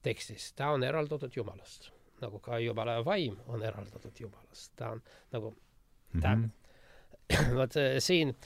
tekstis, 0.02 0.52
ta 0.52 0.70
on 0.70 0.84
eraldatud 0.84 1.32
Jumalast, 1.36 1.90
nagu 2.20 2.38
ka 2.38 2.58
Jumala 2.58 3.04
vaim 3.04 3.36
on 3.46 3.62
eraldatud 3.62 4.20
Jumalast, 4.20 4.72
ta 4.76 4.90
on 4.90 5.02
nagu 5.32 5.54
ta 6.22 6.34
mm, 6.36 6.50
-hmm. 7.32 7.54
vot 7.58 7.76
äh, 7.76 7.98
siin, 7.98 8.36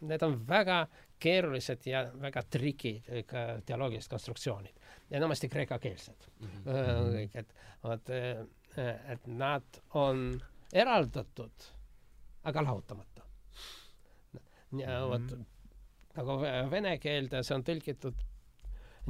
need 0.00 0.22
on 0.22 0.48
väga 0.48 0.86
keerulised 1.18 1.86
ja 1.86 2.10
väga 2.20 2.42
trikid 2.50 3.02
ka 3.26 3.60
teoloogilised 3.66 4.10
konstruktsioonid, 4.10 4.74
enamasti 5.12 5.48
kreekakeelsed 5.48 6.26
mm. 6.40 6.48
-hmm. 6.48 7.12
kõik, 7.16 7.36
et 7.40 7.54
vot, 7.84 8.10
äh, 8.10 9.12
et 9.12 9.26
nad 9.26 9.80
on 9.94 10.40
eraldatud, 10.72 11.68
aga 12.44 12.64
lahutamata. 12.64 13.22
Mhm. 14.72 15.08
vot 15.08 15.34
nagu 16.16 16.38
vene 16.70 16.96
keelde 16.98 17.42
see 17.44 17.54
on 17.56 17.64
tõlgitud 17.64 18.24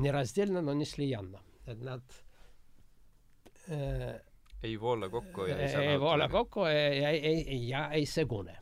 nii 0.02 0.12
razdilna, 0.14 0.62
no 0.62 0.74
nii 0.74 0.88
slijanna, 0.88 1.38
et 1.66 1.80
nad 1.86 2.18
äh, 3.70 4.18
ei 4.62 4.74
voola 4.80 5.08
kokku 5.10 5.46
ja 5.46 5.56
ei, 5.58 5.70
ei, 5.70 5.86
ei 5.94 6.00
voola 6.00 6.28
kokku 6.28 6.66
ja 6.66 7.10
ei, 7.10 7.18
ei, 7.30 7.68
ja 7.68 7.88
ei 7.90 8.06
segune. 8.06 8.58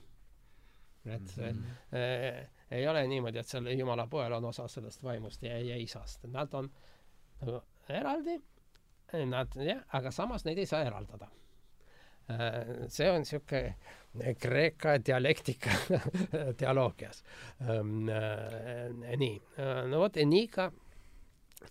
et 1.04 1.36
mm 1.36 1.44
-hmm. 1.44 1.64
äh, 1.96 2.48
ei 2.70 2.88
ole 2.88 3.06
niimoodi, 3.06 3.38
et 3.38 3.48
seal 3.48 3.66
jumala 3.66 4.06
poel 4.06 4.32
on 4.32 4.44
osa 4.44 4.68
sellest 4.68 5.02
vaimust 5.02 5.42
ja, 5.42 5.58
ja 5.58 5.76
isast, 5.76 6.24
nad 6.24 6.54
on 6.54 6.64
äh, 6.64 6.99
nagu 7.40 7.60
eraldi, 7.90 8.38
nad 9.26 9.56
jah, 9.66 9.84
aga 9.98 10.12
samas 10.14 10.44
neid 10.46 10.60
ei 10.62 10.68
saa 10.70 10.84
eraldada 10.86 11.30
äh,. 12.30 12.86
see 12.88 13.10
on 13.10 13.24
niisugune 13.24 14.34
Kreeka 14.38 14.96
dialektika 15.06 15.74
teoloogias 16.60 17.24
ähm,. 17.62 18.08
Äh, 18.08 19.16
nii, 19.16 19.34
äh, 19.58 19.82
no 19.90 20.04
vot, 20.04 20.20
nii 20.20 20.46
ka 20.52 20.70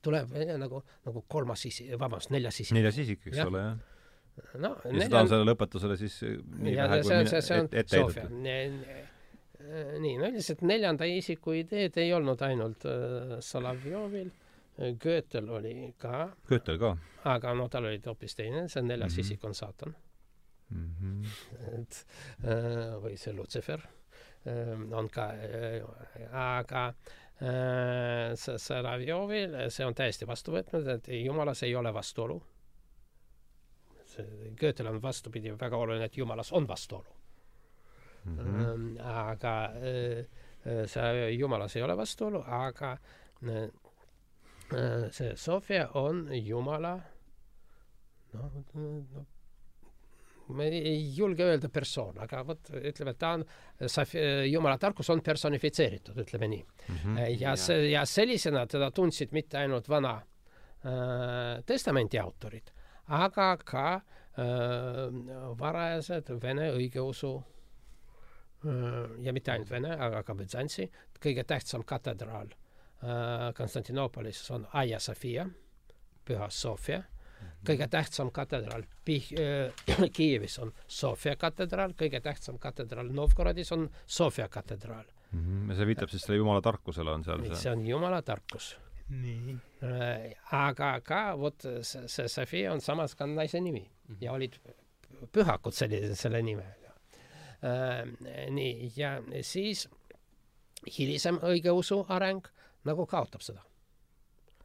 tuleb 0.05 0.35
nagu, 0.61 0.83
nagu 1.05 1.23
kolmas 1.27 1.63
isik, 1.65 1.95
vabandust, 1.97 2.29
neljas 2.35 2.59
isik. 2.61 2.75
neljas 2.77 2.99
isik, 3.01 3.23
eks 3.25 3.41
ja. 3.41 3.47
ole, 3.47 3.63
jah 3.63 3.79
no, 4.55 4.73
ja 4.83 4.91
nelja... 4.91 5.07
seda 5.07 5.21
on 5.23 5.29
sellele 5.31 5.55
õpetusele 5.55 5.97
siis 5.99 6.17
nii 6.23 6.73
ja, 6.73 6.87
vähe, 6.89 7.03
kui 7.03 7.15
mine, 7.15 7.41
see 7.45 7.61
on 7.61 7.69
ette 7.71 8.01
heidetud. 8.01 8.35
nii, 10.03 10.13
no 10.19 10.29
üldiselt 10.29 10.63
neljanda 10.67 11.07
isiku 11.09 11.55
ideed 11.59 11.97
ei 12.01 12.13
olnud 12.15 12.41
ainult 12.47 12.85
äh, 12.89 13.35
Solovjovil, 13.45 14.31
Goethel 15.03 15.49
oli 15.49 15.93
ka. 15.97 16.29
Goethel 16.47 16.79
ka. 16.79 16.97
aga 17.23 17.53
no 17.53 17.67
tal 17.69 17.85
oli 17.85 18.01
hoopis 18.05 18.35
teine, 18.35 18.67
see 18.67 18.81
neljas 18.81 19.11
mm 19.11 19.15
-hmm. 19.15 19.19
isik 19.19 19.43
on 19.43 19.55
saatan 19.55 19.95
mm. 20.69 20.91
-hmm. 21.01 21.25
et 21.81 22.05
äh, 22.43 23.01
või 23.03 23.17
see 23.17 23.33
Lutsifer 23.33 23.79
äh, 23.79 24.91
on 24.91 25.09
ka 25.09 25.31
äh,, 25.33 25.83
aga 26.31 26.87
äh, 26.87 26.93
Äh, 27.41 28.35
Solovjovil, 28.57 29.53
see 29.71 29.85
on 29.87 29.95
täiesti 29.95 30.27
vastu 30.27 30.51
võtnud, 30.51 30.87
et 30.91 31.05
jumalas 31.21 31.63
ei 31.63 31.75
ole 31.75 31.93
vastuolu. 31.95 32.41
see 34.09 34.51
Goethel 34.59 34.89
on 34.89 34.97
vastupidi 35.01 35.53
väga 35.55 35.77
oluline, 35.77 36.05
et 36.09 36.17
jumalas 36.17 36.51
on 36.51 36.67
vastuolu 36.67 37.15
mm. 38.25 38.37
-hmm. 38.37 39.01
aga 39.05 39.71
see 40.85 41.31
jumalas 41.31 41.75
ei 41.75 41.81
ole 41.81 41.97
vastuolu, 41.97 42.43
aga 42.47 42.97
see 45.11 45.35
Sofia 45.35 45.89
on 45.97 46.27
jumala 46.33 46.95
noh, 48.33 48.63
noh 48.73 49.27
ma 50.49 50.65
ei 50.65 51.11
julge 51.13 51.45
öelda 51.45 51.69
persoon, 51.69 52.17
aga 52.23 52.41
vot 52.47 52.71
ütleme, 52.73 53.13
ta 53.19 53.35
on, 53.37 53.43
jumala 54.49 54.79
tarkus 54.81 55.09
on 55.13 55.21
personifitseeritud, 55.25 56.17
ütleme 56.23 56.49
nii 56.49 56.63
mm. 56.63 56.95
-hmm. 57.03 57.19
ja 57.41 57.55
see, 57.55 57.91
ja 57.91 58.05
sellisena 58.05 58.65
teda 58.67 58.91
tundsid 58.91 59.31
mitte 59.31 59.57
ainult 59.57 59.89
Vana 59.89 60.15
äh, 60.17 61.61
Testamendi 61.65 62.19
autorid, 62.19 62.71
aga 63.05 63.57
ka 63.57 63.85
äh, 63.95 64.01
varajased 65.59 66.33
Vene 66.41 66.71
õigeusu 66.73 67.35
äh, 68.65 69.21
ja 69.25 69.33
mitte 69.33 69.51
ainult 69.51 69.69
Vene, 69.71 69.93
aga 69.93 70.23
ka 70.23 70.33
Bütsantsi, 70.33 70.89
kõige 71.21 71.43
tähtsam 71.43 71.85
katedraal 71.85 72.49
äh, 72.49 72.68
Konstantinoopolis 73.57 74.51
on 74.51 74.67
Aia 74.73 74.99
Sofia, 74.99 75.45
Püha 76.25 76.49
Sofia 76.49 77.03
kõige 77.65 77.87
tähtsam 77.91 78.31
katedraal 78.31 78.83
Pih- 79.05 79.31
äh,, 79.39 80.09
Kiievis 80.15 80.59
on 80.63 80.73
Sofia 80.87 81.35
katedraal, 81.39 81.93
kõige 81.97 82.21
tähtsam 82.23 82.59
katedraal 82.59 83.11
Novgorodis 83.15 83.71
on 83.75 83.87
Sofia 84.05 84.47
katedraal 84.49 85.05
mm. 85.31 85.39
-hmm. 85.39 85.69
ja 85.71 85.75
see 85.79 85.89
viitab 85.91 86.09
siis 86.09 86.23
selle 86.23 86.39
jumala 86.39 86.61
tarkusele 86.61 87.11
on 87.11 87.23
seal 87.23 87.43
see? 87.45 87.55
see 87.63 87.71
on 87.71 87.87
jumala 87.87 88.21
tarkus. 88.21 88.77
nii 89.09 89.57
äh,. 89.83 90.35
aga 90.51 90.99
ka 91.01 91.23
vot 91.37 91.67
see, 91.81 92.07
see 92.07 92.27
Sofia 92.27 92.73
on 92.73 92.81
samas 92.81 93.15
ka 93.15 93.27
naise 93.27 93.59
nimi 93.59 93.81
mm 93.81 94.15
-hmm. 94.15 94.17
ja 94.21 94.31
olid 94.31 94.59
pühakud 95.31 95.73
sellise, 95.73 96.15
selle 96.15 96.41
nimega 96.41 96.93
äh,. 97.63 98.49
nii, 98.49 98.91
ja 98.95 99.21
siis 99.41 99.89
hilisem 100.97 101.37
õigeusu 101.43 102.05
areng 102.07 102.47
nagu 102.87 103.05
kaotab 103.09 103.43
seda 103.45 103.65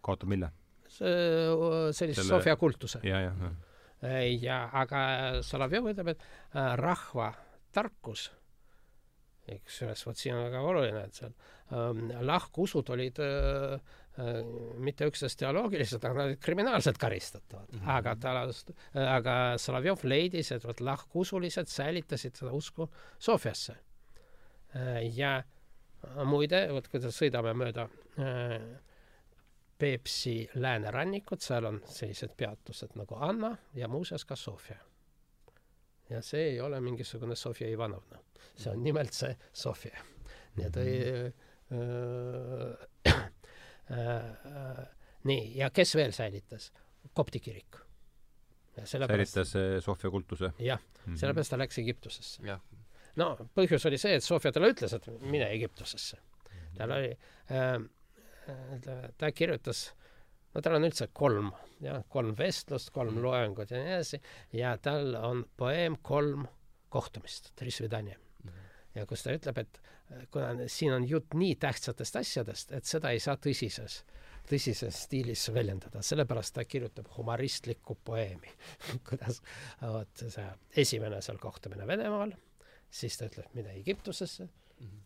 kaotab 0.05 0.31
mille? 0.31 0.53
sellise 0.95 2.23
Selle... 2.23 2.29
Sofia 2.29 2.57
kultuse. 2.57 3.01
ja, 3.03 3.21
jah, 3.25 3.43
jah. 3.43 4.23
ja 4.43 4.61
aga 4.83 5.03
Solovjov 5.43 5.91
ütleb, 5.95 6.13
et 6.15 6.25
äh, 6.55 6.75
rahva 6.79 7.33
tarkus, 7.75 8.29
kusjuures 9.45 10.05
vot 10.07 10.21
siin 10.21 10.37
on 10.37 10.47
väga 10.47 10.61
oluline, 10.65 11.03
et 11.09 11.19
seal 11.19 11.33
ähm, 11.75 12.13
lahkusud 12.25 12.93
olid 12.95 13.19
äh, 13.25 13.75
äh, 14.23 14.39
mitte 14.81 15.09
üksnes 15.11 15.37
teoloogilised, 15.41 16.05
aga 16.05 16.21
nad 16.21 16.31
olid 16.31 16.43
kriminaalselt 16.45 17.01
karistatavad 17.01 17.73
mm. 17.73 17.81
-hmm. 17.81 17.91
aga 17.97 18.15
ta, 18.21 18.37
äh, 18.45 19.11
aga 19.17 19.35
Solovjov 19.59 20.07
leidis, 20.09 20.53
et 20.53 20.65
vot 20.65 20.81
lahkusulised 20.81 21.69
säilitasid 21.69 22.39
seda 22.41 22.53
usku 22.53 22.89
Sofiasse 23.19 23.77
äh,. 24.77 25.03
ja 25.17 25.43
muide, 26.25 26.67
vot 26.73 26.89
kui 26.89 27.01
me 27.03 27.11
sõidame 27.15 27.55
mööda 27.59 27.89
äh, 28.21 28.59
Peipsi 29.79 30.49
läänerannikut, 30.55 31.43
seal 31.43 31.67
on 31.67 31.81
sellised 31.91 32.37
peatused 32.39 32.95
nagu 32.99 33.19
Anna 33.19 33.57
ja 33.75 33.89
muuseas 33.91 34.25
ka 34.25 34.37
Sofia. 34.37 34.79
ja 36.11 36.23
see 36.23 36.43
ei 36.53 36.61
ole 36.61 36.81
mingisugune 36.81 37.37
Sofia 37.37 37.69
Ivanovna, 37.69 38.19
see 38.57 38.73
on 38.73 38.83
nimelt 38.85 39.13
see 39.13 39.37
Sofia. 39.53 39.99
nii 40.57 40.67
et 40.67 40.77
äh, 40.77 40.85
äh, 43.91 43.99
äh, 43.99 44.87
nii, 45.25 45.59
ja 45.59 45.71
kes 45.71 45.95
veel 45.95 46.13
säilitas? 46.13 46.73
kopti 47.15 47.41
kirik. 47.41 47.77
säilitas 48.85 49.55
Sofia 49.81 50.11
kultuse? 50.11 50.53
jah 50.59 50.81
-hmm., 51.07 51.17
sellepärast 51.17 51.51
ta 51.51 51.59
läks 51.59 51.79
Egiptusesse. 51.79 52.43
No 53.21 53.35
põhjus 53.57 53.87
oli 53.89 53.99
see, 54.01 54.17
et 54.19 54.25
Sofia 54.25 54.53
talle 54.55 54.73
ütles, 54.75 54.95
et 54.97 55.11
mine 55.23 55.49
Egiptusesse. 55.55 56.19
tal 56.79 56.97
oli 56.97 57.13
äh, 57.51 57.77
ta 59.19 59.31
kirjutas, 59.33 59.87
no 60.55 60.63
tal 60.65 60.79
on 60.79 60.89
üldse 60.89 61.09
kolm, 61.13 61.53
jah, 61.85 62.03
kolm 62.11 62.35
vestlust, 62.39 62.93
kolm 62.95 63.17
mm. 63.17 63.25
loengut 63.25 63.73
ja 63.73 63.81
nii 63.81 63.97
edasi, 63.97 64.21
ja 64.59 64.77
tal 64.83 65.15
on 65.21 65.45
poeem 65.57 65.99
Kolm 66.03 66.47
kohtumist, 66.95 67.53
Trisvidanje 67.59 68.19
mm.. 68.45 68.67
ja 68.99 69.07
kus 69.11 69.25
ta 69.25 69.35
ütleb, 69.35 69.63
et 69.65 69.81
kuna 70.31 70.69
siin 70.69 70.93
on 70.95 71.07
jutt 71.09 71.35
nii 71.39 71.57
tähtsatest 71.61 72.21
asjadest, 72.21 72.73
et 72.77 72.87
seda 72.89 73.11
ei 73.15 73.23
saa 73.23 73.37
tõsises, 73.41 74.03
tõsises 74.49 75.05
stiilis 75.07 75.47
väljendada, 75.55 76.03
sellepärast 76.05 76.55
ta 76.59 76.67
kirjutab 76.69 77.09
humoristlikku 77.17 77.97
poeemi 78.05 78.53
kuidas, 79.09 79.41
vot 79.81 80.27
see 80.27 80.49
esimene 80.85 81.23
seal 81.25 81.41
kohtumine 81.43 81.89
Venemaal, 81.89 82.35
siis 82.95 83.19
ta 83.19 83.29
ütleb, 83.31 83.51
mine 83.59 83.75
Egiptusesse 83.81 84.47
mm. 84.47 84.87
-hmm. 84.87 85.03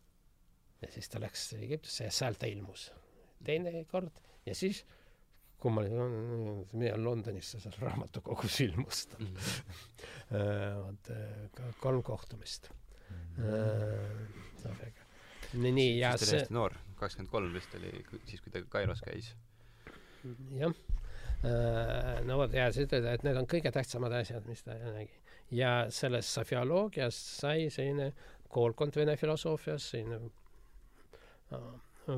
ja 0.82 0.92
siis 0.92 1.08
ta 1.08 1.20
läks 1.20 1.52
Egiptusse 1.58 2.04
ja 2.04 2.14
seal 2.14 2.38
ta 2.38 2.46
ilmus 2.50 2.90
teine 3.44 3.84
kord 3.90 4.20
ja 4.46 4.54
siis 4.54 4.84
kui 5.58 5.72
ma 5.74 5.82
olin, 5.82 6.66
mina 6.72 6.98
Londonisse 7.02 7.60
seal 7.60 7.74
raamatukogus 7.82 8.60
ilmus 8.66 9.06
ta 9.06 9.16
mm. 9.18 9.34
-hmm. 9.34 10.82
vot 10.84 11.10
äh, 11.10 11.74
kolm 11.80 12.02
kohtumist 12.02 12.70
mm. 13.10 13.16
-hmm. 13.36 15.04
Nii, 15.52 15.72
nii 15.72 15.98
ja 15.98 16.16
see. 16.18 16.36
hästi 16.36 16.52
noor, 16.52 16.74
kakskümmend 17.00 17.30
kolm 17.32 17.54
vist 17.54 17.74
oli 17.78 17.90
siis, 18.28 18.40
kui 18.44 18.52
ta 18.52 18.60
Kairos 18.68 19.00
käis. 19.00 19.30
jah. 20.58 20.74
Äh, 21.46 22.24
no 22.26 22.36
vot 22.38 22.52
ja 22.52 22.66
siis 22.72 22.84
ütelda, 22.84 23.14
et 23.16 23.24
need 23.24 23.38
on 23.40 23.48
kõige 23.48 23.72
tähtsamad 23.72 24.12
asjad, 24.20 24.44
mis 24.50 24.60
ta 24.66 24.76
nägi. 24.82 25.14
Ja 25.54 25.72
sellest 25.90 26.34
sofioloogiast 26.36 27.34
sai 27.40 27.68
selline 27.72 28.12
koolkond 28.52 28.96
vene 28.96 29.16
filosoofias, 29.16 29.90
selline 29.92 30.20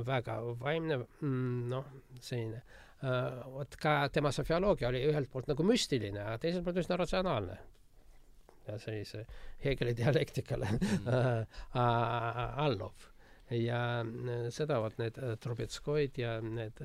väga 0.06 0.36
vaimne, 0.60 1.00
mm, 1.20 1.66
noh, 1.70 1.90
selline 2.22 2.62
uh,, 3.02 3.42
vot 3.56 3.76
ka 3.80 3.94
tema 4.14 4.32
sofioloogia 4.34 4.90
oli 4.90 5.02
ühelt 5.08 5.30
poolt 5.32 5.50
nagu 5.50 5.66
müstiline, 5.66 6.22
aga 6.22 6.38
teiselt 6.42 6.66
poolt 6.66 6.82
üsna 6.82 6.98
ratsionaalne. 7.00 7.58
ja 8.66 8.78
sellise 8.78 9.24
Hegeli 9.64 9.94
dialektikale 9.96 10.68
uh, 10.70 11.44
alluv. 12.64 13.08
ja 13.50 14.04
seda 14.54 14.78
vot 14.82 14.98
need 14.98 15.18
Trubetskoid 15.42 16.18
ja 16.18 16.38
need 16.40 16.78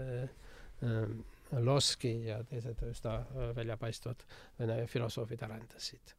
Loski 1.62 2.14
ja 2.26 2.40
teised 2.44 2.82
üsna 2.90 3.20
väljapaistvad 3.56 4.24
vene 4.60 4.80
filosoofid 4.90 5.44
arendasid 5.46 6.16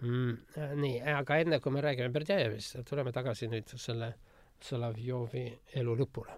mm,. 0.00 0.38
nii, 0.82 0.96
aga 1.16 1.42
enne 1.44 1.60
kui 1.64 1.72
me 1.74 1.84
räägime 1.84 2.12
Berdjajevist, 2.14 2.80
tuleme 2.88 3.12
tagasi 3.16 3.48
nüüd 3.52 3.76
selle 3.80 4.12
äh, 4.12 4.34
Solovjovi 4.64 5.46
elu 5.80 5.94
lõpule. 6.00 6.36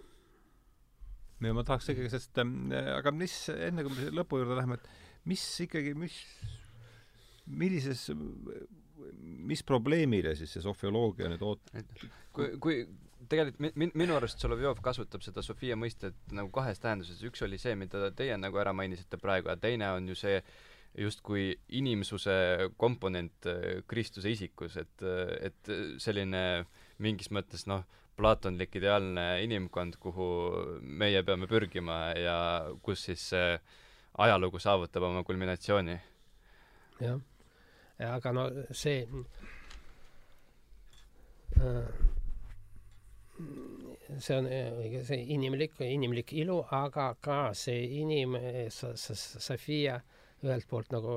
ja 1.38 1.54
ma 1.54 1.62
tahaks 1.62 1.92
ikkagi, 1.92 2.10
sest 2.10 2.38
äh, 2.42 2.92
aga 2.96 3.12
mis, 3.14 3.34
enne 3.54 3.84
kui 3.86 3.94
me 3.94 4.10
lõpu 4.18 4.40
juurde 4.40 4.58
läheme, 4.58 4.78
et 4.78 5.28
mis 5.30 5.44
ikkagi, 5.64 5.94
mis, 5.98 6.16
millises, 7.46 8.08
mis 9.18 9.62
probleemile 9.66 10.34
siis 10.38 10.56
see 10.56 10.64
sofioloogia 10.64 11.30
nüüd 11.30 11.44
oot-? 11.46 11.70
kui, 12.34 12.50
kui 12.58 12.80
tegelikult 13.30 13.78
min-, 13.78 13.94
minu 13.94 14.16
arust 14.18 14.42
Solovjov 14.42 14.82
kasutab 14.82 15.22
seda 15.22 15.44
Sofia 15.46 15.78
mõistet 15.78 16.18
nagu 16.34 16.50
kahes 16.54 16.82
tähenduses, 16.82 17.22
üks 17.28 17.44
oli 17.46 17.60
see, 17.60 17.76
mida 17.78 18.10
teie 18.18 18.34
nagu 18.40 18.58
ära 18.58 18.74
mainisite 18.74 19.20
praegu, 19.22 19.52
ja 19.52 19.58
teine 19.60 19.92
on 19.94 20.10
ju 20.10 20.18
see 20.18 20.42
justkui 20.96 21.52
inimsuse 21.68 22.70
komponent 22.76 23.46
äh, 23.46 23.82
Kristuse 23.86 24.30
isikus, 24.30 24.76
et, 24.80 25.04
et 25.42 25.72
selline 26.02 26.42
mingis 26.98 27.30
mõttes 27.34 27.66
noh, 27.70 27.84
plaatonlik 28.18 28.74
ideaalne 28.80 29.26
inimkond, 29.44 29.98
kuhu 30.02 30.28
meie 30.82 31.22
peame 31.22 31.46
pürgima 31.50 31.98
ja 32.18 32.38
kus 32.82 33.04
siis 33.06 33.28
see 33.30 33.52
ajalugu 34.18 34.58
saavutab 34.58 35.06
oma 35.06 35.22
kulminatsiooni. 35.24 35.98
jah, 37.00 37.20
aga 38.10 38.32
no 38.32 38.48
see 38.74 39.06
see 44.18 44.36
on 44.36 44.48
see 45.04 45.24
inimlik, 45.34 45.78
inimlik 45.80 46.32
ilu, 46.32 46.62
aga 46.70 47.12
ka 47.20 47.52
see 47.54 48.00
inim-, 48.02 48.38
Sofia 48.70 49.98
sa, 49.98 50.02
ühelt 50.44 50.68
poolt 50.70 50.92
nagu 50.94 51.14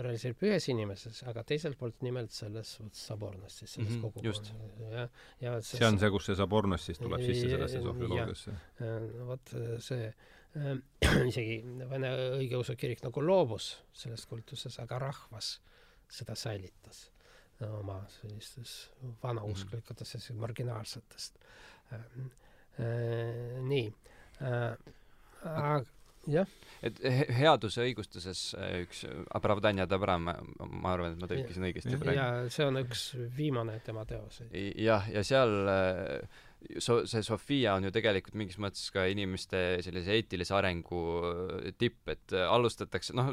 realiseerib 0.00 0.44
ühes 0.48 0.68
inimeses, 0.72 1.20
aga 1.28 1.42
teiselt 1.44 1.76
poolt 1.80 2.00
nimelt 2.06 2.32
selles 2.32 2.76
Sabornas 2.96 3.58
siis, 3.60 3.74
selles 3.76 3.90
mm 3.90 3.96
-hmm, 3.96 4.14
kogukonnas. 4.14 4.54
ja, 4.92 5.08
ja 5.40 5.56
see, 5.60 5.78
see 5.78 5.88
on 5.88 5.98
see, 6.00 6.10
kus 6.10 6.30
see 6.30 6.38
Sabornas 6.38 6.86
siis 6.86 6.98
tuleb 6.98 7.20
sisse 7.26 7.50
sellesse 7.52 7.82
sofioloogiasse? 7.84 8.56
vot 9.28 9.54
see 9.88 10.06
äh, 10.08 11.26
isegi 11.30 11.60
Vene 11.90 12.12
õigeusu 12.38 12.76
kirik 12.80 13.04
nagu 13.04 13.26
loobus 13.26 13.74
sellest 13.92 14.28
kultusest, 14.30 14.80
aga 14.80 14.98
rahvas 14.98 15.58
seda 16.08 16.34
säilitas 16.34 17.10
oma 17.60 18.04
sellistes 18.08 18.90
vanausklikutes 19.22 20.14
mm 20.14 20.20
-hmm. 20.20 20.40
marginaalsetest 20.40 21.38
äh,. 21.92 22.00
Äh, 22.80 23.62
nii 23.62 23.92
äh,. 24.42 24.76
aga 25.42 25.84
jah. 26.30 26.48
et 26.86 27.00
headuse 27.36 27.84
õigustuses 27.84 28.42
äh, 28.58 28.80
üks 28.84 29.04
Apravdanja 29.34 29.86
Dabra, 29.90 30.18
ma, 30.18 30.36
ma 30.66 30.94
arvan, 30.94 31.14
et 31.14 31.22
ma 31.22 31.30
tõlkisin 31.30 31.68
õigesti 31.70 31.94
praegu. 32.00 32.18
jaa, 32.18 32.50
see 32.52 32.66
on 32.68 32.80
üks 32.82 33.06
viimane 33.36 33.78
tema 33.86 34.04
teoseid. 34.08 34.54
jah, 34.82 35.08
ja 35.12 35.24
seal 35.26 35.56
äh, 35.72 36.42
so-, 36.82 37.02
see 37.08 37.22
Sofia 37.26 37.74
on 37.76 37.86
ju 37.86 37.92
tegelikult 37.94 38.36
mingis 38.38 38.58
mõttes 38.62 38.88
ka 38.94 39.06
inimeste 39.10 39.62
sellise 39.84 40.14
eetilise 40.16 40.54
arengu 40.56 41.00
äh, 41.30 41.70
tipp, 41.78 42.02
et 42.12 42.34
äh, 42.34 42.46
alustatakse, 42.50 43.14
noh, 43.16 43.32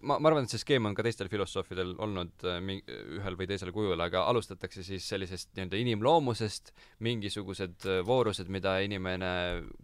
ma, 0.00 0.18
ma 0.18 0.30
arvan, 0.30 0.46
et 0.46 0.54
see 0.54 0.62
skeem 0.62 0.88
on 0.88 0.96
ka 0.96 1.04
teistel 1.06 1.30
filosoofidel 1.32 1.94
olnud 2.04 2.46
äh, 2.48 2.60
mi-, 2.64 2.80
ühel 3.18 3.38
või 3.40 3.48
teisel 3.50 3.72
kujul, 3.74 4.00
aga 4.04 4.24
alustatakse 4.30 4.84
siis 4.86 5.06
sellisest 5.10 5.52
nii-öelda 5.54 5.80
inimloomusest, 5.82 6.74
mingisugused 7.04 7.88
voorused, 8.06 8.50
mida 8.52 8.76
inimene 8.84 9.32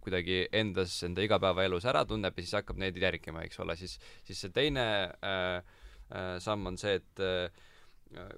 kuidagi 0.03 0.45
endas, 0.55 0.97
enda 1.07 1.25
igapäevaelus 1.25 1.87
ära 1.89 2.05
tunneb 2.09 2.37
ja 2.37 2.45
siis 2.45 2.57
hakkab 2.59 2.79
neid 2.81 2.97
järgima, 2.99 3.45
eks 3.47 3.61
ole, 3.63 3.77
siis, 3.79 3.97
siis 4.27 4.41
see 4.45 4.53
teine 4.55 4.85
äh, 5.23 5.59
äh, 6.11 6.37
samm 6.43 6.71
on 6.71 6.79
see, 6.81 6.97
et 7.01 7.23
äh, 7.23 7.67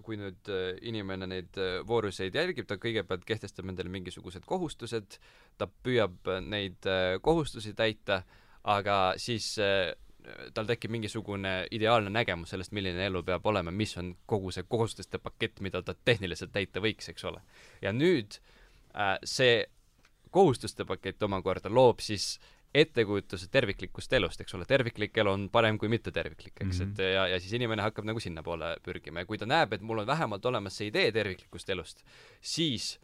kui 0.06 0.18
nüüd 0.20 0.50
äh, 0.52 0.76
inimene 0.86 1.28
neid 1.30 1.58
äh, 1.58 1.80
vooruseid 1.88 2.36
jälgib, 2.38 2.68
ta 2.70 2.78
kõigepealt 2.82 3.26
kehtestab 3.26 3.70
endale 3.70 3.92
mingisugused 3.94 4.46
kohustused, 4.46 5.18
ta 5.58 5.68
püüab 5.86 6.30
äh, 6.30 6.42
neid 6.46 6.90
kohustusi 7.26 7.74
täita, 7.78 8.24
aga 8.64 9.18
siis 9.20 9.56
tal 10.56 10.68
tekib 10.70 10.94
mingisugune 10.94 11.66
ideaalne 11.76 12.14
nägemus 12.14 12.54
sellest, 12.54 12.72
milline 12.72 13.10
elu 13.10 13.26
peab 13.28 13.46
olema, 13.52 13.74
mis 13.76 13.98
on 14.00 14.14
kogu 14.30 14.54
see 14.56 14.64
kohustuste 14.70 15.20
pakett, 15.20 15.60
mida 15.60 15.82
ta 15.84 15.96
tehniliselt 16.06 16.54
täita 16.56 16.80
võiks, 16.84 17.10
eks 17.12 17.26
ole. 17.28 17.42
ja 17.84 17.92
nüüd 17.92 18.38
see 19.28 19.66
kohustuste 20.32 20.86
pakett 20.88 21.24
omakorda 21.28 21.70
loob 21.74 22.00
siis 22.00 22.38
ettekujutuse 22.74 23.48
terviklikust 23.54 24.14
elust, 24.18 24.42
eks 24.42 24.56
ole, 24.58 24.66
terviklik 24.70 25.18
elu 25.22 25.32
on 25.34 25.46
parem 25.54 25.78
kui 25.82 25.92
mitteterviklik, 25.94 26.56
eks. 26.58 26.80
Mm, 26.80 26.86
-hmm. 26.86 26.92
et 26.92 27.14
ja, 27.14 27.28
ja 27.36 27.40
siis 27.40 27.54
inimene 27.54 27.86
hakkab 27.86 28.06
nagu 28.10 28.20
sinnapoole 28.20 28.76
pürgima. 28.84 29.22
Ja 29.22 29.30
kui 29.30 29.38
ta 29.38 29.46
näeb, 29.46 29.74
et 29.74 29.82
mul 29.82 30.02
on 30.02 30.08
vähemalt 30.08 30.46
olemas 30.46 30.78
see 30.78 30.90
idee 30.90 31.12
terviklikust 31.12 31.70
elust, 31.70 32.04
siis 32.42 33.00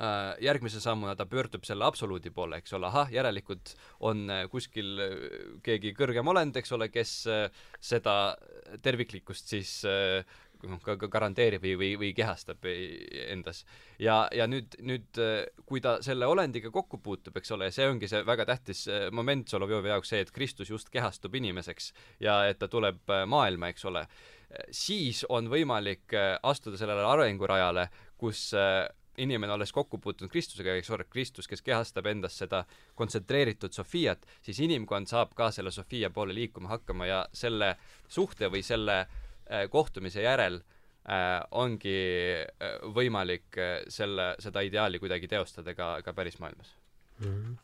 äh, 0.00 0.36
järgmise 0.40 0.80
sammuna 0.80 1.16
ta 1.16 1.26
pöördub 1.26 1.64
selle 1.64 1.84
absoluudi 1.84 2.30
poole, 2.30 2.56
eks 2.56 2.72
ole, 2.72 2.86
ahah, 2.86 3.12
järelikult 3.12 3.74
on 4.00 4.30
äh, 4.30 4.46
kuskil 4.48 4.98
äh, 4.98 5.16
keegi 5.62 5.92
kõrgem 5.92 6.32
olend, 6.32 6.56
eks 6.56 6.72
ole, 6.72 6.88
kes 6.88 7.26
äh, 7.26 7.50
seda 7.80 8.36
terviklikkust 8.82 9.48
siis 9.48 9.84
äh, 9.84 10.24
noh, 10.68 10.80
ka, 10.84 10.96
ka 11.00 11.08
garanteerib 11.12 11.62
või, 11.64 11.74
või, 11.78 11.90
või 12.00 12.10
kehastab 12.16 12.64
ei- 12.68 13.24
endas. 13.30 13.64
ja, 13.98 14.22
ja 14.34 14.46
nüüd, 14.50 14.76
nüüd 14.84 15.20
äh, 15.22 15.44
kui 15.66 15.82
ta 15.84 15.98
selle 16.04 16.28
olendiga 16.30 16.72
kokku 16.74 17.00
puutub, 17.02 17.36
eks 17.40 17.54
ole, 17.56 17.70
see 17.74 17.88
ongi 17.88 18.10
see 18.10 18.22
väga 18.26 18.46
tähtis 18.52 18.86
äh, 18.88 19.08
moment 19.14 19.48
Solovjovi 19.48 19.92
jaoks, 19.92 20.12
see, 20.12 20.22
et 20.24 20.32
Kristus 20.34 20.70
just 20.70 20.90
kehastub 20.92 21.34
inimeseks 21.34 21.92
ja 22.24 22.42
et 22.50 22.60
ta 22.60 22.68
tuleb 22.68 23.10
äh, 23.10 23.24
maailma, 23.30 23.72
eks 23.72 23.88
ole, 23.90 24.06
siis 24.74 25.22
on 25.30 25.46
võimalik 25.46 26.10
astuda 26.42 26.78
sellele 26.80 27.04
arengurajale, 27.06 27.84
kus 28.18 28.48
inimene, 29.20 29.52
olles 29.52 29.70
kokku 29.72 30.00
puutunud 30.02 30.32
Kristusega, 30.32 30.74
eks 30.74 30.90
ole, 30.90 31.06
Kristus, 31.10 31.46
kes 31.46 31.62
kehastab 31.62 32.08
endas 32.10 32.38
seda 32.40 32.64
kontsentreeritud 32.98 33.74
Sofiat, 33.76 34.26
siis 34.42 34.58
inimkond 34.64 35.10
saab 35.10 35.36
ka 35.38 35.52
selle 35.54 35.70
Sofia 35.70 36.10
poole 36.10 36.34
liikuma 36.34 36.72
hakkama 36.72 37.06
ja 37.06 37.20
selle 37.36 37.76
suhte 38.08 38.50
või 38.50 38.64
selle 38.66 39.00
äh, 39.04 39.29
kohtumise 39.70 40.22
järel 40.22 40.60
äh, 41.08 41.40
ongi 41.56 41.96
äh, 42.44 42.76
võimalik 42.94 43.58
äh, 43.58 43.80
selle, 43.88 44.34
seda 44.42 44.62
ideaali 44.66 45.00
kuidagi 45.02 45.30
teostada 45.30 45.74
ka, 45.74 45.96
ka 46.04 46.14
pärismaailmas. 46.16 46.76
Mhm. 47.20 47.58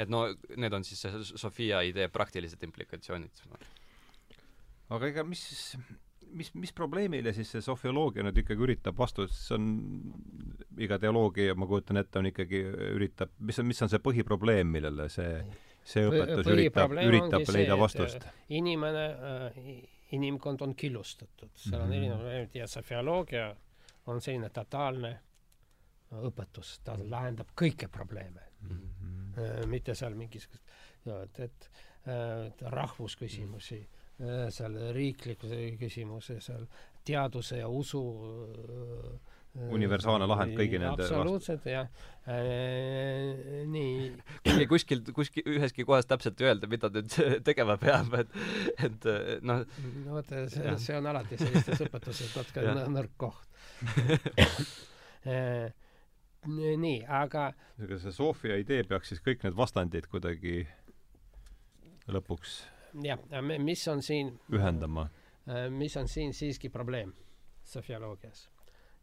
et 0.00 0.08
no 0.08 0.22
need 0.56 0.72
on 0.72 0.84
siis 0.84 1.00
see 1.00 1.36
Sofia 1.36 1.80
idee 1.84 2.08
praktilised 2.08 2.62
implikatsioonid. 2.64 3.40
aga 4.96 5.08
ega 5.08 5.24
mis, 5.24 5.42
mis, 6.32 6.52
mis 6.54 6.72
probleemile 6.72 7.32
siis 7.36 7.50
see 7.52 7.64
sofioloogia 7.64 8.24
nüüd 8.24 8.40
ikkagi 8.42 8.64
üritab 8.64 8.96
vastust, 8.98 9.36
see 9.46 9.56
on, 9.56 9.66
iga 10.80 10.98
teoloogia, 11.02 11.56
ma 11.58 11.68
kujutan 11.68 12.00
ette, 12.00 12.20
on 12.20 12.30
ikkagi, 12.30 12.62
üritab, 12.94 13.32
mis 13.44 13.60
on, 13.60 13.68
mis 13.68 13.82
on 13.84 13.92
see 13.92 14.02
põhiprobleem, 14.04 14.70
millele 14.72 15.08
see, 15.12 15.40
see 15.84 16.06
õpetus 16.08 16.48
üritab, 16.52 16.96
üritab 16.96 17.48
leida 17.52 17.74
see, 17.74 17.80
vastust? 17.84 18.28
inimene 18.60 19.06
äh,, 19.10 19.62
inimkond 20.12 20.60
on 20.60 20.74
killustatud, 20.74 21.50
seal 21.56 21.80
on 21.80 21.88
Mhm. 21.88 21.96
erinevad 21.98 22.18
probleemid 22.18 22.54
ja 22.54 22.66
sofioloogia 22.66 23.56
on 24.06 24.20
selline 24.20 24.48
totaalne 24.50 25.18
õpetus, 26.12 26.80
ta 26.84 26.96
lahendab 26.98 27.48
kõiki 27.56 27.88
probleeme. 27.88 28.40
Mhm. 28.60 28.88
äh,, 29.38 29.66
mitte 29.66 29.94
seal 29.94 30.14
mingisugust, 30.14 30.62
et, 31.22 31.40
et 31.40 31.70
äh, 32.06 32.52
rahvusküsimusi 32.60 33.78
äh,, 34.20 34.48
seal 34.50 34.74
riiklikkuse 34.92 35.76
küsimusi, 35.80 36.40
seal 36.40 36.66
teaduse 37.04 37.56
ja 37.62 37.68
usu 37.68 38.02
Universaalne 39.50 40.28
lahend 40.30 40.54
kõigi 40.54 40.78
nende 40.78 41.02
absoluutselt 41.08 41.64
jah 41.66 41.88
äh,, 42.30 43.64
nii 43.66 44.12
kuigi 44.46 44.66
kuskil, 44.70 45.00
kuskil 45.14 45.42
üheski 45.56 45.82
kohas 45.88 46.06
täpselt 46.06 46.38
öelda, 46.44 46.68
mida 46.70 46.86
nüüd 46.94 47.10
tegema 47.48 47.74
peab, 47.80 48.14
et, 48.20 48.30
et 48.86 49.00
noh, 49.42 49.64
no 50.04 50.10
vot, 50.14 50.30
see 50.54 50.62
Jah., 50.68 50.78
see 50.78 50.94
on 51.00 51.06
alati 51.10 51.34
sellistes 51.40 51.82
õpetustes 51.88 52.30
natuke 52.38 52.60
nõrk 52.94 53.14
koht. 53.18 53.50
nii, 56.86 57.00
aga 57.10 57.50
ega 57.82 57.94
see 58.04 58.14
Sofia 58.14 58.54
idee 58.62 58.86
peaks 58.86 59.10
siis 59.10 59.20
kõik 59.24 59.42
need 59.48 59.56
vastandid 59.58 60.06
kuidagi 60.14 60.62
lõpuks 62.06 62.50
jah, 63.02 63.18
mis 63.42 63.82
on 63.90 63.98
siin, 64.06 64.30
ühendama. 64.54 65.10
mis 65.74 65.98
on 65.98 66.06
siin 66.08 66.30
siiski 66.38 66.70
probleem 66.70 67.10
sofioloogias 67.66 68.46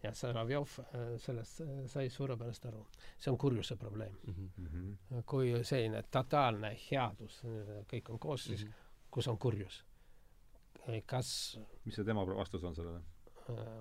ja 0.03 0.14
Solovjov 0.14 0.78
äh, 0.80 1.03
sellest 1.18 1.61
äh, 1.61 1.68
sai 1.90 2.10
suurepärast 2.10 2.65
aru. 2.65 2.86
see 3.18 3.32
on 3.32 3.38
kurjuse 3.38 3.76
probleem. 3.76 4.15
Mm 4.28 4.49
-hmm. 4.57 5.22
kui 5.26 5.64
selline 5.64 6.03
totaalne 6.11 6.78
headus, 6.91 7.41
kõik 7.94 8.10
on 8.10 8.19
koos, 8.19 8.44
siis 8.44 8.64
mhm. 8.64 8.74
kus 9.11 9.28
on 9.28 9.38
kurjus? 9.38 9.84
kas, 11.06 11.60
mis 11.86 11.95
see 11.95 12.06
tema 12.06 12.26
vastus 12.26 12.64
on 12.64 12.76
sellele? 12.76 13.02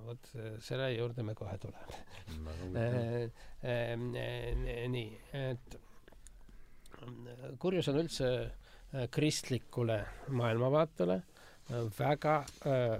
vot 0.07 0.31
selle 0.59 0.93
juurde 0.93 1.23
me 1.23 1.35
kohe 1.35 1.59
tuleme. 1.59 1.99
Äh, 3.67 3.97
nii, 4.89 5.21
et 5.33 5.79
mm, 7.07 7.57
kurjus 7.59 7.89
on 7.89 8.01
üldse 8.03 8.31
äh, 8.43 9.09
kristlikule 9.11 9.99
maailmavaatele 10.29 11.17
äh, 11.17 11.87
väga 11.99 12.37
äh, 12.67 12.99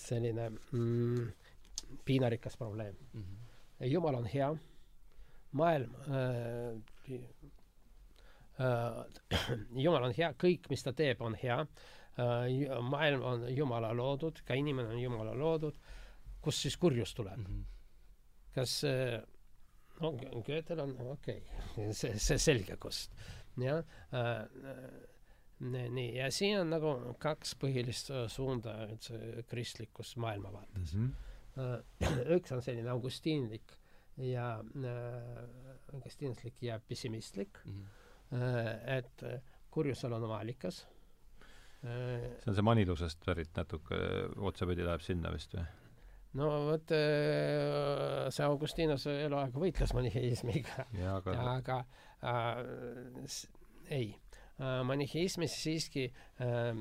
selline 0.00 0.50
mm, 0.50 1.30
piinarikas 2.10 2.58
probleem. 2.58 2.98
mhm. 3.12 3.38
jumal 3.90 4.18
on 4.18 4.26
hea, 4.26 4.50
maailm 5.52 5.94
äh, 6.08 7.16
äh, 8.60 9.58
jumal 9.84 10.10
on 10.10 10.14
hea, 10.16 10.32
kõik, 10.38 10.68
mis 10.70 10.84
ta 10.86 10.92
teeb, 10.96 11.22
on 11.22 11.38
hea 11.38 11.60
äh,. 11.60 12.78
maailm 12.82 13.22
on 13.24 13.44
jumala 13.54 13.92
loodud, 13.96 14.42
ka 14.46 14.54
inimene 14.58 14.94
on 14.94 15.00
jumala 15.00 15.34
loodud. 15.34 15.78
kust 16.40 16.64
siis 16.64 16.76
kurjus 16.76 17.14
tuleb? 17.14 17.38
Mhm. 17.38 17.62
kas 18.54 18.82
äh, 18.84 19.20
no 20.00 20.12
Goethel 20.46 20.80
on 20.80 20.96
okei 21.12 21.42
okay., 21.76 21.92
see, 21.94 22.18
see 22.18 22.38
selge 22.38 22.76
kust, 22.76 23.14
jah 23.60 23.84
äh,. 24.12 24.44
nii, 25.60 26.16
ja 26.16 26.30
siin 26.32 26.60
on 26.62 26.70
nagu 26.72 26.94
kaks 27.20 27.54
põhilist 27.60 28.10
äh, 28.14 28.26
suunda 28.28 28.78
üldse 28.88 29.44
kristlikus 29.48 30.16
maailmavaates 30.16 30.94
mm. 30.94 31.06
-hmm. 31.06 31.29
üks 32.36 32.52
on 32.54 32.62
selline 32.62 32.90
augustiinlik 32.92 33.76
ja 34.20 34.60
äh, 34.60 35.42
augustiinlik 35.94 36.62
ja 36.62 36.80
pessimistlik 36.88 37.58
Mhm. 37.64 37.84
äh,, 38.32 38.96
et 38.98 39.22
äh, 39.22 39.40
kurjusel 39.70 40.12
on 40.12 40.24
oma 40.24 40.38
allikas 40.38 40.86
äh,. 41.84 42.38
see 42.42 42.50
on 42.50 42.54
see 42.54 42.62
manilusest 42.62 43.24
pärit 43.26 43.56
natuke, 43.56 43.98
otsapidi 44.36 44.84
läheb 44.86 45.02
sinna 45.02 45.32
vist 45.32 45.54
või? 45.54 45.66
no 46.38 46.50
vot 46.68 46.92
äh, 46.94 48.28
see 48.30 48.46
Augustinus 48.46 49.06
eluaeg 49.10 49.54
võitles 49.54 49.94
maniheismiga 49.96 50.86
aga 51.16 51.38
aga 51.56 51.78
äh, 52.22 53.38
ei 53.90 54.12
äh,, 54.60 54.82
maniheismis 54.86 55.56
siiski 55.62 56.10
äh, 56.38 56.74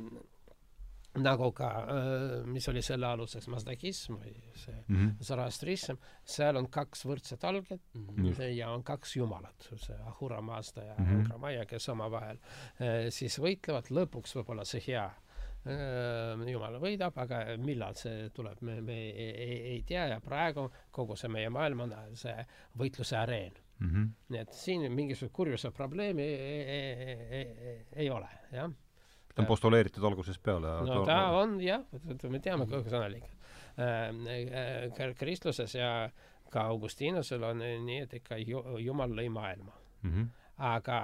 nagu 1.17 1.51
ka 1.51 1.67
äh,, 1.89 2.45
mis 2.45 2.67
oli 2.69 2.81
selle 2.85 3.07
aluseks, 3.07 3.47
masdahism 3.47 4.13
või 4.21 4.33
see 4.55 4.75
mm 4.87 4.95
-hmm. 4.97 5.15
zoroastrism, 5.25 5.95
seal 6.25 6.55
on 6.57 6.67
kaks 6.69 7.05
võrdset 7.05 7.43
alget 7.43 7.81
Mhm. 7.93 8.25
Just. 8.27 8.39
ja 8.55 8.69
on 8.71 8.83
kaks 8.83 9.15
jumalat, 9.15 9.69
see 9.75 9.95
Ahura 10.05 10.41
Mazda 10.41 10.83
ja 10.83 10.95
Mhm. 10.99 11.15
Ankra 11.19 11.37
Maia, 11.37 11.65
kes 11.65 11.89
omavahel 11.89 12.37
äh, 12.81 13.09
siis 13.09 13.39
võitlevad, 13.39 13.89
lõpuks 13.89 14.35
võib-olla 14.35 14.65
see 14.65 14.81
hea 14.87 15.05
äh, 15.65 16.51
jumal 16.51 16.77
võidab, 16.79 17.17
aga 17.17 17.57
millal 17.57 17.95
see 17.95 18.29
tuleb, 18.29 18.61
me, 18.61 18.81
me 18.81 18.93
ei, 19.09 19.31
ei, 19.31 19.61
ei 19.73 19.81
tea 19.83 20.07
ja 20.07 20.19
praegu 20.21 20.69
kogu 20.91 21.15
see 21.15 21.29
meie 21.29 21.49
maailm 21.49 21.79
on 21.79 21.93
see 22.13 22.45
võitluse 22.77 23.17
areen. 23.17 23.53
Mm 23.79 23.87
-hmm. 23.89 24.07
nii 24.29 24.39
et 24.39 24.53
siin 24.53 24.91
mingisugust 24.91 25.33
kurjuse 25.33 25.71
probleemi 25.71 26.21
ei, 26.21 26.61
ei, 26.61 26.93
ei, 26.93 27.45
ei, 27.69 27.85
ei 27.95 28.09
ole, 28.09 28.27
jah. 28.51 28.71
Ta 29.39 29.45
on 29.45 29.49
postuleeritud 29.49 30.05
algusest 30.09 30.41
peale 30.43 30.73
no 30.87 31.03
ta 31.07 31.19
on 31.39 31.59
jah, 31.63 31.85
me 32.29 32.41
teame 32.43 32.67
kogu 32.69 32.89
see 32.89 32.99
allik- 32.99 33.31
äh,. 33.79 35.13
kristluses 35.19 35.75
ja 35.75 35.93
ka 36.49 36.65
Augustinusel 36.73 37.43
on 37.45 37.61
nii, 37.61 38.03
et 38.03 38.13
ikka 38.19 38.37
ju, 38.41 38.61
Jumal 38.81 39.13
lõi 39.13 39.29
maailma, 39.29 39.73
mm 40.01 40.11
-hmm. 40.11 40.29
aga 40.69 41.01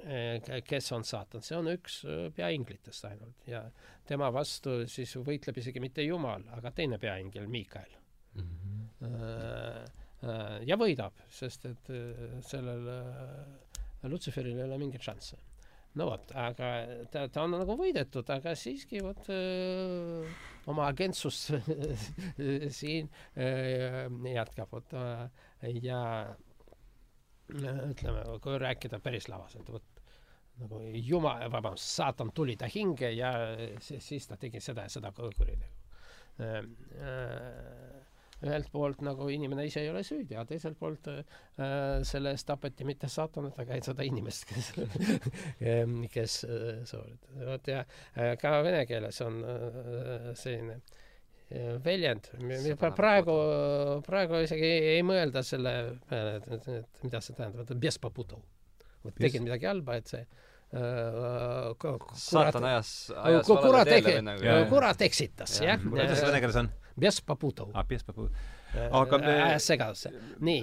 äh, 0.00 0.62
kes 0.64 0.92
on 0.92 1.04
saatan, 1.04 1.42
see 1.42 1.56
on 1.58 1.68
üks 1.74 2.02
äh, 2.04 2.30
peainglitest 2.34 3.04
ainult 3.04 3.48
ja 3.48 3.64
tema 4.08 4.32
vastu 4.32 4.82
siis 4.86 5.16
võitleb 5.16 5.58
isegi 5.58 5.80
mitte 5.80 6.02
Jumal, 6.02 6.46
aga 6.56 6.70
teine 6.70 6.98
peaingel, 6.98 7.46
Miikael. 7.46 7.98
ja 10.66 10.76
võidab, 10.78 11.12
sest 11.28 11.66
et 11.66 11.90
äh, 11.90 12.40
sellel 12.46 12.88
äh, 12.88 14.10
Lutseferil 14.10 14.58
ei 14.58 14.64
ole 14.64 14.78
mingeid 14.78 15.02
šansse. 15.02 15.36
No 15.98 16.08
vot, 16.08 16.32
aga 16.38 16.70
ta, 17.12 17.26
ta 17.32 17.44
on 17.44 17.56
nagu 17.58 17.76
võidetud, 17.78 18.28
aga 18.32 18.54
siiski 18.58 19.02
vot 19.04 19.28
öö, 19.32 20.22
oma 20.72 20.88
agentsust 20.88 21.52
siin 22.78 23.10
öö, 23.36 24.06
jätkab, 24.32 24.72
vot 24.72 24.96
öö, 24.96 25.26
ja 25.82 26.02
ütleme, 27.52 28.24
kui 28.40 28.58
rääkida 28.62 29.00
päris 29.04 29.28
lavas, 29.28 29.56
et 29.60 29.68
vot 29.68 29.88
nagu 30.62 30.80
jumal, 30.96 31.44
vabandust, 31.52 31.92
saatan 31.98 32.32
tuli 32.34 32.56
ta 32.60 32.68
hinge 32.70 33.10
ja 33.16 33.32
siis, 33.80 34.04
siis 34.06 34.28
ta 34.28 34.38
tegi 34.40 34.60
seda 34.60 34.86
ja 34.86 34.92
seda 34.92 35.12
kuritegu 35.16 35.78
ühelt 38.46 38.70
poolt 38.72 39.02
nagu 39.06 39.28
inimene 39.32 39.66
ise 39.68 39.82
ei 39.84 39.90
ole 39.92 40.02
süüdi, 40.06 40.36
aga 40.36 40.46
teiselt 40.50 40.78
poolt 40.80 41.08
äh, 41.12 41.22
selle 42.06 42.32
eest 42.34 42.48
tapeti 42.48 42.86
mitte 42.88 43.10
saatanat, 43.12 43.58
aga 43.62 43.78
sada 43.84 44.06
inimest, 44.06 44.46
kes 44.50 44.72
kes 46.16 46.38
äh, 46.48 46.82
sooritas. 46.88 47.38
vot 47.48 47.70
ja 47.70 47.84
äh, 47.84 48.34
ka 48.40 48.58
vene 48.66 48.84
keeles 48.88 49.20
on 49.24 49.42
äh, 49.46 50.30
selline 50.38 50.78
äh, 50.78 51.76
väljend, 51.84 52.32
praegu, 52.96 53.36
praegu 54.06 54.42
isegi 54.46 54.72
ei 54.96 55.02
mõelda 55.06 55.44
selle 55.46 55.76
peale, 56.08 56.38
et, 56.40 56.70
et 56.78 57.04
mida 57.04 57.20
see 57.22 57.36
tähendab, 57.38 57.66
et, 57.66 57.76
et, 57.76 57.82
et 59.10 59.22
tegin 59.26 59.46
midagi 59.46 59.70
halba, 59.70 59.98
et 60.00 60.10
see 60.16 60.24
Äh, 60.72 61.74
saatan 62.16 62.64
ajas, 62.64 63.12
ajas 63.20 63.48
valele 63.48 63.84
teele 63.84 64.14
vennaga. 64.16 64.54
kurat 64.70 65.02
eksitas, 65.04 65.58
jah. 65.60 65.82
kuidas 65.84 66.16
see 66.16 66.28
vene 66.30 66.40
keeles 66.40 66.56
on? 66.62 66.70
ah, 67.74 67.84
äh, 67.84 68.86
aga 68.88 69.18
me 69.20 69.34
äh, 69.34 69.42
ajas 69.50 69.66
segadusse, 69.68 70.14
nii 70.40 70.62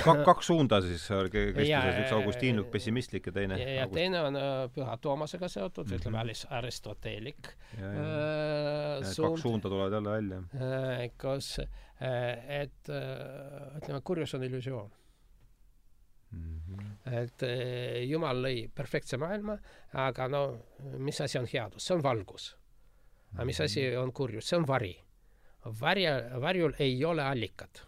Ka, 0.00 0.14
kaks 0.24 0.48
suunda 0.48 0.78
siis 0.80 1.02
kristluses, 1.32 1.96
üks 2.02 2.12
Augustiinlik, 2.16 2.68
pessimistlik 2.72 3.26
ja 3.28 3.34
teine 3.36 3.58
ja, 3.60 3.72
ja 3.72 3.82
August... 3.86 3.98
teine 3.98 4.22
on 4.24 4.38
Püha 4.72 4.94
Toomasega 5.00 5.48
seotud 5.52 5.88
mm, 5.88 5.96
-hmm. 5.96 6.00
ütleme, 6.00 6.20
aristoteelik 6.60 7.50
äh, 7.76 9.10
suund. 9.14 9.30
kaks 9.30 9.42
suunda 9.48 9.68
tulevad 9.68 9.96
jälle 9.96 10.10
välja 10.10 10.42
äh,. 10.60 11.10
kus 11.20 11.58
äh,, 11.60 12.62
et 12.62 12.92
äh, 12.92 13.76
ütleme, 13.80 14.00
kurjus 14.04 14.34
on 14.34 14.44
illusioon 14.44 14.92
mm. 16.30 16.60
-hmm. 16.68 17.18
et 17.22 17.42
äh, 17.42 18.08
Jumal 18.08 18.42
lõi 18.44 18.68
perfektse 18.74 19.16
maailma 19.16 19.58
aga 19.92 20.28
no 20.28 20.42
mis 20.98 21.20
asi 21.20 21.38
on 21.38 21.46
headus? 21.52 21.86
See 21.86 21.94
on 21.96 22.02
valgus. 22.02 22.56
Aga 23.34 23.44
mis 23.44 23.60
asi 23.60 23.96
on 23.96 24.12
kurjus? 24.12 24.48
See 24.48 24.58
on 24.58 24.66
vari. 24.66 24.96
Varja 25.80 26.40
varjul 26.40 26.72
ei 26.78 27.04
ole 27.04 27.22
allikat. 27.22 27.84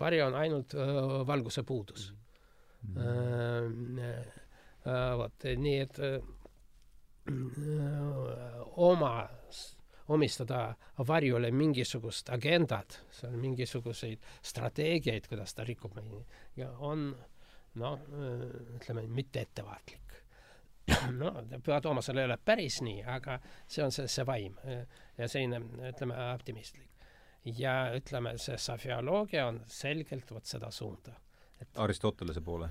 Vari 0.00 0.22
on 0.22 0.34
ainult 0.34 0.74
öö, 0.74 1.26
valguse 1.26 1.62
puudus. 1.62 2.14
Äh, 2.96 3.04
äh, 4.86 5.16
vot 5.16 5.44
nii 5.56 5.80
et 5.80 5.98
äh, 5.98 6.22
oma 8.76 9.28
omistada 10.10 10.74
varjule 11.08 11.50
mingisugust 11.54 12.30
agendat 12.34 13.00
seal 13.14 13.36
mingisuguseid 13.40 14.30
strateegiaid 14.42 15.28
kuidas 15.30 15.54
ta 15.54 15.64
rikub 15.64 15.94
meid 15.98 16.58
ja 16.58 16.70
on 16.78 17.10
noh 17.80 18.06
ütleme 18.76 19.06
mitte 19.06 19.46
ettevaatlik 19.46 20.10
no 21.18 21.32
Püha 21.62 21.80
Toomasel 21.80 22.18
ei 22.18 22.28
ole 22.28 22.36
päris 22.44 22.80
nii 22.82 23.02
aga 23.16 23.38
see 23.66 23.84
on 23.84 23.92
see 23.94 24.08
see 24.10 24.26
vaim 24.26 24.56
ja 25.18 25.28
selline 25.28 25.90
ütleme 25.90 26.16
optimistlik. 26.34 26.88
Ja 27.44 27.74
ütleme 27.96 28.34
see 28.38 28.58
sofioloogia 28.60 29.46
on 29.48 29.62
selgelt 29.66 30.30
vot 30.34 30.44
seda 30.44 30.70
suunda 30.70 31.14
Aristotelese 31.84 32.40
poole 32.44 32.70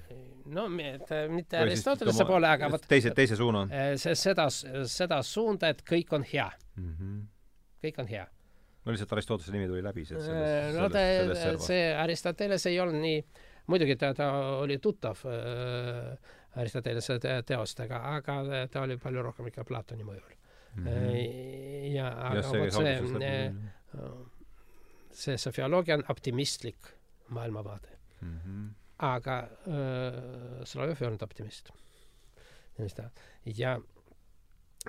no 0.54 0.66
et, 0.82 1.12
äh, 1.12 1.28
mitte 1.32 1.58
Või 1.58 1.70
Aristotelese 1.70 2.26
poole 2.28 2.50
aga 2.50 2.70
vot 2.72 2.88
teise 2.90 3.14
teise 3.16 3.38
suuna 3.40 3.66
äh, 3.68 3.94
see 4.02 4.16
seda 4.18 4.48
seda 4.50 5.22
suunda 5.26 5.70
et 5.74 5.84
kõik 5.88 6.14
on 6.16 6.26
hea 6.34 6.50
mm 6.76 6.96
-hmm. 6.96 7.22
kõik 7.86 8.02
on 8.04 8.08
hea 8.08 8.26
no 8.86 8.96
lihtsalt 8.96 9.14
Aristotelese 9.14 9.56
nimi 9.56 9.68
tuli 9.68 9.84
läbi 9.84 10.06
sellest 10.06 10.30
Äh, 10.30 10.74
no 10.74 10.90
sellest, 10.90 11.42
ta 11.44 11.64
see 11.68 11.94
Aristoteles 11.96 12.66
ei 12.66 12.80
olnud 12.80 13.02
nii 13.02 13.24
muidugi 13.68 13.96
ta 13.96 14.14
ta 14.14 14.32
oli 14.64 14.80
tuttav 14.80 15.26
äh, 15.26 16.18
Aristotelese 16.56 17.20
te 17.20 17.42
teostega 17.46 18.02
aga 18.16 18.68
ta 18.72 18.82
oli 18.82 18.98
palju 18.98 19.22
rohkem 19.22 19.48
ikka 19.48 19.64
Platoni 19.64 20.04
mõjul 20.04 20.36
mm 20.76 20.86
-hmm. 20.86 21.94
ja 21.94 22.10
aga 22.30 22.42
see 22.42 22.60
vot 22.60 22.82
käis 22.82 23.14
see 23.18 23.46
äh, 23.46 23.54
läbi 23.94 24.40
see 25.12 25.38
sofioloogia 25.38 25.98
on 26.00 26.04
optimistlik 26.10 26.94
maailmavaade. 27.30 27.99
Aga 29.00 29.36
äh, 29.40 30.64
Solovjov 30.64 31.02
ei 31.02 31.08
olnud 31.08 31.22
optimist. 31.24 31.72
mis 32.80 32.94
ta 32.96 33.10
ja 33.46 33.76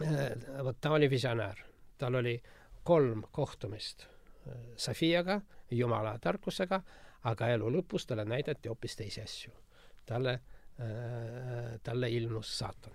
äh, 0.02 0.64
vot 0.64 0.80
ta 0.80 0.90
oli 0.90 1.10
visionäär, 1.10 1.58
tal 1.98 2.14
oli 2.14 2.42
kolm 2.82 3.22
kohtumist 3.32 4.06
äh, 4.06 4.54
Sofiaga, 4.76 5.40
Jumala 5.70 6.18
tarkusega, 6.18 6.82
aga 7.22 7.48
elu 7.48 7.70
lõpus 7.70 8.06
talle 8.06 8.24
näidati 8.24 8.68
hoopis 8.68 8.96
teisi 8.96 9.22
asju. 9.22 9.52
talle 10.06 10.32
äh,, 10.80 11.78
talle 11.82 12.10
ilmus 12.10 12.58
saatan. 12.58 12.92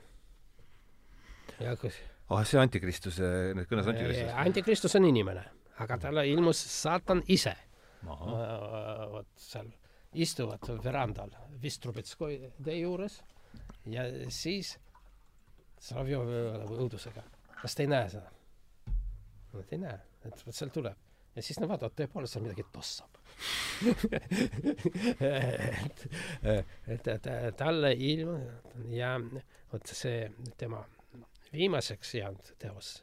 ja 1.60 1.76
kus 1.78 1.96
ah 2.30 2.44
see 2.44 2.60
Antikristuse 2.60 3.54
need 3.56 3.68
kõnes 3.70 3.88
Antikristust 3.88 4.36
antikristus 4.46 4.96
on 4.96 5.06
inimene, 5.06 5.46
aga 5.80 5.98
talle 5.98 6.28
ilmus 6.28 6.60
saatan 6.82 7.24
ise 7.28 7.56
äh, 7.56 9.10
vot 9.12 9.32
seal 9.36 9.72
istuvad 10.16 10.68
verandal 10.84 11.32
Vistrubetskoi 11.62 12.52
tee 12.64 12.80
juures 12.80 13.20
ja 13.90 14.06
siis 14.30 14.76
Solovjov 15.86 16.30
nagu 16.62 16.78
õudusega. 16.86 17.24
Kas 17.62 17.76
te 17.76 17.84
ei 17.86 17.90
näe 17.92 18.08
seda? 18.10 18.32
Nad 19.54 19.74
ei 19.76 19.82
näe. 19.82 19.98
Et 20.26 20.46
vot 20.46 20.56
seal 20.56 20.72
tuleb. 20.74 20.98
Ja 21.36 21.44
siis 21.44 21.60
nad 21.60 21.70
vaatavad 21.70 21.94
tõepoolest 22.00 22.36
seal 22.36 22.46
midagi 22.46 22.66
tossab. 22.74 23.20
Et, 25.26 26.04
et, 26.88 27.08
et 27.12 27.58
talle 27.60 27.90
ilm 27.92 28.38
ja 28.94 29.18
vot 29.72 29.92
see 29.92 30.30
tema 30.58 30.80
viimaseks 31.52 32.14
jäänud 32.16 32.54
teos 32.62 32.94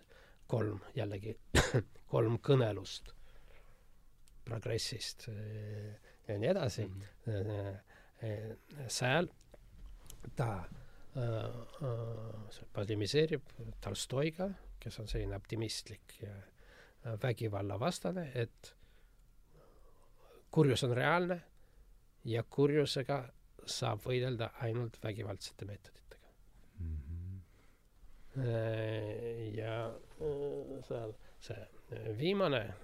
kolm 0.48 0.80
jällegi 0.97 1.34
kolm 2.14 2.39
kõnelust 2.48 3.12
progressist 4.44 5.28
ja 6.28 6.39
nii 6.39 6.49
edasi 6.49 6.86
mm. 6.86 7.03
-hmm. 7.27 8.86
seal 8.89 9.28
ta 10.36 10.51
äh, 10.59 10.66
polemiseerib 12.73 13.43
Tolstoiga, 13.81 14.51
kes 14.81 15.01
on 15.01 15.09
selline 15.09 15.36
optimistlik 15.36 16.23
ja 16.23 16.35
vägivallavastane, 17.23 18.31
et 18.35 18.74
kurjus 20.51 20.85
on 20.85 20.97
reaalne 20.97 21.40
ja 22.24 22.43
kurjusega 22.43 23.24
saab 23.66 24.05
võidelda 24.07 24.51
ainult 24.61 24.99
vägivaldsete 25.03 25.65
meetoditega. 25.65 26.28
mm. 26.78 26.97
-hmm. 26.97 27.40
ja 29.57 29.94
seal 30.89 31.15
see 31.40 31.66
viimane 32.19 32.74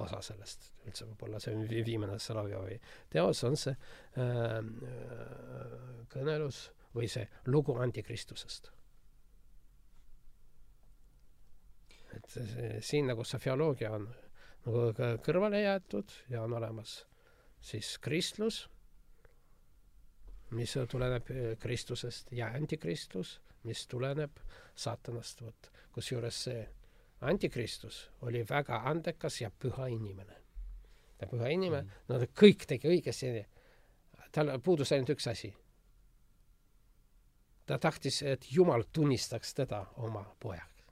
osa 0.00 0.20
sellest, 0.24 0.70
üldse 0.86 1.06
võib-olla 1.10 1.40
see 1.42 1.54
on 1.56 1.66
vi- 1.68 1.84
viimane 1.84 2.18
Solovjovi 2.18 2.78
teos, 3.12 3.42
on 3.44 3.56
see 3.60 3.74
äh, 3.74 4.56
äh, 4.58 6.06
kõnelus 6.12 6.70
või 6.94 7.08
see 7.08 7.26
lugu 7.46 7.76
antikristusest. 7.80 8.70
et 12.12 12.28
see, 12.28 12.80
siin 12.84 13.06
nagu 13.08 13.24
sofioloogia 13.24 13.90
on 13.96 14.02
nagu 14.66 14.82
kõrvale 15.24 15.62
jäetud 15.62 16.12
ja 16.28 16.42
on 16.44 16.52
olemas 16.58 16.98
siis 17.62 17.94
kristlus, 18.02 18.66
mis 20.52 20.74
tuleneb 20.90 21.30
eh, 21.30 21.56
Kristusest 21.58 22.32
ja 22.36 22.50
antikristus, 22.56 23.38
mis 23.64 23.86
tuleneb 23.88 24.42
saatanast, 24.74 25.40
vot 25.42 25.70
kusjuures 25.94 26.42
see 26.48 26.62
antikristus 27.22 28.10
oli 28.20 28.44
väga 28.48 28.82
andekas 28.90 29.40
ja 29.40 29.50
püha 29.50 29.86
inimene. 29.86 30.36
ja 31.20 31.26
püha 31.26 31.48
inimene 31.48 31.82
mm., 31.82 31.90
no 32.08 32.18
ta 32.18 32.26
kõik 32.26 32.66
tegi 32.66 32.88
õigesti, 32.90 33.44
tal 34.34 34.50
puudus 34.64 34.92
ainult 34.92 35.14
üks 35.14 35.28
asi. 35.30 35.52
ta 37.66 37.78
tahtis, 37.78 38.22
et 38.22 38.46
Jumal 38.50 38.84
tunnistaks 38.92 39.54
teda 39.54 39.86
oma 39.96 40.24
pojaks. 40.40 40.84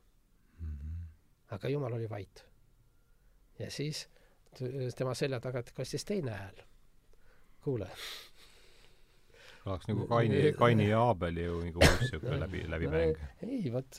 aga 1.51 1.69
Jumal 1.69 1.93
oli 1.93 2.11
vait. 2.11 2.45
ja 3.59 3.71
siis 3.71 4.09
tema 4.97 5.15
selja 5.15 5.41
tagant 5.41 5.73
kostis 5.73 6.05
teine 6.05 6.31
hääl. 6.31 6.63
kuule 7.61 7.91
oleks 9.67 9.89
nagu 9.89 10.07
Kaini 10.07 10.53
Kaini 10.53 10.89
ja 10.89 11.03
Aabeli 11.03 11.45
ju 11.45 11.61
nagu 11.65 11.81
siuke 12.09 12.41
läbi 12.41 12.65
läbimäng 12.71 13.19
ei, 13.43 13.73
vot, 13.73 13.99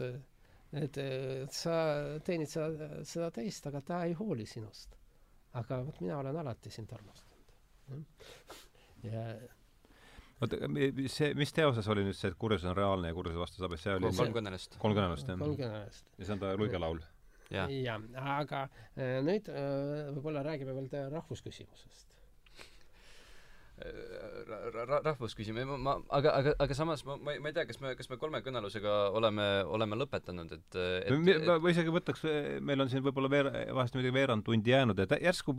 et, 0.80 0.99
sa 1.52 1.77
teenid 2.26 2.49
seda, 2.52 2.89
seda 3.07 3.31
teist, 3.35 3.65
aga 3.68 3.81
ta 3.85 4.03
ei 4.07 4.14
hooli 4.18 4.45
sinust. 4.48 4.98
aga 5.60 5.81
vot 5.84 5.98
mina 5.99 6.18
olen 6.22 6.38
alati 6.43 6.72
sind 6.72 6.91
armastanud. 6.95 7.57
ja 9.03 9.26
oota 10.41 10.57
see 11.11 11.34
mis 11.38 11.52
teoses 11.53 11.88
oli 11.91 12.06
nüüd 12.07 12.18
see 12.18 12.31
et 12.31 12.38
kurjus 12.39 12.64
on 12.65 12.77
reaalne 12.77 13.11
ja 13.11 13.18
kurjuse 13.18 13.41
vastu 13.41 13.61
saab 13.61 13.76
see 13.77 13.98
oli 13.98 14.14
kolm 14.18 14.38
kõnelust 14.38 14.77
kolm 14.81 14.95
kõnelust 14.98 15.27
jah 15.27 15.41
kolm 15.41 15.57
kõnelest. 15.60 16.14
ja 16.18 16.27
see 16.27 16.35
on 16.38 16.43
ta 16.43 16.53
luigelaul 16.57 17.02
jaa 17.52 17.68
ja 17.69 17.98
aga 18.38 18.64
äh, 18.64 19.19
nüüd 19.27 19.52
äh, 19.52 20.07
võib-olla 20.15 20.45
räägime 20.48 20.77
veel 20.77 21.11
rahvusküsimusest 21.11 22.07
ra-, 22.07 22.07
ra-, 22.07 22.11
rahvusküsimus, 25.06 25.66
ma, 25.68 25.78
ma, 25.78 25.94
aga, 26.18 26.34
aga, 26.40 26.53
aga 26.64 26.76
samas 26.78 27.03
ma, 27.08 27.16
ma 27.22 27.34
ei, 27.34 27.41
ma 27.44 27.52
ei 27.52 27.56
tea, 27.56 27.66
kas 27.70 27.80
me, 27.82 27.94
kas 27.98 28.10
me 28.12 28.18
kolme 28.22 28.41
kõnelusega 28.45 28.95
oleme, 29.18 29.45
oleme 29.70 29.98
lõpetanud, 30.02 30.52
et, 30.58 30.78
et, 30.78 31.12
me, 31.14 31.36
me, 31.41 31.58
ma 31.64 31.74
isegi 31.74 31.94
võtaks, 31.94 32.26
meil 32.66 32.84
on 32.84 32.91
siin 32.91 33.03
võib-olla 33.06 33.32
veer-, 33.32 33.52
vahest 33.76 33.95
muidugi 33.98 34.14
veerand 34.16 34.45
tundi 34.48 34.74
jäänud, 34.74 34.99
et 35.03 35.16
järsku 35.22 35.56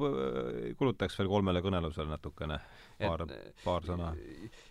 kulutaks 0.78 1.18
veel 1.18 1.30
kolmele 1.32 1.62
kõnelusele 1.64 2.10
natukene, 2.12 2.58
paar, 3.00 3.24
paar 3.64 3.88
sõna. 3.88 4.12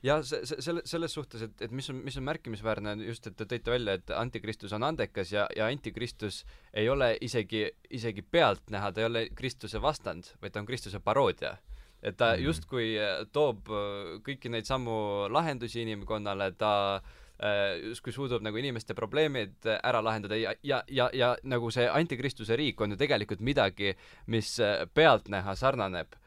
jah, 0.06 0.24
see, 0.28 0.44
see, 0.50 0.62
selle, 0.68 0.86
selles 0.90 1.18
suhtes, 1.18 1.48
et, 1.48 1.66
et 1.68 1.76
mis 1.76 1.90
on, 1.94 2.02
mis 2.06 2.20
on 2.22 2.28
märkimisväärne 2.28 2.98
just, 3.08 3.28
et 3.32 3.38
te 3.40 3.48
tõite 3.56 3.74
välja, 3.74 3.98
et 4.00 4.16
antikristus 4.16 4.76
on 4.78 4.88
andekas 4.88 5.34
ja, 5.34 5.48
ja 5.58 5.72
antikristus 5.72 6.44
ei 6.74 6.90
ole 6.90 7.14
isegi, 7.22 7.68
isegi 7.92 8.24
pealtnäha, 8.24 8.94
ta 8.94 9.04
ei 9.04 9.10
ole 9.10 9.28
Kristuse 9.36 9.82
vastand, 9.82 10.36
vaid 10.42 10.56
ta 10.56 10.64
on 10.64 10.70
Kristuse 10.70 11.02
paroodia 11.04 11.58
et 12.02 12.18
ta 12.18 12.34
mm. 12.36 12.46
justkui 12.48 12.94
äh, 13.00 13.24
toob 13.34 13.70
äh, 13.70 14.14
kõiki 14.26 14.52
neid 14.52 14.70
samu 14.70 15.28
lahendusi 15.32 15.84
inimkonnale, 15.86 16.52
ta 16.60 16.74
äh, 16.98 17.78
justkui 17.92 18.14
suudab 18.16 18.46
nagu 18.46 18.58
inimeste 18.58 18.98
probleemid 18.98 19.70
ära 19.78 20.02
lahendada 20.04 20.40
ja, 20.40 20.56
ja, 20.64 20.82
ja, 20.90 21.10
ja 21.14 21.36
nagu 21.44 21.72
see 21.74 21.88
antikristuse 21.90 22.58
riik 22.60 22.82
on 22.82 22.96
ju 22.96 23.02
tegelikult 23.02 23.44
midagi, 23.46 23.96
mis 24.34 24.58
pealtnäha 24.94 25.56
sarnaneb 25.58 26.18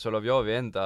Solovjovi 0.00 0.54
enda 0.56 0.84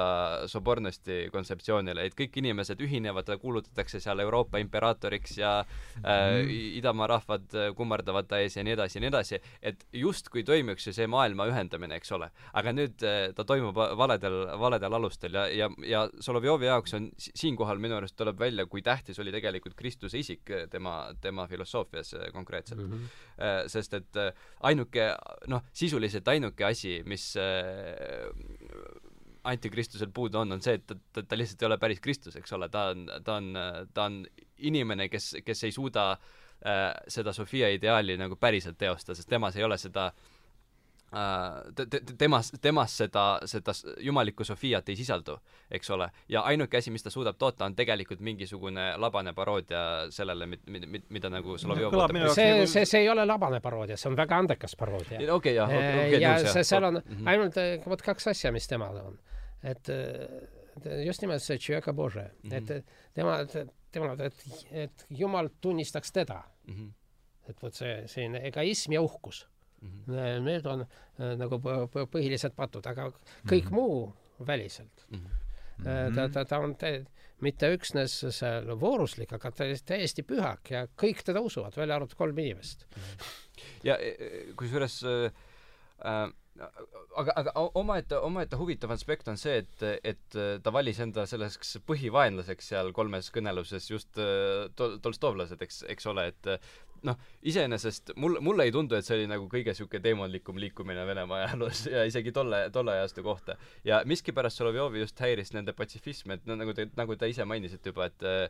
Sobornosti 0.51 1.29
kontseptsioonile, 1.31 2.03
et 2.03 2.15
kõik 2.17 2.35
inimesed 2.41 2.81
ühinevad, 2.83 3.29
kuulutatakse 3.39 4.01
seal 4.03 4.19
Euroopa 4.19 4.59
imperaatoriks 4.59 5.37
ja 5.37 5.53
äh, 5.61 6.03
mhm. 6.03 6.49
idamaa 6.79 7.07
rahvad 7.13 7.55
kummardavad 7.77 8.27
ta 8.27 8.41
ees 8.43 8.57
ja 8.57 8.63
nii 8.65 8.75
edasi 8.75 8.99
ja 8.99 9.03
nii 9.05 9.11
edasi, 9.11 9.39
et 9.61 9.85
justkui 9.95 10.43
toimuks 10.43 10.87
ju 10.87 10.95
see 10.95 11.07
maailma 11.07 11.47
ühendamine, 11.51 11.95
eks 12.01 12.11
ole. 12.17 12.29
aga 12.53 12.75
nüüd 12.75 13.05
äh, 13.07 13.31
ta 13.35 13.45
toimub 13.47 13.77
valedel, 13.97 14.37
valedel 14.59 14.99
alustel 14.99 15.39
ja, 15.39 15.47
ja, 15.47 15.69
ja 15.87 16.03
Solovjovi 16.19 16.67
jaoks 16.67 16.97
on 16.99 17.09
siinkohal 17.17 17.79
minu 17.79 17.97
arust 17.97 18.17
tuleb 18.19 18.39
välja, 18.39 18.65
kui 18.67 18.83
tähtis 18.83 19.19
oli 19.23 19.31
tegelikult 19.31 19.77
Kristuse 19.79 20.19
isik 20.19 20.51
tema, 20.71 21.13
tema 21.21 21.47
filosoofias 21.47 22.13
äh, 22.19 22.27
konkreetselt 22.33 22.81
mm. 22.81 22.91
-hmm. 22.91 23.09
äh, 23.39 23.63
sest 23.67 23.93
et 23.93 24.15
äh, 24.15 24.33
ainuke, 24.59 25.07
noh, 25.47 25.63
sisuliselt 25.73 26.27
ainuke 26.27 26.65
asi, 26.65 27.01
mis 27.05 27.35
äh, 27.37 27.43
antikristusel 29.43 30.11
puudu 30.15 30.39
on, 30.39 30.55
on 30.55 30.61
see, 30.63 30.77
et 30.79 30.85
ta, 30.87 30.95
ta, 31.13 31.23
ta 31.27 31.37
lihtsalt 31.37 31.61
ei 31.61 31.67
ole 31.67 31.77
päris 31.81 31.99
Kristus, 32.03 32.37
eks 32.39 32.53
ole, 32.55 32.69
ta 32.71 32.85
on, 32.93 33.09
ta 33.25 33.39
on, 33.41 33.49
ta 33.93 34.05
on 34.07 34.21
inimene, 34.63 35.09
kes, 35.11 35.33
kes 35.43 35.65
ei 35.67 35.73
suuda 35.75 36.11
äh, 36.13 36.85
seda 37.11 37.33
Sofia 37.35 37.67
ideaali 37.75 38.15
nagu 38.19 38.37
päriselt 38.39 38.79
teostada, 38.79 39.17
sest 39.19 39.29
temas 39.29 39.59
ei 39.59 39.65
ole 39.67 39.77
seda 39.81 40.07
äh, 40.13 40.31
temas, 42.17 42.51
temas 42.61 42.97
seda, 42.97 43.25
seda 43.45 43.73
jumalikku 43.99 44.43
Sofiat 44.43 44.89
ei 44.89 44.95
sisaldu, 44.95 45.37
eks 45.71 45.89
ole. 45.91 46.09
ja 46.29 46.41
ainuke 46.41 46.77
asi, 46.77 46.91
mis 46.91 47.03
ta 47.03 47.09
suudab 47.13 47.37
toota, 47.37 47.65
on 47.65 47.75
tegelikult 47.75 48.19
mingisugune 48.19 48.93
labane 48.97 49.33
paroodia 49.33 49.83
sellele, 50.09 50.45
mida, 50.45 50.63
mida, 50.67 51.03
mida 51.09 51.29
nagu 51.29 51.57
Solovjov 51.57 51.93
no, 51.93 52.07
see, 52.33 52.49
nagu- 52.53 52.67
see, 52.67 52.85
see 52.85 53.03
ei 53.05 53.09
ole 53.09 53.25
labane 53.25 53.61
paroodia, 53.61 53.97
see 53.97 54.09
on 54.09 54.17
väga 54.17 54.37
andekas 54.37 54.75
paroodia. 54.79 55.19
okei 55.19 55.29
okay,, 55.29 55.53
jah, 55.53 55.69
okei 55.69 55.93
okay, 55.93 56.07
okay,. 56.07 56.21
ja 56.21 56.33
see, 56.47 56.63
seal 56.63 56.83
on 56.83 56.97
-hmm. 56.97 57.29
ainult 57.29 57.85
vot 57.85 58.01
kaks 58.01 58.27
asja, 58.27 58.51
mis 58.51 58.67
temal 58.67 58.97
on 59.05 59.17
et 59.63 59.89
just 61.05 61.21
nimelt 61.23 61.43
see 61.43 61.57
Tšeka 61.57 61.93
Bože 61.93 62.31
mm, 62.43 62.49
-hmm. 62.49 62.55
et 62.57 62.85
tema, 63.13 63.37
tema, 63.91 64.15
et, 64.19 64.45
et 64.71 65.05
Jumal 65.09 65.49
tunnistaks 65.61 66.11
teda 66.11 66.43
mm. 66.67 66.73
-hmm. 66.73 66.91
et 67.49 67.63
vot 67.63 67.73
see 67.73 68.07
selline 68.07 68.47
egoism 68.47 68.91
ja 68.93 69.01
uhkus 69.01 69.47
mm. 69.83 70.03
-hmm. 70.07 70.43
Need 70.47 70.65
on 70.65 70.85
äh, 70.85 71.33
nagu 71.39 71.59
põhilised 72.11 72.55
patud, 72.55 72.85
aga 72.87 73.09
kõik 73.49 73.69
mm 73.69 73.69
-hmm. 73.69 73.73
muu 73.73 74.13
väliselt 74.47 75.05
mm. 75.09 75.19
-hmm. 75.19 76.15
ta, 76.15 76.29
ta, 76.29 76.45
ta 76.45 76.59
on 76.59 76.75
te, 76.75 77.05
mitte 77.41 77.69
üksnes 77.75 78.19
seal 78.31 78.69
vooruslik, 78.79 79.33
aga 79.33 79.51
ta 79.51 79.65
täiesti 79.85 80.23
pühak 80.23 80.71
ja 80.71 80.85
kõik 80.99 81.23
teda 81.25 81.41
usuvad, 81.41 81.75
välja 81.77 81.95
arvatud 81.95 82.17
kolm 82.17 82.39
inimest 82.39 82.85
mm. 82.85 83.01
-hmm. 83.01 83.65
ja 83.83 83.97
e, 83.97 84.15
e, 84.19 84.45
kusjuures 84.55 85.03
äh, 85.03 85.31
äh 86.05 86.31
aga, 86.61 87.33
aga 87.35 87.53
omaette, 87.79 88.17
omaette 88.21 88.57
huvitav 88.59 88.93
aspekt 88.93 89.27
on 89.31 89.39
see, 89.41 89.63
et, 89.63 89.85
et 90.13 90.39
ta 90.63 90.73
valis 90.73 90.99
enda 91.03 91.25
selleks 91.29 91.77
põhivaenlaseks 91.87 92.71
seal 92.73 92.91
kolmes 92.95 93.31
kõneluses 93.33 93.89
just 93.89 94.21
äh, 94.21 94.69
tol-, 94.77 94.99
tolstovlased, 95.03 95.61
eks, 95.65 95.83
eks 95.93 96.09
ole, 96.11 96.27
et 96.33 96.51
noh, 97.07 97.17
iseenesest 97.49 98.13
mul, 98.21 98.37
mulle 98.43 98.67
ei 98.67 98.73
tundu, 98.73 98.95
et 98.95 99.07
see 99.07 99.17
oli 99.17 99.27
nagu 99.29 99.47
kõige 99.51 99.73
niisugune 99.73 100.03
teemantlikum 100.03 100.59
liikumine 100.61 101.03
Venemaa 101.07 101.41
ajaloos 101.43 101.85
ja 101.93 102.05
isegi 102.07 102.31
tolle, 102.35 102.65
tolle 102.75 102.95
ajastu 102.99 103.25
kohta. 103.25 103.57
ja 103.83 104.01
miskipärast 104.07 104.61
Solovjovi 104.61 105.03
just 105.03 105.19
häiris 105.19 105.53
nende 105.55 105.75
patsifism, 105.77 106.37
et 106.37 106.47
no 106.49 106.57
nagu 106.59 106.75
te, 106.77 106.87
nagu 106.99 107.17
te 107.19 107.29
ise 107.31 107.45
mainisite 107.49 107.91
juba, 107.91 108.07
et 108.11 108.27
äh, 108.29 108.47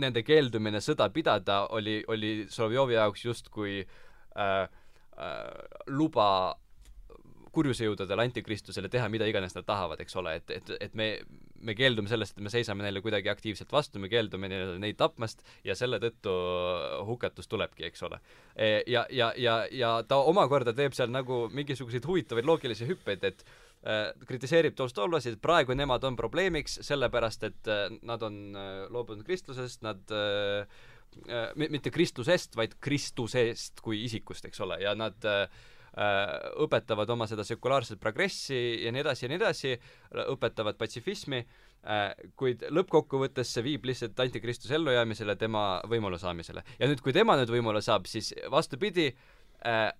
nende 0.00 0.24
keeldumine 0.26 0.80
sõda 0.82 1.10
pidada 1.14 1.64
oli, 1.76 2.00
oli 2.08 2.34
Solovjovi 2.50 2.96
jaoks 2.96 3.24
justkui 3.28 3.82
äh, 3.82 4.00
äh, 4.36 4.68
luba 5.86 6.28
kurjusejõududele, 7.54 8.26
antikristusele 8.28 8.90
teha 8.90 9.08
mida 9.12 9.26
iganes 9.30 9.54
nad 9.56 9.66
tahavad, 9.66 10.00
eks 10.02 10.16
ole, 10.20 10.36
et, 10.40 10.52
et, 10.56 10.72
et 10.88 10.94
me, 10.98 11.08
me 11.64 11.74
keeldume 11.78 12.10
sellest, 12.10 12.36
et 12.36 12.44
me 12.44 12.52
seisame 12.52 12.84
neile 12.84 13.02
kuidagi 13.04 13.30
aktiivselt 13.30 13.72
vastu, 13.74 14.02
me 14.02 14.10
keeldume 14.12 14.50
neile, 14.50 14.78
neid 14.82 14.98
tapmast 15.00 15.44
ja 15.66 15.76
selle 15.78 16.00
tõttu 16.02 16.34
hukatus 17.08 17.50
tulebki, 17.50 17.86
eks 17.90 18.06
ole. 18.08 18.20
E, 18.54 18.70
ja, 18.90 19.04
ja, 19.14 19.30
ja, 19.40 19.58
ja 19.70 19.92
ta 20.08 20.20
omakorda 20.30 20.74
teeb 20.76 20.96
seal 20.96 21.12
nagu 21.14 21.44
mingisuguseid 21.54 22.08
huvitavaid 22.08 22.48
loogilisi 22.48 22.88
hüppeid, 22.90 23.28
et 23.30 23.44
äh, 23.46 24.08
kritiseerib 24.26 24.76
Tolstoivlasi, 24.78 25.36
et 25.36 25.44
praegu 25.44 25.76
nemad 25.78 26.04
on 26.08 26.18
probleemiks, 26.18 26.80
sellepärast 26.86 27.46
et 27.50 27.70
äh, 27.70 27.86
nad 28.02 28.26
on 28.26 28.42
äh, 28.58 28.74
loobunud 28.90 29.26
kristlusest, 29.26 29.84
nad 29.86 30.02
äh, 30.10 30.66
Äh, 30.66 30.93
mitte 31.60 31.92
kristlusest, 31.94 32.56
vaid 32.58 32.76
Kristusest 32.82 33.80
kui 33.84 34.04
isikust, 34.04 34.48
eks 34.48 34.60
ole, 34.64 34.80
ja 34.82 34.94
nad 34.98 35.26
äh, 35.28 35.46
õpetavad 36.64 37.10
oma 37.14 37.26
seda 37.30 37.44
sekulaarset 37.46 38.00
progressi 38.02 38.56
ja 38.84 38.92
nii 38.92 39.02
edasi 39.04 39.26
ja 39.26 39.30
nii 39.30 39.38
edasi, 39.38 39.74
õpetavad 40.34 40.78
patsifismi 40.80 41.38
äh,, 41.40 42.08
kuid 42.38 42.64
lõppkokkuvõttes 42.74 43.52
see 43.54 43.66
viib 43.66 43.86
lihtsalt 43.86 44.18
antikristuse 44.26 44.74
ellujäämisele, 44.78 45.36
tema 45.38 45.64
võimule 45.90 46.18
saamisele. 46.18 46.64
ja 46.78 46.90
nüüd, 46.90 47.02
kui 47.04 47.14
tema 47.14 47.38
nüüd 47.38 47.52
võimule 47.54 47.82
saab, 47.84 48.08
siis 48.10 48.32
vastupidi 48.50 49.12
äh,, 49.66 49.92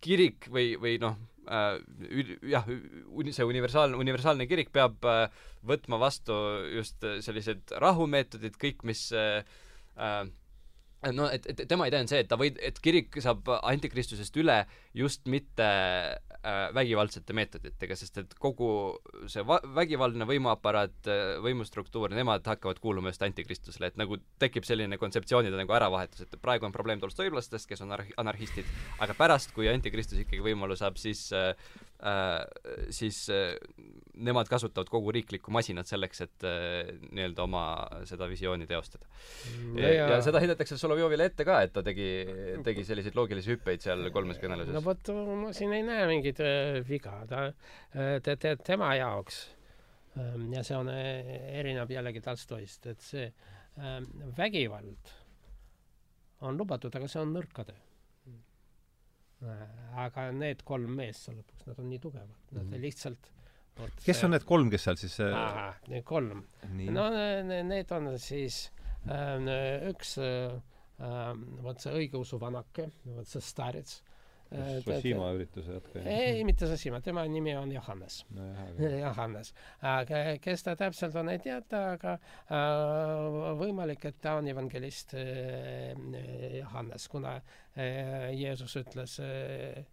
kirik 0.00 0.48
või, 0.52 0.72
või 0.80 0.96
noh 1.02 1.18
äh,, 1.50 1.76
jah, 2.56 2.64
see 3.36 3.50
universaalne, 3.52 4.00
universaalne 4.00 4.48
kirik 4.48 4.72
peab 4.72 5.04
äh, 5.04 5.28
võtma 5.68 6.00
vastu 6.00 6.34
just 6.72 7.04
sellised 7.26 7.76
rahumeetodid, 7.82 8.56
kõik, 8.62 8.86
mis 8.88 9.10
äh, 9.12 9.44
äh, 10.00 10.24
no 11.14 11.28
et, 11.30 11.46
et 11.50 11.62
tema 11.68 11.86
idee 11.88 12.02
on 12.04 12.10
see, 12.10 12.22
et 12.24 12.28
ta 12.30 12.38
võid, 12.40 12.58
et 12.64 12.78
kirik 12.82 13.14
saab 13.22 13.48
antikristusest 13.56 14.36
üle 14.40 14.58
just 14.96 15.26
mitte 15.30 15.66
äh, 15.66 16.68
vägivaldsete 16.74 17.36
meetoditega, 17.36 17.98
sest 17.98 18.22
et 18.22 18.36
kogu 18.40 18.70
see 19.30 19.44
va-, 19.46 19.60
vägivaldne 19.76 20.26
võimuaparaat, 20.28 20.96
äh, 21.12 21.24
võimustruktuur, 21.44 22.14
nemad 22.16 22.46
hakkavad 22.48 22.80
kuuluma 22.82 23.12
just 23.12 23.24
antikristusele, 23.26 23.92
et 23.92 24.00
nagu 24.00 24.18
tekib 24.42 24.66
selline 24.68 24.98
kontseptsioonide 25.00 25.58
nagu 25.58 25.76
äravahetus, 25.78 26.26
et 26.26 26.38
praegu 26.42 26.68
on 26.68 26.74
probleem 26.74 27.02
tolstoivlastest, 27.02 27.68
kes 27.70 27.84
on 27.84 27.92
anar-, 27.94 28.14
anarhistid, 28.22 28.68
aga 29.04 29.16
pärast, 29.18 29.54
kui 29.56 29.70
antikristus 29.70 30.24
ikkagi 30.24 30.44
võimule 30.48 30.78
saab, 30.80 30.98
siis 31.00 31.28
äh, 31.36 31.52
äh, 31.52 31.85
siis 32.92 33.22
äh, 33.32 33.54
nemad 34.16 34.48
kasutavad 34.48 34.88
kogu 34.92 35.12
riiklikku 35.16 35.52
masinat 35.54 35.88
selleks, 35.88 36.22
et 36.26 36.46
äh, 36.46 36.90
nii-öelda 37.08 37.44
oma 37.44 37.62
seda 38.08 38.28
visiooni 38.30 38.68
teostada 38.68 39.08
no. 39.08 39.80
Ja, 39.80 39.92
ja 40.12 40.20
seda 40.24 40.40
heidetakse 40.42 40.78
Solovjovile 40.80 41.28
ette 41.30 41.46
ka, 41.48 41.60
et 41.64 41.72
ta 41.76 41.84
tegi, 41.86 42.08
tegi 42.66 42.84
selliseid 42.86 43.16
loogilisi 43.16 43.54
hüppeid 43.54 43.84
seal 43.84 44.10
kolmes 44.14 44.40
kõneluses. 44.42 44.76
no 44.76 44.84
vot, 44.84 45.12
ma 45.42 45.52
siin 45.56 45.72
ei 45.76 45.84
näe 45.86 46.08
mingit 46.10 46.40
äh, 46.44 46.80
viga, 46.88 47.18
ta 47.30 47.46
äh, 47.48 48.16
te, 48.24 48.36
te, 48.40 48.56
tema 48.66 48.92
jaoks 48.98 49.42
äh, 50.16 50.36
ja 50.52 50.64
see 50.66 50.76
on 50.76 50.92
äh,, 50.92 51.32
erineb 51.60 51.96
jällegi 51.96 52.24
Tolstoist, 52.24 52.92
et 52.92 53.04
see 53.04 53.26
äh, 53.30 53.98
vägivald 54.36 55.16
on 56.44 56.60
lubatud, 56.60 56.92
aga 56.92 57.08
see 57.08 57.24
on 57.24 57.32
nõrkade 57.36 57.76
Äh, 57.76 57.85
aga 60.06 60.30
need 60.32 60.62
kolm 60.64 60.94
meest 60.96 61.26
seal 61.26 61.36
lõpuks, 61.36 61.66
nad 61.68 61.80
on 61.82 61.90
nii 61.90 61.98
tugevad, 62.00 62.36
nad 62.50 62.62
mm 62.62 62.70
-hmm. 62.70 62.84
lihtsalt 62.86 63.32
kes 64.04 64.24
on 64.24 64.32
need 64.32 64.46
kolm, 64.48 64.70
kes 64.72 64.86
seal 64.88 64.96
siis 64.96 65.18
äh... 65.20 65.74
Need 65.92 66.04
kolm. 66.08 66.44
no 66.96 67.10
need 67.68 67.92
on 67.92 68.18
siis 68.18 68.70
äh, 69.08 69.36
üks 69.90 70.16
äh, 70.18 70.56
vot 71.62 71.80
see 71.80 71.92
õigeusu 71.92 72.40
vanake, 72.40 72.88
vot 73.04 73.28
see 73.28 73.44
starets 73.44 74.00
Sosima 74.84 75.30
ürituse 75.34 75.76
jätkaja? 75.78 76.04
ei, 76.10 76.44
mitte 76.46 76.68
Sosima, 76.70 77.00
tema 77.04 77.24
nimi 77.30 77.54
on 77.56 77.72
Johannes 77.72 78.20
no,. 78.34 78.46
Johannes. 79.04 79.52
kes 80.40 80.62
ta 80.66 80.76
täpselt 80.76 81.16
on, 81.16 81.32
ei 81.32 81.40
teata, 81.42 81.82
aga 81.96 82.16
äh, 82.16 83.50
võimalik, 83.60 84.06
et 84.10 84.20
ta 84.22 84.36
on 84.40 84.48
evangelist 84.52 85.16
äh, 85.18 85.92
Johannes, 86.60 87.08
kuna 87.12 87.36
äh, 87.36 88.30
Jeesus 88.36 88.76
ütles 88.82 89.18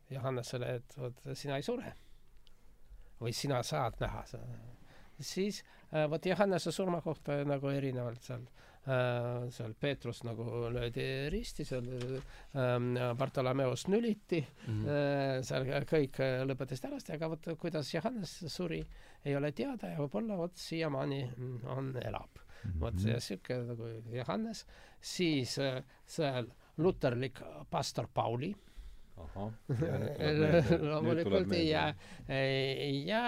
Johannesele, 0.09 0.77
et 0.79 0.97
vot 0.97 1.25
sina 1.33 1.57
ei 1.57 1.65
sure 1.65 1.95
või 3.23 3.33
sina 3.35 3.61
saad 3.63 4.01
näha 4.03 4.23
siis 5.19 5.63
äh, 5.93 6.09
vot 6.09 6.25
Johannese 6.25 6.71
surma 6.71 7.01
kohta 7.01 7.43
nagu 7.47 7.69
erinevalt 7.69 8.23
seal 8.25 8.43
äh, 8.43 8.72
seal 8.83 9.73
Peetrus 9.79 10.23
nagu 10.27 10.43
löödi 10.73 11.05
risti, 11.31 11.63
seal 11.63 11.85
ähm, 12.59 12.89
Bartolomeos 13.17 13.85
nüliti 13.87 14.41
mm, 14.43 14.81
-hmm. 14.81 15.45
seal 15.47 15.67
kõik 15.87 16.19
lõpetasid 16.49 16.89
hästi, 16.91 17.13
aga 17.15 17.29
vot 17.31 17.47
kuidas 17.61 17.93
Johannes 17.93 18.33
suri, 18.51 18.81
ei 19.23 19.35
ole 19.39 19.53
teada 19.55 19.93
ja 19.93 20.01
võib-olla 20.01 20.37
vot 20.37 20.57
siiamaani 20.57 21.21
on, 21.63 21.95
elab 22.03 22.35
mm. 22.35 22.71
-hmm. 22.71 22.79
vot 22.81 22.99
sihuke 22.99 23.61
nagu 23.71 23.87
Johannes, 24.11 24.65
siis 24.99 25.55
seal 26.05 26.51
luterlik 26.77 27.39
pastor 27.69 28.07
Pauli 28.13 28.53
loomulikult 30.89 31.53
ja, 31.63 31.87
ja 33.05 33.23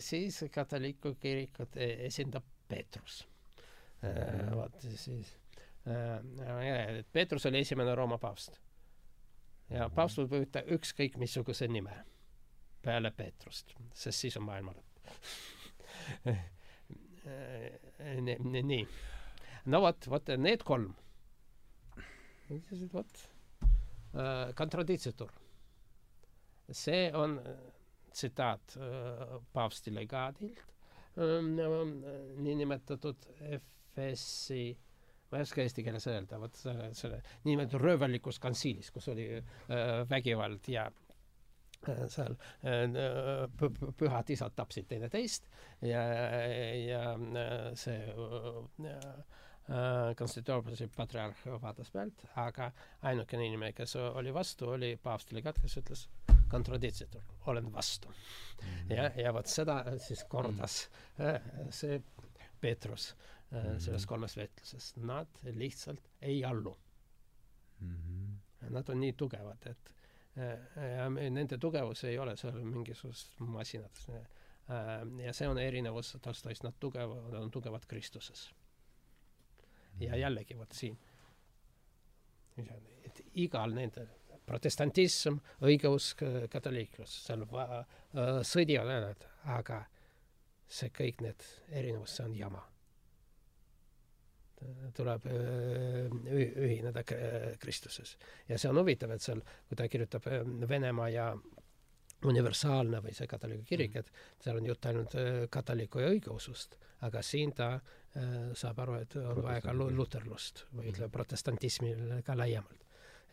siis 0.00 0.44
katoliku 0.54 1.14
kirikut 1.20 1.76
esindab 1.76 2.44
Peetrus. 2.68 3.24
Äh, 4.04 4.50
vot 4.56 4.80
siis 4.80 5.32
äh,, 5.88 7.04
Peetrus 7.12 7.46
oli 7.46 7.62
esimene 7.64 7.94
Rooma 7.94 8.18
paavst. 8.18 8.60
ja 9.70 9.88
paavst 9.90 10.18
võib 10.20 10.36
võtta 10.36 10.62
ükskõik 10.76 11.16
missuguse 11.18 11.68
nime 11.68 11.94
peale 12.82 13.10
Peetrust, 13.10 13.74
sest 13.94 14.18
siis 14.26 14.36
on 14.36 14.44
maailma 14.46 14.74
lõpp 14.76 14.96
nii, 18.62 18.84
no 19.72 19.80
vot, 19.82 20.06
vot 20.10 20.30
need 20.38 20.62
kolm. 20.66 20.92
vot 22.92 23.24
Contradicitur. 24.56 25.28
Äh, 25.28 26.72
see 26.72 27.10
on 27.14 27.38
äh, 27.38 27.56
tsitaat 28.12 28.76
äh, 28.78 29.34
paavsti 29.52 29.92
legaadilt, 29.94 30.62
ähm, 31.20 31.58
niinimetatud 32.42 33.26
FSi 33.96 34.66
ma 35.30 35.40
ei 35.40 35.46
oska 35.46 35.64
eesti 35.64 35.82
keeles 35.82 36.06
öelda, 36.06 36.38
vot 36.38 36.54
selle, 36.54 36.92
selle 36.94 37.18
niinimetatud 37.44 37.82
röövellikus 37.82 38.38
konsiilis, 38.42 38.92
kus 38.94 39.08
oli 39.10 39.26
vägivald 40.10 40.68
ja 40.70 40.84
seal 42.12 42.36
pühad 43.98 44.30
isad 44.32 44.54
tapsid 44.56 44.86
teineteist 44.90 45.50
ja, 45.82 46.04
ja 46.78 47.02
see 47.78 47.98
Äh, 49.70 50.14
Konstantinoopoli 50.14 50.86
patriarh 50.96 51.38
vaatas 51.62 51.88
pealt, 51.90 52.20
aga 52.38 52.68
ainukene 53.02 53.48
inimene, 53.48 53.72
kes 53.74 53.96
oli 53.98 54.30
vastu, 54.34 54.68
oli 54.76 54.92
paavst 55.02 55.32
legaat, 55.34 55.58
kes 55.58 55.74
ütles 55.80 56.04
contradicitor, 56.52 57.24
olen 57.50 57.72
vastu 57.72 58.08
mm. 58.08 58.68
-hmm. 58.68 58.94
ja, 58.94 59.10
ja 59.24 59.32
vot 59.34 59.50
seda 59.50 59.80
siis 59.98 60.22
kordas 60.24 60.76
-hmm. 61.18 61.70
see 61.70 62.02
Peetrus 62.60 63.16
mm 63.50 63.58
-hmm. 63.58 63.78
selles 63.80 64.06
kolmes 64.06 64.36
veetluses, 64.36 64.96
nad 64.96 65.28
lihtsalt 65.42 66.10
ei 66.22 66.44
allu 66.44 66.76
mm. 67.80 67.96
-hmm. 67.96 68.70
Nad 68.70 68.88
on 68.88 69.00
nii 69.00 69.12
tugevad, 69.12 69.66
et 69.66 69.92
ja 70.96 71.08
nende 71.10 71.58
tugevus 71.58 72.04
ei 72.04 72.18
ole 72.18 72.36
seal 72.36 72.64
mingisugustes 72.64 73.38
masinates. 73.38 74.08
ja 75.24 75.32
see 75.32 75.48
on 75.48 75.58
erinevus 75.58 76.16
Tolstoist, 76.22 76.62
nad 76.62 76.72
tugevad, 76.80 77.30
nad 77.32 77.42
on 77.42 77.50
tugevad 77.50 77.86
Kristuses 77.86 78.54
ja 80.00 80.16
jällegi 80.16 80.58
vot 80.58 80.72
siin, 80.72 80.98
et 83.04 83.20
igal 83.34 83.74
nendel 83.74 84.08
protestantism, 84.46 85.40
õigeusk, 85.66 86.22
katoliiklus, 86.50 87.16
seal 87.26 87.42
va-, 87.50 87.82
äh, 88.14 88.40
sõdivad 88.46 88.92
ainult, 88.94 89.26
aga 89.56 89.82
see 90.66 90.92
kõik 90.94 91.22
need 91.24 91.46
erinevus, 91.70 92.16
see 92.16 92.26
on 92.28 92.36
jama. 92.38 92.62
Tuleb 94.96 95.26
äh, 95.28 96.06
ühineda 96.32 97.04
Kristuses. 97.60 98.16
ja 98.48 98.58
see 98.58 98.70
on 98.70 98.80
huvitav, 98.80 99.12
et 99.12 99.22
seal, 99.22 99.42
kui 99.68 99.76
ta 99.76 99.88
kirjutab 99.88 100.26
äh, 100.30 100.42
Venemaa 100.68 101.08
ja 101.12 101.28
universaalne 102.26 103.02
või 103.04 103.12
see 103.14 103.28
katoliku 103.28 103.68
kirik, 103.68 103.96
et 104.00 104.10
seal 104.40 104.56
on 104.56 104.66
jutt 104.66 104.86
ainult 104.88 105.14
katoliku 105.52 106.00
ja 106.00 106.08
õigeusust, 106.14 106.78
aga 107.04 107.20
siin 107.22 107.52
ta 107.54 107.74
Äh, 108.16 108.52
saab 108.56 108.78
aru, 108.80 108.96
et 109.02 109.14
on 109.20 109.42
vaja 109.44 109.60
ka 109.60 109.72
luterlust 109.76 110.62
või 110.72 110.88
ütleme, 110.88 111.10
protestantismi 111.12 111.90
ka 112.24 112.36
laiemalt. 112.38 112.84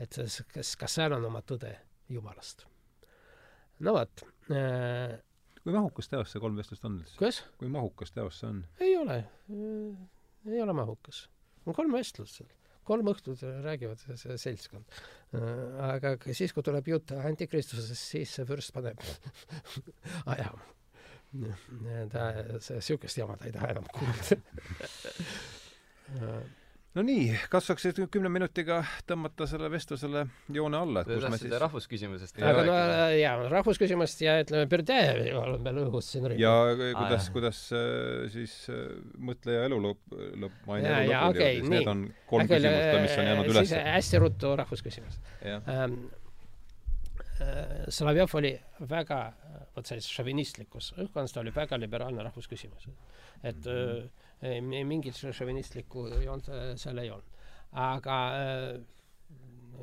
et 0.02 0.18
kas, 0.52 0.74
kas 0.76 0.95
seal 0.98 1.14
on 1.16 1.24
oma 1.30 1.40
tõde 1.41 1.72
Jumalast? 2.12 2.66
no 3.80 3.94
vot 3.95 4.26
äh,. 4.52 5.14
kui 5.62 5.72
mahukas 5.72 6.12
teos 6.12 6.34
see 6.34 6.44
kolm 6.44 6.60
vestlust 6.60 6.84
on 6.90 6.98
siis? 7.08 7.40
kui 7.62 7.72
mahukas 7.72 8.12
teos 8.12 8.41
see 8.41 8.50
on? 8.50 8.60
ei 8.84 8.98
ole 8.98 9.18
äh,, 9.22 10.04
ei 10.49 10.61
ole 10.61 10.76
mahukas. 10.76 11.28
on 11.65 11.74
kolm 11.78 11.95
vestlust 11.95 12.41
seal 12.41 12.52
kolm 12.84 13.07
õhtut 13.07 13.40
räägivad 13.64 14.02
see 14.20 14.36
seltskond. 14.36 14.98
Äh, 15.38 15.44
aga 15.88 16.18
siis, 16.36 16.52
kui 16.52 16.65
tuleb 16.68 16.90
jutt 16.91 17.14
antikristusest, 17.15 17.95
siis 17.95 18.34
see 18.36 18.48
vürst 18.49 18.74
paneb 18.76 18.99
ajama 20.36 20.60
ta, 22.11 22.28
see 22.61 22.82
siukest 22.84 23.18
jama 23.18 23.38
ta 23.40 23.48
ei 23.48 23.56
taha 23.56 23.72
enam 23.74 23.88
kuulda 23.94 24.38
no 26.94 27.03
nii, 27.06 27.34
kas 27.52 27.68
saaks 27.70 27.86
siis 27.88 27.99
kümne 28.14 28.30
minutiga 28.32 28.80
tõmmata 29.10 29.48
selle 29.49 29.70
vestlusele 29.74 30.24
joone 30.53 30.80
alla, 30.80 31.03
et 31.03 31.10
kus 31.10 31.26
me 31.32 31.40
siis 31.41 31.56
rahvusküsimusest 31.64 32.41
aga 32.44 32.65
no 32.68 32.78
jaa, 33.18 33.36
rahvusküsimust 33.53 34.24
ja 34.26 34.36
ütleme, 34.44 34.68
Berdejevi 34.70 35.34
on 35.40 35.56
meil 35.65 35.82
õhus 35.86 36.11
siin 36.14 36.30
ja 36.40 36.53
kuidas, 36.98 37.30
kuidas 37.34 37.61
äh, 37.76 38.26
siis 38.34 38.56
äh, 38.74 38.84
mõtleja 39.18 39.68
elu 39.70 39.80
lõpp, 39.88 40.18
lõpp, 40.45 40.60
ma 40.70 40.80
ei 40.80 40.86
tea, 40.86 40.99
lõpuni 41.10 41.30
okay, 41.30 41.56
jõudis, 41.60 41.72
need 41.74 41.94
on 41.94 42.03
kolm 42.30 42.52
küsimust, 42.52 42.99
mis 43.06 43.15
on 43.18 43.32
jäänud 43.32 43.53
üles. 43.53 43.78
hästi 43.98 44.22
ruttu 44.24 44.56
rahvusküsimus. 44.64 45.22
Ähm, 45.49 45.98
äh, 47.41 47.64
Solovjov 47.90 48.38
oli 48.41 48.53
väga 48.90 49.24
vot 49.74 49.90
selles 49.90 50.06
šovinistlikus 50.14 50.94
õhkkonnas 51.02 51.34
ta 51.34 51.41
oli 51.41 51.53
väga 51.56 51.80
liberaalne 51.82 52.26
rahvusküsimus. 52.30 52.90
et 53.44 53.65
mm 53.65 53.72
-hmm. 53.72 54.10
Mingit 54.44 55.15
šovinistlikku 55.15 56.07
joont 56.24 56.49
seal 56.80 56.99
ei 56.99 57.11
olnud. 57.14 57.30
aga 57.80 58.18
äh, 58.38 58.82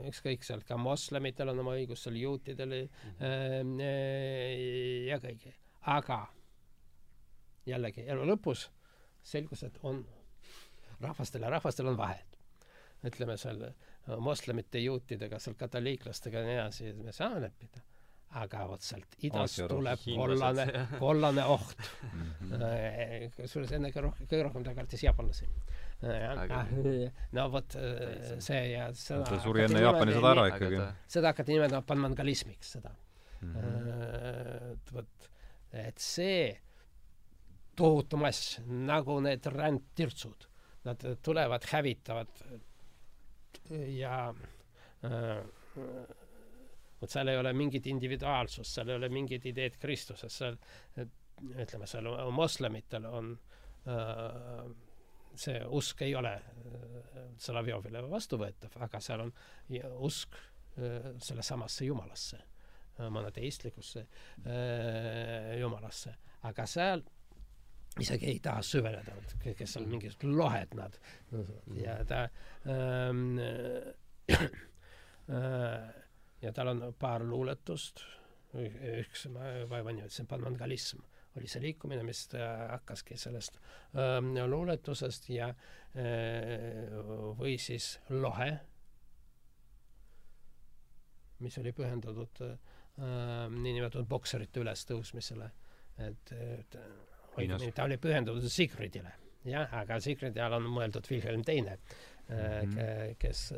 ükskõik 0.06 0.44
sealt 0.46 0.64
ka 0.68 0.76
moslemitel 0.78 1.50
on 1.50 1.62
oma 1.64 1.74
õigus, 1.78 2.04
seal 2.04 2.18
juutidel 2.20 2.76
äh, 2.76 2.84
ja 5.08 5.18
kõigi. 5.22 5.54
aga 5.96 6.20
jällegi 7.66 8.06
elu 8.06 8.26
lõpus 8.32 8.68
selgus, 9.22 9.62
et 9.64 9.78
on 9.82 10.04
rahvastel 11.00 11.42
ja 11.42 11.50
rahvastel 11.56 11.90
on 11.90 11.96
vahed. 11.96 12.36
ütleme 13.06 13.36
seal 13.40 13.62
moslemite, 14.20 14.78
juutidega, 14.78 15.38
seal 15.38 15.56
katoliiklastega 15.56 16.38
ja 16.38 16.46
nii 16.46 16.58
edasi, 16.58 16.92
me 17.00 17.12
saame 17.16 17.40
leppida 17.46 17.80
aga 18.38 18.62
vot 18.70 18.84
sealt 18.84 19.16
idast 19.26 19.56
Aasia 19.58 19.66
tuleb 19.70 20.02
kollane, 20.06 20.66
kollane 21.00 21.44
oht 21.50 21.72
mm. 22.06 22.28
-hmm. 22.52 23.32
kusjuures 23.34 23.72
enne 23.74 23.90
kõige 23.90 24.04
rohkem, 24.06 24.28
kõige 24.30 24.44
rohkem 24.46 24.66
ta 24.66 24.74
kartis 24.74 25.02
jaapanlasi. 25.02 25.48
no 27.32 27.48
vot 27.50 27.76
see 28.38 28.62
ja 28.70 28.86
seda 28.94 29.24
ta 29.26 29.40
suri 29.42 29.64
enne 29.66 29.82
Jaapani 29.82 30.14
sõda 30.14 30.32
ära 30.36 30.46
ikkagi. 30.52 30.80
seda 31.16 31.34
hakati 31.34 31.56
nimetama 31.56 31.82
panmangalismiks, 31.86 32.72
seda 32.78 32.94
mm. 33.40 33.54
-hmm. 33.54 34.72
et 34.72 34.92
vot, 34.94 35.30
et 35.72 35.98
see 35.98 36.60
tohutu 37.76 38.16
mass, 38.16 38.60
nagu 38.66 39.20
need 39.24 39.46
rändtirtsud, 39.46 40.46
nad 40.84 41.04
tulevad, 41.22 41.64
hävitavad 41.72 42.28
ja 43.70 44.34
äh, 45.04 45.44
vot 47.00 47.10
seal 47.10 47.32
ei 47.32 47.40
ole 47.40 47.52
mingit 47.56 47.86
individuaalsust, 47.90 48.74
seal 48.74 48.92
ei 48.92 49.00
ole 49.00 49.08
mingit 49.12 49.46
ideed 49.50 49.78
Kristusest, 49.80 50.36
seal 50.36 50.58
ütleme, 51.40 51.88
seal 51.88 52.10
moslemitel 52.36 53.06
on 53.08 53.32
äh, 53.88 54.68
see 55.40 55.60
usk 55.78 56.02
ei 56.04 56.14
ole 56.18 56.34
äh, 56.36 57.24
Solovjovile 57.40 58.02
vastuvõetav, 58.10 58.76
aga 58.84 59.00
seal 59.00 59.24
on 59.24 59.34
usk 60.04 60.36
äh, 60.36 61.12
sellesamasse 61.18 61.88
jumalasse 61.88 62.44
monoteistlikusse 63.10 64.00
äh, 64.00 65.58
jumalasse, 65.60 66.14
aga 66.42 66.66
seal 66.68 67.02
isegi 68.00 68.28
ei 68.30 68.38
taha 68.42 68.62
süveneda, 68.62 69.14
kes 69.42 69.72
seal 69.74 69.86
mingisugused 69.90 70.36
lohed 70.36 70.76
nad. 70.78 70.98
Ja 71.74 71.96
ta 72.06 72.22
ähm, 72.68 73.38
äh, 74.30 74.50
ja 76.42 76.52
tal 76.56 76.72
on 76.72 76.82
paar 76.98 77.24
luuletust, 77.26 78.02
üks, 79.00 79.28
ma 79.30 79.52
vaeva 79.70 79.92
nimetasin, 79.94 80.26
panmangalism 80.30 81.04
oli 81.38 81.46
see 81.46 81.62
liikumine, 81.62 82.02
mis 82.02 82.24
hakkaski 82.34 83.14
sellest 83.20 83.60
ähm, 83.94 84.32
luuletusest 84.50 85.28
ja 85.30 85.52
äh, 85.52 86.90
või 87.38 87.54
siis 87.62 87.92
lohe, 88.10 88.50
mis 91.46 91.58
oli 91.62 91.70
pühendatud 91.72 92.42
ähm, 92.42 93.60
niinimetatud 93.62 94.10
bokserite 94.10 94.64
ülestõusmisele 94.64 95.52
et, 96.06 96.32
et 96.32 96.78
õigemini 97.38 97.74
ta 97.74 97.86
oli 97.88 97.98
pühendunud 98.00 98.46
Sigridile, 98.50 99.12
jah, 99.48 99.70
aga 99.82 100.00
Sigridi 100.02 100.42
all 100.42 100.58
on 100.58 100.68
mõeldud 100.72 101.08
Wilhelm 101.10 101.44
Teine 101.46 101.76
mm, 101.76 102.34
-hmm. 102.34 103.16
kes 103.20 103.52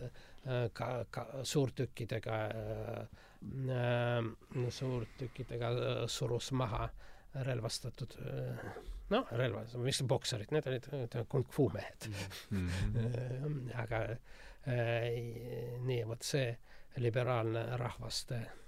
ka, 0.72 0.88
ka 1.10 1.26
suurtükkidega 1.46 2.38
äh,, 2.50 4.24
suurtükkidega 4.68 5.72
surus 6.10 6.52
maha 6.52 6.88
relvastatud 7.46 8.16
noh, 9.12 9.28
relvad, 9.38 9.74
mis 9.82 10.02
bokserid, 10.08 10.52
need 10.54 10.66
olid 10.70 10.88
kung 11.30 11.46
fu 11.50 11.68
mehed 11.72 12.08
mm. 12.50 12.68
-hmm. 12.68 13.70
aga 13.84 14.02
äh, 14.66 15.08
nii, 15.86 16.02
vot 16.08 16.22
see 16.22 16.58
liberaalne 16.96 17.64
rahvaste 17.76 18.36
äh, 18.36 18.61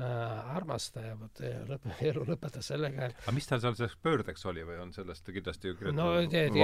armastaja, 0.00 1.14
vot 1.20 1.42
lõp-, 1.68 1.88
elu 2.10 2.24
lõpetas 2.28 2.70
sellega, 2.72 3.10
aga 3.10 3.34
mis 3.36 3.48
tal 3.50 3.62
seal 3.62 3.76
selleks 3.78 3.98
pöördeks 4.02 4.46
oli 4.50 4.64
või 4.66 4.78
on 4.82 4.92
sellest 4.96 5.30
kindlasti 5.30 5.74
no 5.96 6.10
tead, 6.30 6.56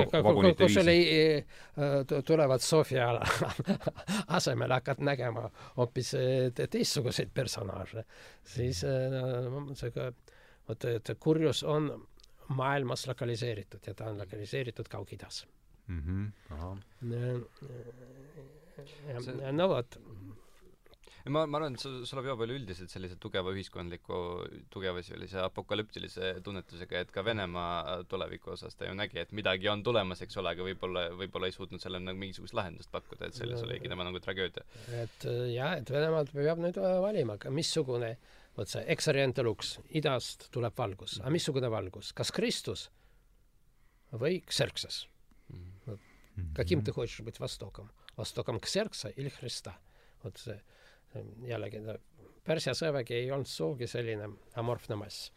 kus 0.59 0.79
oli 0.83 0.99
äh, 1.13 2.17
tulevad 2.27 2.65
Sofia 2.65 3.11
asemel 4.39 4.77
hakkad 4.79 5.03
nägema 5.05 5.49
hoopis 5.77 6.15
teistsuguseid 6.57 7.33
personaaže, 7.35 8.07
siis 8.47 8.83
see 8.83 9.93
vot, 10.69 10.89
et 10.91 11.13
kurjus 11.21 11.63
on 11.67 11.91
maailmas 12.49 13.07
lokaliseeritud 13.07 13.87
ja 13.87 13.95
ta 13.95 14.11
on 14.11 14.19
lokaliseeritud 14.19 14.89
Kaug-Idas 14.89 15.47
mm. 15.87 16.03
-hmm. 16.03 16.33
ja 19.43 19.53
no 19.53 19.69
vot 19.69 20.01
ma, 21.28 21.46
ma 21.46 21.60
arvan, 21.60 21.78
et 21.78 22.08
Solovjov 22.10 22.44
oli 22.46 22.58
üldiselt 22.60 22.94
sellise 22.94 23.18
tugeva 23.22 23.54
ühiskondliku, 23.54 24.20
tugeva 24.74 25.04
sellise 25.06 25.42
apokalüptilise 25.46 26.34
tunnetusega, 26.46 27.06
et 27.06 27.14
ka 27.14 27.24
Venemaa 27.26 28.02
tuleviku 28.10 28.56
osas 28.56 28.78
ta 28.78 28.90
ju 28.90 28.98
nägi, 28.98 29.22
et 29.22 29.32
midagi 29.38 29.70
on 29.72 29.84
tulemas, 29.86 30.24
eks 30.26 30.42
ole, 30.42 30.56
aga 30.56 30.66
võib-olla, 30.66 31.08
võib-olla 31.18 31.50
ei 31.50 31.56
suutnud 31.56 31.84
sellele 31.84 32.08
nagu 32.10 32.22
mingisugust 32.22 32.58
lahendust 32.58 32.92
pakkuda, 32.94 33.30
et 33.30 33.38
selles 33.38 33.62
no, 33.62 33.70
oligi 33.70 33.92
tema 33.92 34.08
nagu 34.08 34.22
tragöödia. 34.24 34.66
et 35.04 35.26
jah, 35.54 35.78
et 35.78 35.94
Venemaalt 35.94 36.34
peab 36.36 36.62
nüüd 36.64 36.82
valima, 36.82 37.40
aga 37.40 37.54
missugune 37.54 38.16
äh, 38.16 38.38
vot 38.58 38.72
see 38.72 38.84
ex 38.92 39.08
oriente 39.12 39.44
lux, 39.46 39.76
idast 39.98 40.50
tuleb 40.54 40.76
valgus, 40.78 41.20
aga 41.22 41.32
missugune 41.34 41.70
valgus, 41.72 42.12
kas 42.16 42.34
Kristus 42.36 42.90
või 44.12 44.42
Xerxes? 44.48 45.06
Каким 46.56 46.82
ты 46.82 46.92
хочешь 46.92 47.22
быть 47.22 47.40
Востоком? 47.40 47.92
Востоком 48.16 48.60
Ксеркса 48.60 49.10
или 49.10 49.30
Христа? 49.30 49.78
vot 50.24 50.38
see 50.38 50.56
jällegi 51.47 51.83
Pärsia 52.47 52.77
sõjavägi 52.79 53.17
ei 53.17 53.31
olnud 53.35 53.49
sugugi 53.51 53.89
selline 53.91 54.29
amorfne 54.61 54.95
mass. 55.01 55.33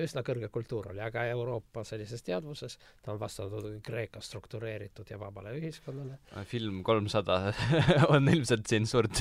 üsna 0.00 0.22
kõrge 0.24 0.48
kultuur 0.48 0.88
oli, 0.94 1.02
aga 1.04 1.26
Euroopa 1.28 1.84
sellises 1.84 2.24
teadvuses 2.24 2.78
ta 3.04 3.12
on 3.12 3.20
vastanud 3.20 3.68
Kreeka 3.84 4.22
struktureeritud 4.24 5.10
ja 5.12 5.18
vabale 5.20 5.52
ühiskonnale. 5.58 6.16
film 6.48 6.82
Kolmsada 6.82 7.52
on 8.14 8.28
ilmselt 8.32 8.66
siin 8.66 8.86
suurt 8.86 9.20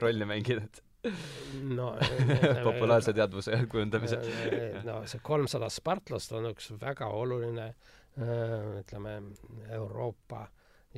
rolli 0.00 0.24
mänginud 0.24 0.80
no 1.76 1.92
populaarse 2.68 3.12
teadvuse 3.12 3.60
kujundamise 3.70 4.18
no 4.84 5.02
see 5.06 5.20
kolmsada 5.22 5.68
spartlast 5.70 6.32
on 6.34 6.50
üks 6.50 6.72
väga 6.80 7.06
oluline 7.14 7.68
ütleme 8.80 9.12
Euroopa 9.76 10.46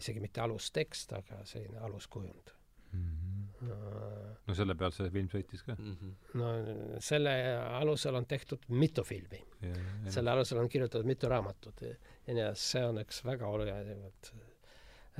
isegi 0.01 0.23
mitte 0.23 0.41
alustekst, 0.41 1.13
aga 1.19 1.43
selline 1.45 1.83
aluskujund 1.85 2.55
mm. 2.93 3.20
No 3.61 4.55
selle 4.57 4.75
pealt 4.79 4.97
see 4.97 5.11
film 5.13 5.29
sõitis 5.33 5.65
ka 5.67 5.75
mm? 5.77 5.97
-hmm. 5.97 6.15
no 6.41 7.01
selle 7.05 7.35
alusel 7.81 8.17
on 8.17 8.27
tehtud 8.27 8.65
mitu 8.69 9.05
filmi. 9.05 9.43
selle 10.09 10.31
alusel 10.31 10.63
on 10.63 10.69
kirjutatud 10.69 11.07
mitu 11.07 11.29
raamatut 11.29 11.83
ja 11.83 11.93
nii 12.35 12.41
edasi, 12.41 12.67
see 12.73 12.85
on 12.87 13.03
üks 13.03 13.25
väga 13.27 13.47
oluline, 13.47 13.97
et 14.09 14.33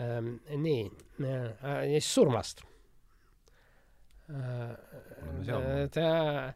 ähm, 0.01 0.35
nii 0.57 0.85
äh,, 1.21 1.85
siis 1.93 2.15
surmast 2.15 2.65
ta, 5.95 6.55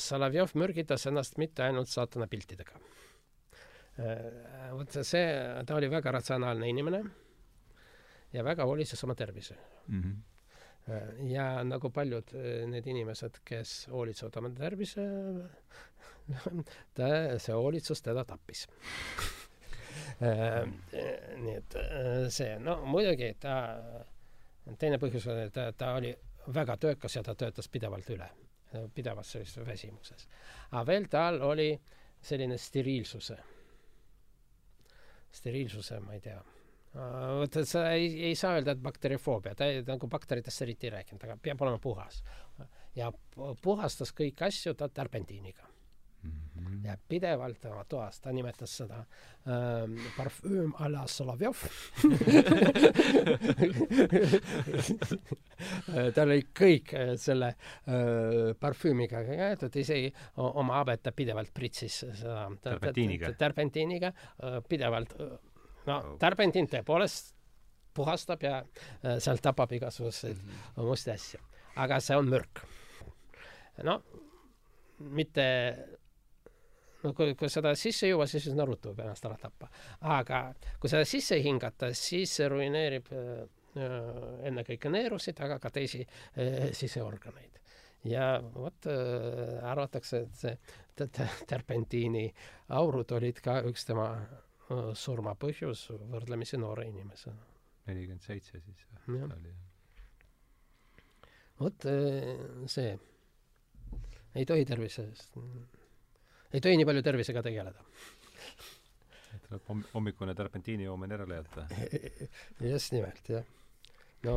Solovjov 0.00 0.54
mürgitas 0.56 1.06
ennast 1.06 1.36
mitte 1.38 1.62
ainult 1.62 1.90
saatana 1.92 2.26
piltidega. 2.26 2.78
vot 4.72 4.96
see, 5.02 5.26
ta 5.66 5.76
oli 5.76 5.90
väga 5.92 6.12
ratsionaalne 6.16 6.68
inimene 6.68 7.02
ja 8.32 8.44
väga 8.44 8.66
hoolitses 8.68 9.04
oma 9.04 9.14
tervise 9.14 9.54
mm. 9.88 10.00
-hmm. 10.02 10.16
Ja 11.26 11.46
nagu 11.66 11.90
paljud 11.90 12.30
need 12.70 12.86
inimesed, 12.86 13.40
kes 13.44 13.78
hoolitsevad 13.90 14.36
oma 14.42 14.52
tervise, 14.54 15.06
ta, 16.94 17.08
see 17.42 17.56
hoolitsus 17.56 18.02
teda 18.06 18.24
tappis 18.28 18.66
nii 20.16 21.56
et 21.56 21.76
see, 22.32 22.56
no 22.62 22.78
muidugi 22.88 23.32
ta, 23.40 23.56
teine 24.80 24.98
põhjus 25.02 25.26
oli, 25.32 25.50
ta, 25.54 25.68
ta 25.76 25.92
oli 25.98 26.14
väga 26.54 26.76
töökas 26.80 27.16
ja 27.18 27.22
ta 27.26 27.34
töötas 27.34 27.68
pidevalt 27.68 28.08
üle, 28.14 28.28
pidevas 28.94 29.34
sellises 29.34 29.66
väsimuses. 29.66 30.28
aga 30.70 30.84
veel 30.86 31.08
tal 31.12 31.40
oli 31.42 31.70
selline 32.22 32.56
steriilsuse, 32.58 33.36
steriilsuse, 35.36 36.00
ma 36.00 36.16
ei 36.16 36.20
tea, 36.24 36.40
vot 36.96 37.58
sa 37.68 37.90
ei, 37.92 38.08
ei 38.30 38.34
saa 38.38 38.54
öelda, 38.56 38.72
et 38.72 38.82
bakterifoobia, 38.82 39.54
ta 39.58 39.68
ei, 39.68 39.82
nagu 39.86 40.08
bakteritest 40.10 40.62
eriti 40.66 40.88
ei 40.88 40.96
rääkinud, 40.98 41.22
aga 41.26 41.34
peab 41.42 41.58
olema 41.66 41.78
puhas. 41.82 42.22
ja 42.96 43.12
puhastas 43.62 44.10
kõiki 44.16 44.44
asju 44.46 44.74
ta 44.74 44.88
terpendiiniga 44.88 45.62
mm. 46.22 46.30
-hmm. 46.30 46.86
ja 46.86 46.96
pidevalt 47.08 47.64
oma 47.64 47.84
toas, 47.84 48.20
ta 48.20 48.32
nimetas 48.32 48.76
seda 48.76 48.96
ähm, 48.96 49.06
parfüüm 50.16 50.74
a 50.78 50.92
la 50.92 51.06
Solovjov 51.06 51.56
tal 56.14 56.28
oli 56.28 56.42
kõik 56.60 56.94
äh, 56.94 57.16
selle 57.16 57.48
äh, 57.48 57.56
parfüümiga 58.60 59.24
käetud, 59.24 59.76
isegi 59.76 60.12
oma 60.36 60.74
habet 60.80 61.02
ta 61.02 61.12
pidevalt 61.12 61.54
pritsis 61.54 61.98
seda 61.98 62.50
terpentiiniga, 62.62 63.32
terpentiiniga 63.32 64.06
äh, 64.06 64.14
pidevalt 64.68 65.20
äh, 65.20 65.26
no 65.86 66.16
terpentiin 66.20 66.68
tõepoolest 66.72 67.34
puhastab 67.96 68.42
ja 68.42 68.58
äh, 68.60 69.18
sealt 69.18 69.42
tapab 69.42 69.72
igasuguseid 69.72 70.36
mm 70.36 70.50
-hmm. 70.50 70.88
musti 70.88 71.10
asju. 71.10 71.40
aga 71.76 72.00
see 72.00 72.16
on 72.16 72.28
mürk. 72.28 72.64
no 73.82 74.02
mitte 74.98 75.46
no 77.02 77.12
kui, 77.16 77.34
kui 77.38 77.50
seda 77.52 77.74
sisse 77.78 78.06
ei 78.06 78.14
jõua, 78.14 78.26
siis 78.30 78.48
Naruto 78.54 78.92
võib 78.92 79.04
ennast 79.04 79.26
ära 79.28 79.36
tappa. 79.40 79.68
aga 80.00 80.40
kui 80.80 80.90
seda 80.90 81.04
sisse 81.08 81.38
hingata, 81.42 81.92
siis 81.94 82.32
see 82.38 82.48
ruineerib 82.48 83.12
äh, 83.12 83.44
ennekõike 84.48 84.90
neerusid, 84.92 85.40
aga 85.44 85.58
ka 85.62 85.70
teisi 85.70 86.02
äh, 86.02 86.70
siseorganeid. 86.76 87.60
ja 88.04 88.36
vot 88.54 88.88
äh, 88.90 89.60
arvatakse, 89.70 90.24
et 90.26 90.34
see 90.34 90.56
terpentiini 91.46 92.30
aurud 92.68 93.12
olid 93.18 93.40
ka 93.44 93.60
üks 93.68 93.84
tema 93.84 94.10
äh, 94.70 94.92
surma 94.94 95.34
põhjus 95.38 95.88
võrdlemisi 96.12 96.60
noore 96.60 96.88
inimesena. 96.90 97.52
nelikümmend 97.86 98.22
seitse 98.22 98.60
siis 98.60 98.86
või? 99.06 99.54
vot 101.60 101.88
äh, 101.90 102.32
see 102.66 102.94
ei 104.36 104.44
tohi 104.44 104.64
tervise 104.68 105.06
eest 105.08 105.36
ei 106.56 106.62
tohi 106.62 106.78
nii 106.78 106.86
palju 106.88 107.04
tervisega 107.04 107.42
tegeleda. 107.44 107.84
tuleb 109.46 109.68
homm-, 109.68 109.86
hommikune 109.92 110.34
terpentiini 110.34 110.86
joomine 110.86 111.18
ära 111.18 111.26
jätta. 111.28 111.66
just 112.72 112.94
nimelt, 112.94 113.28
jah. 113.28 113.44
no 114.26 114.36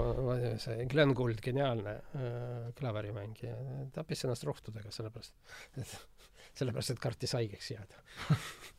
see 0.61 0.85
Glen 0.91 1.13
Gould, 1.17 1.41
geniaalne 1.45 1.95
äh, 1.95 2.73
klaverimängija, 2.79 3.55
tappis 3.95 4.25
ennast 4.25 4.43
rohtudega, 4.47 4.91
sellepärast, 4.93 5.39
et 5.79 5.95
sellepärast, 6.59 6.93
et 6.95 7.01
kartis 7.01 7.37
haigeks 7.37 7.71
jääda 7.75 8.03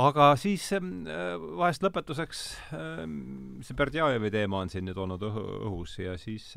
aga 0.00 0.32
siis 0.40 0.68
äh, 0.76 0.80
vahest 1.58 1.84
lõpetuseks 1.84 2.42
see 2.72 3.78
Berdjajevi 3.78 4.32
teema 4.32 4.62
on 4.64 4.72
siin 4.72 4.88
nüüd 4.88 4.98
olnud 4.98 5.22
õhu, 5.28 5.46
õhus 5.68 5.98
ja 6.00 6.16
siis 6.20 6.52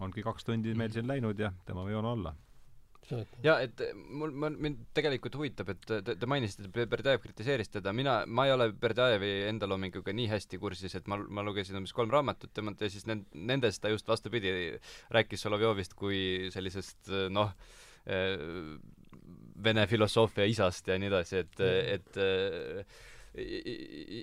ongi 0.00 0.24
kaks 0.26 0.46
tundi 0.46 0.74
meil 0.78 0.94
siin 0.94 1.06
läinud 1.10 1.38
ja 1.38 1.52
tema 1.66 1.86
või 1.86 1.96
joon 1.96 2.12
alla. 2.14 2.34
Jaa, 3.44 3.58
et 3.60 3.80
mul, 4.16 4.32
ma, 4.32 4.48
mind 4.48 4.86
tegelikult 4.96 5.36
huvitab, 5.36 5.70
et 5.74 5.82
te, 5.84 6.14
te 6.16 6.28
mainisite, 6.30 6.70
et 6.70 6.88
Berdajev 6.90 7.20
kritiseeris 7.20 7.70
teda, 7.74 7.92
mina, 7.96 8.16
ma 8.24 8.46
ei 8.48 8.54
ole 8.54 8.70
Berdajevi 8.80 9.32
enda 9.50 9.68
loominguga 9.68 10.14
nii 10.16 10.30
hästi 10.30 10.60
kursis, 10.62 10.96
et 10.96 11.10
ma, 11.10 11.18
ma 11.20 11.44
lugesin 11.44 11.76
umbes 11.80 11.92
kolm 11.96 12.12
raamatut 12.14 12.54
temalt 12.56 12.80
ja 12.80 12.88
siis 12.92 13.04
nend-, 13.10 13.28
nendest 13.34 13.82
ta 13.84 13.92
just 13.92 14.08
vastupidi 14.08 14.54
rääkis 15.14 15.44
Solovjovist 15.44 15.96
kui 15.98 16.48
sellisest 16.54 17.12
noh, 17.34 17.52
Vene 19.62 19.86
filosoofia 19.86 20.46
isast 20.50 20.88
ja 20.90 20.98
nii 20.98 21.10
edasi, 21.12 21.42
et, 21.44 21.60
et 21.94 22.22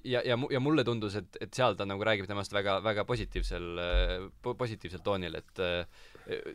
ja, 0.04 0.22
ja, 0.24 0.38
ja 0.52 0.60
mulle 0.64 0.84
tundus, 0.88 1.18
et, 1.20 1.38
et 1.44 1.52
seal 1.56 1.76
ta 1.80 1.86
nagu 1.88 2.04
räägib 2.06 2.30
temast 2.30 2.54
väga, 2.56 2.78
väga 2.84 3.04
positiivsel, 3.08 3.68
positiivsel 4.42 5.04
toonil, 5.04 5.36
et 5.42 5.62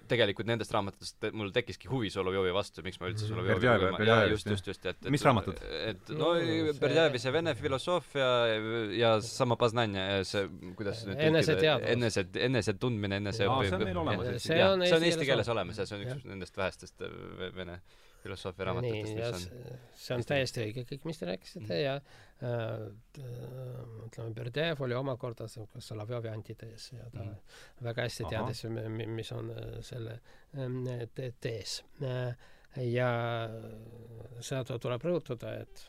tegelikult 0.08 0.48
nendest 0.48 0.72
raamatutest 0.72 1.26
mul 1.36 1.50
tekkiski 1.54 1.90
huvi 1.90 2.08
Solovjovi 2.12 2.54
vastu, 2.54 2.84
miks 2.86 3.00
ma 3.02 3.10
üldse 3.10 3.28
Solovjovi 3.28 3.66
lugema, 3.66 4.00
jaa, 4.08 4.22
just, 4.30 4.48
just, 4.48 4.70
just, 4.72 4.88
et, 4.88 5.02
et 5.02 5.12
mis 5.12 5.24
raamatud? 5.26 5.60
et 5.90 6.14
no 6.16 6.32
Berdjajevi 6.80 7.20
see 7.20 7.34
Vene 7.34 7.56
filosoofia 7.58 8.30
ja 8.96 9.12
sama 9.26 9.58
Poznanja, 9.60 10.22
see, 10.28 10.46
kuidas 10.78 11.04
nüüd 11.08 11.20
eneseteadvus. 11.28 11.92
enese, 11.92 12.26
enesetundmine, 12.48 13.20
eneseõppimine. 13.24 13.68
see 13.68 13.76
on 13.76 13.86
meil 13.90 14.02
olemas. 14.06 14.48
see 14.48 14.64
on 14.64 14.86
see 14.86 14.96
on 14.96 15.08
eesti 15.10 15.28
keeles 15.28 15.52
olemas 15.52 15.82
ja 15.82 15.88
see 15.88 15.98
on 15.98 16.06
üks 16.08 16.28
nendest 16.30 16.62
vähestest 16.62 17.08
vene 17.58 17.80
filosoofia 18.26 18.68
raamatutest, 18.70 19.14
mis 19.16 19.26
on 19.26 19.86
see 20.06 20.16
on 20.16 20.24
täiesti 20.26 20.62
õige 20.62 20.84
kõik, 20.88 21.06
mis 21.08 21.20
te 21.20 21.28
rääkisite 21.30 21.78
ja 21.80 21.94
äh, 21.96 22.84
ütleme, 24.06 24.34
Berdejev 24.36 24.82
oli 24.86 24.96
omakorda 24.98 25.48
Solovjovi 25.48 26.30
antitees 26.30 26.90
ja 26.92 27.08
ta 27.12 27.24
mm. 27.24 27.56
väga 27.88 28.06
hästi 28.06 28.28
teadis, 28.30 28.64
mis 29.16 29.32
on 29.36 29.50
äh, 29.54 29.72
selle 29.86 30.20
ähm, 30.58 30.82
te 31.14 31.32
tees. 31.40 31.80
Äh, 32.04 32.36
ja 32.84 33.10
seda 34.44 34.78
tuleb 34.82 35.04
rõhutada, 35.06 35.54
et 35.64 35.86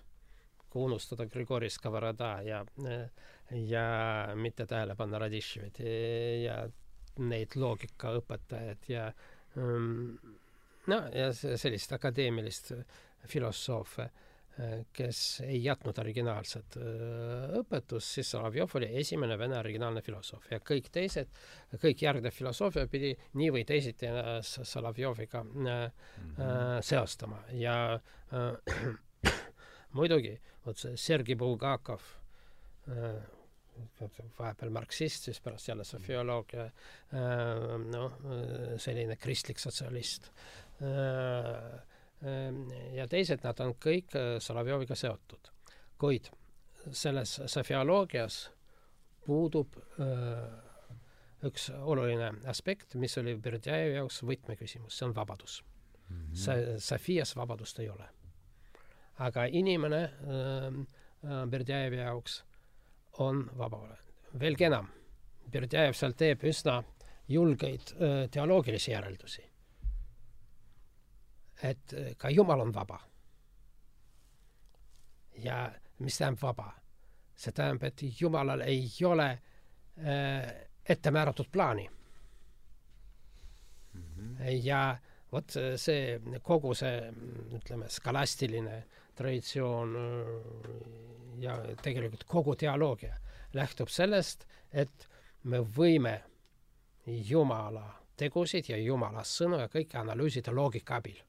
kui 0.72 0.86
unustada 0.88 1.28
Grigori 1.28 1.70
Skovoroda 1.72 2.38
ja, 2.46 2.62
ja 3.52 3.86
mitte 4.40 4.66
tähele 4.68 4.96
panna 4.96 5.20
Raditševit 5.24 5.82
ja 6.44 6.62
neid 7.28 7.56
loogikaõpetajaid 7.60 8.88
ja 8.92 9.08
um, 9.60 10.16
no 10.88 11.02
ja 11.14 11.32
sellist 11.34 11.94
akadeemilist 11.94 12.74
filosoofe, 13.28 14.10
kes 14.94 15.20
ei 15.46 15.60
jätnud 15.62 16.00
originaalset 16.02 16.80
õpetust, 17.60 18.16
siis 18.16 18.32
Solovjov 18.34 18.74
oli 18.80 18.90
esimene 18.98 19.38
vene 19.38 19.60
originaalne 19.60 20.02
filosoof. 20.02 20.48
Ja 20.50 20.58
kõik 20.66 20.90
teised, 20.94 21.30
kõik 21.78 22.02
järgnev 22.02 22.34
filosoofia 22.34 22.88
pidi 22.90 23.12
nii 23.38 23.52
või 23.54 23.66
teisiti 23.70 24.10
Solovjoviga 24.42 25.44
mm 25.44 25.68
-hmm. 25.68 26.82
seostama. 26.82 27.44
Ja 27.54 27.78
äh, 28.34 29.34
muidugi, 29.98 30.40
vot 30.66 30.78
see 30.78 30.98
Sergei 30.98 31.36
Bulgakov 31.36 32.02
äh,, 32.90 33.22
vahepeal 34.40 34.72
marksist, 34.74 35.24
siis 35.24 35.40
pärast 35.40 35.68
jälle 35.68 35.84
sofioloogia 35.86 36.64
äh,, 36.66 36.72
noh, 37.92 38.18
selline 38.82 39.16
kristlik 39.22 39.60
sotsialist 39.60 40.32
Äh, 40.32 40.34
äh, 40.34 40.67
ja 42.98 43.08
teised, 43.10 43.42
nad 43.44 43.60
on 43.62 43.74
kõik 43.82 44.16
äh, 44.18 44.36
Solovjoviga 44.42 44.96
seotud. 44.96 45.50
kuid 45.98 46.30
selles 46.94 47.40
sofioloogias 47.50 48.52
puudub 49.26 49.74
üks 51.46 51.70
oluline 51.70 52.32
aspekt, 52.50 52.96
mis 52.96 53.18
oli 53.18 53.36
Berdjajevi 53.38 53.98
jaoks 53.98 54.22
võtmeküsimus, 54.26 54.98
see 54.98 55.08
on 55.08 55.16
vabadus 55.16 55.62
mm. 56.10 56.18
-hmm. 56.18 56.36
see, 56.36 56.80
Sofias 56.80 57.36
vabadust 57.36 57.80
ei 57.80 57.90
ole. 57.90 58.10
aga 59.20 59.46
inimene 59.46 60.04
äh, 60.04 61.50
Berdjajevi 61.50 61.98
jaoks 61.98 62.44
on 63.20 63.50
vaba. 63.58 63.98
veelgi 64.40 64.64
enam, 64.64 64.88
Berdjajev 65.52 65.94
seal 65.94 66.14
teeb 66.14 66.44
üsna 66.44 66.84
julgeid 67.28 67.94
äh, 67.94 68.30
teoloogilisi 68.32 68.92
järeldusi 68.92 69.47
et 71.64 71.94
äh, 71.94 72.16
ka 72.18 72.30
Jumal 72.30 72.62
on 72.62 72.74
vaba. 72.74 73.00
ja 75.38 75.72
mis 76.00 76.18
tähendab 76.18 76.42
vaba? 76.42 76.72
see 77.36 77.52
tähendab, 77.52 77.84
et 77.84 78.22
Jumalal 78.22 78.62
ei 78.62 78.90
ole 79.06 79.30
äh, 79.32 80.56
ette 80.90 81.12
määratud 81.12 81.46
plaani 81.52 81.90
mm. 83.94 84.02
-hmm. 84.02 84.50
ja 84.64 84.98
vot 85.32 85.54
see, 85.76 86.22
kogu 86.42 86.74
see, 86.74 87.14
ütleme, 87.54 87.90
skalastiline 87.90 88.84
traditsioon 89.16 89.96
äh, 89.96 90.02
ja 91.40 91.60
tegelikult 91.82 92.24
kogu 92.24 92.56
teoloogia 92.56 93.16
lähtub 93.54 93.88
sellest, 93.88 94.48
et 94.72 95.10
me 95.44 95.60
võime 95.60 96.22
Jumala 97.06 97.86
tegusid 98.18 98.70
ja 98.70 98.78
Jumala 98.78 99.24
sõnu 99.24 99.60
ja 99.62 99.70
kõike 99.72 99.98
analüüsida 99.98 100.52
loogika 100.52 100.96
abil 100.96 101.22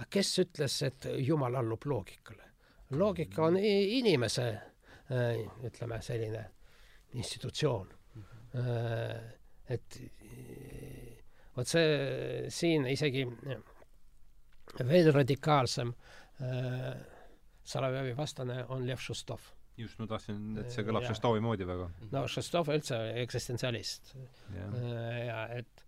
aga 0.00 0.08
kes 0.16 0.30
ütles, 0.40 0.78
et 0.86 1.08
Jumal 1.20 1.58
allub 1.60 1.84
loogikale? 1.84 2.46
loogika 2.90 3.44
on 3.46 3.56
inimese 3.60 4.46
äh, 4.50 5.36
ütleme, 5.62 6.00
selline 6.02 6.42
institutsioon. 7.14 7.92
Äh, 8.58 9.20
et 9.70 10.00
vot 11.54 11.70
see 11.70 12.48
siin 12.50 12.88
isegi 12.90 13.22
veel 14.88 15.12
radikaalsem 15.14 15.92
äh, 15.94 16.92
Solovjovi 17.70 18.16
vastane 18.18 18.64
on 18.74 18.86
Lev 18.88 18.98
Šustov. 18.98 19.52
just, 19.78 19.98
ma 20.00 20.06
tahtsin, 20.10 20.40
et 20.58 20.72
see 20.74 20.82
kõlab 20.84 21.06
Šustovi 21.06 21.40
moodi 21.44 21.68
väga. 21.68 21.86
no 22.10 22.24
Šustov 22.26 22.72
üldse 22.74 22.98
eksistentsialist. 23.22 24.16
ja 24.50 25.44
et 25.54 25.86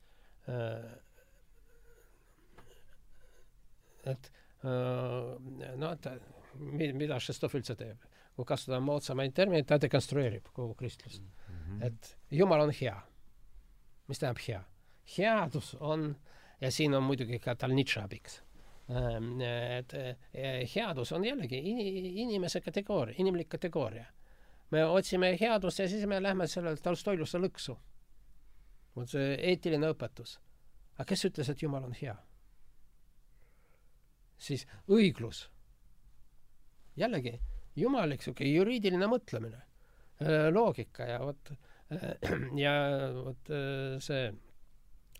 et 4.06 4.32
no 4.64 5.92
et 5.92 6.08
mida 6.94 7.18
Šestov 7.20 7.54
üldse 7.58 7.76
teeb? 7.78 8.10
kui 8.32 8.46
kasutada 8.48 8.78
moodsamaid 8.80 9.34
termineid, 9.36 9.66
ta 9.68 9.76
dekonstrueerib 9.80 10.46
kogu 10.56 10.74
kristlust 10.74 11.20
mm. 11.22 11.56
-hmm. 11.56 11.86
et 11.86 12.16
Jumal 12.30 12.60
on 12.60 12.70
hea. 12.80 13.00
mis 14.08 14.18
tähendab 14.18 14.40
hea? 14.48 14.62
headus 15.18 15.76
on, 15.80 16.16
ja 16.60 16.70
siin 16.70 16.94
on 16.94 17.02
muidugi 17.02 17.38
ka 17.38 17.54
tal 17.54 17.70
Nietzsche 17.70 18.02
abiks, 18.02 18.42
et 19.78 19.92
headus 20.74 21.12
on 21.12 21.24
jällegi 21.24 21.58
in, 21.58 21.78
inimese 22.06 22.60
kategooria, 22.60 23.14
inimlik 23.18 23.48
kategooria. 23.48 24.06
me 24.70 24.84
otsime 24.84 25.36
headust 25.40 25.78
ja 25.78 25.88
siis 25.88 26.06
me 26.06 26.22
lähme 26.22 26.46
sellele 26.46 26.76
Tolstoiluse 26.76 27.38
lõksu. 27.38 27.76
vot 28.96 29.08
see 29.08 29.36
eetiline 29.50 29.90
õpetus. 29.92 30.38
aga 30.94 31.04
kes 31.04 31.24
ütles, 31.24 31.48
et 31.50 31.62
Jumal 31.62 31.84
on 31.84 31.92
hea? 32.02 32.16
Siis 34.42 34.66
õiglus. 34.90 35.46
jällegi, 36.96 37.38
jumalik 37.78 38.20
niisugune 38.20 38.50
juriidiline 38.52 39.06
mõtlemine, 39.08 39.60
äh, 40.20 40.48
loogika 40.52 41.06
ja 41.08 41.20
vot 41.24 41.52
äh, 41.94 42.32
ja 42.64 42.74
vot 43.16 43.52
äh, 43.52 43.96
see 44.04 44.26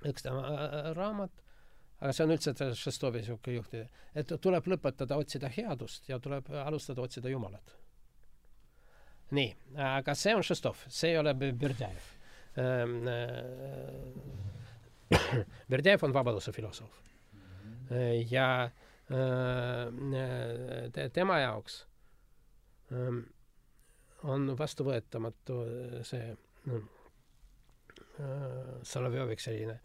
üks 0.09 0.27
tema 0.27 0.43
raamat, 0.99 1.33
aga 2.03 2.13
see 2.13 2.27
on 2.27 2.35
üldse 2.35 2.69
Šestovi 2.77 3.23
niisugune 3.23 3.57
juhtide, 3.57 3.87
et 4.19 4.35
tuleb 4.43 4.69
lõpetada 4.75 5.17
otsida 5.23 5.49
headust 5.55 6.11
ja 6.11 6.19
tuleb 6.21 6.51
alustada 6.67 7.07
otsida 7.07 7.31
Jumalat. 7.33 7.77
nii, 9.33 9.55
aga 9.81 10.15
see 10.19 10.35
on 10.37 10.45
Šestov, 10.45 10.83
see 10.93 11.15
ei 11.15 11.21
ole 11.23 11.33
Berdjajev. 11.39 12.11
Ähm, 12.61 12.99
Berdjajev 15.73 16.05
on 16.05 16.13
vabaduse 16.13 16.53
filosoof. 16.53 16.99
ja 18.29 18.49
äh, 18.65 18.92
tema 21.13 21.39
jaoks 21.43 21.75
on 24.23 24.53
vastuvõetamatu 24.59 25.57
see 26.07 26.31
no, 26.71 26.81
Solovjoviks 28.87 29.49
selline 29.49 29.77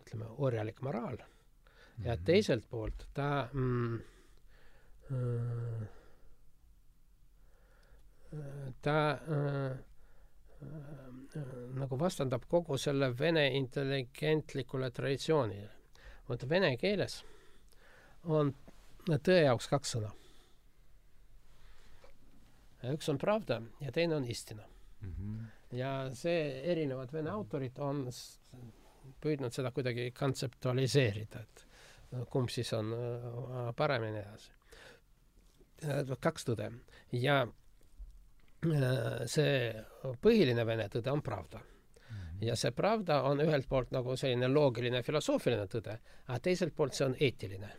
ütleme, 0.00 0.26
orjalik 0.38 0.80
moraal 0.82 1.16
mm 1.16 1.22
-hmm. 1.22 2.06
ja 2.06 2.16
teiselt 2.16 2.68
poolt 2.70 3.06
ta 3.14 3.48
mm, 3.52 4.00
ta 8.82 9.10
äh, 9.10 9.78
nagu 11.74 11.98
vastandab 11.98 12.44
kogu 12.48 12.78
selle 12.78 13.18
vene 13.18 13.46
intelligentlikule 13.56 14.90
traditsioonile. 14.90 15.70
vot 16.28 16.48
vene 16.48 16.76
keeles 16.76 17.24
on 18.24 18.52
tõe 19.06 19.40
jaoks 19.44 19.68
kaks 19.70 19.94
sõna. 19.96 20.10
üks 22.92 23.08
on 23.12 23.18
pravda 23.18 23.60
ja 23.80 23.92
teine 23.92 24.16
on 24.16 24.24
istina 24.24 24.62
mm. 25.00 25.12
-hmm. 25.12 25.46
ja 25.76 26.10
see, 26.14 26.62
erinevad 26.64 27.12
vene 27.12 27.30
autorid 27.30 27.78
on 27.78 28.08
püüdnud 29.20 29.52
seda 29.52 29.70
kuidagi 29.70 30.10
kontseptualiseerida, 30.16 31.40
et 31.40 31.66
kumb 32.30 32.48
siis 32.48 32.72
on 32.72 32.92
äh, 32.92 33.74
paremini 33.76 34.18
edasi. 34.18 34.52
kaks 36.20 36.44
tõde 36.44 36.70
ja 37.12 37.42
äh, 37.42 39.26
see 39.26 39.84
põhiline 40.22 40.66
vene 40.66 40.88
tõde 40.88 41.12
on 41.12 41.22
pravda 41.22 41.58
mhm. 41.58 42.42
ja 42.44 42.56
see 42.56 42.70
pravda 42.70 43.22
on 43.22 43.40
ühelt 43.40 43.68
poolt 43.68 43.90
nagu 43.90 44.16
selline 44.16 44.48
loogiline 44.48 45.02
filosoofiline 45.02 45.66
tõde, 45.66 45.98
aga 46.26 46.38
teiselt 46.38 46.74
poolt 46.74 46.94
see 46.94 47.06
on 47.06 47.16
eetiline 47.20 47.70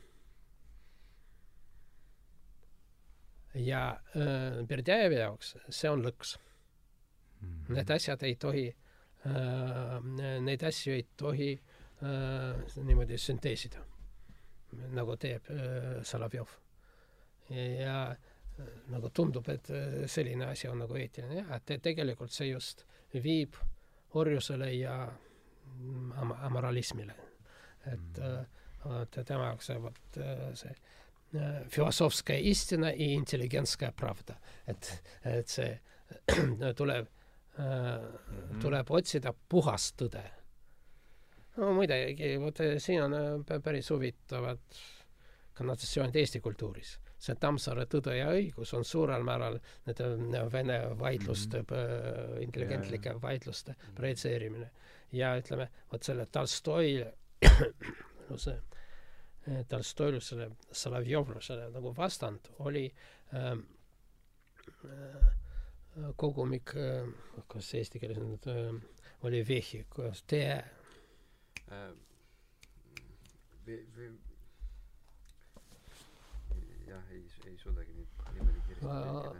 ja 3.56 3.99
äh, 4.15 4.61
Berdjajevi 4.68 5.15
jaoks 5.19 5.56
see 5.69 5.90
on 5.91 6.03
lõks 6.06 6.38
Mhm. 7.41 7.73
Need 7.73 7.90
asjad 7.90 8.22
ei 8.23 8.36
tohi 8.38 8.68
äh,, 9.26 9.95
neid 10.45 10.61
asju 10.68 10.94
ei 10.94 11.07
tohi 11.18 11.48
äh, 11.56 12.60
niimoodi 12.86 13.18
sünteesida, 13.18 13.82
nagu 14.94 15.15
teeb 15.18 15.49
äh, 15.49 16.03
Solovjov. 16.06 16.52
ja 17.49 17.95
äh, 18.11 18.68
nagu 18.94 19.10
tundub, 19.10 19.49
et 19.49 19.69
äh, 19.73 20.06
selline 20.07 20.45
asi 20.52 20.68
on 20.69 20.78
nagu 20.86 20.94
eetiline 21.02 21.40
jah, 21.40 21.49
et 21.57 21.65
te- 21.65 21.80
tegelikult 21.82 22.32
see 22.32 22.52
just 22.52 22.86
viib 23.14 23.57
orjusele 24.14 24.69
ja 24.78 24.99
mm, 25.10 26.11
am- 26.22 26.38
amoralismile. 26.45 27.15
et 27.90 28.19
äh, 28.22 28.45
vot 28.86 29.18
tema 29.26 29.48
jaoks 29.49 29.65
see 29.65 29.80
vot 29.82 30.18
äh, 30.18 30.53
see 30.53 30.69
äh, 30.69 30.78
filosofskая 31.69 32.39
истина 32.39 32.90
и 32.94 33.15
интеллигентская 33.15 33.93
правда, 33.93 34.39
et, 34.66 35.03
et 35.24 35.48
see 35.48 35.81
tuleb 36.78 37.09
äh, 37.59 38.05
tuleb 38.62 38.90
otsida 38.90 39.32
puhast 39.48 39.97
tõde. 40.01 40.23
no 41.57 41.73
muidugi, 41.77 42.36
vot 42.40 42.61
eh, 42.61 42.77
siin 42.82 43.03
on 43.07 43.16
äh, 43.16 43.32
pä- 43.48 43.61
päris 43.65 43.90
huvitavad 43.90 44.61
konnotatsioonid 45.57 46.16
Eesti 46.16 46.40
kultuuris. 46.40 46.98
see 47.19 47.35
Tammsaare 47.40 47.86
Tõde 47.89 48.12
ja 48.19 48.28
õigus 48.28 48.74
on 48.77 48.85
suurel 48.85 49.24
määral 49.24 49.59
nende 49.86 50.39
äh, 50.39 50.53
vene 50.53 50.81
vaidluste 50.98 51.62
mm., 51.62 52.40
intelligentlike 52.44 53.16
vaidluste 53.23 53.74
projitseerimine. 53.94 54.70
ja 55.12 55.36
ütleme, 55.39 55.69
vot 55.93 56.03
selle 56.03 56.27
Tolstoi, 56.27 57.05
no 58.28 58.39
see 58.39 58.55
eh, 58.55 58.62
Tolstoilusele, 59.69 60.51
Solovjovlusele 60.72 61.69
nagu 61.73 61.93
vastand 61.97 62.51
oli 62.61 62.84
ähm, 63.34 63.63
äh, 64.85 65.31
kogumik, 66.15 66.76
kas 67.49 67.73
eesti 67.80 67.99
keeles 67.99 68.22
nüüd 68.22 68.45
äh, 68.51 68.69
oli 69.26 69.41
Vehhi, 69.47 69.81
kuidas 69.89 70.22
tee 70.30 70.59
Äh, 71.72 71.91
jah, 76.88 77.03
ei, 77.11 77.22
ei 77.47 77.57
suudagi 77.57 77.93
nii 77.95 78.07
niimoodi 78.35 78.76
tõlkida. 78.81 79.31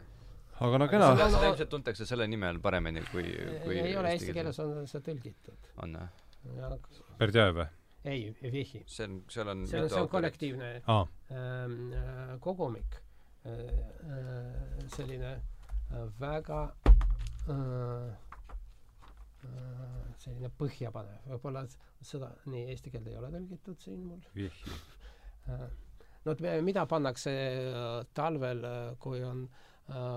aga 0.64 0.80
no 0.80 0.86
kena 0.88 1.10
seda, 1.18 1.42
ilmselt 1.50 1.72
tuntakse 1.74 2.06
selle 2.08 2.28
nime 2.30 2.48
all 2.48 2.62
paremini 2.64 3.02
kui, 3.10 3.26
kui 3.66 3.82
ei 3.82 3.92
ole 4.00 4.14
eesti 4.14 4.32
keeles 4.32 4.62
on 4.64 4.88
see 4.88 5.04
tõlgitud. 5.10 5.68
on 5.84 5.98
jah? 5.98 6.24
ja 6.56 6.72
Berdjajev 7.20 7.60
või? 7.60 7.68
Ei, 8.04 8.34
Vehhi. 8.42 8.82
see 8.86 9.06
on, 9.06 9.22
seal 9.30 9.48
on 9.48 9.66
see 9.66 9.82
on, 9.82 9.88
see 9.90 10.02
on 10.02 10.08
kollektiivne 10.10 10.72
aa, 10.86 11.06
ähm, 11.30 11.92
äh, 11.92 12.34
kogumik 12.40 12.98
äh,. 13.46 13.52
Äh, 13.52 14.88
selline 14.96 15.32
äh, 15.92 16.20
väga 16.20 16.62
äh, 17.50 18.12
selline 20.22 20.50
põhjapanev, 20.58 21.24
võib-olla 21.32 21.64
seda 22.02 22.28
nii 22.46 22.68
eesti 22.70 22.92
keelde 22.94 23.10
ei 23.10 23.18
ole 23.18 23.30
tõlgitud 23.34 23.80
siin 23.82 24.04
mul 24.06 24.26
vihji. 24.36 24.80
Äh, 25.50 25.62
no 26.22 26.36
mida 26.62 26.84
pannakse 26.86 27.32
talvel, 28.14 28.60
kui 29.02 29.24
on 29.26 29.40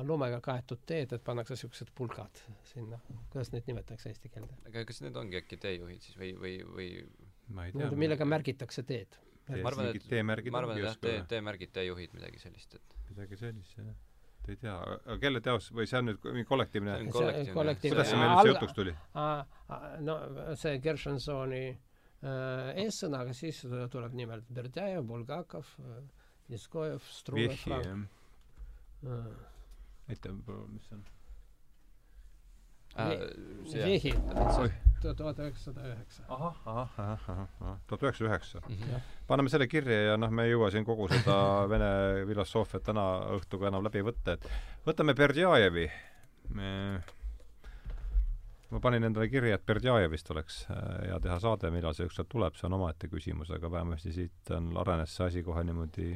lumega 0.05 0.37
kaetud 0.45 0.83
teed, 0.85 1.15
et 1.17 1.23
pannakse 1.25 1.57
siuksed 1.57 1.89
pulgad 1.97 2.43
sinna, 2.69 2.99
kuidas 3.33 3.49
neid 3.49 3.65
nimetatakse 3.65 4.11
eesti 4.11 4.29
keelde? 4.29 4.53
aga 4.69 4.83
kas 4.85 5.01
need 5.01 5.17
ongi 5.17 5.39
äkki 5.39 5.57
teejuhid 5.63 6.05
siis 6.05 6.19
või, 6.21 6.29
või, 6.37 6.53
või 6.75 6.91
ma 7.53 7.67
ei 7.67 7.75
tea. 7.75 7.91
millega 7.95 8.27
märgitakse 8.27 8.83
teed? 8.87 9.17
ma 9.49 9.69
arvan, 9.69 9.91
et- 9.91 10.09
teemärgid 10.09 10.53
ma 10.53 10.63
arvan, 10.63 10.77
et 10.77 10.87
jah, 10.87 10.99
tee 11.01 11.23
teemärgid, 11.29 11.71
teejuhid, 11.75 12.13
midagi 12.17 12.41
sellist, 12.41 12.75
et 12.79 12.95
midagi 13.11 13.37
sellist 13.37 13.77
jah. 13.77 13.95
ei 14.47 14.59
tea, 14.61 14.75
aga 14.75 15.17
kelle 15.21 15.41
teos 15.45 15.71
või 15.73 15.87
see 15.89 16.01
on 16.01 16.09
nüüd 16.11 16.27
mingi 16.31 16.49
kollektiivne 16.49 16.99
kuidas 17.11 18.11
see 18.11 18.19
meil 18.21 18.35
üldse 18.35 18.53
jutuks 18.53 18.77
tuli? 18.77 18.95
no 20.09 20.19
see 20.61 20.77
Gershonsoni 20.81 21.63
äh, 21.69 22.83
eessõna, 22.85 23.23
aga 23.25 23.33
siis 23.37 23.63
tuleb 23.93 24.17
nimelt 24.17 24.49
Berdjajev, 24.53 25.05
Bulgakov 25.09 25.73
Niskojev, 26.49 27.01
Struve, 27.09 27.55
Frank 27.57 27.85
äh,. 29.05 29.29
võib-olla, 30.09 30.67
mis 30.69 30.85
see 30.85 30.97
on. 30.97 31.05
Vihhi, 32.95 34.13
Oih. 34.59 34.71
tuhat 35.01 35.39
üheksasada 35.39 35.83
üheksa. 35.89 36.23
ahah, 36.29 36.55
ahah, 36.65 36.89
ahah, 36.99 37.39
ahah, 37.61 37.79
tuhat 37.87 38.03
üheksasada 38.03 38.29
üheksa. 38.29 38.61
Mhm. 38.69 39.01
paneme 39.27 39.49
selle 39.49 39.67
kirja 39.67 40.01
ja 40.11 40.17
noh, 40.17 40.31
me 40.31 40.45
ei 40.45 40.53
jõua 40.53 40.71
siin 40.71 40.85
kogu 40.87 41.09
seda 41.11 41.35
vene 41.73 41.89
filosoofiat 42.29 42.83
täna 42.87 43.05
õhtuga 43.35 43.67
enam 43.67 43.83
läbi 43.83 44.03
võtta, 44.05 44.37
et 44.37 44.47
võtame 44.87 45.15
Berdjajevi. 45.17 45.89
ma 48.71 48.79
panin 48.81 49.03
endale 49.03 49.27
kirja, 49.29 49.55
et 49.55 49.65
Berdjajevist 49.65 50.31
oleks 50.31 50.61
äh, 50.69 51.09
hea 51.09 51.19
teha 51.19 51.39
saade, 51.39 51.71
millal 51.71 51.93
see 51.97 52.07
ükskord 52.07 52.29
tuleb, 52.31 52.55
see 52.55 52.67
on 52.69 52.77
omaette 52.79 53.11
küsimus, 53.11 53.51
aga 53.51 53.71
vähemasti 53.71 54.13
siit 54.13 54.51
on, 54.55 54.71
arenes 54.77 55.15
see 55.15 55.27
asi 55.27 55.43
kohe 55.43 55.63
niimoodi 55.63 56.13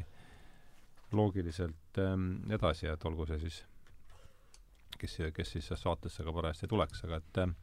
loogiliselt 1.12 1.98
ähm, 1.98 2.32
edasi, 2.52 2.88
et 2.88 3.06
olgu 3.06 3.26
see 3.26 3.40
siis 3.42 3.64
kes, 5.00 5.18
kes 5.36 5.52
siis 5.58 5.70
saatesse 5.82 6.24
ka 6.28 6.34
parajasti 6.36 6.68
tuleks, 6.72 7.04
aga 7.08 7.22
et 7.22 7.42
äh, 7.46 7.54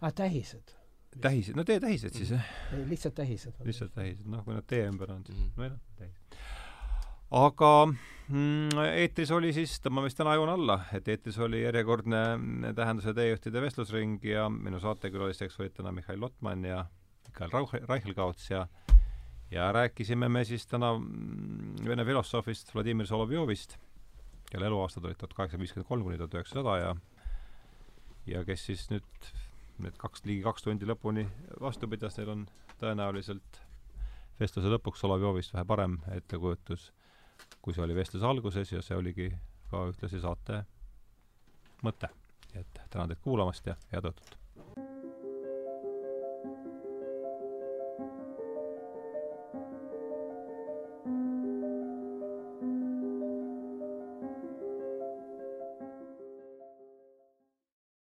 ah, 0.00 0.12
tähised. 0.12 0.74
tähised, 1.20 1.54
no 1.56 1.64
tee 1.64 1.78
tähised 1.80 2.14
siis 2.18 2.30
jah, 2.34 2.44
lihtsalt 2.90 3.14
tähised. 3.14 3.54
lihtsalt 3.64 3.94
tähised, 3.94 4.26
noh 4.26 4.44
kui 4.44 4.54
nad 4.56 4.66
tee 4.66 4.84
ümber 4.90 5.12
on, 5.14 5.22
siis 5.26 5.38
Mhm. 5.38 5.54
või 5.60 5.70
noh, 5.70 5.80
tähised. 5.98 6.40
aga 7.30 7.70
mm, 7.86 8.82
eetris 9.02 9.30
oli 9.34 9.52
siis, 9.56 9.78
tõmbame 9.84 10.10
siis 10.10 10.18
täna 10.18 10.34
joone 10.38 10.52
alla, 10.58 10.80
et 10.92 11.08
eetris 11.08 11.38
oli 11.38 11.62
järjekordne 11.62 12.20
mm, 12.36 12.74
Tähenduse 12.76 13.14
teejuhtide 13.14 13.62
vestlusring 13.62 14.18
ja 14.24 14.48
minu 14.50 14.80
saatekülalisteks 14.82 15.58
olid 15.60 15.74
täna 15.78 15.92
Mihhail 15.92 16.20
Lotman 16.20 16.64
ja 16.64 16.84
Mikael 17.28 17.50
Rauch-, 17.50 17.80
Reichelgauts 17.88 18.50
ja 18.50 18.66
ja 19.50 19.72
rääkisime 19.72 20.28
me 20.28 20.44
siis 20.44 20.66
täna 20.66 20.92
mm, 20.98 21.84
Vene 21.86 22.04
filosoofist 22.04 22.74
Vladimir 22.74 23.06
Solovjovist, 23.06 23.76
kelle 24.54 24.70
eluaastad 24.70 25.08
olid 25.08 25.18
tuhat 25.18 25.34
kaheksasada 25.34 25.62
viiskümmend 25.64 25.88
kolm 25.88 26.06
kuni 26.06 26.18
tuhat 26.20 26.34
üheksasada 26.38 26.76
ja 26.78 26.94
ja 28.30 28.44
kes 28.46 28.66
siis 28.68 28.86
nüüd 28.92 29.30
need 29.82 29.96
kaks, 29.98 30.22
ligi 30.28 30.44
kaks 30.44 30.62
tundi 30.62 30.86
lõpuni 30.86 31.24
vastu 31.60 31.88
pidas, 31.90 32.14
neil 32.18 32.30
on 32.36 32.44
tõenäoliselt 32.78 33.58
vestluse 34.38 34.70
lõpuks 34.70 35.02
Solovjovist 35.02 35.54
vähe 35.56 35.66
parem 35.66 35.98
ettekujutus, 36.14 36.92
kui 37.62 37.74
see 37.74 37.82
oli 37.82 37.98
vestluse 37.98 38.30
alguses 38.30 38.70
ja 38.72 38.82
see 38.82 38.98
oligi 38.98 39.32
ka 39.72 39.82
ühtlasi 39.90 40.22
saate 40.22 40.62
mõte. 41.82 42.08
et 42.54 42.80
tänan 42.90 43.10
teid 43.10 43.18
kuulamast 43.26 43.66
ja 43.66 43.74
head 43.90 44.06
õhtut! 44.06 44.43